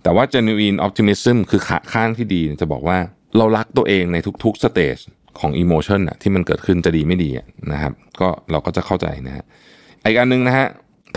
[0.03, 2.97] แต่ว่า genuine optimism คือขาข้างที่ดีจะบอกว่า
[3.37, 5.01] เรารักตัวเองในทุกๆ stage
[5.39, 7.29] ของ emotion อะที่มันเกิดขึ้นจะดีไม่ดี
[7.71, 9.45] นะครับก็เราก็จะเข้าใจนะฮะ
[10.03, 10.67] อีกอันหนึงนะฮะ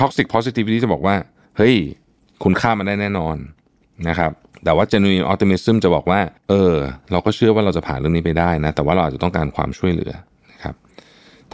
[0.01, 1.17] toxic positivity จะบอกว่า
[1.57, 1.75] เฮ้ย
[2.45, 3.37] คุณค่ามันได้แน่นอน
[4.09, 4.33] นะครับ
[4.65, 6.73] แต่ว่า genuine optimism จะบอกว่า เออ
[7.13, 10.13] เราก็เชื่อว่าเราจะผ่านเรื่องนี้ไปได้นะ แต่ว่าเราอาจจะต้องการความช่วยเหลือ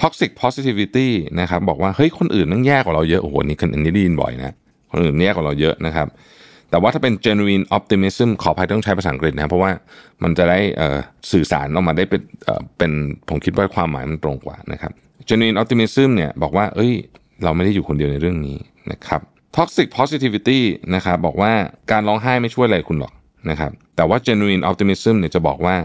[0.01, 1.09] toxic positivity
[1.41, 4.55] นะครับบอกว่าเฮ้ยคนอื่นนั่งแย่กว่าเราเยอะโอ้โหนี่คนอันนี้ได้ยินบ่อยนะ
[4.91, 6.09] คนอื่นแย่กว่าเราเยอะนะครับ
[6.71, 9.71] แต่ว่าถ้าเป็น genuine optimism ขออภัยต้องใช้ภาษาอังกฤษนะเพราะว่า
[10.23, 10.59] มันจะได้
[11.33, 12.93] สื่อสารออกมาได้เป็นเอ่อเป็น
[13.29, 14.93] ผมคิดว่าความหมายมันตรงกว่านะครับ
[15.29, 16.93] genuine optimism เนี่ยบอกว่าเอ้ย
[17.45, 18.59] เราไม่ได้อยู่คนเดียวในเรื่องนี้
[18.93, 19.21] นะครับ
[19.57, 20.61] toxic positivity
[20.95, 21.53] นะครับบอกว่า
[21.91, 23.13] การร้องไห้ไม่ช่วยอะไรคุณหรอก
[23.51, 25.77] นะครับแต่ว่า genuine optimism เนี่ยจะบอกว่า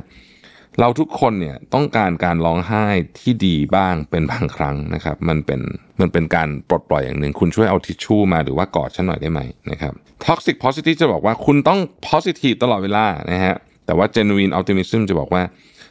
[0.80, 2.86] เราทุกคนเนี่ยต้องการการร้องไห้
[3.20, 5.62] ที่ดีบ้างเป็นบางครั้งนะครับ มันเป็น
[6.02, 9.42] มันเป็นการปลดปล่อยอย่างหนึ่ง คุณช่วยเอาทิชชู่มาหรือว่ากอดฉันหน่อยได้ไหม
[9.72, 9.94] นะครับ
[10.26, 11.80] toxic positive จะบอกว่าคุณต้อง
[12.10, 15.42] positive ตลอดเวลานะฮะแต่ว่า genuine optimism จะบอกว่า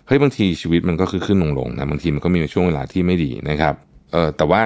[0.07, 3.75] เฮ้ยบางทีชีวิตมันก็คือขึ้นลงๆนะบางทีมันก็มีช่วงเวลาที่ไม่ดีนะครับ
[4.13, 4.61] เออแต่ว่า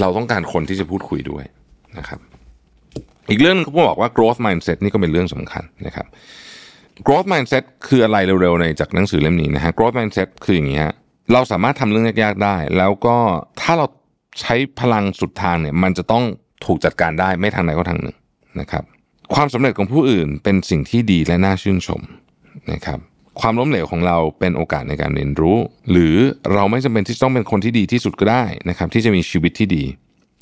[0.00, 1.44] เราต้องการคนที่จะพูดคุยด้วย
[1.98, 2.20] นะครับ
[3.30, 6.06] อีกเรื่องนึงเขาบอกว่า growth mindset นี่ก็เป็นเรื่องสำคัญนะครับ
[7.06, 10.94] growth mindset คืออะไรเร็วๆในจากหนังสือเล่มนี้นะฮะ growth mindset คืออย่างนี้ฮะ
[11.32, 13.16] เราสามารถทำเรื่องยากๆได้ แล้วก็
[13.60, 13.86] ถ้าเรา
[14.40, 16.24] ใช้พลังสุดทางเนี่ย มันจะต้อง
[16.64, 18.16] ถูกจัดการได้ไม่ทางใดก็ทางหนึ่ง
[18.60, 18.84] นะครับ
[19.34, 22.00] ความสำเร็จของผู้อื่นเป็นสิ่งที่ดีและน่าชื่นชม
[22.72, 22.98] นะครับ
[23.40, 25.56] ความล้มเหลวของเราเป็นโอกาสในการเรียนรู้
[25.90, 26.16] หรือ
[26.54, 29.84] เราไม่จำเป็นที่ต้องเป็นคนที่ดีที่สุดก็ได้นะครับ ที่จะมีชีวิตที่ดี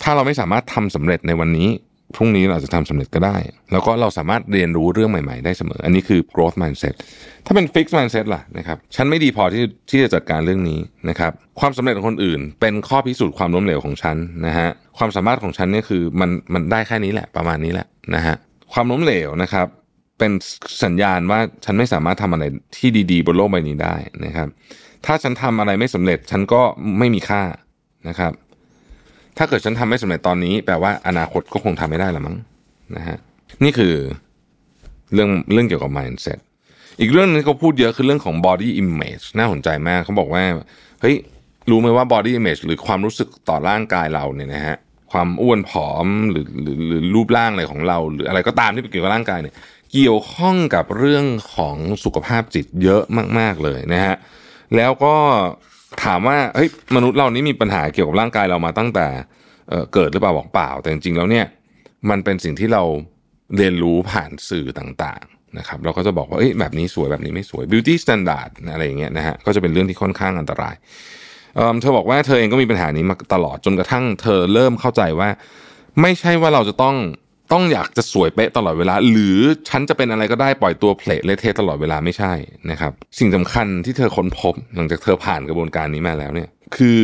[0.03, 1.69] ถ้าเราไม่สามารถทำสำเร็จในวันนี้
[2.17, 3.37] พรุ่งนี้เราอาจจะทำสำเร็จก็ได้
[3.73, 6.95] แล้วก็เราสามารถเรียนรู้เรื่องใหม่ ๆ ได้เสมอ อันนี้คือ growth mindset
[7.47, 14.17] ถ้าเป็น fixed mindset ล่ะนะครับฉันไม่ดีพอที่ที่จะจัดการเรื่องนี้นะครับความสำเร็จของคนอื่น เป็นข้อพิสูจน์ความล้มเหลวของฉัน
[14.47, 14.69] นะฮะ
[14.99, 18.37] ความสามารถของฉันเนี่ยคือมันมันได้แค่นี้แหละประมาณนี้แหละนะฮะ
[18.73, 19.67] ความล้มเหลวนะครับ
[20.19, 20.33] เป็น
[20.85, 22.45] สัญญาณว่าฉันไม่สามารถทำอะไร
[22.77, 23.95] ที่ดีๆ บนโลกใบนี้ได้
[24.25, 24.49] นะครับ
[25.07, 26.63] ถ้าฉันทำอะไรไม่สำเร็จฉันก็
[26.99, 27.43] ไม่มีค่า
[28.09, 28.33] นะครับ
[29.39, 32.37] ถ้าเกิดฉันทำไม่สำเร็จตอนนี้แปลว่าอนาคตก็คงทำไม่ได้ละมั้ง
[32.97, 33.19] นะฮะ
[33.65, 33.95] นี่คือ
[35.15, 36.39] เรื่องเรื่องเกี่ยวกับ mindset
[37.01, 40.45] อีกเรื่องนึงเขาพูดเยอะคือเรื่องของ body image น่าสนใจมากเขาบอกว่า
[41.01, 41.17] เฮ้ย
[41.71, 44.77] รู้ไหมว่า body image หรือความรู้สึกต่อร่างกายเราเนี่ยนะฮะ
[45.13, 49.55] ความอ้วนผอมหรือหรือหรือรูปร่างอะไรของเรา หรืออะไรก็ตามที่เกี่ยวกับร่างกายเนี่ย
[49.93, 51.25] เกี่ยวข้องกับเรื่อง
[51.55, 53.03] ของสุขภาพจิตเยอะ
[53.39, 54.17] มาก ๆเลยนะฮะ
[54.77, 55.15] แล้วก็
[56.05, 59.07] ถามว่าเฮ้ยมนุษย์เรานี่มีปัญหาเกี่ยวกับร่างกายเรามาตั้งแต่
[59.69, 61.47] เเกิดหรือเปล่าบอกเปล่า แต่จริงๆแล้วเนี่ย
[62.11, 62.83] มันเป็นสิ่งที่เรา
[63.57, 70.75] เรียนรู้ผ่านสื่อต่างๆนะครับเราก็จะบอกว่าเอ้ยแบบนี้สวยแบบนี้ไม่สวย beauty standard อะไรอย่างเงี้ยนะฮะก็จะเป็นเรื่องที่ค่อนข้างอันตราย
[71.55, 75.29] เเธอบอกว่าเธอเองก็มีปัญหานี้มาตลอดจนกระทั่งเธอเริ่มเข้าใจว่า
[76.03, 76.97] ไม่ใช่ว่าเราจะต้อง
[77.53, 79.39] ต้องอยากจะสวยเป๊ะตลอดเวลา หรือ
[79.69, 82.33] ฉันจะเป็นอะไรก็ได้ปล่อยตัวเพลทเละเทะตลอดเวลาไม่ใช่
[82.71, 86.99] นะครับ สิ่งสำคัญที่เธอค้นพบ หลังจากเธอผ่านกระบวนการนี้มาแล้วเนี่ย คือ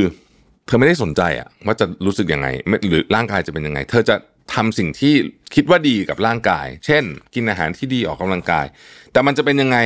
[0.67, 4.17] เธอไม่ได้สนใจอะว่าจะรู้สึกยังไงไม่หรือร่างกายจะเป็นยังไง เธอจะ
[4.55, 5.15] ทำสิ่งที่
[5.55, 7.05] คิดว่าดีกับร่างกาย เช่น
[7.35, 8.67] กินอาหารที่ดีออกกำลังกาย
[9.13, 9.79] แต่มันจะเป็นยังไง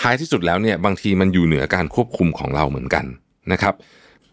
[0.00, 3.04] ท้ายที่สุดแล้วเนี่ยบางทีมันอยู่เหนือการควบคุมของเราเหมือนกัน
[3.52, 3.74] นะครับ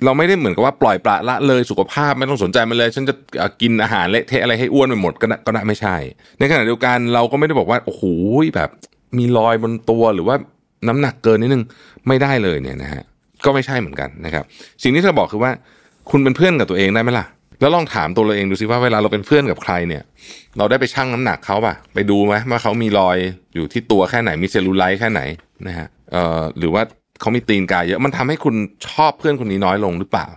[0.06, 3.14] เราไม่ได้เหมือนกับว่าปล่อยปละละเลยสุขภาพไม่ต้องสนใจมันเลย ฉันจะ
[3.62, 5.96] กินอาหารเละเทะอะไรให้อ้วนไปหมดก็ได้ก็ได้ไม่ใช่
[6.40, 8.04] ในขณะเดียวกันเราก็ไม่ได้บอกว่าโอ้โห
[8.56, 8.70] แบบ
[9.18, 10.36] มีรอยบนตัวหรือว่า
[10.88, 11.64] น้ำหนักเกินนิดนึง
[12.08, 13.04] ไม่ได้เลยเนี่ยนะฮะ
[13.46, 14.44] ก็ไม่ใช่เหมือนกันนะครับ
[14.84, 15.52] สิ่งที่เธอบอกคือว่า
[16.10, 17.26] คุณเป็นเพื่อนกับตัวเองได้ไหมล่ะ
[17.62, 20.04] แล้วลองถามตัวเราเองดูสิว่าเวลาเราเป็นเพื่อนกับใครเนี่ย
[20.58, 23.18] เราได้ไปชั่งน้ำหนักเขาป่ะไปดูไหมว่าเขามีรอย
[23.56, 25.22] อยู่ที่ตัวแค่ไหนมีเซลลูไลท์แค่ไหน
[25.68, 26.84] นะฮะเอ่อหรือว่า
[27.22, 28.56] เขามีตีนกายเยอะมันทำให้คุณ
[28.88, 30.28] ชอบเพื่อนคนนี้น้อยลงหรือเปล่า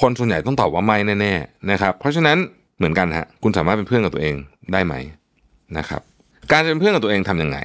[0.00, 2.36] คนส่วนใหญ่ต้องตอบว่าไม่แน่ๆนะครับ เพราะฉะนั้น
[2.76, 4.34] เหมือนกันฮะคุณสามารถเป็นเพื่อนกับตัวเอง
[4.72, 4.94] ได้ไหม
[5.78, 6.00] นะครับ
[6.50, 7.58] การจะเป็นเพื่อนกับตัวเองทำยังไง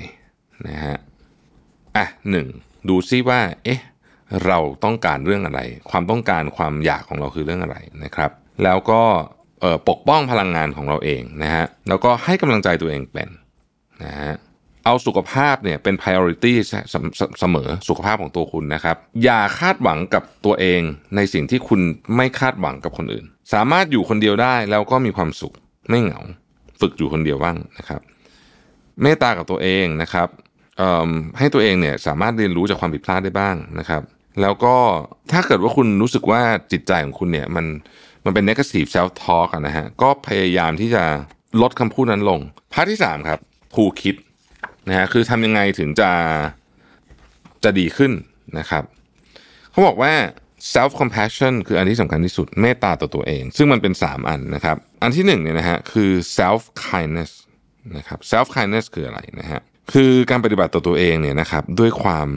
[0.68, 0.96] นะฮะ
[1.98, 2.48] อะหนึ่ง
[2.90, 3.80] ดูซิว่า เอ๊ะ
[4.46, 5.60] เราต้องการเรื่องอะไร
[5.90, 8.32] ความต้องการความอยากของเราคือเรื่องอะไรนะครับ
[8.64, 9.02] แล้วก็
[9.90, 13.30] ปกป้องพลังงานของเราเองนะฮะแล้วก็ให้กำลังใจตัวเองเป็น
[14.04, 14.34] นะฮะ
[14.86, 16.54] เอาสุขภาพเนี่ยเป็น priority
[17.40, 20.82] เสมอสุขภาพของตัวคุณนะครับ อย่าคาดหวังกับตัวเอง
[21.16, 21.82] ในสิ่งที่คุณ
[22.16, 25.54] ไม่คาดหวังกับคนอื่น สามารถอยู่คนเดียวได้แล้วก็มีความสุข
[25.90, 26.20] ไม่เหงา
[26.80, 28.02] ฝึกอยู่คนเดียวบ้างนะครับ
[29.02, 30.28] เมตตากับตัวเองนะครับ
[31.38, 34.02] ให้ตัวเองเนี่ยสามารถเรียนรู้จากความผิดพลาดได้บ้างนะครับ
[34.42, 34.76] แล้วก็
[35.32, 36.42] ถ้าเกิดว่าคุณรู้สึกว่า
[36.72, 37.66] จิตใจของคุณเนี่ยมัน
[38.26, 41.04] มันเป็น negative self talk นะฮะก็พยายามที่จะ
[41.62, 42.40] ลดคำพูดนั้นลง
[42.74, 43.40] พาร์ทที่สามครับ
[43.76, 44.16] ครูคิด
[44.90, 46.12] นะฮะคือทำยังไงถึงจะ
[47.64, 48.12] จะดีขึ้น
[48.60, 48.84] นะครับ
[49.72, 50.14] เขาบอกว่า
[50.74, 57.32] self compassion คืออันที่สำคัญที่สุดเมตตาต่อตัวเอง ซึ่งมันเป็น 3 อันนะครับ อันที่1เนี่ยนะฮะคือ self kindness
[57.98, 59.60] นะครับ self kindness คืออะไรนะฮะ
[59.94, 62.30] คือการปฏิบัติต่อตัวเองเนี่ยนะครับด้วยความ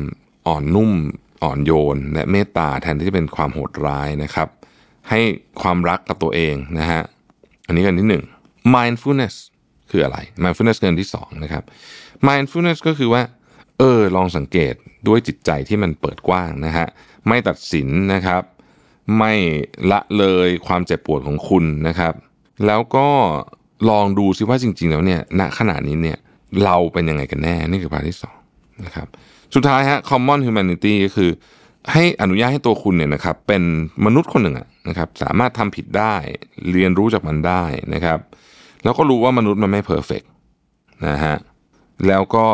[0.46, 0.92] อ่อนนุ่ม
[1.42, 4.48] อ่อนโยน และเมตตาแทนที่จะเป็นความโหดร้ายนะครับ
[5.10, 5.20] ให้
[5.62, 7.00] ความรักกับตัวเองนะฮะ
[7.66, 8.24] อันนี้อันที่หนึ่ง
[8.74, 9.34] mindfulness
[9.90, 11.64] คืออะไร mindfulness คืออันที่สองนะครับ
[12.28, 13.22] mindfulness ก็คือว่า
[13.78, 14.74] เออลองสังเกต
[15.08, 16.86] ด้วยจิตใจที่มันเปิดกว้างนะฮะ
[17.28, 18.42] ไม่ตัดสินนะครับ
[19.18, 19.32] ไม่
[19.90, 22.14] ละเลยความเจ็บปวดของคุณนะครับ
[22.66, 23.08] แล้วก็
[23.90, 26.18] ลองดูซิว่าจริง ๆ แล้วเนี่ยณขณะนี้เนี่ย
[26.64, 28.36] เราเป็นยังไงกันแน่นี่คือ part ที่สอง
[28.84, 29.06] นะครับ
[29.54, 31.30] สุดท้ายฮะ common humanity ก็คือ
[31.92, 33.62] ให้อนุญาตให้ตัวคุณเนี่ยนะครับ เป็น
[34.06, 36.14] มนุษย์คนหนึ่งอะนะครับ สามารถทำผิดได้
[36.72, 37.62] เรียนรู้จากมันได้
[37.94, 38.18] นะครับ
[38.84, 40.22] แล้วก็รู้ว่ามนุษย์มันไม่ perfect
[41.08, 41.36] นะฮะ
[42.08, 42.46] แล้วก็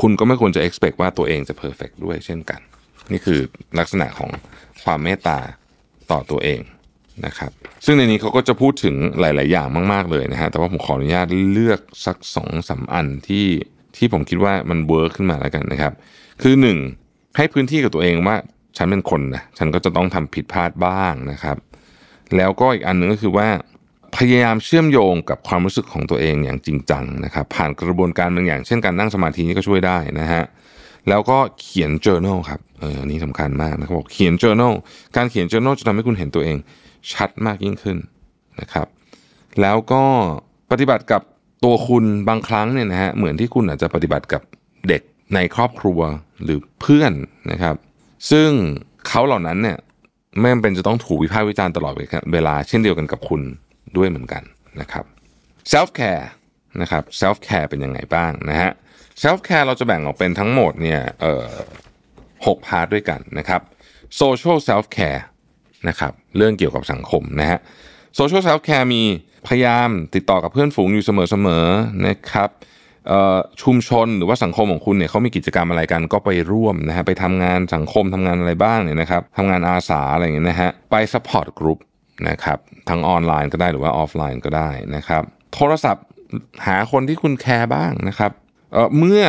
[0.00, 2.60] คุณก็ไม่ควรจะ expect ว่าตัวเองจะ perfect ด้วยเช่นกัน
[3.12, 3.40] นี่คือ
[3.78, 4.30] ลักษณะของ
[4.84, 5.38] ความเมตตา
[6.10, 6.60] ต่อตัวเอง
[7.26, 7.50] นะครับ
[7.84, 13.46] ซึ่งในนี้เขาก็จะพูดถึงหลาย ๆ อย่างมาก ๆ เลยนะฮะ แต่ว่าผมขออนุญาตเลือกสักสองสามอันที่
[13.96, 15.92] ที่ผมคิดว่ามัน work ขึ้นมาแล้วกันนะครับ
[16.42, 16.78] คือหนึ่ง
[17.36, 18.36] ให้พื้นที่กับตัวเองว่า
[18.76, 21.56] ฉันเป็นคนนะ ฉันก็จะต้องทำผิดพลาดบ้างนะครับ
[22.36, 23.48] แล้วก็อีกอันหนึ่งก็คือว่า
[24.16, 30.42] พยายามเชื่อมโยงกับความรู้สึกของตัวเองอย่างจริงจังนะครับ ผ่านกระบวนการบางอย่าง เช่นการนั่งสมาธินี่ก็ช่วยได้นะฮะ
[31.08, 34.74] แล้วก็เขียน journal ครับเอออันนี้สำคัญมากนะครับบอกเขียน journal
[35.16, 36.56] การเขียน journal จะทำให้คุณเห็นตัวเอง
[37.12, 37.98] ชัดมากยิ่งขึ้น
[38.60, 38.86] นะครับ
[39.60, 40.04] แล้วก็
[40.70, 41.22] ปฏิบัติกับ
[41.64, 44.42] ตัวคุณบางครั้งเนี่ยนะฮะเหมือนที่คุณอาจจะปฏิบัติกับ
[44.88, 45.02] เด็ก
[45.34, 46.00] ในครอบครัว
[46.44, 47.12] หรือเพื่อน
[47.50, 47.76] นะครับ
[48.30, 48.50] ซึ่ง
[49.08, 49.78] เขาเหล่านั้นเนี่ย
[50.38, 51.94] ไม่จำเป็นจะต้องถูกวิพากษ์วิจารณ์ตลอด
[52.32, 53.42] เวลา เช่นเดียวกันกับคุณ
[53.96, 54.42] ด้วยเหมือนกัน
[54.80, 55.04] นะครับ
[55.72, 56.26] self care
[56.80, 58.70] นะครับ self care เป็นยังไงบ้างนะฮะ
[59.22, 61.48] self care เราจะแบ่งออกเป็นทั้งหมดเนี่ยเอ่อ
[62.46, 63.60] หก part ด้วยกันนะครับ
[64.20, 65.22] social self care
[65.88, 67.58] นะครับเรื่องเกี่ยวกับสังคมนะฮะ
[68.18, 69.02] social self care มี
[69.46, 72.50] พยายามติดต่อกับเพื่อนฝูงอยู่เสมอๆนะครับ
[73.62, 81.78] ชุมชนหรือว่าสังคมของคุณเนี่ยเขามีกิจกรรมอะไรกันก็ไปร่วมนะฮะไปทำงานสังคมทำงานอะไรบ้างเนี่ยนะครับทำงานอาสาอะไรอย่างเงี้ยนะฮะไป support group
[82.28, 82.58] นะครับ
[82.88, 85.22] ทั้งออนไลน์ก็ได้หรือว่าออฟไลน์ก็ได้นะครับ
[85.54, 86.04] โทรศัพท์
[86.66, 88.30] หาคนที่คุณแคร์บ้างนะครับ
[88.72, 89.22] เเมื่อ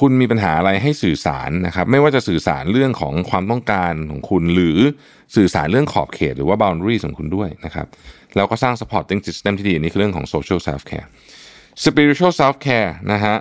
[0.00, 4.78] คุณมีปัญหาอะไรให้สื่อสารนะครับ ไม่ว่าจะสื่อสารเรื่องของความต้องการของคุณ หรือ
[5.36, 7.86] สื่อสารเรื่องขอบเขต หรือว่า boundaries ของคุณด้วยนะครับ
[8.36, 11.06] แล้วก็สร้าง supporting system ที่ดีอันนี่คือเรื่องของ social self care
[11.84, 13.34] spiritual self care นะฮะ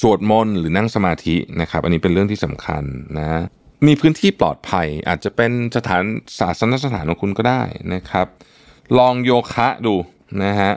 [0.00, 2.84] สวดมนต์หรือนั่งสมาธินะครับ อันนี้เป็นเรื่องที่สำคัญ
[3.18, 3.28] นะ
[3.86, 6.02] มีพื้นที่ปลอดภัย อาจจะเป็นสถาน
[6.38, 7.62] ศาสนสถานของคุณก็ได้
[7.94, 8.26] นะครับ
[8.98, 9.94] ลองโยคะดู
[10.44, 10.72] นะฮะ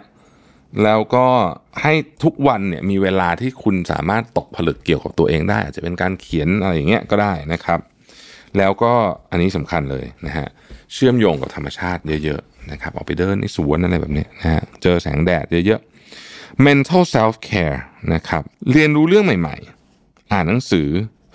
[0.84, 1.26] แล้วก็
[1.82, 1.94] ให้
[2.24, 7.80] ทุกวันเนี่ยมีเวลาที่คุณสามารถตกผลึกเกี่ยวกับตัวเองได้ อาจจะเป็นการเขียนอะไรอย่างเงี้ยก็ได้นะครับ
[8.58, 8.94] แล้วก็
[9.32, 10.48] อันนี้สำคัญเลยนะฮะ
[10.94, 17.78] เชื่อมโยงกับธรรมชาติเยอะๆนะครับออกไปเดินในสวนอะไรแบบนี้นะฮะเจอแสงแดดเยอะๆ mental self care
[18.14, 20.88] นะครับเรียนรู้เรื่องใหม่ๆ อ่านหนังสือ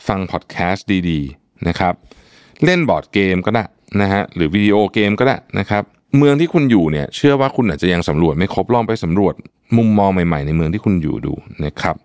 [0.06, 1.94] ฟังพอดแคสต์ดีๆ นะครับ
[2.64, 3.64] เล่นบอร์ดเกมก็ได้
[4.00, 5.82] นะฮะหรือวิดีโอเกมก็ได้นะครับ
[6.18, 9.34] เมืองที่คุณอยู่เนี่ยเชื่อว่าคุณอาจจะยังสำรวจไม่ครบลองไปสำรวจ
[9.76, 11.34] มุมมองใหม่ๆ ในเมืองที่คุณอยู่ดู
[11.64, 11.96] นะครับ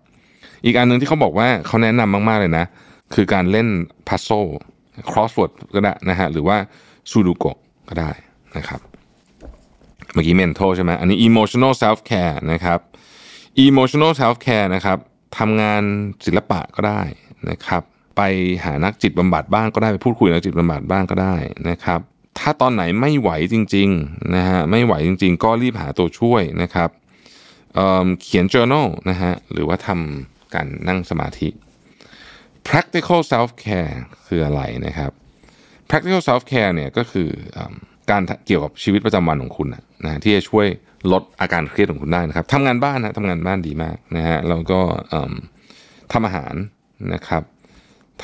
[0.64, 2.64] อีกอันหนึ่งที่เขาบอกว่าเขาแนะนำมากๆเลยนะ
[3.14, 3.68] คือการเล่น
[4.08, 4.28] พัซโซ
[5.10, 6.56] crossword ก็ได้นะฮะหรือว่า
[7.10, 7.44] ซูดูโก
[7.88, 8.10] ก็ได้
[8.56, 8.80] นะครับ
[10.12, 12.78] เมื่อกี้ mental ใช่ไหมอันนี้ emotional self care นะครับ
[13.66, 14.98] emotional self care นะครับ
[15.38, 15.82] ทำงาน
[16.26, 17.02] ศิลปะก็ได้
[17.50, 17.82] นะครับ
[18.18, 18.22] ไป
[18.64, 21.36] หานักจิตบำบัดบ้างก็ได้ไปพูดคุยกับนักจิตบำบัดบ้างก็ได้
[21.68, 22.00] นะครับ
[22.38, 26.90] ถ้าตอนไหนไม่ไหวจริงๆนะฮะไม่ไหวจริง ๆ ก็รีบหาตัวช่วยนะครับ
[27.74, 31.48] เเขียน journal นะฮะหรือว่าทำการนั่งสมาธิ
[32.68, 33.94] practical self care
[34.26, 35.10] คืออะไรนะครับ
[35.88, 37.58] practical self care เนี่ยก็คืออ
[38.10, 40.66] การเกี่ยวกับชีวิตประจำวันของคุณนะะฮะที่จะช่วย
[41.12, 44.80] ลดอาการเครียดของคุณได้นะครับทำงานบ้านนะทำงานบ้านดีมากนะฮะแล้วก็
[46.12, 46.54] ทำอาหาร
[47.14, 47.42] นะครับ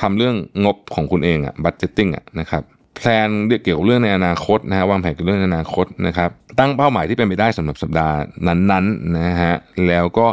[0.01, 0.35] ทำเรื่อง
[0.65, 2.63] งบของคุณเองอะ budgeting อะนะครับ
[2.95, 3.29] แพลน
[3.63, 8.17] เกี่ยวกับเรื่องในอนาคตนะฮะวางแผนเกี่ยวกับเรื่องในอนาคตนะครับ ตั้งเป้าหมายที่เป็นไปได้สำหรับสัปดาห์
[8.47, 9.55] นั้นๆนะฮะ
[9.87, 10.27] แล้วก็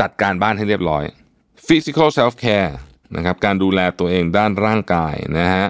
[0.00, 1.04] จัดการบ้านให้เรียบร้อย
[1.66, 2.72] physical self care
[3.16, 5.66] นะครับการดูแลตัวเองด้านร่างกายนะฮะ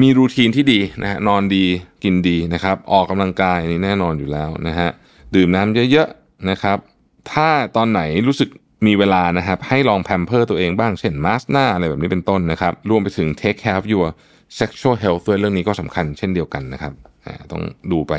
[0.00, 1.64] มีรูทีนที่ดีนะฮะนอนดี
[2.04, 4.88] กินดีนะครับ ออกกำลังกายนี่แน่นอนอยู่แล้วนะฮะ
[5.34, 6.78] ดื่มน้ำเยอะๆนะครับ
[7.32, 8.48] ถ้าตอนไหนรู้สึก
[8.86, 14.06] มีเวลานะครับให้ลองแพมเพอร์ตัวเองบ้างเช่นมาสหน้าอะไรแบบนี้เป็นต้นนะครับ รวมไปถึง take care of your
[14.60, 16.92] sexual health ด้วยเรื่องนี้ก็สำคัญเช่นเดียวกันนะครับ
[17.52, 18.14] ต้องดูไป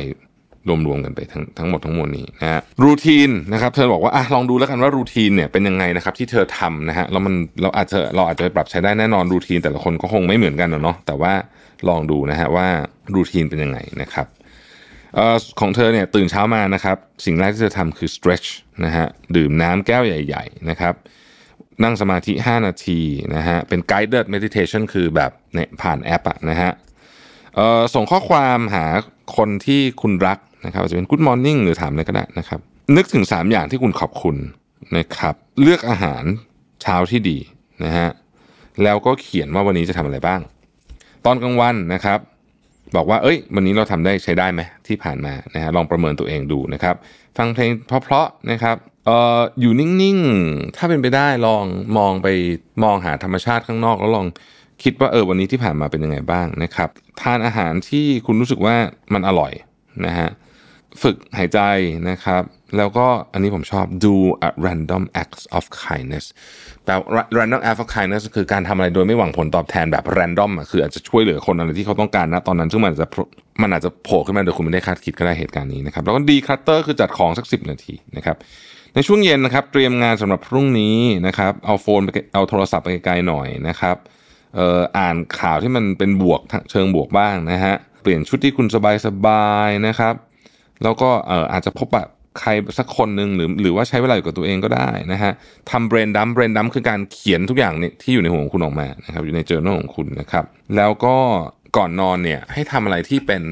[0.88, 11.34] รวมๆกันไปทั้งทั้งหมดทั้งมวลนี้นะฮะรูทีนนะครับเธอบอกว่าอะลองดูแล้วกันว่ารูทีนเนี่ยเป็นยังไงนะครับที่เธอทำนะฮะแล้วมันเราอาจจะเราอาจจะปรับใช้ได้แน่นอนรูทีนแต่ละคนก็คงไม่เหมือนกันเนาะแต่ว่า
[11.90, 12.68] ลองดูนะฮะว่า
[13.16, 14.28] รูทีนเป็นยังไงนะครับ
[15.18, 18.50] ออของเธอเนี่ยตื่นเช้ามานะครับ สิ่งแรกที่เธอทำคือ stretch
[18.86, 19.06] นะฮะ
[19.36, 20.94] ดื่มน้ำแก้วใหญ่ ๆ นะครับ
[21.84, 23.00] นั่งสมาธิ 5 นาที
[23.36, 26.72] นะฮะเป็น guided meditation คือแบบเนี่ยผ่านแอปอะนะฮะ
[27.94, 28.86] ส่งข้อความหา
[29.38, 32.60] คนที่คุณรักนะครับอาจจะเป็น Good Morning หรือถามอะไรก็ได้นะครับ
[32.96, 34.36] นึกถึง 3 อย่างที่คุณขอบคุณ
[34.98, 36.24] นะครับ เลือกอาหาร
[36.82, 37.38] เช้าที่ดี
[37.84, 38.10] นะฮะ
[38.84, 40.42] แล้วก็เขียนว่าวันนี้จะทำอะไรบ้าง
[41.26, 42.20] ตอนกลางวันนะครับ
[42.96, 46.96] บอกว่าเอ้ย วันนี้เราทำได้ใช้ได้ไหมที่ผ่านมานะฮะลองประเมินตัวเองดูนะครับ
[47.38, 48.76] ฟังเพลงเพราะๆนะครับ
[49.06, 51.66] เอ่ออยู่นิ่งๆ ถ้าเป็นไปได้ลอง
[51.98, 52.28] มองไป
[52.84, 54.28] มองหาธรรมชาติข้างนอก แล้วลอง
[54.84, 56.90] คิดว่าเออวันนี้ที่ผ่านมาเป็นยังไงบ้างนะครับ
[57.22, 58.76] ทานอาหารที่คุณรู้สึกว่า
[59.14, 59.54] มันอร่อย
[60.06, 60.30] นะฮะ
[61.02, 61.60] ฝึกหายใจ
[62.10, 62.44] นะครับ
[62.78, 64.16] แล้วก็อันนี้ผมชอบ do
[64.48, 66.26] a random acts of kindness
[66.90, 66.98] แต่
[67.38, 73.08] random act of kindness คือการทำอะไรโดยไม่หวังผลตอบแทนแบบ random คืออาจจะช่วยเหลือคนอะไรที่เขาต้องการนะตอนนั้นซึ่งมันอาจจะ
[73.62, 78.36] มันอาจจะโผล่ขึ้นมาโดยคุณไม่ได้คาดคิดก็ได้เหตุการณ์นี้นะครับแล้วก็ declutter คือจัดของสัก 10 นาทีนะครับ
[78.96, 80.98] ในช่วงเย็นนะครับเตรียมงานสำหรับพรุ่งนี้
[81.28, 83.96] นะครับเอา phone ไปเอาโทรศัพท์ไปไกลๆหน่อยนะครับ
[84.58, 86.42] อ่ออ่านข่าวที่มันเป็นบวก
[86.72, 88.68] เชิงบวกบ้างนะฮะเปลี่ยนชุดที่คุณ
[89.06, 90.14] สบายๆนะครับ
[90.84, 92.06] แล้วก็เอ่ออาจจะพบปะ
[92.40, 95.34] ใครสักคนหนึ่งหรือหรือว่าใช้เวลาอยู่กับตัวเองก็ได้นะฮะ
[95.72, 100.46] ทำเบรนดัมเบรนดัมคือการเขียนทุกอย่างเนี่ยที่อยู่ในหัวของคุณออกมานะครับอยู่ในเจอ r n a l ของคุณนะครับ
[100.76, 101.16] แล้วก็
[101.78, 103.44] ก่อนนอนเนี่ยให้ทำอะไรที่เป็น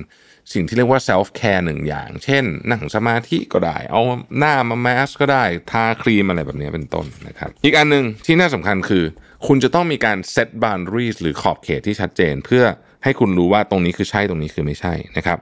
[0.54, 4.02] สิ่งที่เรียกว่า self care หนึ่งอย่าง เช่น นั่งสมาธิก็ได้ เอา
[4.38, 9.04] หน้ามาแมสก็ได้ ทาครีมอะไรแบบนี้เป็นต้นนะครับ อีกอันหนึ่งที่น่าสำคัญคือ
[9.48, 12.64] คุณจะต้องมีการ set boundaries หรือขอบเขตที่ชัดเจน เพื่อ
[13.04, 15.38] ให้คุณรู้ว่าตรงนี้คือใช่ตรงนี้คือไม่ใช่นะครับ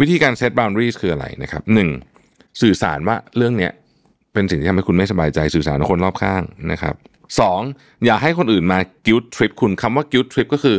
[0.00, 1.90] วิธีการ set boundaries คืออะไรนะครับหนึ่ง
[2.62, 3.72] สื่อสารว่าเรื่องเนี้ย
[4.32, 6.94] เป็นสิ่งที่ทำให้คุณไม่สบายใจสื่อสารกับคนรอบข้างนะครับ
[7.40, 7.60] สอง
[8.04, 10.76] อย่าให้คนอื่นมา guilt trip คุณคำว่า guilt trip ก็คือ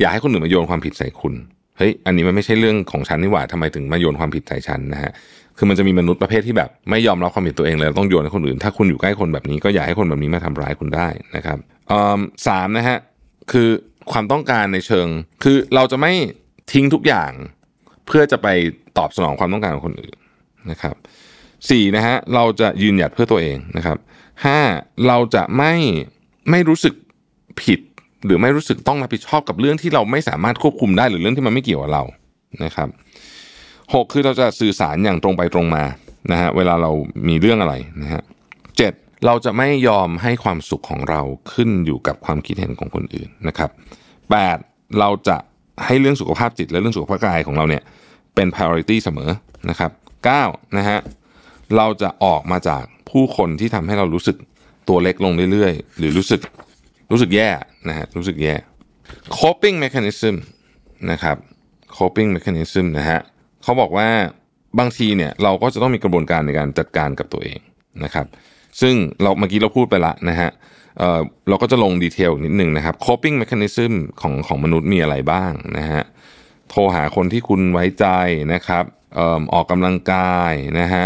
[0.00, 1.34] อย่าให้คนอื่นมาโยนความผิดใส่คุณ
[1.78, 5.12] เฮ้ยอันนี้มันไม่ใช่เรื่องของฉันนี่หว่าทำไมถึงมาโยนความผิดใส่ฉันนะฮะ
[5.58, 11.58] คือมันจะมีมนุษย์ประเภทที่แบบ ไม่ยอมรับความผิดตัวเองเลยต้องโยนให้คนอื่น ถ้าคุณอยู่ใกล้คนแบบนี้ก็อย่าให้คนแบบนี้มาทำร้ายคุณได้นะครับ
[11.90, 12.98] อืมสามนะฮะ
[13.52, 13.68] คือ
[14.12, 15.06] ความต้องการในเชิง
[15.44, 16.12] คือเราจะไม่
[16.72, 17.32] ทิ้งทุกอย่าง
[18.06, 18.48] เพื่อจะไป
[18.98, 20.16] ตอบสนองความต้องการของคนอื่น
[20.70, 20.94] นะครับ
[21.70, 23.98] สี่นะฮะเราจะยืนหยัดเพื่อตัวเองนะครับ
[24.44, 24.58] ห้า
[25.06, 25.74] เราจะไม่
[26.50, 26.94] ไม่รู้สึก
[27.62, 27.80] ผิด
[28.24, 32.04] หรือไม่รู้สึกต้องรับผิดชอบกับเรื่องที่เราไม่สามารถควบคุมได้หรือเรื่องที่มันไม่เกี่ยวกับเรา
[32.64, 32.88] นะครับ
[33.94, 35.84] หกคือเราจะสื่อสารอย่างตรงไปตรงมา
[36.32, 36.90] นะฮะเวลาเรา
[37.28, 38.22] มีเรื่องอะไรนะฮะ
[38.78, 38.92] เจ็ด
[39.26, 41.20] เราจะไม่ยอมให้ความสุขของเรา
[41.52, 43.70] ขึ้นอยู่กับความคิดเห็นของคนอื่นนะครับ
[44.30, 44.58] แปด
[45.00, 45.36] เราจะ
[45.86, 47.82] ให้เรื่องสุขภาพจิตและเรื่องสุขภาพกายของเราเนี่ย
[48.34, 49.30] เป็น priority เสมอ
[49.70, 49.90] นะครับ
[50.24, 50.44] เก้า
[50.78, 50.98] นะฮะ
[51.76, 54.36] เราจะออกมาจากผู้คนที่ทำให้เรารู้สึก
[54.88, 56.40] ตัวเล็กลงเรื่อยๆ หรือรู้สึก
[57.10, 57.50] รู้สึกแย่
[57.88, 58.54] นะฮะรู้สึกแย่
[59.38, 60.34] coping mechanism
[61.10, 61.36] นะครับ
[61.96, 63.20] coping mechanism นะฮะ
[63.62, 64.08] เขาบอกว่า
[64.78, 67.58] บางทีเนี่ยเราก็จะต้องมีกระบวนการในการจัดการกับตัวเอง
[68.04, 68.26] นะครับ
[68.80, 70.50] ซึ่งเราเมื่อกี้เราพูดไปละนะฮะ
[70.98, 76.02] เเราก็จะลงดีเทลนิดนึงนะครับ coping mechanism ของของมนุษย์มีอะไรบ้างนะฮะ
[76.72, 78.06] โทรหาคนที่คุณไว้ใจ
[78.54, 78.84] นะครับ
[79.52, 81.04] ออกกำลังกายนะฮะ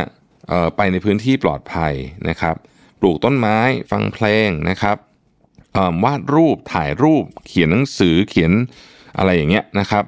[0.76, 1.94] ไปในพื้นที่ปลอดภัย
[2.28, 2.54] นะครับ
[3.00, 3.58] ปลูกต้นไม้
[3.90, 4.96] ฟังเพลงนะครับ
[6.04, 8.52] วาดรูปถ่ายรูปเขียนหนังสือเขียน
[9.18, 10.04] อะไรอย่างเงี้ยนะครับ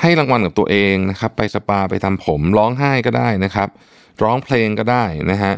[0.00, 3.68] ให้รางวัลกับตัวเองนะครับ ไปสปาไปทำผมร้องไห้ก็ได้นะครับ
[4.22, 5.52] ร้องเพลงก็ได้นะฮะ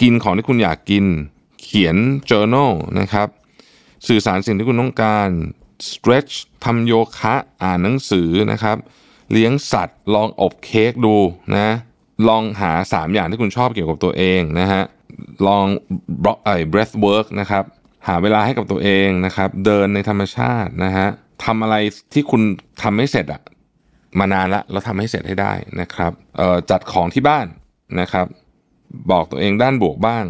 [0.00, 1.04] กินของที่คุณอยากกิน
[1.62, 1.96] เขียน
[2.30, 3.28] journal นะครับ
[4.08, 5.28] สื่อสารสิ่งที่คุณต้องการ
[5.92, 6.34] stretch
[6.64, 8.76] ทำโยคะ อ่านหนังสือนะครับ
[9.32, 11.16] เลี้ยงสัตว์ ลองอบเค้กดู
[11.56, 11.68] นะ
[12.28, 14.82] ลองหา 3 อย่างที่คุณชอบเกี่ยวกับตัวเองนะฮะ
[15.46, 15.66] ลอง
[16.22, 17.64] บล็อกไอ้ breath work นะครับ
[18.08, 21.08] หาเวลาให้กับตัวเองนะครับ เดินในธรรมชาตินะฮะ
[21.44, 21.76] ทำอะไร
[22.12, 22.42] ที่คุณ
[22.82, 23.42] ทำไม่เสร็จอะ
[24.18, 26.12] มานานละแล้วทำให้เสร็จให้ได้นะครับ
[26.70, 27.46] จัดของที่บ้าน
[28.00, 28.26] นะครับ
[29.10, 30.24] บอกตัวเองด้านบวกบ้าง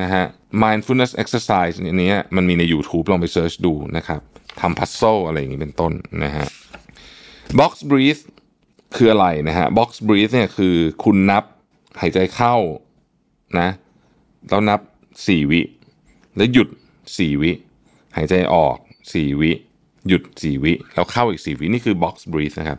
[0.00, 0.24] นะฮะ
[0.62, 4.20] mindfulness exercise อันนี้มันมีใน YouTube ลองไปเซิร์ชดูนะครับ
[4.60, 5.92] ทำพัซโซอะไรอย่างนี้เป็นต้น
[6.24, 6.46] นะฮะ
[7.58, 8.22] box breathe
[8.96, 10.74] คืออะไรนะฮะ box breathe เนี่ยคือ
[11.04, 11.44] คุณนับ
[12.00, 12.56] หายใจเข้า
[13.58, 13.68] นะ
[14.48, 14.80] แล้วนับ
[15.16, 15.60] 4 วิ
[16.36, 16.68] แล้วหยุด
[17.06, 17.52] 4 วิ
[18.16, 18.76] หายใจออก
[19.08, 19.52] 4 วิ
[20.08, 22.78] หยุด 4 วิ แล้วเข้าอีก 4 วิ นี่คือ box breathe นะครับ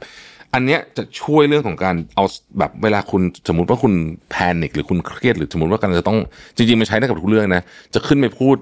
[0.54, 2.24] อันเนี้ยจะช่วยเรื่องของการเอา
[2.60, 3.94] แบบเวลาคุณสมมติว่าคุณ
[4.32, 6.18] แพนิคหรือคุณเครียดหรือสมมติว่ากำลังจะต้อง
[6.56, 7.64] จริงๆมันใช้ได้กับทุกเรื่องนะ
[7.94, 8.56] จะขึ้นไปพูด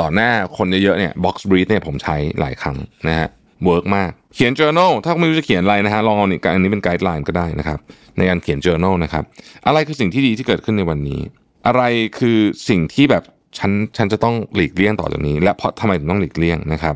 [0.00, 2.76] ต่อหน้าคนเยอะๆเนี่ย box breathe เนี่ยผมใช้หลายครั้ง
[3.08, 3.28] นะฮะ
[3.64, 7.78] work มาก เขียน journal ถ้าไม่รู้จะเขียนอะไรนะฮะลองเอานี่อันนี้เป็น guideline ก็ได้นะครับ
[8.18, 9.24] ในการเขียน journal นะครับ
[9.66, 11.20] อะไรคือสิ่งที่ดีที่เกิดขึ้นในวันนี้
[11.66, 11.82] อะไร
[12.18, 12.38] คือ
[12.68, 13.22] สิ่งที่แบบ
[13.58, 16.94] ฉันฉันจะต้องหลีกเลี่ยงต่อจากนี้ และเพราะทำไมถึงต้องหลีกเลี่ยงนะครับ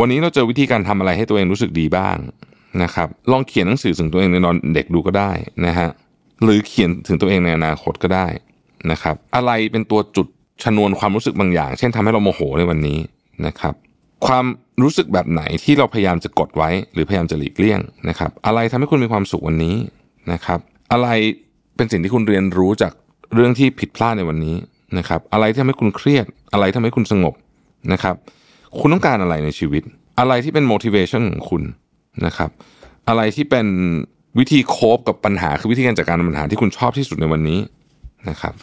[0.00, 2.16] วันนี้เราเจอวิธีการทำอะไรให้ตัวเองรู้สึกดีบ้าง
[2.82, 5.30] นะครับ ลองเขียนหนังสือถึงตัวเองในตอนเด็กดูก็ได้
[5.66, 5.88] นะฮะ
[6.44, 8.26] หรือเขียนถึงตัวเองในอนาคตก็ได้
[8.90, 10.26] นะครับ อะไรเป็นตัวจุด
[10.64, 12.98] ชนวนความรู้สึกบางอย่าง เช่นทำให้เราโมโหในวันนี้
[13.46, 13.74] นะครับ
[14.26, 14.44] ความ
[14.82, 19.76] รู้สึกแบบไหนที่เราพยายามจะกดไว้ หรือพยายามจะหลีกเลี่ยงนะครับ อะไรทำให้คุณมีความสุขวันนี้
[20.32, 20.58] นะครับ
[20.92, 21.08] อะไร
[21.76, 22.92] เป็นสิ่งที่คุณเรียนรู้จาก
[23.34, 24.56] เรื่องที่ผิดพลาดในวันนี้
[24.98, 27.34] นะครับ อะไรที่ทำให้คุณเครียด อะไรที่ทำให้คุณสงบ
[27.92, 28.14] นะครับ
[28.78, 29.82] คุณต้องการอะไรในชีวิต
[30.18, 31.62] อะไรที่เป็น motivation ของคุณ
[32.26, 32.50] นะครับ
[33.08, 33.66] อะไรที่เป็น
[34.38, 37.60] วิธีโคบกับปัญหาคือวิธีการจัดการปัญหาที่คุณชอบที่สุดในวันนี้
[38.30, 38.54] นะครับ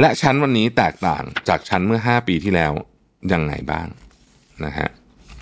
[0.00, 2.72] และชั้นวันนี้แตกต่างจากชั้นเมื่อ 5 ปีที่แล้ว
[3.32, 3.86] ยังไงบ้าง
[4.64, 4.88] นะฮะ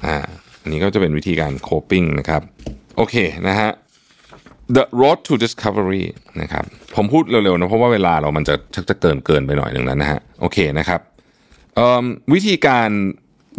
[0.05, 0.17] อ่า
[0.62, 2.43] อันนี้ก็จะเป็นวิธีการ coping นะครับ
[2.97, 3.15] โอเค
[3.49, 3.71] นะฮะ
[4.77, 6.05] The Road to Discovery
[6.43, 6.65] นะครับ
[6.97, 11.01] ผมพูดเร็วๆนะเพราะว่าเวลาเรามันจะชักจะเกินเกินไปหน่อยหนึ่งแล้วนะฮะโอเคนะครับ
[12.33, 12.91] วิธีการ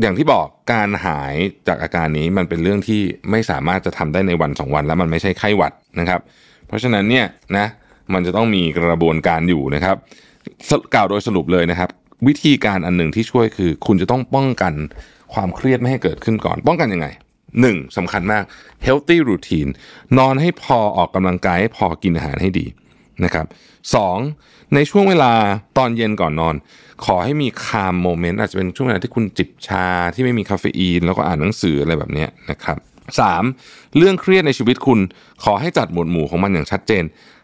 [0.01, 1.33] อย่างที่บอกการหาย
[1.67, 3.01] จากอาการนี้มันเป็นเรื่องที่
[3.31, 6.21] ไม่สามารถจะทำได้ในวันสองวันแล้วมันไม่ใช่ไข้หวัดนะครับ
[6.67, 7.25] เพราะฉะนั้นเนี่ย
[7.57, 7.65] นะ
[8.13, 9.95] มันจะต้องมีกระบวนการอยู่นะครับ
[10.93, 11.89] กล่าวโดยสรุปเลยนะครับ
[12.27, 14.73] วิธีการอันหนึ่งที่ช่วยคือ คุณจะต้องป้องกัน
[15.33, 17.07] ความเครียดไม่ให้เกิดขึ้นก่อน ป้องกันยังไง
[17.61, 18.43] หนึ่งสำคัญมาก
[18.85, 19.71] healthy routine
[20.17, 22.65] นอนให้พอออกกำลังกายให้พอกินอาหารให้ดี
[23.23, 23.45] นะครับ
[23.95, 24.17] สอง
[24.75, 25.31] ในช่วงเวลา
[25.77, 26.55] ตอนเย็นก่อนนอน
[27.05, 32.77] ขอให้มีคามโมเมนต์อาจจะเป็นช่วงเวลาที่คุณจิบชาที่ไม่มีคาเฟอีน แล้วก็อ่านหนังสืออะไรแบบนี้นะครับ
[33.19, 33.43] สาม
[33.97, 34.99] เรื่องเครียดในชีวิตคุณ
[35.43, 37.03] ขอให้จัดหมวดหมู่ของมันอย่างชัดเจน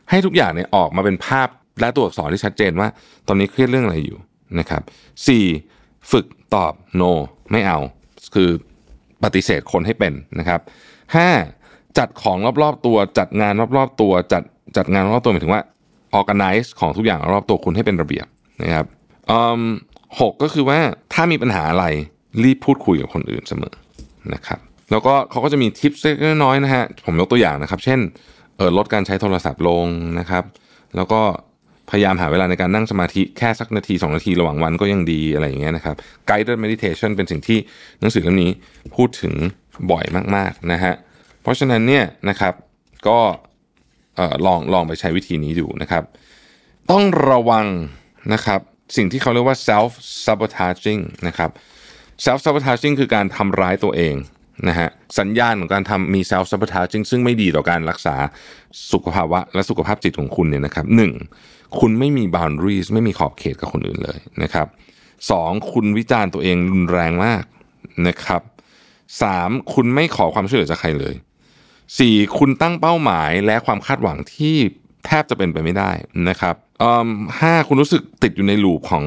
[0.09, 1.47] ให้ทุกอย่างเนี่ยออกมาเป็นภาพ
[1.79, 2.87] และตัวอักษรที่ชัดเจนว่า
[3.27, 4.19] ตอนนี้เครียดเรื่องอะไรอยู่
[4.59, 4.81] นะครับ
[5.27, 5.45] สี่
[6.11, 6.25] ฝึก
[6.55, 7.11] ตอบ no
[7.51, 7.79] ไม่เอา
[8.35, 8.49] คือ
[9.23, 10.59] ปฏิเสธคนให้เป็นนะครับ
[11.15, 11.29] ห้า
[11.97, 14.43] จัดของรอบๆตัว จัดงานรอบๆตัว จัด
[14.77, 15.63] จัดงานรอบๆตัวหมายถึงว่า
[16.19, 18.27] organize ของทุกอย่างรอบตัวคุณให้เป็นระเบียบ
[18.63, 18.85] นะครับ
[20.19, 20.79] หกก็คือว่า
[21.13, 21.85] ถ้ามีปัญหาอะไร
[22.43, 23.73] รีบพูดคุยกับคนอื่นเสมอ
[24.33, 24.59] นะครับ
[24.91, 27.99] แล้วก็เขาก็จะมีทิปเล็กน้อยนะฮะผมยกตัวอย่างนะครับ เช่น
[28.57, 29.85] เออลดการใช้โทรศัพท์ลง
[30.19, 30.43] นะครับ
[30.95, 31.21] แล้วก็
[31.89, 35.95] พยายามหาเวลาในการนั่งสมาธิแค่สักนาที 2 นาทีระหว่างวันก็ยังดีอะไรอย่างเงี้ยนะครับ
[36.29, 37.59] guided meditation เป็นสิ่งที่
[37.99, 38.51] หนังสือเล่มนี้
[38.95, 39.33] พูดถึง
[39.91, 40.93] บ่อยมากๆนะฮะ
[41.41, 42.53] เพราะฉะนั้นเนี่ยนะครับ
[43.07, 43.19] ก็
[44.19, 46.03] ออลองลองไปใช้วิธีนี้ดูนะครับ
[46.91, 47.67] ต้องระวัง
[48.33, 48.59] นะครับ
[48.95, 49.91] สิ่งที่เขาเรียกว่า self
[50.25, 51.49] sabotaging นะครับ
[52.25, 54.15] self sabotaging คือการทำร้ายตัวเอง
[54.67, 54.89] นะฮะ
[55.19, 58.15] สัญญาณของการทำมี self sabotaging ซึ่งไม่ดีต่อการรักษา
[58.91, 61.13] สุขภาวะ และสุขภาพจิตของคุณเนี่ยนะครับหนึ่ง
[61.79, 64.67] คุณไม่มี boundaries ไม่มีขอบเขตกับคนอื่นเลยนะครับ
[65.31, 67.43] สองคุณวิจารณ์ตัวเองรุนแรงมาก
[68.07, 68.41] นะครับ
[69.21, 71.15] สามคุณไม่ขอความช่วยเหลือจากใครเลย
[71.99, 74.55] สี่คุณตั้งเป้าหมายและความคาดหวังที่
[75.05, 75.91] แทบจะเป็นไปไม่ได้
[76.29, 76.55] นะครับ
[77.39, 79.03] ห้าคุณรู้สึกติดอยู่ในลูปของ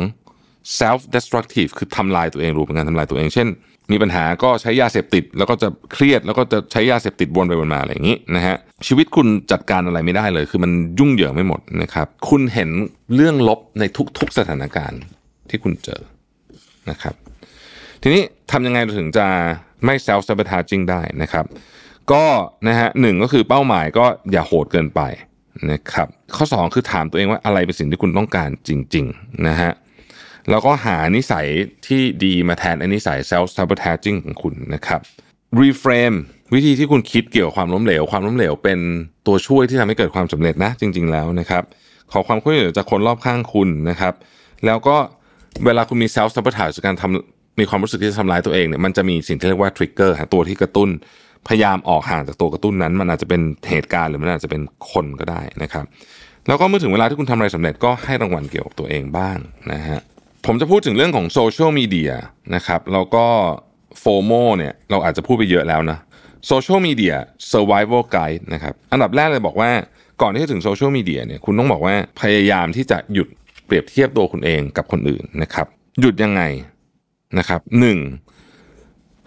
[0.81, 3.49] self destructive คือทำลายตัวเองรูปเป็นการทำลายตัวเอง เช่น
[3.93, 12.71] มีปัญหาก็ใช้ยาเสพติด แล้วก็จะเครียด แล้วก็จะใช้ยาเสพติดวนไปวนมาอะไรอย่างนี้นะฮะชีวิตคุณจัดการอะไรไม่ได้เลย คือมันยุ่งเหยิงไม่หมดนะครับ คุณเห็น
[13.15, 13.85] เรื่องลบใน
[14.19, 15.01] ทุกๆสถานการณ์
[15.51, 16.01] ที่คุณเจอ
[16.91, 17.15] นะครับ
[18.03, 19.27] ทีนี้ทำยังไงเราถึงจะ
[19.85, 21.45] ไม่ self sabotaging ได้นะครับ
[22.13, 22.25] ก็
[22.69, 25.01] นะฮะหนึ่งก็คือเป้าหมายก็อย่าโหดเกินไป
[25.71, 29.73] นะครับข้อ 2 คือถามตัวเองว่าอะไรเป็นสิ่งที่คุณต้องการจริงๆนะฮะ
[30.51, 31.47] แล้วก็หานิสัย
[31.87, 35.01] ที่ดีมาแทนไอ้นิสัย self sabotaging ของคุณนะครับ
[35.61, 36.17] reframe
[36.55, 38.79] วิธีที่คุณคิดเกี่ยวกับความล้มเหลว ความล้มเหลวเป็น
[39.27, 41.63] ตัวช่วยที่ทำให้เกิดความสำเร็จนะจริง ๆแล้วนะครับ
[42.13, 44.15] ขอความช่วยเหลือจากคนรอบข้างคุณนะครับ
[44.67, 44.97] แล้วก็
[45.65, 50.89] เวลาคุณมี self sabotage การทำมีความรู้สึกที่จะทำร้ายตัวเองเนี่ยมันจะมีสิ่งที่เรียกว่า trigger ตัวที่กระตุ้น
[51.49, 53.41] พยายามออกห่างจากตัวกระตุ้นนั้น มันอาจจะเป็น
[53.71, 55.85] เหตุการณ์หรือมันอาจจะเป็นคนก็ได้นะครับ
[56.49, 59.39] แล้วก็เมื่อถึงเวลาที่คุณทำอะไรสำเร็จก็ให้รางวัลเกี่ยวกับตัวเองบ้าง
[59.73, 60.01] นะฮะ
[60.47, 62.13] ผมจะพูดถึงเรื่องของโซเชียลมีเดีย
[62.55, 63.27] นะครับแล้วก็
[64.01, 65.99] โฟโมเนี่ยเราอาจจะพูดไปเยอะแล้วนะ
[66.47, 67.15] โซเชียลมีเดีย
[67.53, 69.71] survival guide นะครับอันดับแรกเลยบอกว่า
[70.23, 73.29] ก่อนที่จะถึงโซเชียลมีเดียเนี่ยคุณต้องบอกว่าพยายามที่จะหยุด
[73.67, 75.67] เปรียบเทียบตัวคุณเองกับคนอื่นนะครับ
[76.01, 76.43] หยุดยังไง
[77.39, 77.99] นะครับหนึ่ง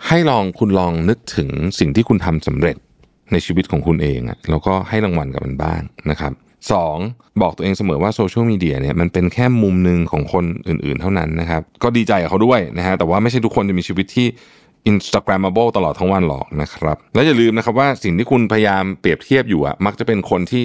[0.08, 1.50] ให้ลองคุณลองนึกถึง
[1.80, 2.78] สิ่งที่คุณทำสำเร็จ
[3.32, 6.34] ในชีวิตของคุณเองอะแล้วก็ให้รางวัลกับมันบ้างนะครับ
[6.72, 6.98] สอง
[7.42, 14.28] บอกตัวเองเสมอว่าโซเชียลมีเดียเนี่ยมันเป็นแค่มุมหนึ่งของคนอื่นๆเท่านั้นนะครับ ก็ดีใจกับเขาด้วยนะฮะแต่ว่าไม่ใช่ทุกคนจะมีชีวิตที่
[14.92, 20.62] Instagrammable ตลอดทั้งวันหรอกนะครับ และอย่าลืมนะครับว่าสิ่งที่คุณพยายามเปรียบเทียบอยู่อะมักจะเป็นคนที่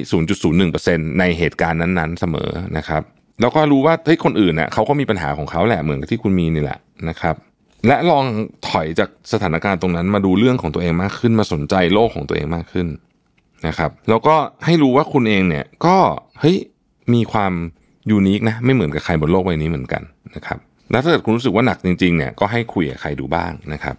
[0.58, 3.02] 0.01%ในเหตุการณ์นั้นๆ เสมอนะครับ
[3.40, 6.78] แล้วก็รู้ว่าเฮ้ยคนอื่นเน่ะเขาก็มีปัญหาของเขาแหละเหมือนกับที่คุณมีนี่แหละ
[7.08, 7.34] นะครับ
[7.86, 8.24] และลอง
[8.68, 12.86] ถอยจากสถานการณ์ตรงนั้นมาดูเรื่องของตัวเองมากขึ้นมาสนใจโลกของตัวเองมากขึ้น
[13.66, 14.34] นะครับ แล้วก็
[14.64, 15.96] ให้รู้ว่าคุณเองเนี่ยก็
[16.40, 16.56] เฮ้ย
[17.14, 17.52] มีความ
[18.10, 20.02] ยูนิคนะไม่เหมือนกับใครบนโลกใบนี้เหมือนกัน
[20.34, 20.58] นะครับ
[20.90, 23.96] แล้วถ้าเกิดคุณรู้สึกว่าหนักจริงๆเนี่ยก็ให้คุยกับใครดูบ้างนะครับ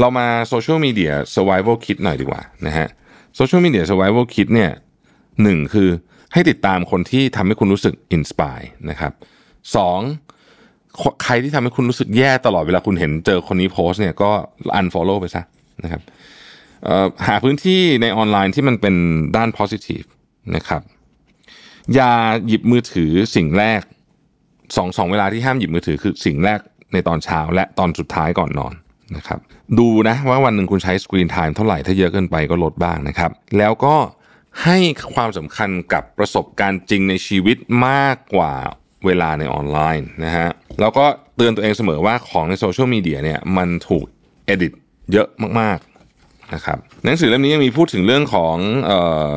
[0.00, 2.88] เรามาโซเชียลมีเดีย survival kit หน่อยดีกว่านะฮะ
[3.36, 4.70] โซเชียลมีเดีย survival kit เนี่ย
[5.42, 5.88] หนึ่งคือ
[6.32, 9.12] ให้ติดตามคนที่ทำให้คุณรู้สึก inspire นะครับ
[9.76, 10.00] สอง
[11.24, 14.30] ใครที่ทำให้คุณรู้สึกแย่ตลอดเวลาคุณเห็นเจอคนนี้โพสเนี่ยก็
[14.80, 15.42] unfollow ไปซะ
[15.84, 16.02] นะครับ
[17.26, 18.94] หาพื้นที่ในออนไลน์ที่มันเป็น
[19.36, 20.06] ด้าน positive
[20.56, 20.82] นะครับ
[21.94, 22.12] อย่า
[22.46, 23.80] หยิบมือถือสิ่งแรก
[24.76, 26.60] สองสองเวลาที่ห้ามหยิบมือถือคือสิ่งแรก
[26.92, 28.74] ในตอนเช้าและตอนสุดท้ายก่อนนอน
[29.16, 29.40] นะครับ
[29.78, 33.96] ดูนะว่าวันหนึ่งคุณใช้สกรีนไทม์เท่าไหร่ถ้าเยอะเกินไปก็ลดบ้างนะครับ แล้วก็
[34.64, 34.78] ให้
[35.14, 37.56] ความสำคัญกับประสบการณ์จริงในชีวิต
[37.86, 38.52] มากกว่า
[39.06, 40.48] เวลาในออนไลน์นะฮะ
[40.80, 41.04] แล้วก็
[41.36, 44.04] เตือนตัวเองเสมอว่าของในโซเชียลมีเดียเนี่ยมันถูก
[44.46, 44.72] เอดิต
[45.12, 45.28] เยอะ
[45.60, 48.56] มากๆนะครับหนังสือเล่มนี้ยังมีพูดถึงเรื่องของ
[48.90, 48.92] อ
[49.34, 49.36] อ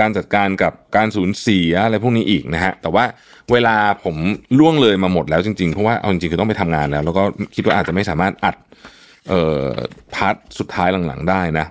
[0.00, 3.04] การจัดการกับการสูญเสียอะไรพวกนี้อีกนะฮะแต่ว่า
[3.52, 4.16] เวลาผม
[4.58, 7.22] ล่วงเลยมาหมดแล้วจริงๆ เพราะว่าเอาจริงๆคือต้องไปทำงานแล้ว แล้วก็
[7.54, 8.56] คิดว่าอาจจะไม่สามารถอัด
[9.32, 9.34] อ
[9.68, 9.70] อ
[10.14, 11.66] part สุดท้ายหลังๆได้นะ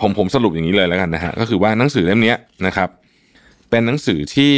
[0.00, 2.34] ผมผมสรุปอย่างนี้เลยแล้วกันนะฮะก็คือว่าหนังสือเล่มนี้
[2.66, 2.88] นะครับ
[3.70, 4.52] เป็นหนังสือที่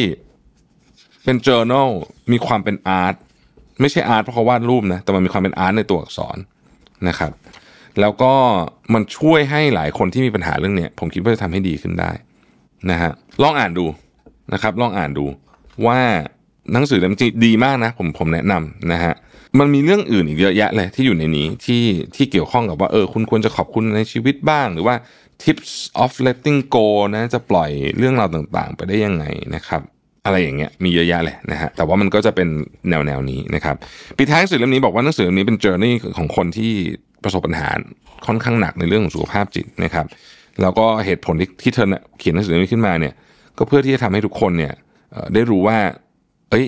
[1.28, 1.90] เป็น journal
[2.32, 3.14] มีความเป็น art
[3.80, 6.36] ไม่ใช่ art เพราะเขาวาดรูปนะแต่มันมีความเป็น art ในตัวอักษร
[7.08, 7.32] นะครับ
[8.00, 8.32] แล้วก็
[8.94, 12.10] มันช่วยให้หลายคนที่มีปัญหาเรื่องเนี้ยผมคิดว่าจะทำให้ดีขึ้นได้
[12.90, 13.86] นะฮะลองอ่านดู
[14.52, 15.24] นะครับ ลองอ่านดู
[15.86, 15.98] ว่า
[16.72, 19.14] หนังสือเล่มนี้ดีมากนะ ผมผมแนะนำนะฮะ
[19.58, 21.82] มันมีเรื่องอื่นอีกเยอะแยะเลยที่อยู่ในนี้ที่
[22.16, 24.94] ที่เกี่ยวข้องกับว่าเออคุณควรจะขอบคุณในชีวิตบ้าง หรือว่า
[25.42, 25.72] tips
[26.02, 29.26] of letting go นะจะปล่อยเรื่องราวต่างๆ ไปได้ยังไง
[29.56, 29.82] นะครับ
[30.28, 32.48] อะไรอย่างเงี้ยมีเยอะแยะเลยนะฮะแต่ว่ามันก็จะเป็น
[32.88, 33.76] แนวแนวนี้นะครับ
[34.18, 36.72] ปิดท้ายหนังสือเล่มนี้บอกว่าหนังสือเล่มนี้เป็น journey ของคนที่
[37.24, 37.68] ประสบปัญหา
[38.26, 40.06] ค่อนข้างหนักในเรื่องของสุขภาพจิตนะครับ
[40.60, 43.14] แล้วก็เหตุผลที่ที่เธอเนี่ยเขียนหนังสือเล่มนี้ขึ้นมาเนี่ย
[43.58, 44.72] ก็เพื่อที่จะทำให้ทุกคนเนี่ย
[45.34, 45.78] ได้รู้ว่า
[46.50, 46.66] เอ้ย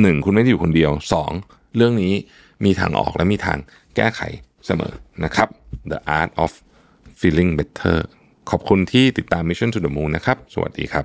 [0.00, 1.30] หนึ่งคุณไม่ได้อยู่คนเดียวสอง
[1.76, 2.14] เรื่องนี้
[2.64, 3.58] มีทางออกและมีทาง
[3.96, 4.20] แก้ไข
[4.66, 4.92] เสมอ
[5.24, 5.48] นะครับ
[5.90, 6.52] The Art of
[7.20, 7.98] Feeling Better
[8.50, 11.04] ขอบคุณที่ติดตาม Mission to the Moon นะครับ สวัสดีครับ